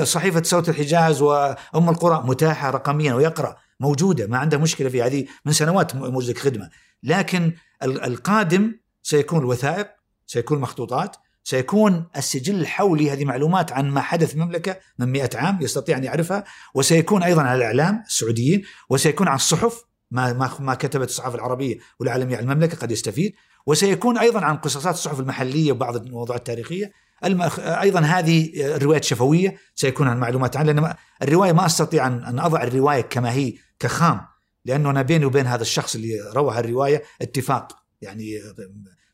صحيفة 0.04 0.44
صوت 0.44 0.70
الحجاز 0.70 1.22
وأم 1.22 1.90
القرى 1.90 2.24
متاحة 2.26 2.70
رقميا 2.70 3.14
ويقرأ. 3.14 3.56
موجودة. 3.80 4.28
ما 4.28 4.38
عنده 4.38 4.58
مشكلة 4.58 4.90
في 4.90 5.02
هذه. 5.02 5.26
من 5.46 5.54
سنوات 5.54 5.96
موجودة 5.96 6.40
خدمة، 6.40 6.70
لكن 7.04 7.54
القادم 7.84 8.76
سيكون 9.04 9.40
الوثائق، 9.40 9.88
سيكون 10.28 10.58
المخطوطات، 10.58 11.16
سيكون 11.44 12.08
السجل 12.18 12.56
الحولي 12.56 13.12
هذه 13.12 13.26
معلومات 13.26 13.72
عن 13.72 13.90
ما 13.90 14.02
حدث 14.02 14.28
في 14.28 14.34
المملكة 14.36 14.80
من 15.00 15.12
مئة 15.12 15.38
عام 15.38 15.62
يستطيع 15.62 15.98
أن 15.98 16.04
يعرفها. 16.04 16.44
وسيكون 16.76 17.24
أيضا 17.24 17.42
على 17.42 17.58
الإعلام 17.58 18.04
السعوديين 18.08 18.64
وسيكون 18.90 19.28
على 19.28 19.36
الصحف 19.36 19.84
ما 20.12 20.34
ما 20.34 20.52
ما 20.60 20.74
كتبت 20.74 21.10
الصحافة 21.10 21.36
العربية 21.36 21.78
والعالمية 22.00 22.38
عن 22.38 22.44
المملكة 22.44 22.78
قد 22.78 22.92
يستفيد. 22.92 23.34
وسيكون 23.66 24.18
أيضا 24.18 24.42
عن 24.42 24.58
قصصات 24.58 24.94
الصحف 24.94 25.20
المحلية 25.20 25.72
وبعض 25.72 25.96
الموضوعات 25.96 26.40
التاريخية. 26.40 26.92
المأخ... 27.26 27.60
أيضا 27.60 28.00
هذه 28.00 28.66
الروايات 28.76 29.04
الشفوية 29.04 29.58
سيكون 29.76 30.08
عن 30.08 30.20
معلومات 30.20 30.58
عنها 30.58 30.74
لأن 30.74 30.94
الرواية 31.22 31.52
ما 31.52 31.66
أستطيع 31.66 32.08
ان 32.08 32.40
أضع 32.40 32.64
الرواية 32.64 33.02
كما 33.02 33.32
هي 33.32 33.54
كخام 33.80 34.22
لأنه 34.66 34.90
أنا 34.90 35.02
بيني 35.02 35.26
وبين 35.26 35.48
هذا 35.48 35.62
الشخص 35.62 35.96
اللي 35.96 36.32
روى 36.36 36.60
الرواية 36.60 37.04
اتفاق 37.22 37.78
يعني 38.02 38.40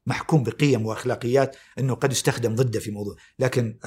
محكوم 0.07 0.43
بقيم 0.43 0.85
وأخلاقيات 0.85 1.55
أنه 1.79 1.95
قد 1.95 2.11
يستخدم 2.11 2.55
ضده 2.55 2.79
في 2.79 2.91
موضوع. 2.91 3.15
لكن 3.39 3.77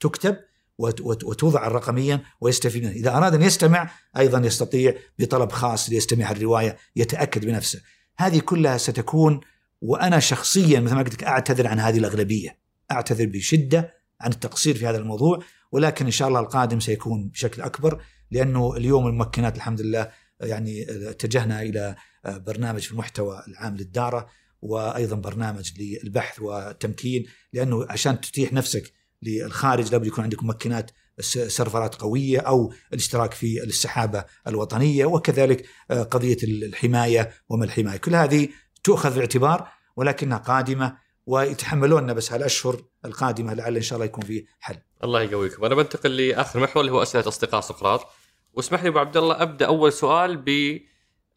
تكتب 0.00 0.36
وتوضع 0.78 1.68
رقميا 1.68 2.22
ويستفيد 2.40 2.82
منها 2.82 2.92
إذا 2.92 3.16
أراد 3.16 3.34
أن 3.34 3.42
يستمع 3.42 3.90
أيضا 4.16 4.38
يستطيع 4.38 4.94
بطلب 5.18 5.52
خاص 5.52 5.90
ليستمع 5.90 6.30
الرواية 6.30 6.76
يتأكد 6.96 7.46
بنفسه. 7.46 7.80
هذه 8.16 8.38
كلها 8.40 8.76
ستكون 8.76 9.40
وأنا 9.80 10.18
شخصيا 10.18 10.80
مثل 10.80 10.94
ما 10.94 11.02
قلت 11.02 11.22
أعتذر 11.22 11.66
عن 11.66 11.80
هذه 11.80 11.98
الأغلبية. 11.98 12.58
أعتذر 12.92 13.26
بشدة 13.26 13.94
عن 14.20 14.30
التقصير 14.30 14.76
في 14.76 14.86
هذا 14.86 14.98
الموضوع 14.98 15.42
ولكن 15.72 16.04
إن 16.04 16.10
شاء 16.10 16.28
الله 16.28 16.40
القادم 16.40 16.80
سيكون 16.80 17.28
بشكل 17.28 17.62
أكبر 17.62 18.02
لأنه 18.30 18.76
اليوم 18.76 19.06
الممكنات 19.06 19.56
الحمد 19.56 19.80
لله 19.80 20.10
يعني 20.40 20.86
اتجهنا 21.10 21.62
إلى 21.62 21.96
برنامج 22.24 22.80
في 22.80 22.92
المحتوى 22.92 23.42
العام 23.48 23.76
للدارة. 23.76 24.26
وأيضا 24.62 25.16
برنامج 25.16 25.72
للبحث 25.78 26.40
والتمكين 26.40 27.26
لأنه 27.52 27.86
عشان 27.90 28.20
تتيح 28.20 28.52
نفسك 28.52 28.92
للخارج 29.22 29.92
لابد 29.92 30.06
يكون 30.06 30.24
عندك 30.24 30.42
ممكنات 30.42 30.90
سيرفرات 31.20 31.94
قوية 31.94 32.40
أو 32.40 32.72
الاشتراك 32.92 33.34
في 33.34 33.62
السحابة 33.62 34.24
الوطنية 34.46 35.04
وكذلك 35.04 35.66
آه، 35.90 36.02
قضية 36.02 36.36
الحماية 36.42 37.30
وما 37.48 37.64
الحماية، 37.64 37.96
كل 37.96 38.14
هذه 38.14 38.48
تؤخذ 38.84 39.12
الاعتبار 39.12 39.68
ولكنها 39.96 40.38
قادمة 40.38 40.96
ويتحملوننا 41.26 42.12
بس 42.12 42.32
هالأشهر 42.32 42.82
القادمة 43.04 43.54
لعل 43.54 43.76
إن 43.76 43.82
شاء 43.82 43.96
الله 43.96 44.06
يكون 44.06 44.24
في 44.24 44.46
حل. 44.60 44.76
الله 45.04 45.22
يقويكم، 45.22 45.64
أنا 45.64 45.74
بنتقل 45.74 46.16
لآخر 46.16 46.60
محور 46.60 46.80
اللي 46.80 46.92
هو 46.92 47.02
أسئلة 47.02 47.28
أصدقاء 47.28 47.60
سقراط. 47.60 48.06
واسمح 48.52 48.82
لي 48.82 48.88
أبو 48.88 48.98
عبد 48.98 49.16
الله 49.16 49.42
أبدأ 49.42 49.66
أول 49.66 49.92
سؤال 49.92 50.36
ب 50.36 50.78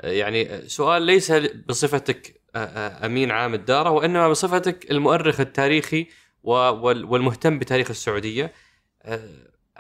يعني 0.04 0.70
سؤال 0.70 1.02
ليس 1.02 1.32
بصفتك 1.70 2.41
أمين 2.56 3.32
عام 3.32 3.54
الدارة 3.54 3.90
وإنما 3.90 4.30
بصفتك 4.30 4.92
المؤرخ 4.92 5.40
التاريخي 5.40 6.08
والمهتم 6.44 7.60
بتاريخ 7.60 7.90
السعودية. 7.90 8.54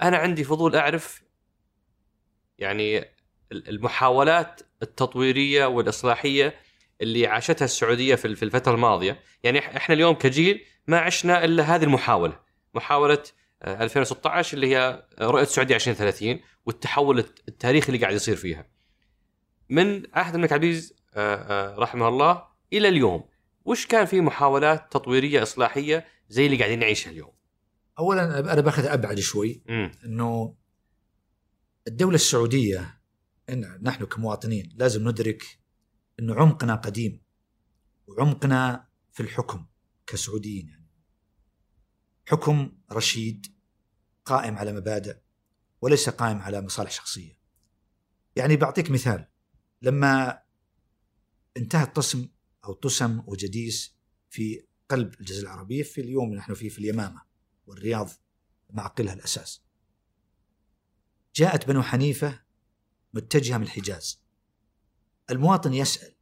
أنا 0.01 0.17
عندي 0.17 0.43
فضول 0.43 0.75
أعرف 0.75 1.23
يعني 2.57 3.05
المحاولات 3.51 4.61
التطويرية 4.81 5.65
والإصلاحية 5.65 6.55
اللي 7.01 7.27
عاشتها 7.27 7.65
السعودية 7.65 8.15
في 8.15 8.25
الفترة 8.25 8.73
الماضية. 8.73 9.19
يعني 9.43 9.59
إحنا 9.59 9.95
اليوم 9.95 10.15
كجيل 10.15 10.65
ما 10.87 10.99
عشنا 10.99 11.45
إلا 11.45 11.63
هذه 11.63 11.83
المحاولة. 11.83 12.39
محاولة 12.73 13.23
2016 13.63 14.55
اللي 14.55 14.75
هي 14.75 15.05
رؤية 15.21 15.43
السعودية 15.43 15.75
2030 15.75 16.39
والتحول 16.65 17.19
التاريخي 17.47 17.87
اللي 17.87 18.01
قاعد 18.01 18.15
يصير 18.15 18.35
فيها. 18.35 18.65
من 19.69 20.03
عهد 20.13 20.35
الملك 20.35 20.53
عبد 20.53 20.63
العزيز 20.63 20.95
رحمه 21.77 22.07
الله 22.07 22.50
إلى 22.73 22.87
اليوم 22.87 23.23
وش 23.65 23.85
كان 23.85 24.05
في 24.05 24.21
محاولات 24.21 24.91
تطويرية 24.91 25.43
إصلاحية 25.43 26.05
زي 26.29 26.45
اللي 26.45 26.57
قاعدين 26.57 26.79
نعيشها 26.79 27.11
اليوم؟ 27.11 27.33
اولا 27.99 28.39
أنا 28.39 28.61
باخذ 28.61 28.85
أبعد 28.85 29.19
شوي 29.19 29.63
إنه 30.05 30.55
الدولة 31.87 32.15
السعودية 32.15 33.01
إن 33.49 33.79
نحن 33.81 34.05
كمواطنين 34.05 34.69
لازم 34.75 35.09
ندرك 35.09 35.43
انه 36.19 36.35
عمقنا 36.35 36.75
قديم 36.75 37.21
وعمقنا 38.07 38.87
في 39.11 39.23
الحكم 39.23 39.65
كسعوديين 40.07 40.67
يعني 40.69 40.87
حكم 42.27 42.71
رشيد 42.91 43.47
قائم 44.25 44.57
على 44.57 44.73
مبادئ 44.73 45.17
وليس 45.81 46.09
قائم 46.09 46.37
على 46.37 46.61
مصالح 46.61 46.91
شخصية. 46.91 47.37
يعني 48.35 48.55
بعطيك 48.55 48.91
مثال 48.91 49.27
لما 49.81 50.41
انتهى 51.57 51.83
التصم 51.83 52.27
أو 52.65 52.73
تسم 52.73 53.23
وجديس 53.27 53.95
في 54.29 54.65
قلب 54.89 55.13
الجزيرة 55.19 55.43
العربية 55.43 55.83
في 55.83 56.01
اليوم 56.01 56.33
نحن 56.33 56.53
فيه 56.53 56.69
في 56.69 56.79
اليمامة 56.79 57.21
والرياض 57.67 58.09
معقلها 58.69 59.13
الأساس. 59.13 59.61
جاءت 61.35 61.67
بنو 61.67 61.81
حنيفة 61.81 62.41
متجهة 63.13 63.57
من 63.57 63.63
الحجاز. 63.63 64.21
المواطن 65.29 65.73
يسأل 65.73 66.15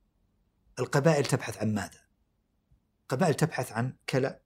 القبائل 0.80 1.26
تبحث 1.26 1.58
عن 1.58 1.74
ماذا؟ 1.74 2.00
القبائل 3.02 3.34
تبحث 3.34 3.72
عن 3.72 3.98
كلأ 4.10 4.42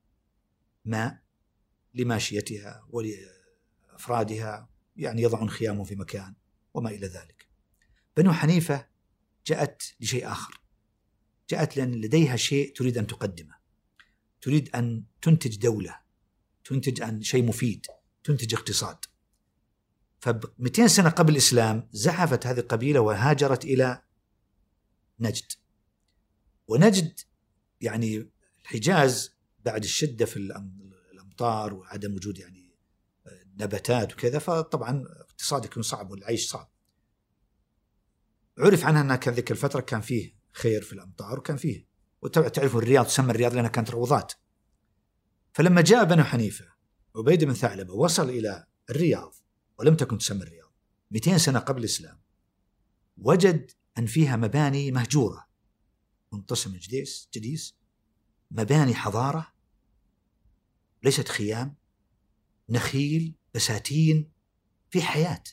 ماء 0.86 1.24
لماشيتها 1.94 2.88
ولأفرادها 2.90 4.70
يعني 4.96 5.22
يضعون 5.22 5.50
خيامهم 5.50 5.84
في 5.84 5.96
مكان 5.96 6.36
وما 6.74 6.90
إلى 6.90 7.08
ذلك. 7.08 7.48
بنو 8.18 8.34
حنيفة 8.34 8.88
جاءت 9.46 9.96
لشيء 10.00 10.32
آخر. 10.32 10.63
جاءت 11.50 11.78
لأن 11.78 11.92
لديها 12.02 12.36
شيء 12.36 12.74
تريد 12.76 12.98
أن 12.98 13.08
تقدمه. 13.08 13.56
تريد 14.42 14.76
أن 14.76 15.04
تنتج 15.22 15.58
دولة 15.58 16.00
تنتج 16.64 17.02
عن 17.02 17.22
شيء 17.22 17.44
مفيد 17.44 17.86
تنتج 18.24 18.54
اقتصاد. 18.54 18.98
ف 20.20 20.30
200 20.60 20.88
سنة 20.88 21.10
قبل 21.10 21.32
الإسلام 21.32 21.90
زحفت 21.92 22.48
هذه 22.48 22.60
القبيلة 22.60 23.00
وهاجرت 23.00 23.66
إلى 23.66 24.02
نجد. 25.20 25.52
ونجد 26.68 27.20
يعني 27.82 28.30
الحجاز 28.62 29.34
بعد 29.66 29.84
الشدة 29.84 30.26
في 30.26 30.38
الأمطار 31.12 31.74
وعدم 31.74 32.16
وجود 32.16 32.38
يعني 32.38 32.74
نباتات 33.58 34.14
وكذا 34.14 34.40
فطبعا 34.40 35.04
اقتصاد 35.08 35.66
يكون 35.66 35.84
صعب 35.84 36.12
والعيش 36.12 36.50
صعب. 36.50 36.72
عرف 38.58 38.86
عنها 38.86 39.02
أنها 39.02 39.16
كان 39.16 39.34
ذيك 39.34 39.52
الفترة 39.52 39.82
كان 39.82 40.02
فيه 40.02 40.43
خير 40.54 40.82
في 40.82 40.94
الأمطار 40.94 41.40
وكان 41.40 41.58
فيه. 41.58 41.88
وتعرفوا 42.22 42.82
الرياض 42.82 43.06
تسمى 43.06 43.32
الرياض 43.32 43.54
لأنها 43.54 43.70
كانت 43.70 43.92
روضات. 43.92 44.34
فلما 45.54 45.82
جاء 45.82 46.04
بنو 46.04 46.24
حنيفة 46.24 46.66
عبيد 47.16 47.44
بن 47.44 47.54
ثعلبة 47.54 47.94
وصل 47.94 48.30
إلى 48.30 48.68
الرياض 48.90 49.36
ولم 49.80 49.96
تكن 49.96 50.18
تسمى 50.18 50.44
الرياض 50.44 50.72
200 51.12 51.38
سنة 51.38 51.60
قبل 51.60 51.80
الإسلام 51.80 52.20
وجد 53.18 53.72
أن 53.98 54.06
فيها 54.06 54.36
مباني 54.36 54.92
مهجورة. 54.92 55.48
منتصم 56.34 56.78
جديس 56.78 57.30
جديس. 57.34 57.76
مباني 58.52 58.96
حضارة. 58.96 59.54
ليست 61.04 61.28
خيام. 61.28 61.76
نخيل 62.70 63.36
بساتين 63.56 64.32
في 64.90 65.02
حياة 65.02 65.44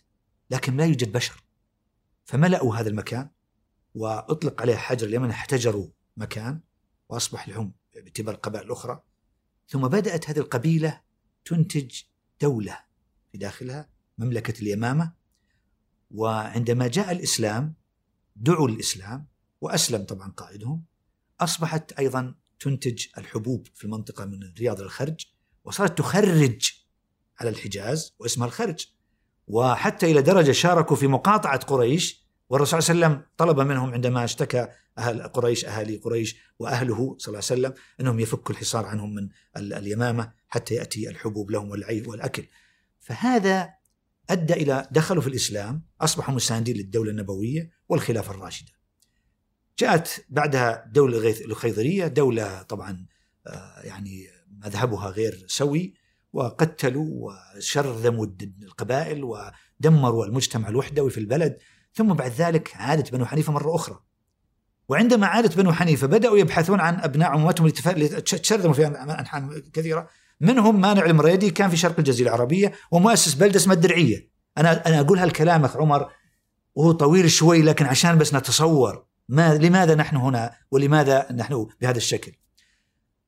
لكن 0.51 0.77
لا 0.77 0.85
يوجد 0.85 1.13
بشر. 1.13 1.45
فملأوا 2.25 2.77
هذا 2.77 2.89
المكان. 2.89 3.31
وأطلق 3.95 4.63
عليه 4.63 4.77
حجر 4.77 5.07
اليمن 5.07 5.31
احتجروا 5.31 5.89
مكان 6.17 6.61
وأصبح 7.09 7.49
لهم 7.49 7.73
باعتبار 7.95 8.35
القبائل 8.35 8.67
الأخرى 8.67 9.03
ثم 9.69 9.89
بدأت 9.89 10.31
هذه 10.31 10.39
القبيلة 10.39 11.01
تنتج 11.45 12.01
دولة 12.41 12.79
في 13.33 13.39
داخلها 13.39 13.89
مملكة 14.19 14.61
اليمامة. 14.63 15.13
وعندما 16.11 16.89
جاء 16.89 17.13
الإسلام 17.13 17.75
دعوا 18.37 18.69
الإسلام 18.69 19.27
وأسلم 19.61 20.05
طبعا 20.05 20.31
قائدهم 20.31 20.85
أصبحت 21.41 21.93
أيضا 21.93 22.35
تنتج 22.61 23.07
الحبوب 23.19 23.67
في 23.75 23.85
المنطقة 23.85 24.25
من 24.25 24.43
الرياض 24.43 24.81
للخرج 24.81 25.27
وصارت 25.65 25.99
تخرج 25.99 26.73
على 27.41 27.51
الحجاز 27.51 28.15
واسمها 28.19 28.47
الخرج. 28.47 28.87
وحتى 29.49 30.11
إلى 30.11 30.23
درجة 30.23 30.53
شاركوا 30.53 30.97
في 30.97 31.07
مقاطعة 31.07 31.59
قريش 31.65 32.25
والرسول 32.51 32.83
صلى 32.83 32.95
الله 32.95 33.07
عليه 33.07 33.17
وسلم 33.17 33.27
طلب 33.37 33.61
منهم 33.61 33.93
عندما 33.93 34.25
اشتكى 34.25 34.69
أهل 34.99 35.23
قريش 35.23 35.65
أهالي 35.65 35.97
قريش 35.97 36.37
وأهله 36.59 37.17
صلى 37.19 37.29
الله 37.29 37.45
عليه 37.51 37.61
وسلم 37.61 37.75
أنهم 38.01 38.21
يفكوا 38.21 38.55
الحصار 38.55 38.87
عنهم 38.87 39.15
من 39.15 39.29
اليمامة 39.57 40.33
حتى 40.49 40.75
يأتي 40.75 41.09
الحبوب 41.09 41.51
لهم 41.51 41.71
والعي 41.71 42.03
والأكل. 42.07 42.45
فهذا 43.01 43.71
أدى 44.31 44.53
إلى 44.53 44.89
دخلوا 44.91 45.23
في 45.23 45.29
الإسلام 45.29 45.83
أصبحوا 46.01 46.35
مساندين 46.35 46.77
للدولة 46.77 47.11
النبوية 47.11 47.71
والخلافة 47.89 48.31
الراشدة. 48.31 48.73
جاءت 49.79 50.25
بعدها 50.29 50.85
الدولة 50.87 51.35
الخيضريه 51.45 52.07
دولة 52.07 52.63
طبعا 52.63 53.07
آه، 53.47 53.81
يعني 53.81 54.27
مذهبها 54.65 55.11
غير 55.11 55.45
سوي 55.49 55.95
وقتلوا 56.33 57.33
وشرذموا 57.57 58.27
القبائل 58.63 59.25
ودمروا 59.25 60.27
المجتمع 60.27 60.69
الوحدوي 60.69 61.11
في 61.11 61.19
البلد 61.19 61.59
ثم 61.95 62.13
بعد 62.13 62.31
ذلك 62.31 62.73
عادت 62.77 63.13
بنو 63.13 63.25
حنيفة 63.25 63.53
مرة 63.53 63.75
أخرى. 63.75 63.99
وعندما 64.89 65.27
عادت 65.27 65.57
بنو 65.57 65.73
حنيفة 65.73 66.07
بدأوا 66.07 66.39
يبحثون 66.39 66.81
عن 66.81 67.01
أبناء 67.01 67.29
عمومتهم 67.31 67.73
اللي 67.87 68.09
تشرذموا 68.09 68.75
في 68.75 68.87
انحاء 68.87 69.63
كثيرة. 69.73 70.09
منهم 70.41 70.81
مانع 70.81 71.05
المريدي 71.05 71.51
كان 71.51 71.71
في 71.71 71.77
شرق 71.77 71.95
الجزيرة 71.99 72.29
العربية 72.29 72.73
ومؤسس 72.91 73.35
بلدة 73.35 73.57
اسمها 73.57 73.75
الدرعية. 73.75 74.31
أنا 74.59 74.87
أنا 74.87 75.01
أقول 75.01 75.19
هالكلام 75.19 75.65
أخ 75.65 75.77
عمر 75.77 76.11
وهو 76.75 76.93
طويل 76.93 77.31
شوي 77.31 77.63
لكن 77.63 77.87
عشان 77.87 78.19
بس 78.19 78.35
نتصور 78.35 79.05
ما 79.29 79.55
لماذا 79.55 79.95
نحن 79.95 80.17
هنا 80.17 80.53
ولماذا 80.71 81.33
نحن 81.33 81.67
بهذا 81.81 81.97
الشكل. 81.97 82.33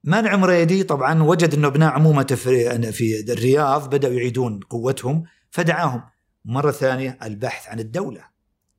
مانع 0.04 0.36
مريدي 0.36 0.82
طبعا 0.82 1.22
وجد 1.22 1.54
إنه 1.54 1.68
أبناء 1.68 1.92
عمومته 1.92 2.36
في 2.36 2.92
في 2.92 3.32
الرياض 3.32 3.90
بدأوا 3.90 4.14
يعيدون 4.14 4.60
قوتهم 4.60 5.24
فدعاهم. 5.50 6.02
مرة 6.44 6.70
ثانية 6.70 7.18
البحث 7.22 7.68
عن 7.68 7.80
الدولة. 7.80 8.31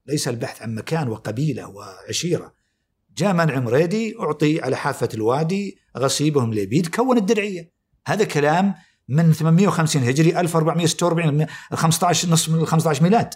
ليس 0.08 0.28
البحث 0.28 0.62
عن 0.62 0.76
مكان 0.76 1.08
وقبيلة 1.08 1.68
وعشيرة. 1.68 2.54
جاء 3.18 3.34
منع 3.34 3.60
مريدي 3.60 4.16
أعطي 4.20 4.62
على 4.62 4.76
حافة 4.76 5.10
الوادي 5.14 5.78
غصيبهم 5.98 6.54
ليبيد 6.54 6.96
كون 6.96 7.18
الدرعية. 7.18 7.72
هذا 8.08 8.24
كلام 8.24 8.76
من 9.10 9.34
850 9.34 10.04
هجري 10.04 10.40
1446 10.40 11.46
15 11.74 12.30
نصف 12.30 12.50
من 12.50 12.66
15 12.66 13.04
ميلاد. 13.04 13.34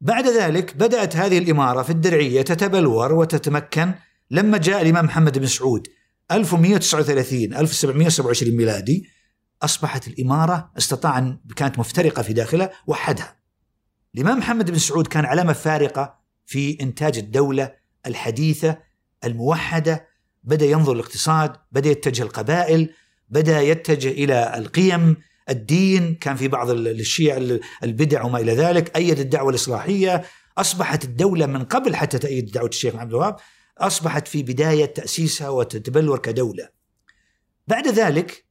بعد 0.00 0.26
ذلك 0.26 0.76
بدأت 0.76 1.16
هذه 1.16 1.38
الإمارة 1.38 1.82
في 1.82 1.90
الدرعية 1.90 2.42
تتبلور 2.42 3.12
وتتمكن 3.12 3.94
لما 4.30 4.58
جاء 4.58 4.82
الإمام 4.82 5.04
محمد 5.04 5.38
بن 5.38 5.46
سعود. 5.46 5.86
1139 6.32 7.54
1727 7.54 8.56
ميلادي 8.56 9.08
أصبحت 9.62 10.08
الإمارة 10.08 10.70
استطاع 10.78 11.18
أن 11.18 11.38
كانت 11.56 11.78
مفترقة 11.78 12.22
في 12.22 12.32
داخلها 12.32 12.70
وحدها. 12.86 13.41
الإمام 14.14 14.38
محمد 14.38 14.70
بن 14.70 14.78
سعود 14.78 15.06
كان 15.06 15.24
علامة 15.24 15.52
فارقة 15.52 16.18
في 16.46 16.78
إنتاج 16.80 17.18
الدولة 17.18 17.74
الحديثة 18.06 18.78
الموحدة 19.24 20.08
بدأ 20.44 20.66
ينظر 20.66 20.92
الاقتصاد 20.92 21.56
بدأ 21.72 21.90
يتجه 21.90 22.22
القبائل 22.22 22.94
بدأ 23.28 23.60
يتجه 23.60 24.08
إلى 24.08 24.58
القيم 24.58 25.16
الدين 25.50 26.14
كان 26.14 26.36
في 26.36 26.48
بعض 26.48 26.70
الشيع 26.70 27.58
البدع 27.82 28.22
وما 28.22 28.38
إلى 28.38 28.54
ذلك 28.54 28.96
أيد 28.96 29.18
الدعوة 29.18 29.50
الإصلاحية 29.50 30.24
أصبحت 30.58 31.04
الدولة 31.04 31.46
من 31.46 31.64
قبل 31.64 31.96
حتى 31.96 32.18
تأيد 32.18 32.50
دعوة 32.50 32.68
الشيخ 32.68 32.94
محمد 32.94 33.08
الوهاب 33.08 33.36
أصبحت 33.78 34.28
في 34.28 34.42
بداية 34.42 34.84
تأسيسها 34.84 35.48
وتتبلور 35.48 36.18
كدولة. 36.18 36.68
بعد 37.68 37.88
ذلك 37.88 38.44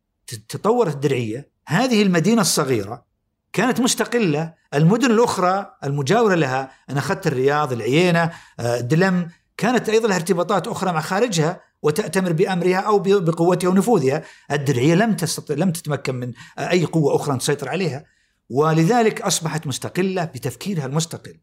تطورت 0.49 0.93
الدرعية. 0.93 1.51
هذه 1.65 2.01
المدينة 2.01 2.41
الصغيرة 2.41 3.10
كانت 3.53 3.79
مستقلة. 3.79 4.53
المدن 4.73 5.11
الأخرى 5.11 5.73
المجاورة 5.83 6.35
لها 6.35 6.71
أنا 6.89 6.99
أخذت 6.99 7.27
الرياض 7.27 7.71
العيينة 7.73 8.31
آه، 8.59 8.79
دلم 8.79 9.29
كانت 9.57 9.89
أيضا 9.89 10.07
لها 10.07 10.15
ارتباطات 10.15 10.67
أخرى 10.67 10.91
مع 10.91 11.01
خارجها 11.01 11.61
وتأتمر 11.81 12.31
بأمرها 12.31 12.77
أو 12.77 12.99
بقوتها 12.99 13.67
ونفوذها. 13.67 14.23
الدرعية 14.51 14.95
لم 14.95 15.15
تستطع 15.15 15.53
لم 15.53 15.71
تتمكن 15.71 16.15
من 16.15 16.33
أي 16.59 16.85
قوة 16.85 17.15
أخرى 17.15 17.37
تسيطر 17.37 17.69
عليها. 17.69 18.05
ولذلك 18.49 19.21
أصبحت 19.21 19.67
مستقلة 19.67 20.25
بتفكيرها 20.25 20.85
المستقل. 20.85 21.39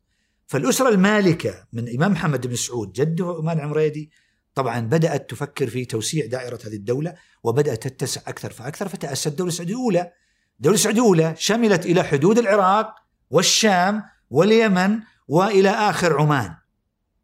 فالأسرة 0.47 0.89
المالكة 0.89 1.67
من 1.73 1.89
الإمام 1.89 2.13
محمد 2.13 2.47
بن 2.47 2.57
سعود 2.57 2.93
جده 2.93 3.39
إمام 3.41 3.59
العمريدي 3.59 4.11
طبعا 4.55 4.81
بدأت 4.81 5.31
تفكر 5.31 5.67
في 5.67 5.85
توسيع 5.85 6.27
دائرة 6.27 6.59
هذه 6.67 6.75
الدولة 6.75 7.15
وبدأت 7.43 7.89
تتسع 7.89 8.21
أكثر 8.27 8.51
فأكثر 8.51 8.89
فتأسست 8.89 9.27
الدولة 9.27 9.49
السعودية 9.49 9.75
الأولى 9.75 10.13
الدولة 10.59 10.75
السعودية 10.75 11.01
الأولى 11.01 11.35
شملت 11.39 11.87
إلى 11.87 12.03
حدود 12.03 12.39
العراق 12.39 12.95
والشام 13.31 14.03
واليمن 14.31 15.01
وإلى 15.29 15.71
آخر 15.71 16.21
عمان. 16.21 16.55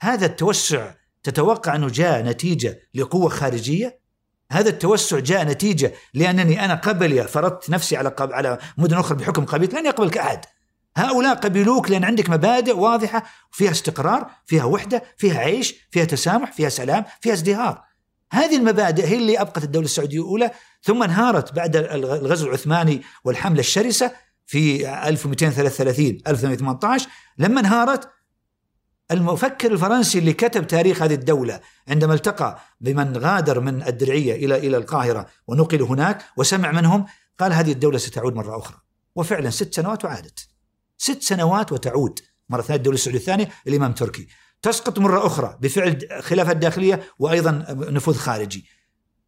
هذا 0.02 0.26
التوسع 0.26 0.94
تتوقع 1.22 1.76
أنه 1.76 1.88
جاء 1.88 2.22
نتيجة 2.22 2.80
لقوة 2.94 3.28
خارجية؟ 3.28 4.00
هذا 4.50 4.68
التوسع 4.68 5.18
جاء 5.18 5.44
نتيجة 5.44 5.94
لأنني 6.14 6.64
أنا 6.64 6.74
قبلي 6.74 7.28
فرضت 7.28 7.70
نفسي 7.70 7.96
على 7.96 8.08
قب... 8.08 8.32
على 8.32 8.58
مدن 8.78 8.96
أخرى 8.96 9.18
بحكم 9.18 9.44
قبيلة 9.44 9.80
لن 9.80 9.86
يقبلك 9.86 10.18
أحد 10.18 10.44
هؤلاء 10.96 11.34
قبلوك 11.34 11.90
لأن 11.90 12.04
عندك 12.04 12.30
مبادئ 12.30 12.76
واضحة 12.76 13.24
فيها 13.50 13.70
استقرار 13.70 14.30
فيها 14.46 14.64
وحدة 14.64 15.02
فيها 15.16 15.38
عيش 15.38 15.74
فيها 15.90 16.04
تسامح 16.04 16.52
فيها 16.52 16.68
سلام 16.68 17.04
فيها 17.20 17.32
ازدهار. 17.32 17.84
هذه 18.32 18.56
المبادئ 18.56 19.06
هي 19.06 19.16
اللي 19.16 19.40
أبقت 19.40 19.64
الدولة 19.64 19.84
السعودية 19.84 20.20
الأولى 20.20 20.50
ثم 20.84 21.02
انهارت 21.02 21.52
بعد 21.52 21.76
الغزو 21.76 22.46
العثماني 22.46 23.02
والحملة 23.24 23.60
الشرسة 23.60 24.12
في 24.46 24.88
1233 25.08 26.18
1818 26.26 27.08
لما 27.38 27.60
انهارت 27.60 28.08
المفكر 29.10 29.72
الفرنسي 29.72 30.18
اللي 30.18 30.32
كتب 30.32 30.66
تاريخ 30.66 31.02
هذه 31.02 31.14
الدولة 31.14 31.60
عندما 31.88 32.14
التقى 32.14 32.58
بمن 32.80 33.16
غادر 33.16 33.60
من 33.60 33.82
الدرعية 33.82 34.34
إلى 34.34 34.56
إلى 34.56 34.76
القاهرة 34.76 35.26
ونقل 35.46 35.82
هناك 35.82 36.24
وسمع 36.36 36.72
منهم 36.72 37.06
قال 37.38 37.52
هذه 37.52 37.72
الدولة 37.72 37.98
ستعود 37.98 38.34
مرة 38.34 38.58
أخرى. 38.58 38.76
وفعلا 39.16 39.50
ست 39.50 39.74
سنوات 39.74 40.04
وعادت. 40.04 40.48
ست 40.98 41.22
سنوات 41.22 41.72
وتعود. 41.72 42.20
مرة 42.48 42.62
ثانية 42.62 42.76
الدولة 42.76 42.94
السعودية 42.94 43.18
الثانية 43.18 43.48
الإمام 43.66 43.92
تركي. 43.92 44.28
تسقط 44.62 44.98
مرة 44.98 45.26
أخرى 45.26 45.58
بفعل 45.60 46.08
خلافة 46.20 46.52
داخلية 46.52 47.02
وأيضا 47.18 47.66
نفوذ 47.70 48.14
خارجي. 48.14 48.66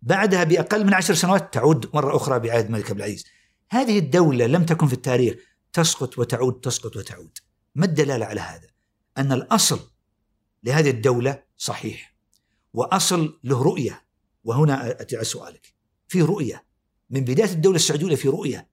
بعدها 0.07 0.45
بأقل 0.45 0.87
من 0.87 0.95
عشر 0.95 1.15
سنوات 1.15 1.55
تعود 1.55 1.91
مرة 1.95 2.17
أخرى 2.17 2.39
بعهد 2.39 2.65
الملك 2.65 2.91
عبد 2.91 2.99
العزيز. 2.99 3.27
هذه 3.71 3.99
الدولة 3.99 4.47
لم 4.47 4.65
تكن 4.65 4.87
في 4.87 4.93
التاريخ 4.93 5.35
تسقط 5.73 6.19
وتعود 6.19 6.61
تسقط 6.61 6.97
وتعود. 6.97 7.39
ما 7.75 7.85
الدلالة 7.85 8.27
على 8.27 8.41
هذا؟ 8.41 8.69
أن 9.19 9.33
الأصل 9.33 9.81
لهذه 10.65 10.91
الدولة 10.91 11.43
صحيح 11.57 12.15
وأصل 12.75 13.41
له 13.45 13.63
رؤية. 13.63 14.03
وهنا 14.45 14.91
أتي 15.01 15.17
على 15.17 15.25
سؤالك. 15.25 15.75
في 16.09 16.23
رؤية. 16.23 16.65
من 17.11 17.21
بداية 17.21 17.53
الدولة 17.53 17.77
السعودية 17.77 18.15
في 18.15 18.29
رؤية. 18.29 18.69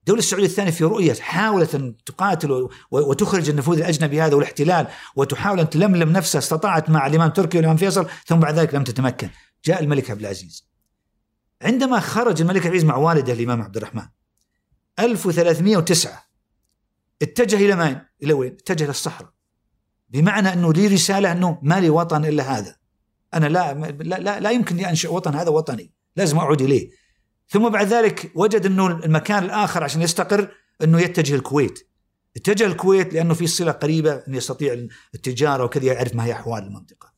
الدولة 0.00 0.18
السعودية 0.18 0.46
الثانية 0.46 0.70
في 0.70 0.84
رؤية. 0.84 1.14
حاولت 1.14 1.74
أن 1.74 1.96
تقاتل 2.06 2.68
وتخرج 2.90 3.48
النفوذ 3.48 3.78
الأجنبي 3.78 4.22
هذا 4.22 4.34
والاحتلال 4.34 4.86
وتحاول 5.16 5.60
أن 5.60 5.70
تلملم 5.70 6.12
نفسها 6.12 6.38
استطاعت 6.38 6.90
مع 6.90 7.06
الإمام 7.06 7.30
تركي 7.30 7.56
والإمام 7.56 7.76
فيصل 7.76 8.06
ثم 8.26 8.36
بعد 8.36 8.58
ذلك 8.58 8.74
لم 8.74 8.84
تتمكن. 8.84 9.28
جاء 9.64 9.82
الملك 9.82 10.10
عبد 10.10 10.20
العزيز. 10.20 10.68
عندما 11.62 12.00
خرج 12.00 12.40
الملك 12.40 12.56
عبد 12.56 12.66
العزيز 12.66 12.84
مع 12.84 12.96
والده 12.96 13.32
الإمام 13.32 13.62
عبد 13.62 13.76
الرحمن 13.76 14.06
1309 14.98 16.24
اتجه 17.22 17.56
إلى 17.56 17.76
مين؟ 17.76 18.00
إلى 18.22 18.32
وين؟ 18.32 18.52
اتجه 18.52 18.84
إلى 18.84 18.90
الصحراء. 18.90 19.30
بمعنى 20.08 20.52
أنه 20.52 20.72
لي 20.72 20.86
رسالة 20.86 21.32
أنه 21.32 21.58
ما 21.62 21.80
لي 21.80 21.90
وطن 21.90 22.24
إلا 22.24 22.58
هذا. 22.58 22.76
أنا 23.34 23.46
لا 23.46 23.74
لا, 23.74 24.18
لا, 24.18 24.40
لا 24.40 24.50
يمكن 24.50 24.76
لي 24.76 24.90
أنشئ 24.90 25.12
وطن 25.12 25.34
هذا 25.34 25.48
وطني. 25.48 25.92
لازم 26.16 26.38
أعود 26.38 26.62
إليه. 26.62 26.90
ثم 27.48 27.68
بعد 27.68 27.86
ذلك 27.86 28.32
وجد 28.34 28.66
أنه 28.66 28.86
المكان 28.86 29.44
الآخر 29.44 29.84
عشان 29.84 30.02
يستقر 30.02 30.54
أنه 30.82 31.00
يتجه 31.00 31.34
الكويت. 31.34 31.88
اتجه 32.36 32.66
الكويت 32.66 33.14
لأنه 33.14 33.34
في 33.34 33.46
صلة 33.46 33.72
قريبة 33.72 34.12
أنه 34.12 34.36
يستطيع 34.36 34.86
التجارة 35.14 35.64
وكذا 35.64 35.84
يعرف 35.84 36.14
ما 36.14 36.24
هي 36.24 36.32
أحوال 36.32 36.62
المنطقة. 36.62 37.13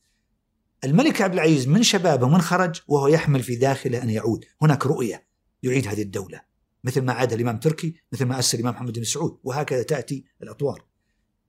الملك 0.83 1.21
عبد 1.21 1.33
العزيز 1.33 1.67
من 1.67 1.83
شبابه 1.83 2.27
من 2.27 2.41
خرج 2.41 2.81
وهو 2.87 3.07
يحمل 3.07 3.43
في 3.43 3.55
داخله 3.55 4.03
أن 4.03 4.09
يعود. 4.09 4.45
هناك 4.61 4.85
رؤية 4.85 5.27
يعيد 5.63 5.87
هذه 5.87 6.01
الدولة 6.01 6.41
مثل 6.83 7.01
ما 7.01 7.13
عاد 7.13 7.33
الإمام 7.33 7.59
تركي 7.59 7.95
مثل 8.11 8.25
ما 8.25 8.39
أسس 8.39 8.55
الإمام 8.55 8.73
محمد 8.73 8.99
بن 8.99 9.03
سعود 9.03 9.39
وهكذا 9.43 9.83
تأتي 9.83 10.25
الأطوار. 10.43 10.85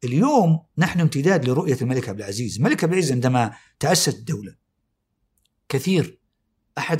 اليوم 0.05 0.61
نحن 0.79 1.01
امتداد 1.01 1.49
لرؤية 1.49 1.77
الملك 1.83 2.09
عبد 2.09 2.19
العزيز. 2.19 2.57
الملك 2.57 2.85
عبد 2.85 2.93
العزيز 2.93 3.13
عندما 3.13 3.55
تأسست 3.81 4.19
الدولة 4.19 4.57
كثير 5.69 6.19
أحد 6.79 6.99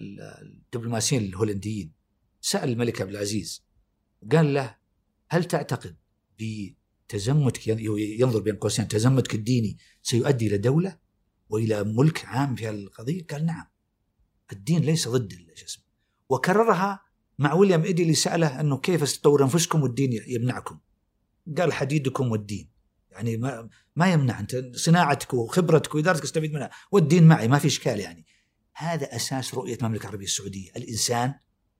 الدبلوماسيين 0.00 1.24
الهولنديين 1.24 1.92
سأل 2.40 2.68
الملك 2.68 3.00
عبد 3.00 3.10
العزيز 3.10 3.64
قال 4.32 4.54
له 4.54 4.76
هل 5.28 5.44
تعتقد 5.44 5.96
بتزمتك 7.08 7.66
ينظر 7.66 8.40
بين 8.40 8.56
قوسين 8.56 8.88
تزمتك 8.88 9.34
الديني 9.34 9.78
سيؤدي 10.02 10.46
إلى 10.46 10.58
دولة 10.58 10.98
وإلى 11.48 11.84
ملك 11.84 12.24
عام 12.24 12.54
في 12.54 12.70
القضية؟ 12.70 13.26
قال 13.26 13.46
نعم. 13.46 13.66
الدين 14.52 14.82
ليس 14.82 15.08
ضد 15.08 15.32
الجسم. 15.32 15.80
وكررها 16.28 17.00
مع 17.38 17.52
ويليام 17.52 17.84
إيدي 17.84 18.02
اللي 18.02 18.14
سأله 18.14 18.60
إنه 18.60 18.78
كيف 18.78 19.12
تطور 19.12 19.42
أنفسكم 19.42 19.82
والدين 19.82 20.22
يمنعكم. 20.26 20.78
قال 21.58 21.72
حديدكم 21.72 22.30
والدين. 22.30 22.70
يعني 23.10 23.36
ما 23.36 23.68
ما 23.96 24.12
يمنع 24.12 24.40
أنت 24.40 24.56
صناعتك 24.74 25.34
وخبرتك 25.34 25.94
وإدارتك 25.94 26.22
استفيد 26.22 26.52
منها. 26.52 26.70
والدين 26.92 27.28
معي 27.28 27.48
ما 27.48 27.58
في 27.58 27.66
إشكال 27.66 28.00
يعني. 28.00 28.26
هذا 28.74 29.16
أساس 29.16 29.54
رؤية 29.54 29.76
المملكة 29.76 30.02
العربية 30.02 30.26
السعودية. 30.26 30.70
الإنسان 30.76 31.34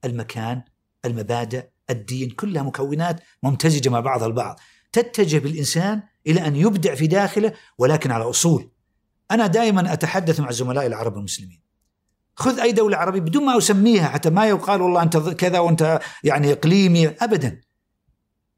المكان 0.04 0.62
المبادئ 1.04 1.68
الدين 1.90 2.30
كلها 2.30 2.62
مكونات 2.62 3.20
ممتزجة 3.42 3.88
مع 3.88 4.00
بعضها 4.00 4.26
البعض. 4.26 4.60
تتجه 4.92 5.38
بالإنسان 5.38 6.02
إلى 6.26 6.46
أن 6.46 6.56
يبدع 6.56 6.94
في 6.94 7.06
داخله 7.06 7.52
ولكن 7.78 8.10
على 8.10 8.24
أصول. 8.24 8.70
أنا 9.30 9.46
دائما 9.46 9.92
أتحدث 9.92 10.40
مع 10.40 10.50
زملائي 10.50 10.86
العرب 10.86 11.16
المسلمين. 11.16 11.62
خذ 12.34 12.60
أي 12.60 12.72
دولة 12.72 12.96
عربية 12.96 13.20
بدون 13.20 13.44
ما 13.44 13.58
أسميها 13.58 14.08
حتى 14.08 14.30
ما 14.30 14.48
يقال 14.48 14.82
والله 14.82 15.02
أنت 15.02 15.16
كذا 15.16 15.58
وأنت 15.58 16.00
يعني 16.24 16.52
إقليمي 16.52 17.08
ابدا. 17.08 17.60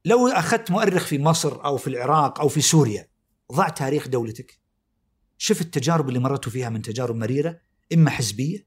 لو 0.05 0.29
أخذت 0.29 0.71
مؤرخ 0.71 1.05
في 1.05 1.19
مصر 1.19 1.65
أو 1.65 1.77
في 1.77 1.87
العراق 1.87 2.41
أو 2.41 2.49
في 2.49 2.61
سوريا 2.61 3.09
ضع 3.53 3.69
تاريخ 3.69 4.09
دولتك. 4.09 4.61
شوف 5.39 5.61
التجارب 5.61 6.09
اللي 6.09 6.19
مرتوا 6.19 6.53
فيها 6.53 6.69
من 6.69 6.83
تجارب 6.83 7.17
مريرة 7.17 7.61
إما 7.93 8.11
حزبية 8.11 8.67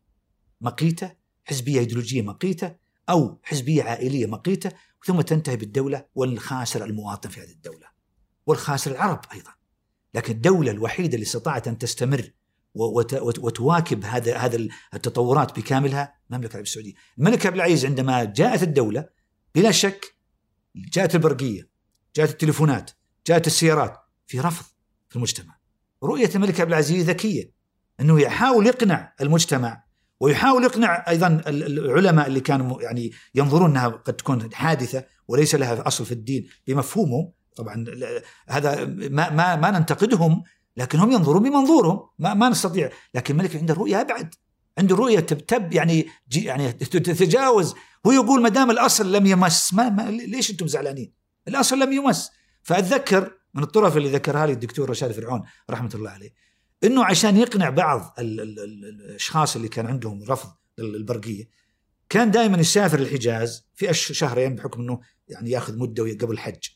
مقيتة 0.61 1.11
حزبية 1.43 1.79
إيديولوجية 1.79 2.21
مقيتة 2.21 2.75
أو 3.09 3.39
حزبية 3.43 3.83
عائلية 3.83 4.25
مقيتة 4.25 4.71
ثم 5.05 5.21
تنتهي 5.21 5.57
بالدولة 5.57 6.05
والخاسر 6.15 6.85
المواطن 6.85 7.29
في 7.29 7.41
هذه 7.41 7.51
الدولة 7.51 7.87
والخاسر 8.45 8.91
العرب 8.91 9.21
أيضا 9.33 9.51
لكن 10.13 10.33
الدولة 10.33 10.71
الوحيدة 10.71 11.13
اللي 11.13 11.23
استطاعت 11.23 11.67
أن 11.67 11.77
تستمر 11.77 12.31
وتواكب 12.75 14.05
هذا 14.05 14.37
هذا 14.37 14.67
التطورات 14.93 15.59
بكاملها 15.59 16.15
المملكة 16.29 16.51
العربية 16.51 16.69
السعودية. 16.69 16.93
الملك 17.17 17.45
عبد 17.45 17.55
العزيز 17.55 17.85
عندما 17.85 18.23
جاءت 18.23 18.63
الدولة 18.63 19.09
بلا 19.55 19.71
شك 19.71 20.15
جاءت 20.75 21.15
البرقية، 21.15 21.69
جاءت 22.15 22.29
التليفونات، 22.29 22.91
جاءت 23.27 23.47
السيارات 23.47 23.97
في 24.27 24.39
رفض 24.39 24.65
في 25.09 25.15
المجتمع. 25.15 25.57
رؤية 26.03 26.29
الملك 26.35 26.61
عبد 26.61 26.69
العزيز 26.69 27.09
ذكية 27.09 27.53
أنه 27.99 28.21
يحاول 28.21 28.67
يقنع 28.67 29.13
المجتمع 29.21 29.83
ويحاول 30.23 30.63
يقنع 30.63 31.05
أيضا 31.07 31.41
العلماء 31.47 32.27
اللي 32.27 32.39
كانوا 32.39 32.81
يعني 32.81 33.11
ينظرون 33.35 33.69
إنها 33.69 33.87
قد 33.87 34.13
تكون 34.13 34.53
حادثة 34.53 35.03
وليس 35.27 35.55
لها 35.55 35.87
أصل 35.87 36.05
في 36.05 36.11
الدين 36.11 36.47
بمفهومه. 36.67 37.31
طبعا 37.55 37.85
هذا 38.49 38.85
ما 38.85 39.29
ما 39.29 39.55
ما 39.55 39.71
ننتقدهم 39.71 40.43
لكن 40.77 40.99
هم 40.99 41.11
ينظرون 41.11 41.43
بمنظورهم. 41.43 41.99
ما, 42.19 42.33
ما 42.33 42.49
نستطيع. 42.49 42.89
لكن 43.13 43.33
الملك 43.33 43.55
عنده 43.55 43.73
رؤية 43.73 44.01
أبعد. 44.01 44.35
عنده 44.77 44.95
رؤية 44.95 45.19
تب 45.19 45.73
يعني 45.73 46.07
يعني 46.35 46.71
تتجاوز. 46.71 47.75
هو 48.07 48.11
يقول 48.11 48.41
ما 48.41 48.49
دام 48.49 48.71
الأصل 48.71 49.11
لم 49.11 49.25
يمس 49.25 49.73
ما, 49.73 49.89
ما 49.89 50.01
ليش 50.11 50.51
أنتم 50.51 50.67
زعلانين؟ 50.67 51.13
الأصل 51.47 51.79
لم 51.79 51.93
يمس. 51.93 52.31
فأتذكر 52.61 53.31
من 53.53 53.63
الطرف 53.63 53.97
اللي 53.97 54.09
ذكرها 54.09 54.45
لي 54.45 54.53
الدكتور 54.53 54.89
رشاد 54.89 55.11
فرعون 55.11 55.43
رحمة 55.69 55.91
الله 55.95 56.09
عليه 56.09 56.33
إنه 56.83 57.05
عشان 57.05 57.37
يقنع 57.37 57.69
بعض 57.69 58.15
ال 58.19 58.41
ال 58.41 58.59
ال 58.59 58.85
الأشخاص 58.85 59.55
اللي 59.55 59.67
كان 59.67 59.87
عندهم 59.87 60.23
رفض 60.23 60.49
للبرقيه 60.77 61.49
كان 62.09 62.31
دائما 62.31 62.57
يسافر 62.57 62.99
الحجاز 62.99 63.67
في 63.75 63.93
شهرين 63.93 64.55
بحكم 64.55 64.81
إنه 64.81 64.99
يعني 65.27 65.51
يأخذ 65.51 65.77
مدة 65.77 66.03
قبل 66.03 66.33
الحج 66.33 66.67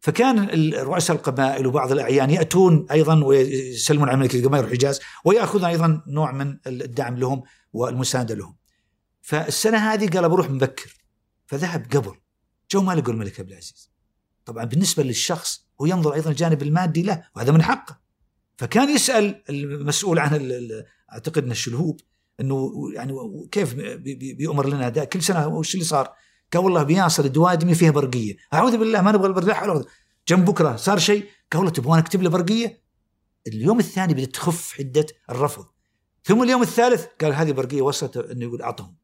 فكان 0.00 0.48
رؤساء 0.74 1.16
القبائل 1.16 1.66
وبعض 1.66 1.92
الأعيان 1.92 2.30
يأتون 2.30 2.86
أيضا 2.90 3.24
ويسلمون 3.24 4.08
على 4.08 4.18
ملك 4.18 4.34
القبائل 4.34 4.64
والحجاز 4.64 5.00
ويأخذون 5.24 5.64
أيضا 5.64 6.02
نوع 6.06 6.32
من 6.32 6.58
الدعم 6.66 7.16
لهم 7.16 7.42
والمساندة 7.72 8.34
لهم. 8.34 8.56
فالسنة 9.20 9.78
هذه 9.78 10.08
قال 10.08 10.28
بروح 10.28 10.50
مبكر 10.50 10.96
فذهب 11.46 11.86
قبل 11.92 12.14
جو 12.70 12.82
ما 12.82 12.92
لقوا 12.92 13.12
الملك 13.12 13.40
عبد 13.40 13.50
العزيز. 13.50 13.90
طبعا 14.44 14.64
بالنسبة 14.64 15.02
للشخص 15.02 15.66
هو 15.80 15.86
ينظر 15.86 16.14
أيضا 16.14 16.30
الجانب 16.30 16.62
المادي 16.62 17.02
له 17.02 17.22
وهذا 17.36 17.52
من 17.52 17.62
حقه. 17.62 18.01
فكان 18.62 18.90
يسأل 18.94 19.42
المسؤول 19.50 20.18
عن 20.18 20.50
أعتقد 21.12 21.44
ان 21.44 21.50
الشلهوب 21.50 22.00
إنه 22.40 22.72
يعني 22.94 23.14
كيف 23.52 23.74
بيؤمر 24.36 24.68
لنا 24.68 24.88
ده 24.88 25.04
كل 25.04 25.22
سنة 25.22 25.48
وش 25.48 25.74
اللي 25.74 25.84
صار؟ 25.84 26.14
قال 26.52 26.64
والله 26.64 26.82
بياصل 26.82 27.28
دوادمي 27.28 27.74
فيها 27.74 27.90
برقية. 27.90 28.36
أعوذ 28.54 28.76
بالله 28.78 29.00
ما 29.00 29.12
نبغى 29.12 29.26
البرقيه 29.26 29.84
جنب 30.28 30.44
بكرة 30.44 30.76
صار 30.76 30.98
شيء 30.98 31.24
قال 31.52 31.58
والله 31.58 31.70
تبغون 31.70 31.98
أكتب 31.98 32.22
له 32.22 32.30
برقية؟ 32.30 32.82
اليوم 33.46 33.78
الثاني 33.78 34.14
بدأت 34.14 34.34
تخف 34.34 34.72
حدة 34.72 35.06
الرفض. 35.30 35.66
ثم 36.24 36.42
اليوم 36.42 36.62
الثالث 36.62 37.06
قال 37.20 37.34
هذه 37.34 37.52
برقية 37.52 37.82
وصلت 37.82 38.16
إنه 38.16 38.44
يقول 38.44 38.62
أعطهم. 38.62 38.96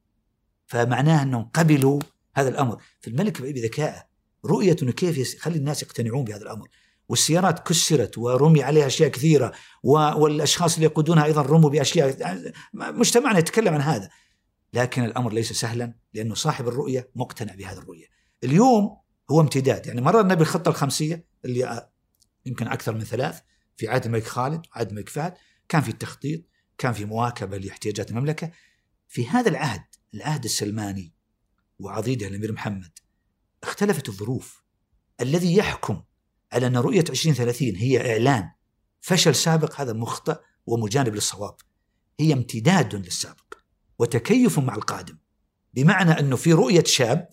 فمعناه 0.66 1.22
إنهم 1.22 1.50
قبلوا 1.54 2.00
هذا 2.34 2.48
الأمر. 2.48 2.82
فالملك 3.00 3.42
بذكائه 3.42 4.04
رؤية 4.44 4.76
إنه 4.82 4.92
كيف 4.92 5.34
يخلي 5.34 5.58
الناس 5.58 5.82
يقتنعون 5.82 6.24
بهذا 6.24 6.42
الأمر. 6.42 6.68
والسيارات 7.08 7.68
كسرت 7.68 8.18
ورمي 8.18 8.62
عليها 8.62 8.86
أشياء 8.86 9.10
كثيرة 9.10 9.52
والأشخاص 9.82 10.74
اللي 10.74 10.86
يقودونها 10.86 11.24
أيضا 11.24 11.42
رموا 11.42 11.70
بأشياء 11.70 12.36
مجتمعنا 12.74 13.38
يتكلم 13.38 13.74
عن 13.74 13.80
هذا. 13.80 14.10
لكن 14.72 15.04
الأمر 15.04 15.32
ليس 15.32 15.52
سهلا 15.52 15.94
لأنه 16.14 16.34
صاحب 16.34 16.68
الرؤية 16.68 17.10
مقتنع 17.14 17.54
بهذه 17.54 17.78
الرؤية. 17.78 18.06
اليوم 18.44 18.96
هو 19.30 19.40
امتداد 19.40 19.86
يعني 19.86 20.00
مررنا 20.00 20.34
بالخطة 20.34 20.68
الخمسية 20.68 21.26
اللي 21.44 21.88
يمكن 22.46 22.68
أكثر 22.68 22.94
من 22.94 23.04
ثلاث 23.04 23.40
في 23.76 23.88
عهد 23.88 24.04
الملك 24.04 24.24
خالد 24.24 24.66
وعهد 24.66 24.88
الملك 24.88 25.08
فهد 25.08 25.34
كان 25.68 25.82
في 25.82 25.88
التخطيط 25.88 26.42
كان 26.78 26.92
في 26.92 27.04
مواكبة 27.04 27.56
لاحتياجات 27.56 28.10
المملكة. 28.10 28.50
في 29.08 29.28
هذا 29.28 29.48
العهد 29.48 29.84
العهد 30.14 30.44
السلماني 30.44 31.12
وعضيده 31.78 32.26
الأمير 32.26 32.52
محمد 32.52 32.98
اختلفت 33.62 34.08
الظروف. 34.08 34.62
الذي 35.20 35.56
يحكم 35.56 36.02
على 36.52 36.66
أن 36.66 36.76
رؤية 36.76 37.04
2030 37.08 37.76
هي 37.76 38.12
إعلان 38.12 38.50
فشل 39.00 39.34
سابق 39.34 39.80
هذا 39.80 39.92
مخطئ 39.92 40.36
ومجانب 40.66 41.14
للصواب. 41.14 41.54
هي 42.20 42.32
امتداد 42.32 42.94
للسابق 42.94 43.54
وتكيف 43.98 44.58
مع 44.58 44.74
القادم 44.74 45.18
بمعنى 45.74 46.10
أنه 46.10 46.36
في 46.36 46.52
رؤية 46.52 46.84
شاب 46.84 47.28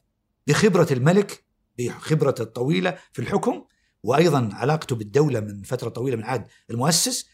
بخبرة 0.48 0.88
الملك 0.92 1.46
بخبرته 1.78 2.42
الطويلة 2.42 2.98
في 3.14 3.22
الحكم 3.22 3.64
وأيضا 4.04 4.50
علاقته 4.54 4.96
بالدولة 4.96 5.40
من 5.40 5.64
فترة 5.64 5.90
طويلة 5.90 6.18
من 6.18 6.24
عهد 6.24 6.48
المؤسس. 6.70 7.26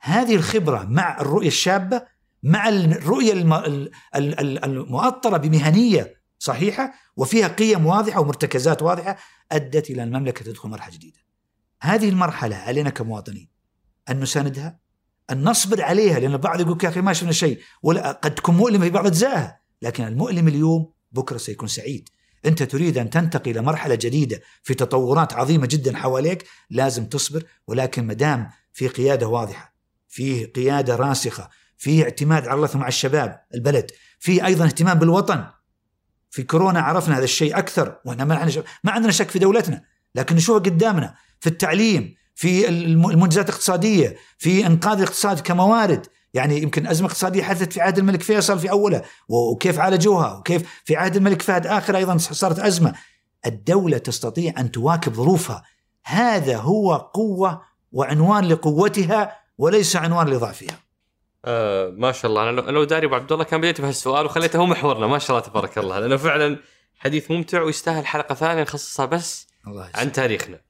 هذه 0.00 0.34
الخبرة 0.34 0.82
مع 0.84 1.20
الرؤية 1.20 1.48
الشابة 1.48 2.02
مع 2.42 2.68
الرؤية 2.68 3.32
المؤطرة 4.14 5.36
بمهنية 5.36 6.21
صحيحة 6.42 6.92
وفيها 7.16 7.48
قيم 7.48 7.86
واضحة 7.86 8.20
ومرتكزات 8.20 8.82
واضحة 8.82 9.16
أدت 9.52 9.90
إلى 9.90 10.02
المملكة 10.02 10.44
تدخل 10.44 10.68
مرحلة 10.68 10.94
جديدة. 10.94 11.18
هذه 11.82 12.08
المرحلة 12.08 12.56
علينا 12.56 12.90
كمواطنين 12.90 13.48
أن 14.10 14.20
نساندها 14.20 14.78
أن 15.30 15.44
نصبر 15.44 15.82
عليها 15.82 16.18
لأن 16.18 16.32
البعض 16.32 16.60
يقول 16.60 16.78
يا 16.84 16.88
أخي 16.88 17.00
ما 17.00 17.12
شفنا 17.12 17.32
شيء 17.32 17.60
ولا 17.82 18.12
قد 18.12 18.34
تكون 18.34 18.56
مؤلمة 18.56 18.84
في 18.84 18.90
بعض 18.90 19.06
أجزائها 19.06 19.60
لكن 19.82 20.04
المؤلم 20.04 20.48
اليوم 20.48 20.92
بكرة 21.12 21.36
سيكون 21.36 21.68
سعيد. 21.68 22.08
أنت 22.46 22.62
تريد 22.62 22.98
أن 22.98 23.10
تنتقل 23.10 23.50
إلى 23.50 23.62
مرحلة 23.62 23.94
جديدة 23.94 24.40
في 24.62 24.74
تطورات 24.74 25.32
عظيمة 25.32 25.66
جدا 25.66 25.96
حواليك 25.96 26.46
لازم 26.70 27.06
تصبر 27.06 27.44
ولكن 27.66 28.06
مدام 28.06 28.50
في 28.72 28.88
قيادة 28.88 29.28
واضحة 29.28 29.74
في 30.08 30.44
قيادة 30.44 30.96
راسخة 30.96 31.50
في 31.76 32.02
اعتماد 32.02 32.48
على 32.48 32.54
الله 32.54 32.70
مع 32.74 32.88
الشباب 32.88 33.40
البلد 33.54 33.90
في 34.18 34.46
أيضا 34.46 34.64
اهتمام 34.64 34.98
بالوطن 34.98 35.44
في 36.32 36.42
كورونا 36.42 36.80
عرفنا 36.80 37.18
هذا 37.18 37.24
الشيء 37.24 37.58
أكثر 37.58 37.96
وإحنا 38.04 38.24
ما 38.84 38.92
عندنا 38.92 39.12
شك 39.12 39.30
في 39.30 39.38
دولتنا 39.38 39.82
لكن 40.14 40.36
نشوفه 40.36 40.58
قدامنا 40.58 41.14
في 41.40 41.46
التعليم 41.46 42.14
في 42.34 42.68
المنجزات 42.68 43.48
الاقتصادية 43.48 44.16
في 44.38 44.66
إنقاذ 44.66 44.98
الاقتصاد 44.98 45.40
كموارد 45.40 46.06
يعني 46.34 46.62
يمكن 46.62 46.86
أزمة 46.86 47.06
اقتصادية 47.06 47.42
حدثت 47.42 47.72
في 47.72 47.80
عهد 47.80 47.98
الملك 47.98 48.22
فيصل 48.22 48.58
في 48.58 48.70
اولها 48.70 49.02
وكيف 49.28 49.78
عالجوها 49.78 50.36
وكيف 50.36 50.62
في 50.84 50.96
عهد 50.96 51.16
الملك 51.16 51.42
فهد 51.42 51.66
آخر 51.66 51.96
أيضا 51.96 52.16
صارت 52.16 52.58
أزمة. 52.58 52.94
الدولة 53.46 53.98
تستطيع 53.98 54.54
أن 54.58 54.70
تواكب 54.70 55.14
ظروفها. 55.14 55.62
هذا 56.04 56.56
هو 56.56 56.94
قوة 56.94 57.62
وعنوان 57.92 58.44
لقوتها 58.44 59.36
وليس 59.58 59.96
عنوان 59.96 60.28
لضعفها. 60.28 60.78
آه 61.44 61.88
ما 61.88 62.12
شاء 62.12 62.30
الله. 62.30 62.50
أنا 62.50 62.60
لو 62.60 62.84
داري 62.84 63.06
أبو 63.06 63.14
عبد 63.14 63.32
الله 63.32 63.44
كان 63.44 63.60
بديت 63.60 63.80
بهالسؤال 63.80 64.26
وخليته 64.26 64.58
هو 64.58 64.66
محورنا. 64.66 65.06
ما 65.06 65.18
شاء 65.18 65.36
الله 65.36 65.48
تبارك 65.48 65.78
الله. 65.78 65.98
لأنه 65.98 66.16
فعلا 66.16 66.58
حديث 66.98 67.30
ممتع 67.30 67.62
ويستاهل 67.62 68.06
حلقة 68.06 68.34
ثانية 68.34 68.62
نخصصها 68.62 69.06
بس 69.06 69.48
الله 69.66 69.90
عن 69.94 70.12
تاريخنا. 70.12 70.60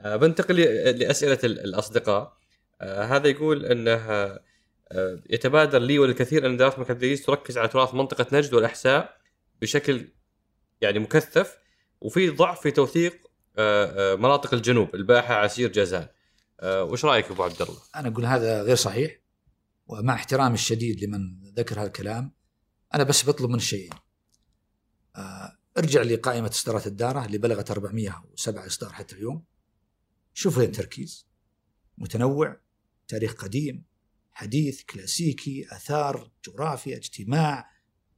آه، 0.00 0.16
بنتقل 0.16 0.56
لأسئلة 0.98 1.38
الأصدقاء. 1.44 2.38
آه، 2.80 3.04
هذا 3.04 3.28
يقول 3.28 3.64
إنه 3.64 3.90
آه، 3.92 4.40
يتبادر 5.30 5.78
لي 5.78 5.98
وللكثير 5.98 6.46
أن 6.46 6.56
دراسه 6.56 6.82
البلجيكيه 6.82 7.24
تركز 7.24 7.58
على 7.58 7.68
تراث 7.68 7.94
منطقة 7.94 8.26
نجد 8.32 8.54
والأحساء 8.54 9.16
بشكل 9.62 10.08
يعني 10.80 10.98
مكثف 10.98 11.58
وفي 12.00 12.28
ضعف 12.28 12.60
في 12.60 12.70
توثيق 12.70 13.16
آه، 13.58 14.14
مناطق 14.14 14.54
الجنوب 14.54 14.94
الباحة 14.94 15.34
عسير 15.34 15.72
جازان. 15.72 16.06
وش 16.62 17.04
رأيك 17.04 17.30
أبو 17.30 17.42
عبد 17.42 17.62
الله؟ 17.62 17.76
أنا 17.96 18.08
أقول 18.08 18.26
هذا 18.26 18.62
غير 18.62 18.76
صحيح. 18.76 19.27
ومع 19.88 20.14
احترامي 20.14 20.54
الشديد 20.54 21.04
لمن 21.04 21.40
ذكر 21.42 21.80
هذا 21.80 21.86
الكلام 21.86 22.32
أنا 22.94 23.04
بس 23.04 23.28
بطلب 23.28 23.50
من 23.50 23.58
شيئين. 23.58 23.90
ارجع 25.78 26.02
لقائمه 26.02 26.48
إصدارات 26.48 26.86
الدارة 26.86 27.24
اللي 27.24 27.38
بلغت 27.38 27.70
407 27.70 28.66
إصدار 28.66 28.92
حتى 28.92 29.14
اليوم. 29.14 29.44
شوف 30.34 30.58
وين 30.58 30.72
تركيز. 30.72 31.28
متنوع 31.98 32.60
تاريخ 33.08 33.34
قديم 33.34 33.84
حديث 34.32 34.82
كلاسيكي 34.82 35.66
آثار 35.72 36.30
جغرافيا 36.44 36.96
اجتماع 36.96 37.70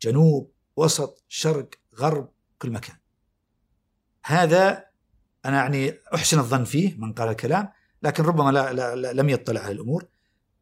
جنوب 0.02 0.52
وسط 0.76 1.24
شرق 1.28 1.70
غرب 1.94 2.32
كل 2.58 2.70
مكان. 2.70 2.96
هذا 4.24 4.84
أنا 5.44 5.56
يعني 5.56 5.94
أحسن 6.14 6.38
الظن 6.38 6.64
فيه 6.64 6.94
من 6.98 7.12
قال 7.12 7.28
الكلام 7.28 7.72
لكن 8.02 8.22
ربما 8.22 8.50
لا, 8.50 8.72
لا, 8.72 8.96
لا 8.96 9.12
لم 9.12 9.28
يطلع 9.28 9.60
على 9.60 9.72
الأمور. 9.72 10.08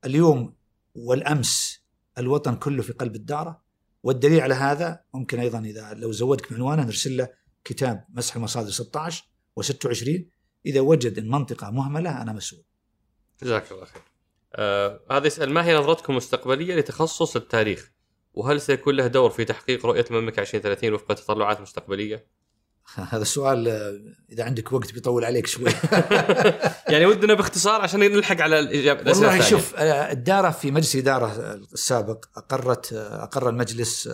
اليوم 0.04 0.57
والأمس 0.98 1.82
الوطن 2.18 2.56
كله 2.56 2.82
في 2.82 2.92
قلب 2.92 3.14
الدارة 3.14 3.62
والدليل 4.02 4.40
على 4.40 4.54
هذا 4.54 5.00
ممكن 5.14 5.40
أيضا 5.40 5.58
إذا 5.58 5.94
لو 5.94 6.12
زودك 6.12 6.52
بعنوانه 6.52 6.84
نرسل 6.84 7.16
له 7.16 7.28
كتاب 7.64 8.04
مسح 8.08 8.36
المصادر 8.36 8.70
16 8.70 9.24
و26 9.60 10.08
إذا 10.66 10.80
وجد 10.80 11.18
المنطقة 11.18 11.70
مهملة 11.70 12.22
أنا 12.22 12.32
مسؤول. 12.32 12.62
جزاك 13.42 13.72
الله 13.72 13.84
خير. 13.84 14.02
آه 14.54 15.00
هذا 15.10 15.26
يسأل 15.26 15.50
ما 15.50 15.64
هي 15.64 15.76
نظرتكم 15.76 16.12
المستقبليه 16.12 16.74
لتخصص 16.74 17.36
التاريخ؟ 17.36 17.92
وهل 18.34 18.60
سيكون 18.60 18.94
له 18.94 19.06
دور 19.06 19.30
في 19.30 19.44
تحقيق 19.44 19.86
رؤية 19.86 20.04
المملكه 20.10 20.40
2030 20.40 20.92
وفق 20.92 21.10
التطلعات 21.10 21.56
المستقبليه؟ 21.56 22.26
هذا 23.12 23.22
السؤال 23.22 23.68
آه، 23.68 24.00
إذا 24.32 24.44
عندك 24.44 24.72
وقت 24.72 24.92
بيطول 24.92 25.24
عليك 25.24 25.46
شوي. 25.46 25.70
يعني 26.92 27.06
ودنا 27.06 27.34
باختصار 27.34 27.80
عشان 27.80 28.00
نلحق 28.00 28.40
على 28.40 28.58
الإجابة 28.58 29.10
والله 29.10 29.40
شوف 29.40 29.74
آه، 29.76 30.12
الداره 30.12 30.50
في 30.50 30.70
مجلس 30.70 30.94
الإدارة 30.94 31.54
السابق 31.54 32.24
أقرت 32.36 32.92
آه، 32.92 33.22
أقر 33.22 33.48
المجلس 33.48 34.08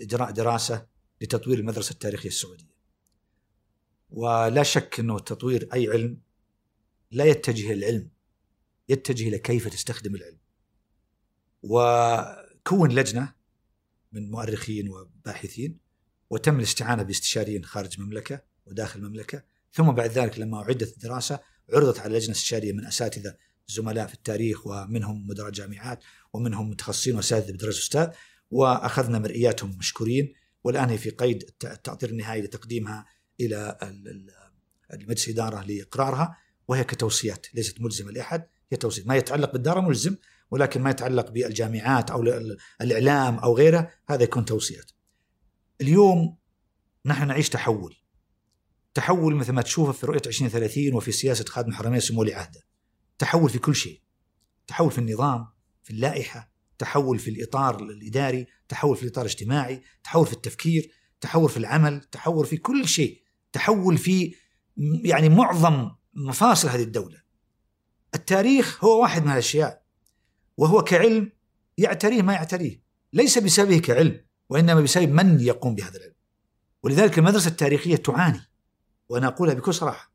اجراء 0.00 0.30
دراسة 0.30 0.86
لتطوير 1.20 1.58
المدرسة 1.58 1.92
التاريخية 1.92 2.28
السعودية. 2.28 2.76
ولا 4.10 4.62
شك 4.62 5.00
إنه 5.00 5.18
تطوير 5.18 5.68
أي 5.74 5.88
علم 5.88 6.18
لا 7.10 7.24
يتجه 7.24 7.72
إلى 7.72 7.74
العلم 7.74 8.08
يتجه 8.88 9.28
إلى 9.28 9.38
كيف 9.38 9.68
تستخدم 9.68 10.14
العلم. 10.14 10.38
وكون 11.62 12.92
لجنة 12.92 13.34
من 14.12 14.30
مؤرخين 14.30 14.88
وباحثين 14.88 15.85
وتم 16.30 16.58
الاستعانة 16.58 17.02
باستشاريين 17.02 17.64
خارج 17.64 17.94
المملكة 17.98 18.40
وداخل 18.66 19.00
المملكة 19.00 19.42
ثم 19.72 19.92
بعد 19.92 20.10
ذلك 20.10 20.38
لما 20.38 20.62
أعدت 20.62 20.92
الدراسة 20.92 21.40
عرضت 21.72 21.98
على 21.98 22.18
لجنه 22.18 22.32
استشاريه 22.32 22.72
من 22.72 22.86
أساتذة 22.86 23.36
زملاء 23.68 24.06
في 24.06 24.14
التاريخ 24.14 24.66
ومنهم 24.66 25.26
مدراء 25.26 25.50
جامعات 25.50 26.04
ومنهم 26.32 26.70
متخصصين 26.70 27.16
وأساتذة 27.16 27.52
بدرجه 27.52 27.78
أستاذ 27.78 28.08
وأخذنا 28.50 29.18
مرئياتهم 29.18 29.78
مشكورين 29.78 30.34
والآن 30.64 30.88
هي 30.88 30.98
في 30.98 31.10
قيد 31.10 31.50
التعطير 31.64 32.10
النهائي 32.10 32.42
لتقديمها 32.42 33.06
إلى 33.40 33.78
المجلس 34.92 35.28
الإدارة 35.28 35.62
لإقرارها 35.62 36.36
وهي 36.68 36.84
كتوصيات 36.84 37.46
ليست 37.54 37.80
ملزمة 37.80 38.12
لأحد 38.12 38.46
هي 38.72 38.76
توصيات 38.76 39.06
ما 39.06 39.16
يتعلق 39.16 39.52
بالداره 39.52 39.80
ملزم 39.80 40.16
ولكن 40.50 40.82
ما 40.82 40.90
يتعلق 40.90 41.30
بالجامعات 41.30 42.10
أو 42.10 42.22
الإعلام 42.80 43.38
أو 43.38 43.56
غيره 43.56 43.90
هذا 44.08 44.22
يكون 44.22 44.44
توصيات. 44.44 44.90
اليوم 45.80 46.36
نحن 47.06 47.26
نعيش 47.26 47.48
تحول. 47.48 47.96
تحول 48.94 49.34
مثل 49.34 49.52
ما 49.52 49.62
تشوفه 49.62 49.92
في 49.92 50.06
رؤية 50.06 50.22
2030 50.26 50.94
وفي 50.94 51.12
سياسة 51.12 51.44
خادم 51.44 51.70
الحرمين 51.70 52.00
سمو 52.00 52.20
ولي 52.20 52.34
عهده. 52.34 52.60
تحول 53.18 53.50
في 53.50 53.58
كل 53.58 53.74
شيء. 53.74 54.00
تحول 54.66 54.90
في 54.90 54.98
النظام 54.98 55.46
في 55.82 55.90
اللائحة 55.90 56.50
تحول 56.78 57.18
في 57.18 57.30
الإطار 57.30 57.82
الإداري 57.82 58.46
تحول 58.68 58.96
في 58.96 59.02
الإطار 59.02 59.24
الاجتماعي 59.24 59.82
تحول 60.04 60.26
في 60.26 60.32
التفكير 60.32 60.92
تحول 61.20 61.48
في 61.50 61.56
العمل 61.56 62.00
تحول 62.00 62.46
في 62.46 62.56
كل 62.56 62.88
شيء. 62.88 63.22
تحول 63.52 63.98
في 63.98 64.34
يعني 65.04 65.28
معظم 65.28 65.90
مفاصل 66.14 66.68
هذه 66.68 66.82
الدولة. 66.82 67.22
التاريخ 68.14 68.84
هو 68.84 69.02
واحد 69.02 69.24
من 69.24 69.32
الأشياء 69.32 69.82
وهو 70.56 70.82
كعلم 70.82 71.32
يعتريه 71.78 72.22
ما 72.22 72.32
يعتريه. 72.32 72.82
ليس 73.12 73.38
بسببه 73.38 73.78
كعلم. 73.78 74.25
وإنما 74.48 74.80
بسبب 74.80 75.08
من 75.08 75.40
يقوم 75.40 75.74
بهذا 75.74 75.96
العلم. 75.96 76.14
ولذلك 76.82 77.18
المدرسة 77.18 77.48
التاريخية 77.48 77.96
تعاني 77.96 78.40
وأنا 79.08 79.26
أقولها 79.26 79.54
بكل 79.54 79.74
صراحة 79.74 80.12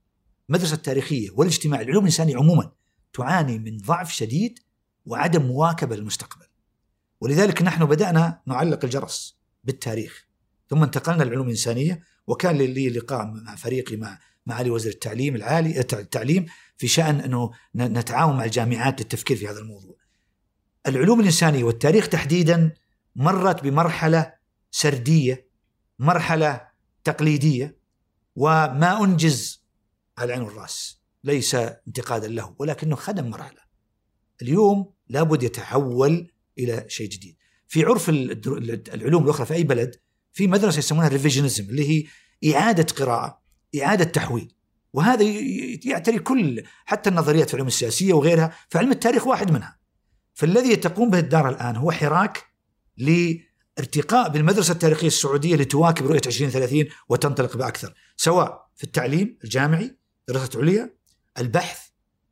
المدرسة 0.50 0.76
التاريخية 0.76 1.30
والاجتماع 1.32 1.82
العلوم 1.82 2.04
الإنسانية 2.04 2.38
عموما 2.38 2.72
تعاني 3.14 3.60
من 3.60 3.78
ضعف 3.78 4.12
شديد 4.12 4.60
وعدم 5.06 5.42
مواكبة 5.42 5.96
للمستقبل. 5.96 6.46
ولذلك 7.22 7.62
نحن 7.62 7.86
بدأنا 7.86 8.42
نعلق 8.46 8.84
الجرس 8.84 9.38
بالتاريخ 9.64 10.26
ثم 10.70 10.84
انتقلنا 10.84 11.24
للعلوم 11.24 11.46
الإنسانية 11.46 12.04
وكان 12.28 12.58
لي 12.58 12.90
لقاء 12.90 13.26
مع 13.26 13.56
فريقي 13.56 13.96
مع 13.96 14.20
معالي 14.46 14.70
وزير 14.70 14.92
التعليم 14.92 15.36
العالي 15.36 15.80
التعليم 15.80 16.46
في 16.78 16.88
شأن 16.88 17.20
أنه 17.20 17.52
نتعاون 17.76 18.38
مع 18.38 18.46
الجامعات 18.46 19.02
للتفكير 19.02 19.38
في 19.38 19.48
هذا 19.48 19.60
الموضوع. 19.60 19.96
العلوم 20.88 21.20
الإنسانية 21.20 21.64
والتاريخ 21.64 22.08
تحديدا 22.10 22.74
مرت 23.16 23.64
بمرحلة 23.64 24.34
سردية 24.72 25.48
مرحلة 26.00 26.68
تقليدية 27.04 27.78
وما 28.36 29.04
أنجز 29.04 29.66
على 30.18 30.34
العين 30.34 30.42
والرأس 30.42 31.02
ليس 31.24 31.56
انتقادا 31.56 32.28
له 32.28 32.56
ولكنه 32.60 32.96
خدم 32.96 33.30
مرحلة. 33.30 33.62
اليوم 34.42 34.94
لابد 35.08 35.44
يتحول 35.44 36.32
إلى 36.60 36.86
شيء 36.88 37.10
جديد. 37.10 37.38
في 37.68 37.84
عرف 37.84 38.10
العلوم 38.10 39.24
الأخرى 39.24 39.46
في 39.46 39.54
أي 39.54 39.64
بلد 39.64 39.96
في 40.34 40.48
مدرسة 40.48 40.80
يسمونها 40.80 41.08
ريفيجنزم 41.08 41.64
اللي 41.64 41.90
هي 41.90 42.08
إعادة 42.56 42.94
قراءة 42.94 43.42
إعادة 43.82 44.04
تحويل. 44.04 44.56
وهذا 44.94 45.24
يعتري 45.86 46.20
كل 46.20 46.64
حتى 46.86 47.10
النظريات 47.10 47.48
في 47.48 47.54
العلوم 47.54 47.68
السياسية 47.68 48.14
وغيرها 48.14 48.56
فعلم 48.70 48.92
التاريخ 48.92 49.28
واحد 49.28 49.52
منها. 49.52 49.80
فالذي 50.34 50.76
تقوم 50.76 51.10
به 51.10 51.20
الدار 51.20 51.50
الآن 51.50 51.76
هو 51.76 51.92
حراك 51.92 52.51
لارتقاء 52.98 54.30
بالمدرسة 54.30 54.72
التاريخية 54.72 55.08
السعودية 55.08 55.56
لتواكب 55.56 56.06
رؤية 56.06 56.22
2030 56.26 56.86
وتنطلق 57.10 57.58
بأكثر 57.58 57.94
سواء 58.18 58.70
في 58.76 58.84
التعليم 58.84 59.38
الجامعي 59.44 59.98
دراسة 60.28 60.60
عليا 60.60 60.96
البحث 61.38 61.80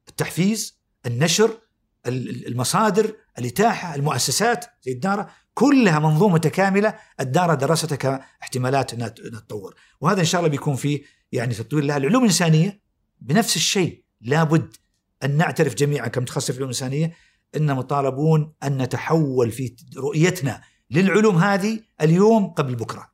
التحفيز 0.10 0.80
النشر 1.06 1.60
المصادر 2.06 3.16
الإتاحة 3.40 3.96
المؤسسات 3.96 4.66
زي 4.82 4.92
الدارة 4.92 5.30
كلها 5.54 6.00
منظومة 6.00 6.34
متكاملة 6.34 6.96
الدارة 7.20 7.54
دراستها 7.54 7.96
كاحتمالات 7.96 8.94
إنها 8.94 9.08
تتطور. 9.08 9.76
وهذا 10.02 10.20
إن 10.20 10.26
شاء 10.26 10.42
الله 10.42 10.52
بيكون 10.52 10.76
فيه 10.76 11.02
يعني 11.32 11.54
تطوير 11.54 11.84
لها. 11.84 11.98
العلوم 11.98 12.24
الإنسانية 12.24 12.82
بنفس 13.20 13.56
الشيء 13.56 14.04
لابد 14.22 14.76
أن 15.24 15.38
نعترف 15.38 15.76
جميعا 15.76 16.08
كمتخصص 16.08 16.46
في 16.46 16.52
العلوم 16.52 16.70
الإنسانية. 16.70 17.14
إن 17.56 17.76
مطالبون 17.76 18.54
أن 18.64 18.78
نتحول 18.78 19.52
في 19.52 19.76
رؤيتنا 19.98 20.62
للعلوم 20.92 21.38
هذه 21.38 21.80
اليوم 22.02 22.48
قبل 22.48 22.76
بكرة. 22.76 23.10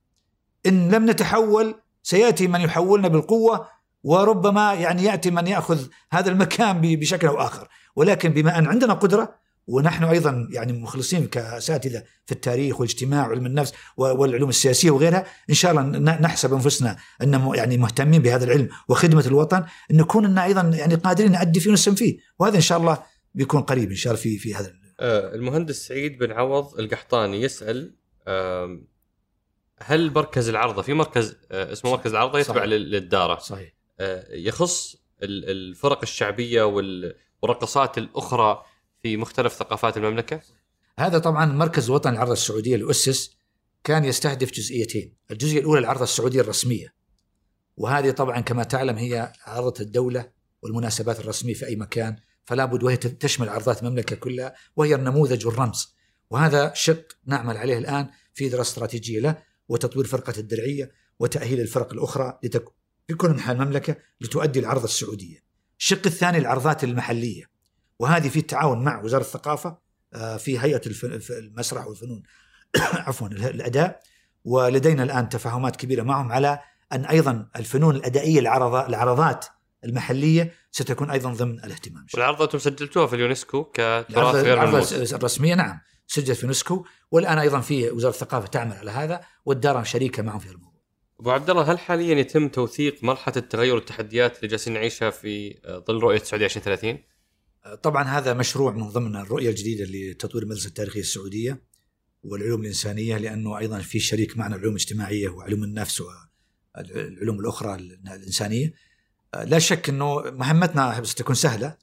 إن 0.66 0.92
لم 0.92 1.10
نتحول 1.10 1.76
سيأتي 2.04 2.48
من 2.48 2.62
يحولنا 2.62 3.08
بالقوة 3.08 3.68
وربما 4.04 4.74
يعني 4.74 5.04
يأتي 5.04 5.32
من 5.32 5.48
يأخذ 5.48 5.88
هذا 6.12 6.30
المكان 6.30 6.82
بشكل 6.82 7.28
أو 7.28 7.42
آخر، 7.42 7.68
ولكن 7.96 8.30
بما 8.30 8.60
أن 8.60 8.68
عندنا 8.68 8.94
قدرة 8.94 9.46
ونحن 9.68 10.04
أيضا 10.04 10.48
يعني 10.52 10.74
مخلصين 10.74 11.28
كأساتذة 11.28 12.04
في 12.26 12.32
التاريخ 12.32 12.80
والاجتماع 12.80 13.28
وعلم 13.28 13.46
النفس 13.46 13.74
والعلوم 13.98 14.50
السياسية 14.50 14.92
وغيرها، 14.92 15.26
إن 15.50 15.54
شاء 15.54 15.72
الله 15.72 15.82
نحسب 16.00 16.54
أنفسنا 16.54 16.98
أن 17.22 17.52
يعني 17.56 17.78
مهتمين 17.78 18.22
بهذا 18.22 18.46
العلم 18.46 18.70
وخدمة 18.90 19.24
الوطن، 19.28 19.64
إن 19.92 19.98
نكون 19.98 20.38
أيضا 20.38 20.62
يعني 20.62 20.96
قادرين 20.96 21.32
نأدي 21.32 21.60
فيه 21.60 21.70
ونسهم 21.70 21.96
فيه، 21.96 22.18
وهذا 22.40 22.56
إن 22.56 22.62
شاء 22.62 22.78
الله 22.78 22.98
بيكون 23.36 23.62
قريب 23.62 23.90
إن 23.90 23.96
شاء 23.96 24.14
الله 24.14 24.24
في 24.24 24.38
في 24.38 24.56
هذا 24.56 24.74
آه، 25.00 25.36
المهندس 25.36 25.88
سعيد 25.88 26.18
بن 26.18 26.32
عوض 26.32 26.80
القحطاني 26.80 27.42
يسأل 27.42 27.96
هل 29.80 30.14
مركز 30.14 30.50
العرضة 30.50 30.82
في 30.82 30.94
مركز 30.94 31.38
آه، 31.52 31.72
اسمه 31.72 31.92
مركز 31.92 32.12
العرضة 32.12 32.40
يتبع 32.40 32.56
صحيح. 32.56 32.66
للداره 32.66 33.40
صحيح 33.40 33.74
آه، 34.00 34.36
يخص 34.36 34.96
الفرق 35.24 36.00
الشعبية 36.04 36.64
والرقصات 36.64 37.98
الأخرى 37.98 38.64
في 39.04 39.18
مختلف 39.18 39.54
ثقافات 39.54 39.98
المملكة؟ 39.98 40.42
هذا 41.00 41.20
طبعا 41.20 41.46
مركز 41.46 41.86
الوطني 41.86 42.14
للعرضة 42.14 42.34
السعودية 42.34 42.76
اللي 42.76 42.90
اسس 42.90 43.38
كان 43.84 44.06
يستهدف 44.06 44.52
جزئيتين، 44.52 45.14
الجزئية 45.32 45.60
الأولى 45.60 45.80
العرضه 45.80 46.04
السعودية 46.04 46.42
الرسمية. 46.42 46.94
وهذه 47.78 48.12
طبعا 48.12 48.40
كما 48.40 48.64
تعلم 48.64 48.96
هي 48.96 49.34
عرضة 49.46 49.82
الدولة 49.82 50.32
والمناسبات 50.62 51.20
الرسمية 51.20 51.54
في 51.54 51.68
أي 51.68 51.76
مكان 51.76 52.16
فلا 52.46 52.66
بد 52.66 52.84
وهي 52.84 52.98
تشمل 52.98 53.50
عرضات 53.50 53.84
المملكة 53.84 54.16
كلها 54.16 54.56
وهي 54.76 54.96
النموذج 54.96 55.48
والرمز 55.48 55.96
وهذا 56.30 56.74
شق 56.74 57.08
نعمل 57.26 57.58
عليه 57.58 57.78
الآن 57.78 58.10
في 58.34 58.50
دراسه 58.50 58.70
استراتيجية 58.70 59.20
له 59.20 59.38
وتطوير 59.70 60.06
فرقة 60.06 60.34
الدرعية 60.38 60.92
وتأهيل 61.20 61.60
الفرق 61.62 61.94
الأخرى 61.94 62.40
لتكون 62.44 62.74
في 63.08 63.14
كل 63.14 63.30
انحاء 63.30 63.56
المملكة 63.56 63.96
لتؤدي 64.22 64.60
العرض 64.60 64.84
السعودية. 64.84 65.46
الشق 65.80 66.02
الثاني 66.06 66.38
العرضات 66.38 66.84
المحلية. 66.84 67.44
وهذه 68.00 68.30
في 68.30 68.40
التعاون 68.40 68.84
مع 68.84 69.02
وزارة 69.02 69.22
الثقافة 69.22 69.78
آه، 70.14 70.38
في 70.38 70.60
هيئة 70.60 70.82
المسرح 71.30 71.88
والفنون. 71.88 72.24
عفوا 73.08 73.28
الأداء. 73.28 74.00
ولدينا 74.46 75.04
الآن 75.04 75.30
تفاهمات 75.30 75.76
كبيرة 75.76 76.04
معهم 76.04 76.32
على 76.32 76.60
أن 76.94 77.06
أيضا 77.06 77.50
الفنون 77.56 77.96
الأدائية 77.96 78.40
العرضات 78.40 79.46
المحلية 79.86 80.54
ستكون 80.72 81.10
أيضا 81.10 81.34
ضمن 81.34 81.64
الاهتمام. 81.64 82.06
والعرض 82.14 82.42
أنتم 82.42 82.58
سجلتوها 82.58 83.08
في 83.08 83.16
اليونسكو 83.16 83.64
كتراث 83.64 84.36
غير 84.36 84.66
ملموس. 84.66 85.14
الرسمية 85.14 85.56
نعم 85.56 85.80
سجلت 86.08 86.38
في 86.38 86.46
يونسكو 86.46 86.86
والآن 87.12 87.38
أيضا 87.38 87.60
في 87.60 87.90
وزارة 87.90 88.14
الثقافة 88.14 88.48
تعمل 88.48 88.74
على 88.74 88.92
هذا 88.92 89.22
والدار 89.46 89.84
شريكة 89.84 90.24
معهم 90.24 90.40
في 90.40 90.52
الموضوع. 90.52 90.82
أبو 91.20 91.32
عبد 91.32 91.50
الله 91.50 91.72
هل 91.72 91.80
حاليا 91.80 92.16
يتم 92.16 92.48
توثيق 92.48 93.04
مرحلة 93.04 93.34
التغير 93.38 93.76
والتحديات 93.76 94.38
اللي 94.38 94.48
جالسين 94.48 94.74
نعيشها 94.74 95.10
في 95.10 95.60
ظل 95.88 96.00
رؤية 96.00 96.22
السعودية 96.22 96.48
2030؟ 96.48 97.16
طبعا 97.84 98.04
هذا 98.04 98.34
مشروع 98.34 98.72
من 98.72 98.90
ضمن 98.90 99.16
الرؤية 99.16 99.50
الجديدة 99.50 99.86
لتطوير 99.86 100.44
المدرسة 100.44 100.68
التاريخية 100.68 101.00
السعودية 101.00 101.62
والعلوم 102.24 102.62
الإنسانية 102.62 103.18
لأنه 103.18 103.58
أيضا 103.58 103.80
في 103.80 104.00
شريك 104.00 104.38
معنا 104.38 104.56
العلوم 104.56 104.76
الاجتماعية 104.76 105.30
وعلوم 105.30 105.64
النفس 105.64 106.02
والعلوم 106.02 107.40
الأخرى 107.40 107.76
الإنسانية. 107.76 108.74
لا 109.44 109.60
شك 109.60 109.90
إنه 109.90 110.22
مهمتنا 110.22 111.04
ستكون 111.04 111.36
سهلة 111.36 111.78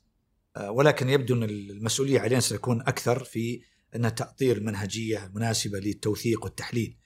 ولكن 0.68 1.08
يبدو 1.08 1.34
إن 1.34 1.42
المسؤولية 1.42 2.20
علينا 2.20 2.40
ستكون 2.40 2.80
أكثر 2.80 3.24
في 3.24 3.62
انها 3.96 4.10
تعطير 4.10 4.60
منهجيه 4.60 5.30
مناسبة 5.34 5.78
للتوثيق 5.78 6.44
والتحليل. 6.44 6.96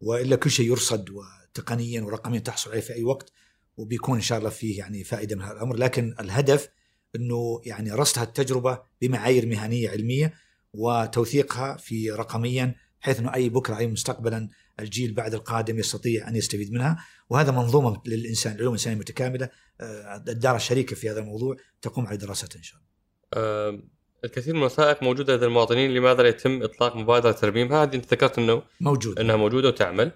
وإلا 0.00 0.36
كل 0.36 0.50
شيء 0.50 0.66
يرصد 0.66 1.10
وتقنيا 1.10 2.02
ورقميا 2.02 2.38
تحصل 2.38 2.70
عليه 2.70 2.80
في 2.80 2.94
أي 2.94 3.04
وقت 3.04 3.32
وبيكون 3.76 4.16
إن 4.16 4.22
شاء 4.22 4.38
الله 4.38 4.50
فيه 4.50 4.78
يعني 4.78 5.04
فائدة 5.04 5.36
من 5.36 5.42
هذا 5.42 5.52
الأمر. 5.52 5.76
لكن 5.76 6.14
الهدف 6.20 6.68
إنه 7.16 7.60
يعني 7.64 7.92
رصد 7.92 8.22
التجربة 8.22 8.82
بمعايير 9.00 9.46
مهنية 9.46 9.90
علمية 9.90 10.34
وتوثيقها 10.72 11.76
في 11.76 12.10
رقميا 12.10 12.74
بحيث 13.00 13.20
إنه 13.20 13.34
أي 13.34 13.48
بكرة 13.48 13.76
أي 13.76 13.86
مستقبلا 13.86 14.48
الجيل 14.80 15.14
بعد 15.14 15.34
القادم 15.34 15.78
يستطيع 15.78 16.28
أن 16.28 16.36
يستفيد 16.36 16.72
منها 16.72 17.06
وهذا 17.30 17.50
منظومة 17.50 18.02
للإنسان 18.06 18.52
العلوم 18.52 18.68
الإنسانية 18.68 18.94
المتكامله 18.94 19.48
آه، 19.80 20.24
الدار 20.28 20.56
الشريكة 20.56 20.96
في 20.96 21.10
هذا 21.10 21.20
الموضوع 21.20 21.56
تقوم 21.82 22.06
على 22.06 22.16
دراسته 22.16 22.56
إن 22.56 22.62
شاء 22.62 22.78
الله. 22.78 22.86
أه 23.34 23.82
الكثير 24.24 24.54
من 24.54 24.60
الوثائق 24.60 25.02
موجودة 25.02 25.36
لدى 25.36 25.46
المواطنين 25.46 25.94
لماذا 25.94 26.22
لا 26.22 26.28
يتم 26.28 26.62
إطلاق 26.62 26.96
مبادرة 26.96 27.32
ترميمها؟ 27.32 27.82
هذه 27.82 27.94
أنت 27.94 28.12
ذكرت 28.14 28.38
إنه 28.38 28.62
موجود 28.80 29.18
إنها 29.18 29.36
موجودة 29.36 29.68
وتعمل. 29.68 30.12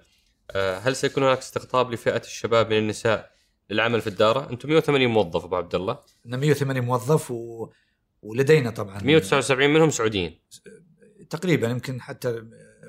أه 0.51 0.79
هل 0.79 0.97
سيكون 0.97 1.23
هناك 1.23 1.39
استقطاب 1.39 1.93
لفئة 1.93 2.21
الشباب 2.21 2.71
من 2.71 2.79
النساء 2.79 3.31
للعمل 3.71 4.01
في 4.01 4.07
الدارة؟ 4.07 4.51
أنتم 4.51 4.69
180 4.69 5.07
موظف 5.07 5.45
أبو 5.45 5.57
عبد 5.57 5.75
الله. 5.75 5.99
180 6.25 6.85
موظف 6.85 7.31
و... 7.31 7.69
ولدينا 8.23 8.71
طبعا 8.71 9.03
179 9.03 9.71
منهم 9.71 9.91
سعوديين. 9.91 10.41
تقريبا 11.31 11.69
يمكن 11.69 12.01
حتى 12.01 12.45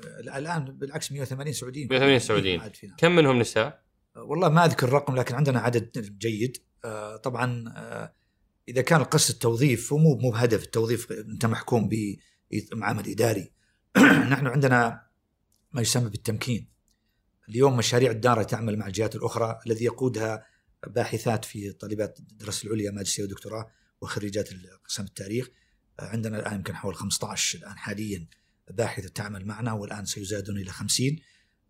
الآن 0.06 0.64
بالعكس 0.64 1.12
180 1.12 1.52
سعوديين. 1.52 1.88
180 1.90 2.18
سعوديين. 2.18 2.60
كم 2.98 3.16
منهم 3.16 3.38
نساء؟ 3.38 3.82
والله 4.16 4.48
ما 4.48 4.64
أذكر 4.64 4.88
الرقم 4.88 5.16
لكن 5.16 5.34
عندنا 5.34 5.60
عدد 5.60 6.18
جيد. 6.18 6.56
آه، 6.84 7.16
طبعا 7.16 7.64
آه، 7.76 8.14
إذا 8.68 8.82
كان 8.82 9.00
القصد 9.00 9.30
التوظيف 9.30 9.92
ومو 9.92 10.16
مو 10.16 10.30
بهدف 10.30 10.62
التوظيف 10.62 11.12
أنت 11.12 11.46
محكوم 11.46 11.90
بعمل 12.72 13.08
إداري. 13.08 13.52
نحن 14.32 14.46
عندنا 14.46 15.06
ما 15.72 15.80
يسمى 15.80 16.10
بالتمكين. 16.10 16.68
اليوم 17.48 17.76
مشاريع 17.76 18.10
الدارة 18.10 18.42
تعمل 18.42 18.78
مع 18.78 18.86
الجهات 18.86 19.16
الأخرى 19.16 19.58
الذي 19.66 19.84
يقودها 19.84 20.46
باحثات 20.86 21.44
في 21.44 21.72
طالبات 21.72 22.18
الدراسة 22.18 22.66
العليا 22.66 22.90
ماجستير 22.90 23.24
ودكتوراه 23.24 23.70
وخريجات 24.00 24.48
قسم 24.88 25.04
التاريخ. 25.04 25.48
آه، 26.00 26.04
عندنا 26.04 26.38
الآن 26.38 26.54
يمكن 26.54 26.76
حول 26.76 26.94
15 26.94 27.58
الآن 27.58 27.78
حاليا. 27.78 28.26
باحثة 28.70 29.08
تعمل 29.08 29.46
معنا 29.46 29.72
والآن 29.72 30.04
سيزادون 30.04 30.58
إلى 30.58 30.70
50 30.70 31.16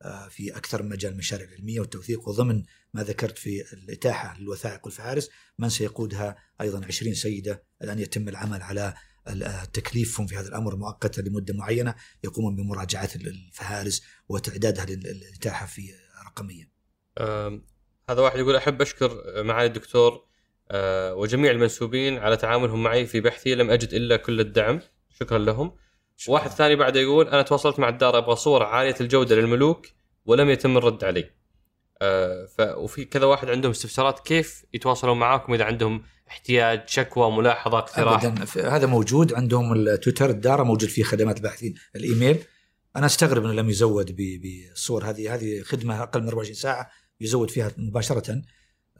آه، 0.02 0.28
في 0.28 0.56
أكثر 0.56 0.82
من 0.82 0.88
مجال 0.88 1.12
المشاريع 1.12 1.48
العلمية 1.48 1.80
والتوثيق 1.80 2.28
وضمن 2.28 2.62
ما 2.94 3.02
ذكرت 3.02 3.38
في 3.38 3.72
الإتاحة 3.72 4.38
للوثائق 4.38 4.80
والفهارس 4.84 5.30
من 5.58 5.68
سيقودها 5.68 6.36
أيضا 6.60 6.84
20 6.86 7.14
سيدة 7.14 7.64
الآن 7.82 7.98
يتم 7.98 8.28
العمل 8.28 8.62
على 8.62 8.94
تكليفهم 9.72 10.26
في 10.26 10.36
هذا 10.36 10.48
الأمر 10.48 10.76
مؤقتا 10.76 11.20
لمدة 11.20 11.54
معينة 11.54 11.94
يقومون 12.24 12.56
بمراجعة 12.56 13.08
الفهارس 13.16 14.02
وتعدادها 14.28 14.84
للإتاحة 14.84 15.66
في 15.66 15.90
رقميا. 16.26 16.68
هذا 18.10 18.20
واحد 18.20 18.38
يقول 18.38 18.56
أحب 18.56 18.82
أشكر 18.82 19.22
معالي 19.42 19.66
الدكتور 19.66 20.26
أه 20.70 21.14
وجميع 21.14 21.50
المنسوبين 21.50 22.18
على 22.18 22.36
تعاملهم 22.36 22.82
معي 22.82 23.06
في 23.06 23.20
بحثي 23.20 23.54
لم 23.54 23.70
أجد 23.70 23.94
إلا 23.94 24.16
كل 24.16 24.40
الدعم 24.40 24.80
شكرا 25.20 25.38
لهم. 25.38 25.76
واحد 26.28 26.50
ثاني 26.50 26.76
بعده 26.76 27.00
يقول 27.00 27.28
أنا 27.28 27.42
تواصلت 27.42 27.78
مع 27.78 27.88
الدار 27.88 28.18
أبغى 28.18 28.36
صور 28.36 28.62
عالية 28.62 28.94
الجودة 29.00 29.36
للملوك 29.36 29.86
ولم 30.24 30.50
يتم 30.50 30.76
الرد 30.76 31.04
علي. 31.04 31.30
آه 32.02 32.46
ف 32.46 32.60
وفي 32.60 33.04
كذا 33.04 33.26
واحد 33.26 33.48
عندهم 33.48 33.70
استفسارات 33.70 34.20
كيف 34.20 34.64
يتواصلون 34.74 35.18
معاكم 35.18 35.54
إذا 35.54 35.64
عندهم 35.64 36.02
احتياج 36.28 36.82
شكوى 36.86 37.30
ملاحظة 37.30 37.78
اقتراح؟ 37.78 38.24
ابدا. 38.24 38.44
هذا 38.76 38.86
موجود 38.86 39.34
عندهم 39.34 39.72
التويتر 39.72 40.30
الدار 40.30 40.64
موجود 40.64 40.88
فيه 40.88 41.02
خدمات 41.02 41.36
الباحثين. 41.36 41.74
الإيميل 41.96 42.38
أنا 42.96 43.06
أستغرب 43.06 43.44
إنه 43.44 43.52
لم 43.52 43.70
يزود 43.70 44.16
بالصور 44.16 45.04
هذه 45.04 45.34
هذه 45.34 45.62
خدمة 45.62 46.02
أقل 46.02 46.20
من 46.20 46.28
24 46.28 46.54
ساعة 46.54 46.90
يزود 47.20 47.50
فيها 47.50 47.70
مباشرة. 47.76 48.42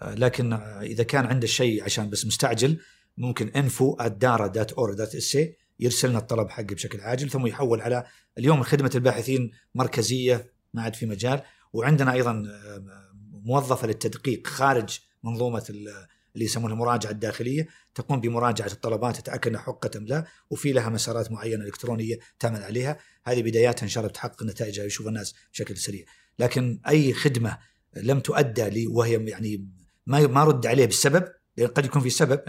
آه، 0.03 0.15
لكن 0.15 0.53
إذا 0.82 1.03
كان 1.03 1.27
عنده 1.27 1.47
شيء 1.47 1.85
عشان 1.85 2.11
بس 2.11 2.27
مستعجل 2.27 2.78
ممكن 3.19 3.49
انفو 3.49 3.97
الدارة 4.01 4.47
دات 5.83 6.05
اور 6.05 6.09
دات 6.09 6.09
اسي 6.09 6.09
يرسل 6.09 6.09
لنا 6.09 6.19
الطلب 6.19 6.51
حقه 6.51 6.75
بشكل 6.75 7.01
عاجل 7.01 7.31
ثم 7.31 7.47
يحول 7.47 7.81
على 7.81 8.05
اليوم 8.39 8.63
خدمة 8.63 8.91
الباحثين 8.95 9.51
مركزية 9.75 10.53
ما 10.75 10.83
عاد 10.83 10.95
في 10.95 11.07
مجال. 11.07 11.43
وعندنا 11.73 12.13
أيضا 12.13 12.43
موظفة 13.33 13.87
للتدقيق 13.87 14.47
خارج 14.47 15.01
منظومة 15.23 15.65
اللي 16.35 16.45
يسمونها 16.45 16.75
المراجعه 16.75 17.11
الداخلية. 17.11 17.69
تقوم 17.95 18.21
بمراجعة 18.21 18.67
الطلبات 18.67 19.17
تتأكد 19.17 19.49
انها 19.49 19.79
أم 19.97 20.07
لا 20.07 20.27
وفي 20.51 20.73
لها 20.73 20.89
مسارات 20.89 21.33
معينة 21.33 21.65
إلكترونية 21.65 22.19
تعمل 22.39 22.63
عليها. 22.63 22.99
هذه 23.25 23.43
بداياتها 23.43 23.83
ان 23.83 23.89
شاء 23.89 24.01
الله 24.01 24.11
بتحقق 24.11 24.43
نتائجها 24.43 24.85
يشوف 24.85 25.09
الناس 25.09 25.35
بشكل 25.53 25.77
سريع. 25.77 26.05
لكن 26.39 26.81
أي 26.89 27.13
خدمة 27.13 27.59
لم 27.97 28.21
تؤدى 28.21 28.87
وهي 28.87 29.25
يعني 29.25 29.69
ما 30.07 30.27
ما 30.27 30.45
رد 30.45 30.67
عليه 30.67 30.87
بالسبب 30.87 31.25
لأن 31.57 31.69
قد 31.69 31.85
يكون 31.85 32.03
في 32.03 32.11
سبب 32.11 32.41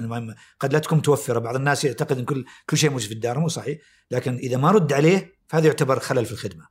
قد 0.60 0.74
لا 0.74 0.80
تكون 0.80 0.98
متوفرة. 0.98 1.40
بعض 1.40 1.56
الناس 1.56 1.86
يعتقد 1.86 2.18
إن 2.18 2.26
كل 2.26 2.46
كل 2.70 2.78
شيء 2.78 2.90
موجود 2.90 3.08
في 3.08 3.14
الدار 3.14 3.40
مو 3.40 3.48
صحيح. 3.48 3.78
لكن 4.12 4.36
إذا 4.36 4.58
ما 4.58 4.72
رد 4.72 4.94
عليه 4.94 5.34
فهذا 5.48 5.68
يعتبر 5.68 6.00
خلل 6.00 6.26
في 6.26 6.32
الخدمة. 6.32 6.68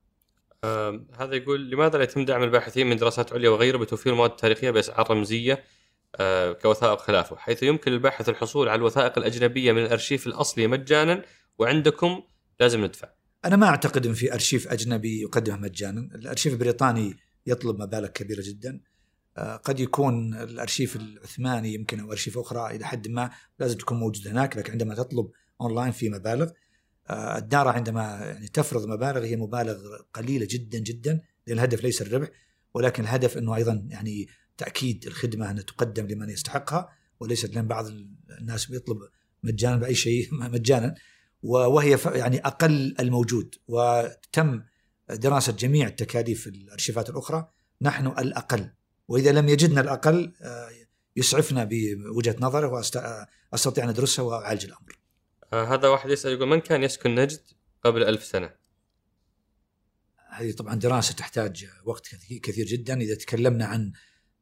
آه 0.65 1.07
هذا 1.19 1.35
يقول 1.35 1.71
لماذا 1.71 1.99
لا 1.99 2.05
يتم 2.05 2.25
دعم 2.25 2.43
الباحثين 2.43 2.87
من 2.87 2.97
دراسات 2.97 3.33
عليا 3.33 3.51
وغيره 3.51 3.79
بتوفير 3.79 4.15
مواد 4.15 4.37
تاريخية 4.37 4.71
بأسعار 4.71 5.11
رمزية 5.11 5.65
آه 6.17 6.53
كوثائق 6.53 6.99
خلافه؟ 6.99 7.37
حيث 7.37 7.63
يمكن 7.63 7.93
للباحث 7.93 8.29
الحصول 8.29 8.69
على 8.69 8.79
الوثائق 8.79 9.19
الأجنبية 9.19 9.73
من 9.73 9.83
الأرشيف 9.83 10.27
الأصلي 10.27 10.67
مجانا 10.67 11.25
وعندكم 11.59 12.23
لازم 12.61 12.85
ندفع. 12.85 13.09
أنا 13.45 13.57
ما 13.57 13.67
أعتقد 13.67 14.07
إن 14.07 14.15
في 14.15 14.35
أرشيف 14.35 14.69
أجنبي 14.69 15.21
يقدمه 15.23 15.57
مجانا، 15.57 16.09
الأرشيف 16.15 16.53
البريطاني 16.53 17.17
يطلب 17.47 17.83
مبالغ 17.83 18.07
كبيرة 18.09 18.43
جدا. 18.47 18.81
قد 19.39 19.81
يكون 19.81 20.35
الأرشيف 20.35 20.97
العثماني 20.97 21.75
يمكن 21.75 22.01
أو 22.01 22.11
أرشيف 22.11 22.39
أخرى 22.39 22.77
إلى 22.77 22.87
حد 22.87 23.09
ما 23.09 23.31
لازم 23.59 23.79
تكون 23.79 23.99
موجود 23.99 24.29
هناك 24.29 24.57
لكن 24.57 24.73
عندما 24.73 24.95
تطلب 24.95 25.31
أونلاين 25.61 25.93
في 25.93 26.11
مبالغ 26.11 26.51
آه، 27.11 27.39
الدارة 27.39 27.71
عندما 27.71 28.03
يعني 28.03 28.49
تفرض 28.49 28.87
مبالغ 28.87 29.25
هي 29.25 29.37
مبالغ 29.37 29.79
قليلة 30.15 30.47
جدا 30.51 30.79
جدا 30.79 31.21
لأن 31.47 31.59
الهدف 31.59 31.83
ليس 31.83 32.03
الربح 32.03 32.29
ولكن 32.75 33.03
الهدف 33.03 33.39
إنه 33.39 33.57
أيضا 33.57 33.87
يعني 33.89 34.29
تأكيد 34.59 35.07
الخدمة 35.07 35.51
انها 35.51 35.63
تقدم 35.63 36.07
لمن 36.07 36.31
يستحقها 36.31 36.89
وليست 37.21 37.55
لأن 37.55 37.67
بعض 37.67 37.87
الناس 38.41 38.67
بيطلب 38.67 38.99
مجانا 39.43 39.77
بأي 39.77 39.95
شيء 39.95 40.29
مجانا 40.55 40.95
وهي 41.43 41.99
يعني 42.07 42.39
أقل 42.39 42.95
الموجود 43.01 43.55
وتم 43.69 44.63
دراسة 45.11 45.53
جميع 45.53 45.87
التكاليف 45.87 46.47
الأرشيفات 46.47 47.11
الأخرى 47.11 47.49
نحن 47.83 48.07
الأقل. 48.07 48.71
وإذا 49.13 49.33
لم 49.33 49.49
يجدنا 49.49 49.81
الأقل 49.81 50.33
آه، 50.43 50.71
يسعفنا 51.17 51.69
بوجهة 51.71 52.37
نظره 52.41 52.69
واستطيع 53.53 53.85
أن 53.85 53.89
ادرسها 53.89 54.23
وأعالج 54.23 54.65
الأمر. 54.65 54.99
آه 55.53 55.65
هذا 55.75 55.89
واحد 55.89 56.11
يسأل 56.11 56.33
يقول 56.33 56.49
من 56.49 56.61
كان 56.61 56.83
يسكن 56.83 57.15
نجد 57.15 57.41
قبل 57.85 58.05
ألف 58.05 58.25
سنة؟ 58.25 58.51
هذه 60.29 60.53
طبعا 60.53 60.75
دراسة 60.75 61.15
تحتاج 61.15 61.67
وقت 61.85 62.09
كثير 62.43 62.67
جدا 62.67 63.01
إذا 63.01 63.15
تكلمنا 63.15 63.67
عن 63.67 63.93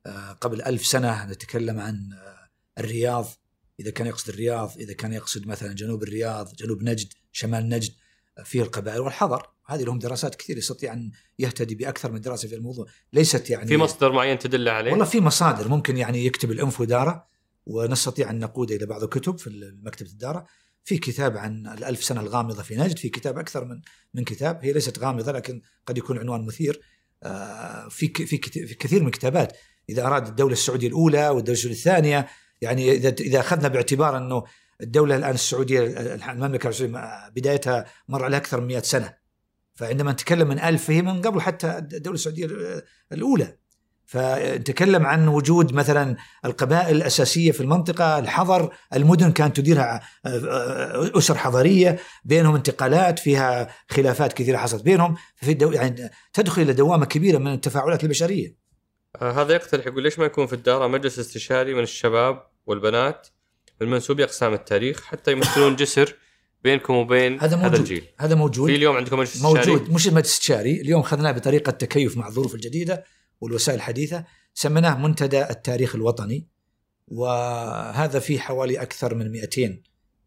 آه 0.06 0.32
قبل 0.32 0.62
ألف 0.62 0.86
سنة 0.86 1.26
نتكلم 1.26 1.80
عن 1.80 2.12
آه 2.12 2.50
الرياض 2.78 3.26
إذا 3.80 3.90
كان 3.90 4.06
يقصد 4.06 4.28
الرياض 4.28 4.78
إذا 4.78 4.92
كان 4.92 5.12
يقصد 5.12 5.46
مثلا 5.46 5.72
جنوب 5.74 6.02
الرياض 6.02 6.54
جنوب 6.54 6.82
نجد 6.82 7.12
شمال 7.32 7.68
نجد 7.68 7.92
فيه 8.44 8.62
القبائل 8.62 9.00
والحضر. 9.00 9.46
هذه 9.66 9.82
لهم 9.82 9.98
دراسات 9.98 10.34
كثير 10.34 10.58
يستطيع 10.58 10.92
أن 10.92 11.10
يهتدي 11.38 11.74
بأكثر 11.74 12.12
من 12.12 12.20
دراسة 12.20 12.48
في 12.48 12.54
الموضوع. 12.54 12.86
ليست 13.12 13.50
يعني 13.50 13.68
في 13.68 13.76
مصدر 13.76 14.12
معين 14.12 14.38
تدل 14.38 14.68
عليه؟ 14.68 14.90
والله 14.90 15.04
في 15.04 15.20
مصادر. 15.20 15.68
ممكن 15.68 15.96
يعني 15.96 16.26
يكتب 16.26 16.50
الأنف 16.50 16.80
ودارة 16.80 17.26
ونستطيع 17.66 18.30
أن 18.30 18.38
نقود 18.38 18.70
إلى 18.70 18.86
بعض 18.86 19.02
الكتب 19.02 19.38
في 19.38 19.78
مكتبة 19.82 20.10
الدارة. 20.10 20.46
في 20.84 20.98
كتاب 20.98 21.36
عن 21.36 21.66
الألف 21.66 22.04
سنة 22.04 22.20
الغامضة 22.20 22.62
في 22.62 22.76
نجد 22.76 22.98
في 22.98 23.08
كتاب 23.08 23.38
أكثر 23.38 23.64
من 23.64 23.80
من 24.14 24.24
كتاب. 24.24 24.58
هي 24.62 24.72
ليست 24.72 24.98
غامضة 24.98 25.32
لكن 25.32 25.62
قد 25.86 25.98
يكون 25.98 26.18
عنوان 26.18 26.46
مثير. 26.46 26.80
آه، 27.22 27.88
في 27.88 28.08
في 28.08 28.36
كثير 28.74 29.00
من 29.00 29.06
الكتابات. 29.06 29.56
إذا 29.88 30.06
أراد 30.06 30.26
الدولة 30.26 30.52
السعودية 30.52 30.88
الأولى 30.88 31.28
والدولة 31.28 31.58
السعودية 31.58 31.78
الثانية 31.78 32.28
يعني 32.60 32.92
إذا 32.92 33.08
إذا 33.08 33.40
أخذنا 33.40 33.68
باعتبار 33.68 34.16
أنه 34.16 34.44
الدولة 34.82 35.16
الآن 35.16 35.34
السعودية 35.34 35.80
المملكة 36.14 36.68
السعودية 36.68 37.28
بدايتها 37.36 37.84
مر 38.08 38.24
عليها 38.24 38.38
أكثر 38.38 38.60
من 38.60 38.66
100 38.66 38.78
سنة. 38.78 39.14
فعندما 39.74 40.12
نتكلم 40.12 40.48
من 40.48 40.58
ألف 40.58 40.84
فهي 40.84 41.02
من 41.02 41.22
قبل 41.22 41.40
حتى 41.40 41.78
الدولة 41.78 42.14
السعودية 42.14 42.48
الأولى. 43.12 43.56
فنتكلم 44.10 45.06
عن 45.06 45.28
وجود 45.28 45.72
مثلا 45.72 46.16
القبائل 46.44 46.96
الأساسية 46.96 47.52
في 47.52 47.60
المنطقة 47.60 48.18
الحضر 48.18 48.74
المدن 48.94 49.32
كانت 49.32 49.56
تديرها 49.56 50.00
آه، 50.26 50.28
آه، 50.28 51.18
أسر 51.18 51.34
حضريه 51.34 51.98
بينهم 52.24 52.54
انتقالات 52.54 53.18
فيها 53.18 53.68
خلافات 53.88 54.32
كثيرة 54.32 54.56
حصلت 54.56 54.82
بينهم. 54.82 55.16
في 55.36 55.52
الدو... 55.52 55.72
يعني 55.72 56.10
تدخل 56.32 56.62
إلى 56.62 56.72
دوامة 56.72 57.06
كبيرة 57.06 57.38
من 57.38 57.52
التفاعلات 57.52 58.04
البشرية. 58.04 58.56
آه 59.22 59.30
هذا 59.30 59.54
يقترح 59.54 59.86
يقول 59.86 60.02
ليش 60.02 60.18
ما 60.18 60.24
يكون 60.24 60.46
في 60.46 60.52
الدار 60.52 60.88
مجلس 60.88 61.18
استشاري 61.18 61.74
من 61.74 61.82
الشباب 61.82 62.42
والبنات؟ 62.66 63.28
المنسوبي 63.82 64.24
اقسام 64.24 64.52
التاريخ 64.52 65.02
حتى 65.04 65.32
يمثلون 65.32 65.76
جسر 65.76 66.16
بينكم 66.64 66.94
وبين 66.94 67.40
هذا 67.40 67.56
موجود. 67.56 67.72
هذا 67.72 67.80
الجيل. 67.82 68.04
هذا 68.18 68.34
موجود. 68.34 68.70
في 68.70 68.76
اليوم 68.76 68.96
عندكم 68.96 69.18
مجلس 69.18 69.36
استشاري 69.36 69.72
موجود 69.72 69.90
مش 69.90 70.06
مجلس 70.06 70.30
استشاري 70.30 70.80
اليوم 70.80 71.00
اخذناه 71.00 71.32
بطريقة 71.32 71.70
تكيف 71.70 72.16
مع 72.16 72.28
الظروف 72.28 72.54
الجديدة 72.54 73.04
والوسائل 73.40 73.76
الحديثة. 73.78 74.24
سميناه 74.54 74.98
منتدى 74.98 75.50
التاريخ 75.50 75.94
الوطني 75.94 76.48
وهذا 77.08 78.18
فيه 78.18 78.38
حوالي 78.38 78.82
أكثر 78.82 79.14
من 79.14 79.32
200 79.32 79.82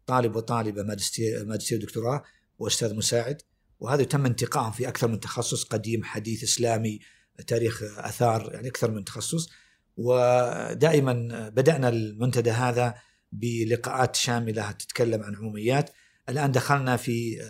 طالب 0.06 0.36
وطالبة 0.36 0.82
ماجستير 0.82 1.44
ماجستير 1.44 1.78
ودكتوراه 1.78 2.22
وأستاذ 2.58 2.94
مساعد. 2.94 3.42
وهذا 3.80 4.04
تم 4.04 4.26
انتقائهم 4.26 4.72
في 4.72 4.88
أكثر 4.88 5.08
من 5.08 5.20
تخصص 5.20 5.64
قديم 5.64 6.04
حديث 6.04 6.42
إسلامي 6.42 7.00
تاريخ 7.46 7.82
آثار 7.96 8.50
يعني 8.54 8.68
أكثر 8.68 8.90
من 8.90 9.04
تخصص. 9.04 9.50
ودائما 9.96 11.12
بدأنا 11.48 11.88
المنتدى 11.88 12.50
هذا 12.50 12.94
بلقاءات 13.34 14.16
شاملة 14.16 14.70
تتكلم 14.70 15.22
عن 15.22 15.36
عموميات. 15.36 15.90
الآن 16.28 16.52
دخلنا 16.52 16.96
في 16.96 17.42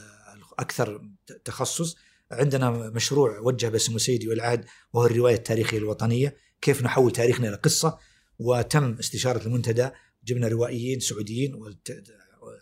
أكثر 0.59 1.09
تخصص. 1.44 1.97
عندنا 2.31 2.70
مشروع 2.70 3.39
وجه 3.39 3.69
باسم 3.69 3.98
سيدي 3.98 4.28
والعهد 4.28 4.65
وهو 4.93 5.06
الرواية 5.06 5.35
التاريخية 5.35 5.78
الوطنية. 5.78 6.36
كيف 6.61 6.82
نحول 6.82 7.12
تاريخنا 7.12 7.48
إلى 7.48 7.56
قصة؟ 7.56 7.98
وتم 8.39 8.97
استشارة 8.98 9.47
المنتدى. 9.47 9.90
جبنا 10.24 10.48
روائيين 10.48 11.01
سعوديين 11.01 11.61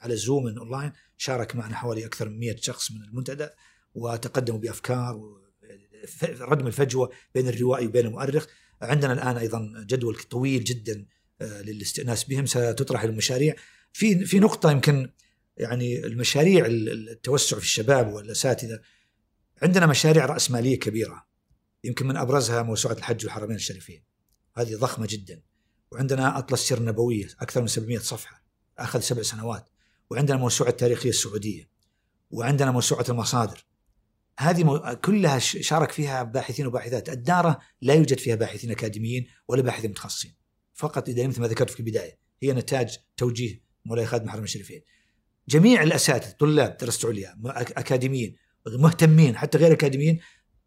على 0.00 0.16
زوم 0.16 0.58
أونلاين. 0.58 0.92
شارك 1.16 1.56
معنا 1.56 1.76
حوالي 1.76 2.06
أكثر 2.06 2.28
من 2.28 2.38
100 2.38 2.56
شخص 2.56 2.92
من 2.92 3.02
المنتدى 3.02 3.48
وتقدموا 3.94 4.58
بأفكار 4.58 5.20
ردم 6.40 6.66
الفجوة 6.66 7.10
بين 7.34 7.48
الروائي 7.48 7.86
وبين 7.86 8.06
المؤرخ. 8.06 8.46
عندنا 8.82 9.12
الآن 9.12 9.36
أيضا 9.36 9.84
جدول 9.86 10.14
طويل 10.14 10.64
جدا 10.64 10.92
آه، 10.92 11.06
للاستئناس 11.40 12.24
بهم 12.24 12.46
ستطرح 12.46 13.02
المشاريع. 13.02 13.54
في 13.92 14.24
في 14.24 14.38
نقطة 14.38 14.70
يمكن 14.70 15.10
يعني 15.56 16.06
المشاريع 16.06 16.66
التوسع 16.66 17.56
في 17.56 17.62
الشباب 17.62 18.12
والأساتذة. 18.12 18.80
عندنا 19.62 19.86
مشاريع 19.86 20.26
راسماليه 20.26 20.78
كبيرة 20.78 21.26
يمكن 21.84 22.06
من 22.06 22.16
أبرزها 22.16 22.62
موسوعة 22.62 22.92
الحج 22.92 23.24
والحرمين 23.24 23.56
الشريفين. 23.56 24.02
هذه 24.56 24.76
ضخمة 24.76 25.06
جدا. 25.10 25.42
وعندنا 25.90 26.38
أطلس 26.38 26.68
سير 26.68 26.78
النبويه 26.78 27.28
أكثر 27.40 27.60
من 27.60 27.66
700 27.66 27.98
صفحة 27.98 28.42
اخذ 28.78 29.00
سبع 29.00 29.22
سنوات. 29.22 29.68
وعندنا 30.10 30.36
موسوعة 30.36 30.68
التاريخيه 30.68 31.10
السعودية. 31.10 31.68
وعندنا 32.30 32.70
موسوعة 32.70 33.04
المصادر. 33.08 33.64
هذه 34.38 34.94
كلها 35.04 35.38
شارك 35.38 35.92
فيها 35.92 36.22
باحثين 36.22 36.66
وباحثات. 36.66 37.08
الدارة 37.08 37.58
لا 37.80 37.94
يوجد 37.94 38.18
فيها 38.18 38.34
باحثين 38.34 38.70
أكاديميين 38.70 39.26
ولا 39.48 39.62
باحثين 39.62 39.90
متخصصين. 39.90 40.34
فقط 40.82 41.08
إذا 41.08 41.26
مثل 41.26 41.40
ما 41.40 41.46
ذكرت 41.46 41.70
في 41.70 41.80
البداية 41.80 42.18
هي 42.42 42.52
نتاج 42.52 42.98
توجيه 43.16 43.62
مولاي 43.84 44.06
خادم 44.06 44.24
الحرمين 44.24 44.44
الشريفين. 44.44 44.82
جميع 45.48 45.82
الأساتذة 45.82 46.30
طلاب 46.30 46.76
دراسة 46.76 47.08
عليا 47.08 47.36
أكاديميين 47.54 48.36
مهتمين 48.66 49.36
حتى 49.36 49.58
غير 49.58 49.72
أكاديميين 49.72 50.20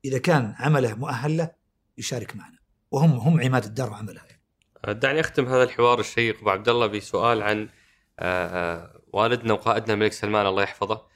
إذا 0.06 0.18
كان 0.18 0.54
عمله 0.58 0.96
مؤهل 0.96 1.38
له 1.38 1.52
يشارك 1.98 2.36
معنا. 2.36 2.58
وهم 2.92 3.12
هم 3.12 3.42
عماد 3.42 3.64
الدار 3.64 3.90
وعملها. 3.90 4.26
يعني. 4.26 5.00
دعني 5.00 5.20
أختم 5.20 5.46
هذا 5.46 5.64
الحوار 5.64 6.00
الشيق 6.00 6.40
أبو 6.40 6.50
عبد 6.50 6.70
الله 6.70 6.88
بسؤال 6.88 7.42
عن 7.42 7.70
والدنا 9.14 9.54
وقائدنا 9.54 9.94
الملك 9.94 10.14
سلمان 10.14 10.46
الله 10.46 10.64
يحفظه 10.64 11.08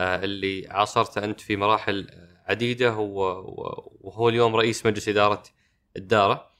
اللي 0.00 0.68
عاصرته 0.68 1.24
أنت 1.24 1.40
في 1.40 1.56
مراحل 1.56 2.06
عديدة 2.46 2.96
وهو 2.96 4.28
اليوم 4.28 4.56
رئيس 4.56 4.86
مجلس 4.86 5.08
إدارة 5.08 5.42
الدارة. 5.96 6.50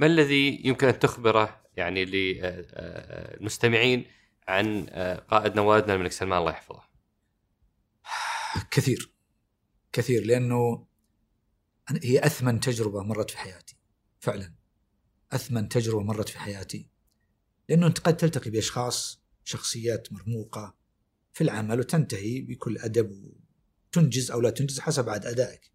ما 0.00 0.06
الذي 0.06 0.60
يمكن 0.64 0.86
أن 0.86 0.98
تخبره 0.98 1.60
يعني 1.76 2.04
للمستمعين 2.04 4.06
عن 4.48 4.86
قائدنا 5.30 5.60
والدنا 5.60 5.94
الملك 5.94 6.12
سلمان 6.12 6.38
الله 6.38 6.50
يحفظه؟ 6.50 6.82
كثير. 8.70 9.14
كثير 9.92 10.26
لأنه 10.26 10.86
هي 12.02 12.26
أثمن 12.26 12.60
تجربة 12.60 13.02
مرت 13.02 13.30
في 13.30 13.38
حياتي 13.38 13.76
فعلا. 14.20 14.54
أثمن 15.32 15.68
تجربة 15.68 16.02
مرت 16.02 16.28
في 16.28 16.38
حياتي. 16.38 16.90
لأنه 17.68 17.86
أنت 17.86 17.98
قد 17.98 18.16
تلتقي 18.16 18.50
بأشخاص 18.50 19.22
شخصيات 19.44 20.12
مرموقة 20.12 20.76
في 21.32 21.44
العمل 21.44 21.78
وتنتهي 21.78 22.40
بكل 22.40 22.78
أدب 22.78 23.34
وتنجز 23.88 24.30
أو 24.30 24.40
لا 24.40 24.50
تنجز 24.50 24.80
حسب 24.80 25.08
عاد 25.08 25.26
أدائك. 25.26 25.70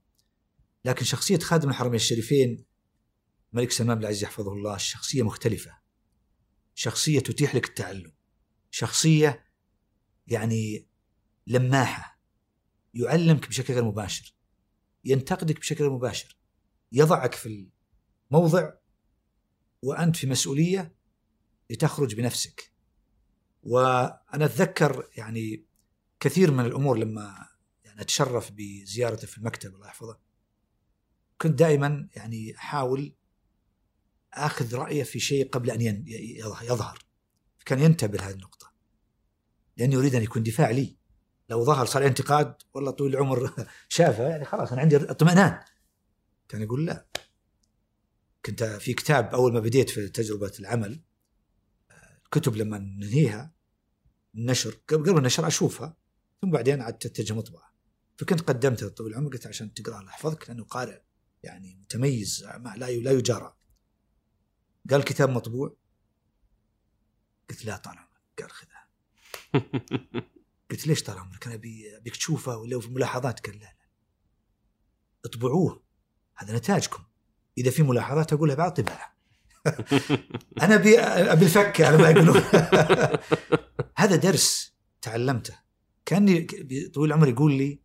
لكن 0.85 1.05
شخصية 1.05 1.39
خادم 1.39 1.69
الحرمين 1.69 1.95
الشريفين 1.95 2.65
الملك 3.55 3.71
سلمان 3.71 3.97
العزيز 3.97 4.23
يحفظه 4.23 4.53
الله 4.53 4.77
شخصية 4.77 5.23
مختلفة. 5.23 5.77
شخصية 6.73 7.19
تتيح 7.19 7.55
لك 7.55 7.65
التعلم. 7.65 8.13
شخصية 8.71 9.45
يعني 10.27 10.87
لماحة. 11.47 12.19
يعلمك 12.93 13.47
بشكل 13.47 13.73
غير 13.73 13.83
مباشر. 13.83 14.35
ينتقدك 15.05 15.59
بشكل 15.59 15.83
غير 15.83 15.93
مباشر. 15.93 16.37
يضعك 16.91 17.33
في 17.33 17.69
الموضع 18.31 18.73
وأنت 19.81 20.15
في 20.15 20.27
مسؤولية 20.27 20.95
لتخرج 21.69 22.15
بنفسك. 22.15 22.73
وأنا 23.63 24.45
أتذكر 24.45 25.09
يعني 25.17 25.65
كثير 26.19 26.51
من 26.51 26.65
الأمور 26.65 26.97
لما 26.97 27.47
يعني 27.83 28.01
أتشرف 28.01 28.51
بزيارته 28.51 29.27
في 29.27 29.37
المكتب 29.37 29.75
الله 29.75 29.87
يحفظه 29.87 30.19
كنت 31.41 31.59
دائما 31.59 32.09
يعني 32.15 32.55
أحاول 32.55 33.15
أخذ 34.35 34.75
رأيه 34.75 35.03
في 35.03 35.19
شيء 35.19 35.49
قبل 35.49 35.71
أن 35.71 36.05
يظهر. 36.61 36.99
كان 37.65 37.79
ينتبه 37.79 38.17
لهذه 38.17 38.33
النقطة. 38.33 38.71
لأنه 39.77 39.93
يريد 39.93 40.15
أن 40.15 40.23
يكون 40.23 40.43
دفاع 40.43 40.69
لي. 40.69 40.97
لو 41.49 41.65
ظهر 41.65 41.85
صار 41.85 42.05
انتقاد 42.05 42.55
والله 42.73 42.91
طويل 42.91 43.13
العمر 43.13 43.67
شافه 43.89 44.27
يعني 44.27 44.45
خلاص 44.45 44.71
أنا 44.71 44.81
عندي 44.81 44.95
اطمئنان. 44.95 45.59
كان 46.49 46.61
يقول 46.61 46.85
لا. 46.85 47.05
كنت 48.45 48.63
في 48.63 48.93
كتاب 48.93 49.33
أول 49.33 49.53
ما 49.53 49.59
بديت 49.59 49.89
في 49.89 50.09
تجربة 50.09 50.51
العمل 50.59 51.01
الكتب 52.25 52.55
لما 52.55 52.77
ننهيها 52.77 53.53
النشر 54.35 54.77
قبل 54.87 55.17
النشر 55.17 55.47
أشوفها 55.47 55.97
ثم 56.41 56.51
بعدين 56.51 56.81
عاد 56.81 56.97
تتجه 56.97 57.33
مطبعة. 57.33 57.75
فكنت 58.17 58.41
قدمتها 58.41 58.89
طويل 58.89 59.11
العمر 59.11 59.29
قلت 59.29 59.47
عشان 59.47 59.73
تقرأها 59.73 60.07
احفظك 60.07 60.49
لأنه 60.49 60.63
قارئ 60.63 61.01
يعني 61.43 61.75
متميز 61.75 62.43
لا 62.43 62.75
لا 62.75 63.11
يجارى. 63.11 63.55
قال 64.89 64.99
الكتاب 64.99 65.29
مطبوع. 65.29 65.75
قلت 67.49 67.65
لا 67.65 67.77
طال 67.77 67.97
عمرك. 67.97 68.09
قال 68.39 68.51
خذها. 68.51 68.87
قلت 70.71 70.87
ليش 70.87 71.03
طال 71.03 71.17
عمرك؟ 71.17 71.45
أنا 71.45 71.55
ابي 71.55 71.97
أبيك 71.97 72.15
تشوفه 72.15 72.57
ولا 72.57 72.79
في 72.79 72.89
ملاحظات. 72.89 73.47
قال 73.47 73.55
لا 73.55 73.63
لا. 73.63 73.75
اطبعوه. 75.25 75.83
هذا 76.35 76.57
نتاجكم. 76.57 77.03
إذا 77.57 77.71
في 77.71 77.83
ملاحظات 77.83 78.33
أقولها 78.33 78.55
بعد 78.55 78.73
طباعه 78.73 79.15
أنا 80.63 80.75
ابي 80.75 80.99
أبي 80.99 81.45
الفك 81.45 81.81
على 81.81 81.97
ما 81.97 82.09
يقولون 82.09 82.37
هذا 83.97 84.15
درس 84.15 84.75
تعلمته. 85.01 85.59
كأني 86.05 86.41
طويل 86.93 87.09
العمر 87.11 87.27
يقول 87.27 87.53
لي 87.53 87.81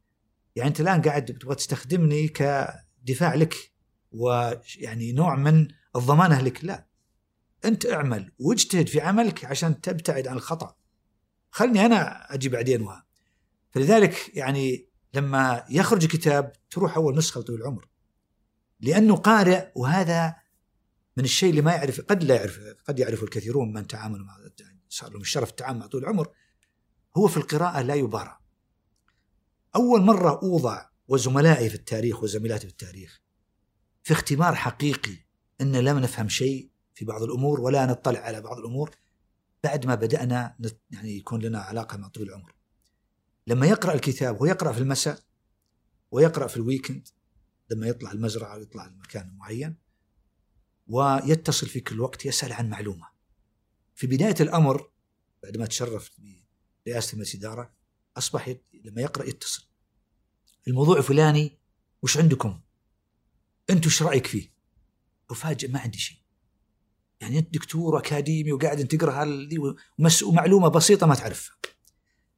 يعني 0.57 0.69
أنت 0.69 0.81
الآن 0.81 1.03
قاعد 1.03 1.25
تبغى 1.25 1.55
تستخدمني 1.55 2.29
كدفاع 2.29 3.35
لك 3.35 3.73
ويعني 4.13 5.13
نوع 5.13 5.37
من 5.37 5.69
الضمانه 5.97 6.41
لك 6.41 6.65
لا. 6.65 6.90
انت 7.65 7.87
اعمل 7.87 8.33
واجتهد 8.39 8.89
في 8.89 9.01
عملك 9.01 9.45
عشان 9.45 9.81
تبتعد 9.81 10.29
عن 10.29 10.37
الخطأ. 10.37 10.77
خلني 11.51 11.87
أنا 11.87 12.35
أجي 12.35 12.49
بعدين 12.49 12.83
وها. 12.83 13.07
فلذلك 13.71 14.37
يعني 14.37 14.87
لما 15.15 15.65
يخرج 15.71 16.07
كتاب 16.07 16.53
تروح 16.71 16.97
أول 16.97 17.17
نسخة 17.17 17.41
لطويل 17.41 17.61
العمر. 17.61 17.89
لأنه 18.81 19.17
قارئ 19.17 19.69
وهذا 19.75 20.37
من 21.17 21.25
الشيء 21.25 21.51
اللي 21.51 21.63
ما 21.63 21.73
يعرف 21.73 22.01
قد 22.01 22.25
لا 22.25 22.35
يعرف 22.35 22.61
قد 22.89 22.99
يعرف 22.99 23.23
الكثيرون 23.23 23.73
من 23.73 23.87
تعاملوا 23.87 24.27
مع 24.27 24.37
صار 24.89 25.11
لهم 25.11 25.21
الشرف 25.21 25.51
التعامل 25.51 25.79
مع 25.79 25.87
طول 25.87 26.03
العمر. 26.03 26.29
هو 27.17 27.29
في 27.29 27.37
القراءة 27.37 27.83
لا 27.83 27.95
يبارى. 27.95 28.39
أول 29.77 30.01
مرة 30.03 30.41
أوضع 30.43 30.91
وزملائي 31.09 31.69
في 31.69 31.75
التاريخ 31.75 32.23
وزميلاتي 32.23 32.67
في 32.67 32.73
التاريخ 32.73 33.21
في 34.03 34.13
اختبار 34.13 34.55
حقيقي 34.55 35.17
أن 35.61 35.77
لم 35.77 35.99
نفهم 35.99 36.29
شيء 36.29 36.71
في 37.01 37.07
بعض 37.07 37.23
الأمور 37.23 37.61
ولا 37.61 37.87
نطلع 37.87 38.21
على 38.21 38.41
بعض 38.41 38.59
الأمور 38.59 38.97
بعد 39.65 39.87
ما 39.87 39.95
بدأنا 39.95 40.57
يعني 40.91 41.17
يكون 41.17 41.43
لنا 41.43 41.61
علاقة 41.61 41.97
مع 41.97 42.09
طول 42.09 42.23
العمر. 42.29 42.55
لما 43.47 43.67
يقرأ 43.67 43.95
الكتاب 43.95 44.37
هو 44.37 44.47
يقرأ 44.47 44.73
في 44.73 44.79
المساء 44.79 45.23
ويقرأ 46.11 46.47
في 46.47 46.57
الويكند 46.57 47.09
لما 47.71 47.87
يطلع 47.87 48.13
المزرعة 48.13 48.55
أو 48.55 48.63
يطلع 48.63 48.87
المكان 48.87 49.37
معين 49.37 49.77
ويتصل 50.87 51.67
في 51.67 51.81
كل 51.81 52.01
وقت 52.01 52.27
يسأل 52.27 52.53
عن 52.53 52.71
معلومة. 52.71 53.09
في 53.95 54.07
بداية 54.07 54.37
الأمر 54.41 54.91
بعدما 55.43 55.67
تشرفت 55.67 56.13
برئاسة 56.87 57.19
مجلس 57.19 57.35
إدارة 57.35 57.75
أصبح 58.17 58.57
لما 58.85 59.03
يقرأ 59.03 59.25
يتصل. 59.25 59.67
الموضوع 60.69 60.99
الفلاني 60.99 61.59
وش 62.03 62.19
عندكم؟ 62.19 62.61
أنتم 63.71 63.87
وش 63.87 64.03
رأيك 64.03 64.27
فيه؟ 64.27 64.53
أفاجئ 65.31 65.69
ما 65.69 65.81
عندي 65.81 65.99
شيء. 65.99 66.20
يعني 67.21 67.39
أنت 67.39 67.55
دكتور 67.55 67.99
أكاديمي 67.99 68.53
وقاعد 68.53 68.87
تقرأ 68.87 69.13
هذه 69.13 69.77
ومعلومة 70.25 70.69
بسيطة 70.69 71.07
ما 71.07 71.15
تعرفها 71.15 71.57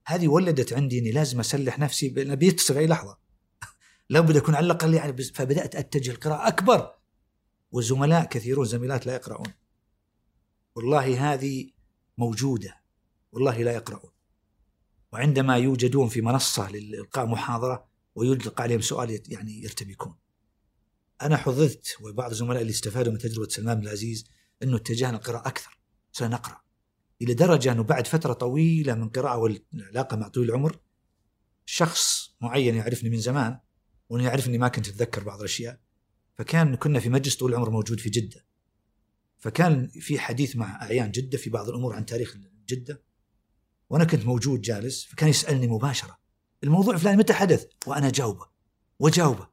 هذه 0.06 0.28
ولدت 0.28 0.72
عندي 0.72 0.98
إني 0.98 1.10
لازم 1.10 1.40
أسلح 1.40 1.78
نفسي 1.78 2.08
بيتصل 2.08 2.76
أي 2.76 2.86
لحظة. 2.86 3.18
لابد 4.10 4.36
اكون 4.36 4.54
على 4.54 4.66
الأقل 4.66 4.94
يعني 4.94 5.22
فبدأت 5.22 5.76
أتجه 5.76 6.10
القراءه 6.10 6.48
أكبر. 6.48 6.94
وزملاء 7.72 8.24
كثيرون 8.24 8.64
زميلات 8.64 9.06
لا 9.06 9.14
يقرؤون. 9.14 9.52
والله 10.74 11.32
هذه 11.32 11.70
موجودة. 12.18 12.82
والله 13.32 13.62
لا 13.62 13.72
يقرؤون. 13.72 14.12
وعندما 15.12 15.56
يوجدون 15.56 16.08
في 16.08 16.20
منصة 16.20 16.70
لالقاء 16.70 17.26
محاضرة 17.26 17.88
ويلقى 18.14 18.62
عليهم 18.62 18.80
سؤال 18.80 19.22
يعني 19.28 19.62
يرتبكون. 19.62 20.14
أنا 21.22 21.36
حظظت 21.36 21.96
وبعض 22.00 22.30
الزملاء 22.30 22.62
اللي 22.62 22.70
استفادوا 22.70 23.12
من 23.12 23.18
تجربة 23.18 23.48
سلمان 23.48 23.78
بن 23.78 23.86
العزيز 23.86 24.26
إنه 24.62 24.76
اتجهنا 24.76 25.16
القراءه 25.16 25.48
أكثر 25.48 25.78
سنقرأ. 26.12 26.60
إلى 27.22 27.34
درجة 27.34 27.72
إنه 27.72 27.82
بعد 27.82 28.06
فترة 28.06 28.32
طويلة 28.32 28.94
من 28.94 29.08
قراءة 29.08 29.36
والعلاقة 29.38 30.16
مع 30.16 30.28
طويل 30.28 30.48
العمر 30.48 30.78
شخص 31.66 32.34
معين 32.40 32.74
يعرفني 32.74 33.10
من 33.10 33.18
زمان 33.18 33.58
وإنه 34.08 34.24
يعرفني 34.24 34.58
ما 34.58 34.68
كنت 34.68 34.88
أتذكر 34.88 35.24
بعض 35.24 35.38
الأشياء 35.38 35.80
فكان 36.34 36.74
كنا 36.74 37.00
في 37.00 37.08
مجلس 37.08 37.36
طول 37.36 37.50
العمر 37.50 37.70
موجود 37.70 38.00
في 38.00 38.10
جدة. 38.10 38.46
فكان 39.38 39.88
في 39.88 40.18
حديث 40.18 40.56
مع 40.56 40.82
أعيان 40.82 41.10
جدة 41.10 41.38
في 41.38 41.50
بعض 41.50 41.68
الأمور 41.68 41.94
عن 41.94 42.06
تاريخ 42.06 42.36
جدة 42.68 43.02
وأنا 43.90 44.04
كنت 44.04 44.26
موجود 44.26 44.60
جالس 44.60 45.04
فكان 45.04 45.28
يسألني 45.28 45.66
مباشرة 45.66 46.18
الموضوع 46.64 46.96
فلان 46.96 47.18
متى 47.18 47.32
حدث؟ 47.32 47.66
وأنا 47.86 48.08
أجاوبه 48.08 48.46
وأجاوبه. 48.98 49.48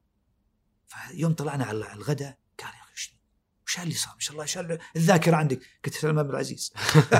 فيوم 0.87 1.33
طلعنا 1.33 1.65
على 1.65 1.93
الغداء 1.93 2.39
وش 3.69 3.79
اللي 3.79 3.93
صار؟ 3.93 4.13
ما 4.13 4.19
شاء 4.19 4.33
الله 4.33 4.45
شاء 4.45 4.79
الذاكرة 4.95 5.35
عندك. 5.35 5.59
قلت 5.85 5.93
سلمان 5.93 6.23
بن 6.25 6.31
العزيز. 6.31 6.73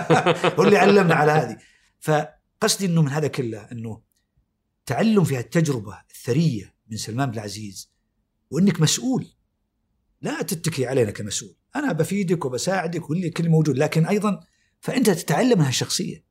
هو 0.58 0.64
اللي 0.64 0.78
علمنا 0.78 1.16
على 1.16 1.32
هذه. 1.32 1.58
فقصدي 2.00 2.86
إنه 2.86 3.02
من 3.02 3.10
هذا 3.10 3.28
كله 3.28 3.72
إنه 3.72 4.02
تعلم 4.86 5.24
في 5.24 5.40
التجربه 5.40 6.02
الثرية 6.12 6.76
من 6.88 6.98
سلمان 6.98 7.32
بن 7.32 7.34
العزيز 7.34 7.92
وإنك 8.52 8.82
مسؤول. 8.82 9.28
لا 10.22 10.42
تتكي 10.42 10.88
علينا 10.88 11.12
كمسؤول. 11.12 11.56
أنا 11.76 11.92
بفيدك 11.92 12.46
وبساعدك 12.46 13.10
واللي 13.10 13.30
كل 13.30 13.50
موجود. 13.50 13.78
لكن 13.78 14.06
أيضا 14.06 14.40
فأنت 14.80 15.10
تتعلم 15.10 15.60
من 15.60 15.66
هالشخصية. 15.66 16.24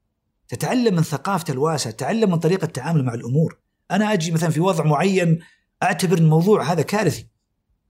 تتعلم 0.49 0.95
من 0.95 1.03
ثقافته 1.03 1.53
الواسعه 1.53 1.93
تتعلم 1.93 2.31
من 2.31 2.39
طريقة 2.39 2.65
التعامل 2.65 3.05
مع 3.05 3.15
الأمور. 3.15 3.59
أنا 3.91 4.13
أجي 4.13 4.31
مثلا 4.31 4.51
في 4.51 4.61
وضع 4.61 4.85
معين 4.85 5.39
أعتبر 5.83 6.19
الموضوع 6.19 6.73
هذا 6.73 6.83
كارثي. 6.83 7.29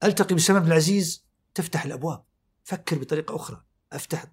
ألتقي 0.03 0.35
بسلمان 0.35 0.63
بن 0.63 0.67
العزيز 0.67 1.28
تفتح 1.53 1.85
الأبواب. 1.85 2.23
فكر 2.63 2.97
بطريقة 2.97 3.35
أخرى. 3.35 3.63
أفتح 3.93 4.23
آه، 4.23 4.27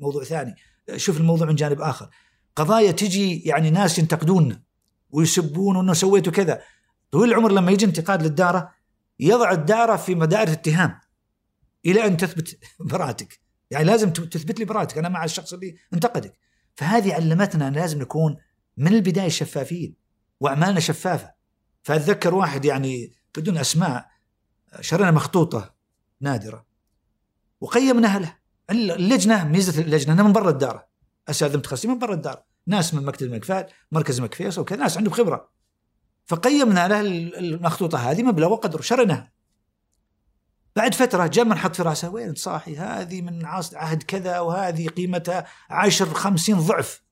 موضوع 0.00 0.24
ثاني. 0.24 0.54
شوف 0.96 1.16
الموضوع 1.16 1.46
من 1.46 1.54
جانب 1.54 1.80
آخر. 1.80 2.10
قضايا 2.56 2.90
تجي 2.90 3.40
يعني 3.40 3.70
ناس 3.70 3.98
ينتقدوننا 3.98 4.62
ويسبون 5.10 5.76
إنه 5.76 5.92
سويتوا 5.92 6.32
كذا. 6.32 6.62
طويل 7.10 7.30
العمر 7.30 7.52
لما 7.52 7.72
يجي 7.72 7.84
انتقاد 7.84 8.22
للدارة 8.22 8.72
يضع 9.20 9.50
الدائره 9.50 9.96
في 9.96 10.14
مدائر 10.14 10.52
اتهام 10.52 11.00
إلى 11.86 12.06
أن 12.06 12.16
تثبت 12.16 12.58
براءتك. 12.90 13.40
يعني 13.70 13.84
لازم 13.84 14.10
تثبت 14.10 14.58
لي 14.58 14.64
براءتك. 14.64 14.98
أنا 14.98 15.08
مع 15.08 15.24
الشخص 15.24 15.52
اللي 15.52 15.76
انتقدك. 15.94 16.38
فهذه 16.74 17.14
علمتنا 17.14 17.68
أن 17.68 17.72
لازم 17.72 17.98
نكون 17.98 18.36
من 18.76 18.94
البداية 18.94 19.28
شفافين 19.28 19.96
وأعمالنا 20.40 20.80
شفافة. 20.80 21.32
فأتذكر 21.82 22.34
واحد 22.34 22.64
يعني 22.64 23.12
بدون 23.36 23.58
أسماء 23.58 24.06
شرينا 24.80 25.10
مخطوطة. 25.10 25.77
نادرة. 26.20 26.66
وقيمناها 27.60 28.18
له. 28.18 28.38
اللجنة 28.70 29.44
ميزة 29.44 29.82
اللجنة 29.82 30.12
إنها 30.12 30.24
من 30.24 30.32
برا 30.32 30.50
الدار 30.50 30.84
اساتذه 31.28 31.56
متخصصين 31.56 31.90
من 31.90 31.98
برا 31.98 32.14
الدار 32.14 32.42
ناس 32.66 32.94
من 32.94 33.04
مكتب 33.04 33.26
الملك 33.26 33.44
فهد 33.44 33.66
مركز 33.92 34.16
الملك 34.16 34.34
فيصل 34.34 34.60
وكذا 34.60 34.78
ناس 34.78 34.96
عندهم 34.96 35.14
خبرة. 35.14 35.50
فقيمنا 36.26 36.88
له 36.88 37.00
المخطوطة 37.38 38.10
هذه 38.10 38.22
مبلغ 38.22 38.52
وقدر 38.52 38.80
شرناها 38.80 39.32
بعد 40.76 40.94
فترة 40.94 41.26
جاء 41.26 41.44
من 41.44 41.58
حط 41.58 41.76
في 41.76 41.82
راسه 41.82 42.10
وين 42.10 42.34
صاحي 42.34 42.76
هذه؟ 42.76 43.22
من 43.22 43.44
عهد 43.74 44.02
كذا 44.02 44.40
وهذه 44.40 44.88
قيمتها 44.88 45.46
عشر 45.70 46.06
خمسين 46.14 46.58
ضعف. 46.58 47.02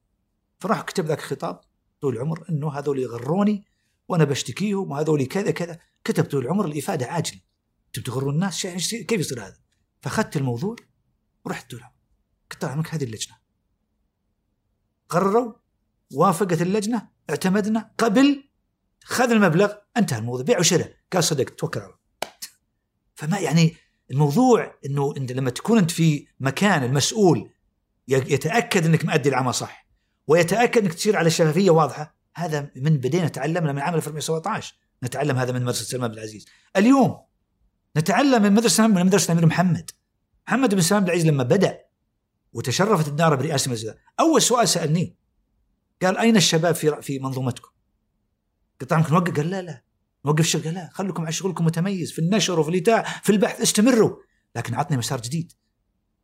فراح 0.58 0.80
كتب 0.82 1.06
ذاك 1.06 1.18
الخطاب 1.18 1.60
طول 2.00 2.16
العمر 2.16 2.44
إنه 2.50 2.72
هذول 2.72 2.98
يغروني 2.98 3.64
وأنا 4.08 4.24
بشتكيهم 4.24 4.90
وهذول 4.90 5.24
كذا 5.24 5.50
كذا. 5.50 5.78
كتب 6.04 6.24
طول 6.24 6.44
العمر 6.44 6.64
الإفادة 6.64 7.06
عاجلة. 7.06 7.40
أنتم 7.98 8.12
تغرون 8.12 8.34
الناس 8.34 8.66
كيف 8.92 9.20
يصير 9.20 9.42
هذا؟ 9.42 9.56
فأخذت 10.00 10.36
الموضوع 10.36 10.76
ورحت 11.44 11.74
العمر 11.74 11.92
قلت 12.50 12.60
طال 12.60 12.84
هذه 12.90 13.04
اللجنة. 13.04 13.36
قرروا 15.08 15.52
وافقت 16.12 16.62
اللجنة 16.62 17.08
اعتمدنا. 17.30 17.94
قبل 17.98 18.44
خذ 19.04 19.30
المبلغ 19.30 19.72
انتهى 19.96 20.18
الموضوع 20.18 20.44
بيع 20.44 20.58
وشراء. 20.58 20.96
قال 21.12 21.24
صدق 21.24 21.44
توكل 21.44 21.80
على 21.80 21.88
الله. 21.88 21.98
فما 23.14 23.38
يعني 23.38 23.76
الموضوع 24.10 24.78
إنه 24.86 25.14
انت 25.16 25.32
لما 25.32 25.50
تكون 25.50 25.78
أنت 25.78 25.90
في 25.90 26.26
مكان 26.40 26.84
المسؤول 26.84 27.50
يتأكد 28.08 28.86
إنك 28.86 29.04
مؤدي 29.04 29.28
العمل 29.28 29.54
صح 29.54 29.88
ويتأكد 30.26 30.82
إنك 30.82 30.94
تصير 30.94 31.16
على 31.16 31.30
شفافية 31.30 31.70
واضحة 31.70 32.16
هذا 32.34 32.70
من 32.76 32.96
بدينا 32.96 33.28
تعلمنا 33.28 33.72
من 33.72 33.78
عام 33.78 33.94
2017 33.94 34.74
نتعلم 35.04 35.36
هذا 35.36 35.52
من 35.52 35.62
مدرسة 35.62 35.84
سلمان 35.84 36.10
بن 36.10 36.18
العزيز. 36.18 36.46
اليوم 36.76 37.25
نتعلم 37.96 38.42
من 38.42 38.52
مدرسة 38.52 38.86
من 38.86 39.06
مدرسة 39.06 39.26
الامير 39.32 39.46
محمد. 39.46 39.90
محمد 40.48 40.74
بن 40.74 40.80
سلمان 40.80 41.04
بن 41.04 41.10
العزيز 41.10 41.26
لما 41.26 41.42
بدأ 41.42 41.78
وتشرفت 42.52 43.08
الدار 43.08 43.34
برئاسة 43.34 43.66
المسجد 43.66 43.98
أول 44.20 44.42
سؤال 44.42 44.68
سألني 44.68 45.16
قال 46.02 46.18
أين 46.18 46.36
الشباب 46.36 46.74
في 46.74 47.02
في 47.02 47.18
منظومتكم؟ 47.18 47.68
قلت 48.80 48.92
يمكن 48.92 49.14
نوقف 49.14 49.36
قال 49.36 49.50
لا 49.50 49.62
لا. 49.62 49.82
نوقف 50.24 50.40
الشغل 50.40 50.62
قال 50.62 50.74
لا 50.74 50.90
خليكم 50.92 51.22
على 51.22 51.32
شغلكم 51.32 51.64
متميز 51.64 52.12
في 52.12 52.18
النشر 52.18 52.60
وفي 52.60 52.70
الإتاء 52.70 53.04
في 53.22 53.32
البحث 53.32 53.60
استمروا. 53.60 54.16
لكن 54.56 54.74
عطني 54.74 54.96
مسار 54.96 55.20
جديد. 55.20 55.52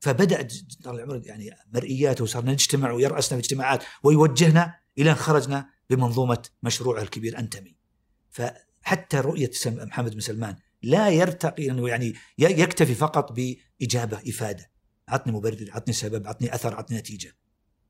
فبدأ 0.01 0.49
طال 0.85 0.94
العمر 0.94 1.23
يعني 1.24 1.51
مرئيات 1.74 2.20
وصرنا 2.20 2.53
نجتمع 2.53 2.90
ويرأسنا 2.90 3.39
في 3.39 3.44
اجتماعات 3.44 3.85
ويوجهنا 4.03 4.74
إلى 4.99 5.11
أن 5.11 5.16
خرجنا 5.16 5.69
بمنظومة 5.90 6.43
مشروعه 6.62 7.03
الكبير 7.03 7.39
أنتمي. 7.39 7.77
فحتى 8.31 9.20
رؤية 9.20 9.51
محمد 9.66 10.15
بن 10.15 10.20
سلمان 10.20 10.57
لا 10.83 11.09
يرتقي 11.09 11.71
انه 11.71 11.89
يعني 11.89 12.15
يكتفي 12.39 12.95
فقط 12.95 13.33
بإجابة 13.33 14.21
إفادة. 14.29 14.71
عطني 15.09 15.33
مبرر 15.33 15.71
عطني 15.71 15.95
سبب 15.95 16.27
عطني 16.27 16.55
أثر 16.55 16.75
عطني 16.75 16.99
نتيجة. 16.99 17.37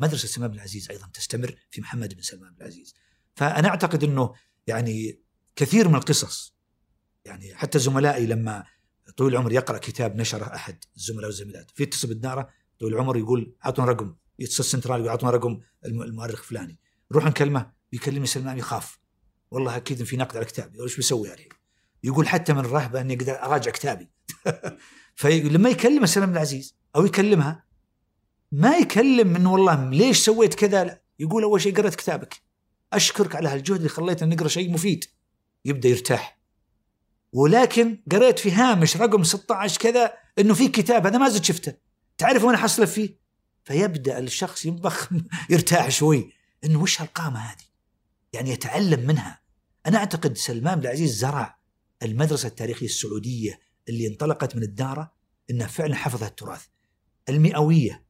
مدرسة 0.01 0.29
سلمان 0.29 0.51
بن 0.51 0.57
العزيز 0.57 0.91
أيضا 0.91 1.07
تستمر 1.15 1.55
في 1.71 1.81
محمد 1.81 2.15
بن 2.15 2.23
سلمان 2.23 2.55
بن 2.55 2.63
العزيز. 2.63 2.95
فأنا 3.35 3.69
أعتقد 3.69 4.05
إنه 4.05 4.35
يعني 4.67 5.21
كثير 5.57 5.89
من 5.89 5.95
القصص 5.95 6.55
يعني 7.25 7.55
حتى 7.55 7.79
زملائي 7.79 8.27
لما 8.27 8.65
طويل 9.17 9.33
العمر 9.33 9.53
يقرأ 9.53 9.79
كتاب 9.79 10.17
نشره 10.17 10.55
أحد 10.55 10.85
الزملاء 10.97 11.27
والزميلات 11.27 11.71
في 11.71 11.83
يتصل 11.83 12.09
بالدارة 12.09 12.49
طويل 12.81 12.95
العمر 12.95 13.17
يقول 13.17 13.57
أعطونا 13.65 13.89
رقم 13.89 14.17
يتصل 14.39 14.65
السنترال 14.65 14.97
يقول 14.97 15.09
أعطونا 15.09 15.33
رقم 15.33 15.61
المؤرخ 15.85 16.43
فلاني. 16.43 16.79
نروح 17.13 17.25
نكلمه 17.25 17.73
بيكلمني 17.93 18.27
سلمان 18.27 18.59
يخاف. 18.59 18.99
والله 19.51 19.77
أكيد 19.77 20.03
في 20.03 20.17
نقد 20.17 20.37
على 20.37 20.45
كتابي 20.45 20.81
وش 20.81 20.97
بيسوي 20.97 21.31
عليه 21.31 21.49
يقول 22.05 22.29
حتى 22.29 22.53
من 22.53 22.61
الرهبه 22.61 23.01
إني 23.01 23.15
أقدر 23.15 23.43
أراجع 23.43 23.71
كتابي. 23.71 24.09
فلما 25.15 25.71
يكلم 25.71 26.07
سلمان 26.07 26.33
العزيز 26.33 26.77
أو 26.97 27.05
يكلمها 27.05 27.65
ما 28.53 28.77
يكلم 28.77 29.37
انه 29.37 29.53
والله 29.53 29.91
ليش 29.91 30.19
سويت 30.25 30.55
كذا؟ 30.55 30.85
لا. 30.85 31.03
يقول 31.19 31.43
أول 31.43 31.61
شيء 31.61 31.77
قرأت 31.77 31.95
كتابك. 31.95 32.43
أشكرك 32.93 33.37
على 33.37 33.49
هالجهد 33.49 33.77
اللي 33.77 33.89
خليتنا 33.89 34.35
نقرأ 34.35 34.49
شيء 34.49 34.71
مفيد. 34.71 35.05
يبدأ 35.65 35.89
يرتاح. 35.89 36.39
ولكن 37.33 37.99
قريت 38.13 38.39
في 38.39 38.53
هامش 38.53 38.97
رقم 38.97 39.25
16 39.25 39.81
كذا 39.81 40.13
إنه 40.39 40.55
في 40.55 40.69
كتاب 40.69 41.07
هذا 41.07 41.19
ما 41.19 41.29
زلت 41.29 41.45
شفته. 41.45 41.75
تعرف 42.19 42.45
وين 42.45 42.55
أحصله 42.55 42.87
فيه؟ 42.87 43.19
فيبدأ 43.65 44.19
الشخص 44.19 44.65
ينبخ 44.65 45.09
يرتاح 45.51 45.89
شوي. 45.89 46.33
إنه 46.65 46.83
وش 46.83 47.01
هالقامة 47.01 47.39
هذه؟ 47.41 47.65
يعني 48.33 48.51
يتعلم 48.51 49.07
منها. 49.07 49.41
أنا 49.87 49.99
أعتقد 49.99 50.37
سلمان 50.37 50.79
العزيز 50.79 51.19
زرع 51.19 51.62
المدرسة 52.03 52.49
التاريخية 52.49 52.87
السعودية 52.87 53.61
اللي 53.89 54.07
انطلقت 54.07 54.57
من 54.57 54.63
الدارة 54.63 55.13
إنها 55.51 55.67
فعلا 55.67 55.95
حفظت 55.95 56.23
التراث. 56.23 56.67
المئوية 57.29 58.05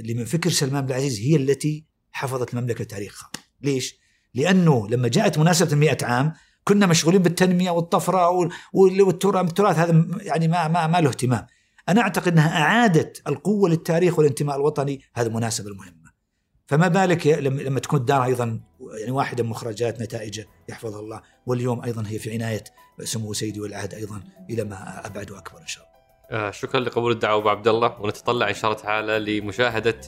اللي 0.00 0.14
من 0.14 0.24
فكر 0.24 0.50
سلمان 0.50 0.86
بن 0.86 0.90
العزيز 0.90 1.18
هي 1.20 1.36
التي 1.36 1.86
حفظت 2.10 2.54
المملكة 2.54 2.84
تاريخها 2.84 3.30
ليش؟ 3.62 3.98
لأنه 4.34 4.88
لما 4.88 5.08
جاءت 5.08 5.38
مناسبة 5.38 5.72
المئة 5.72 6.06
عام 6.06 6.32
كنا 6.64 6.86
مشغولين 6.86 7.22
بالتنمية 7.22 7.70
والطفرة 7.70 8.28
والتراث 8.74 9.44
التراث 9.48 9.78
هذا 9.78 10.06
يعني 10.20 10.48
ما 10.48 10.68
ما 10.68 10.86
ما 10.86 11.00
له 11.00 11.08
اهتمام. 11.08 11.46
أنا 11.88 12.00
أعتقد 12.00 12.32
إنها 12.32 12.62
أعادت 12.62 13.22
القوة 13.28 13.68
للتاريخ 13.68 14.18
والانتماء 14.18 14.56
الوطني. 14.56 15.00
هذه 15.14 15.26
المناسبه 15.26 15.68
المهمه 15.68 16.03
فما 16.66 16.88
بالك 16.88 17.26
لما 17.26 17.80
تكون 17.80 18.00
الدار 18.00 18.24
أيضا 18.24 18.60
يعني 19.00 19.10
واحدة 19.10 19.44
من 19.44 19.50
مخرجات 19.50 20.02
نتائجه 20.02 20.46
يحفظها 20.68 21.00
الله 21.00 21.22
واليوم 21.46 21.82
أيضا 21.84 22.04
هي 22.06 22.18
في 22.18 22.32
عناية 22.32 22.64
سمو 23.04 23.32
سيدي 23.32 23.60
والعهد 23.60 23.94
أيضا 23.94 24.22
إلى 24.50 24.64
ما 24.64 25.06
أبعد 25.06 25.30
وأكبر 25.30 25.60
إن 25.60 25.66
شاء 25.66 25.84
الله. 25.84 25.94
آه 26.30 26.50
شكرا 26.50 26.80
لقبول 26.80 27.12
الدعوة 27.12 27.40
أبو 27.40 27.48
عبد 27.48 27.68
الله 27.68 28.00
ونتطلع 28.00 28.48
إن 28.48 28.54
شاء 28.54 28.70
الله 28.70 28.82
تعالى 28.82 29.40
لمشاهدة 29.40 30.00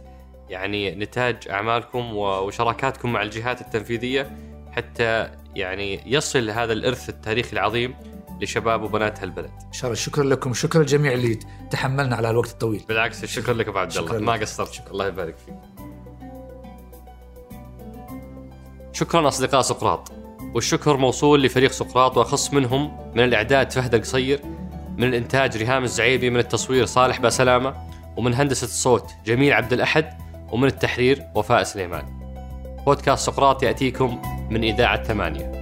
يعني 0.49 0.95
نتاج 0.95 1.49
أعمالكم 1.49 2.17
وشراكاتكم 2.17 3.13
مع 3.13 3.23
الجهات 3.23 3.61
التنفيذية 3.61 4.37
حتى 4.73 5.31
يعني 5.55 6.13
يصل 6.13 6.51
هذا 6.51 6.73
الإرث 6.73 7.09
التاريخي 7.09 7.53
العظيم 7.53 7.95
لشباب 8.41 8.83
وبنات 8.83 9.21
هالبلد. 9.21 9.51
إن 9.67 9.73
شاء 9.73 9.85
الله 9.85 9.95
شكرا 9.95 10.25
لكم 10.25 10.51
وشكرا 10.51 10.81
للجميع 10.81 11.13
اللي 11.13 11.39
تحملنا 11.71 12.17
على 12.17 12.31
الوقت 12.31 12.51
الطويل. 12.51 12.85
بالعكس 12.89 13.25
شكرا 13.25 13.55
لك 13.55 13.69
أبو 13.69 13.79
عبد 13.79 13.97
الله 13.97 14.19
ما 14.19 14.33
قصرت 14.33 14.73
شكرا. 14.73 14.91
الله 14.91 15.07
يبارك 15.07 15.37
فيك. 15.39 15.55
شكرا 18.97 19.29
أصدقاء 19.29 19.61
سقراط 19.61 20.13
والشكر 20.55 20.97
موصول 20.97 21.43
لفريق 21.43 21.71
سقراط 21.71 22.17
وأخص 22.17 22.53
منهم 22.53 23.11
من 23.15 23.25
الإعداد 23.25 23.73
فهد 23.73 23.95
القصير 23.95 24.41
من 24.97 25.05
الإنتاج 25.05 25.57
ريهام 25.57 25.85
الزعيبي 25.85 26.31
من 26.31 26.39
التصوير 26.39 26.87
صالح 26.87 27.21
باسلامه 27.21 27.75
ومن 28.17 28.35
هندسة 28.35 28.65
الصوت 28.65 29.11
جميل 29.27 29.53
عبد 29.53 29.73
الأحد 29.73 30.19
ومن 30.53 30.69
التحرير 30.69 31.23
وفاء 31.35 31.63
سليمان. 31.63 32.05
بودكاست 32.87 33.27
سقراط 33.27 33.63
يأتيكم 33.63 34.23
من 34.51 34.65
إذاعة 34.65 35.05
ثمانية. 35.05 35.56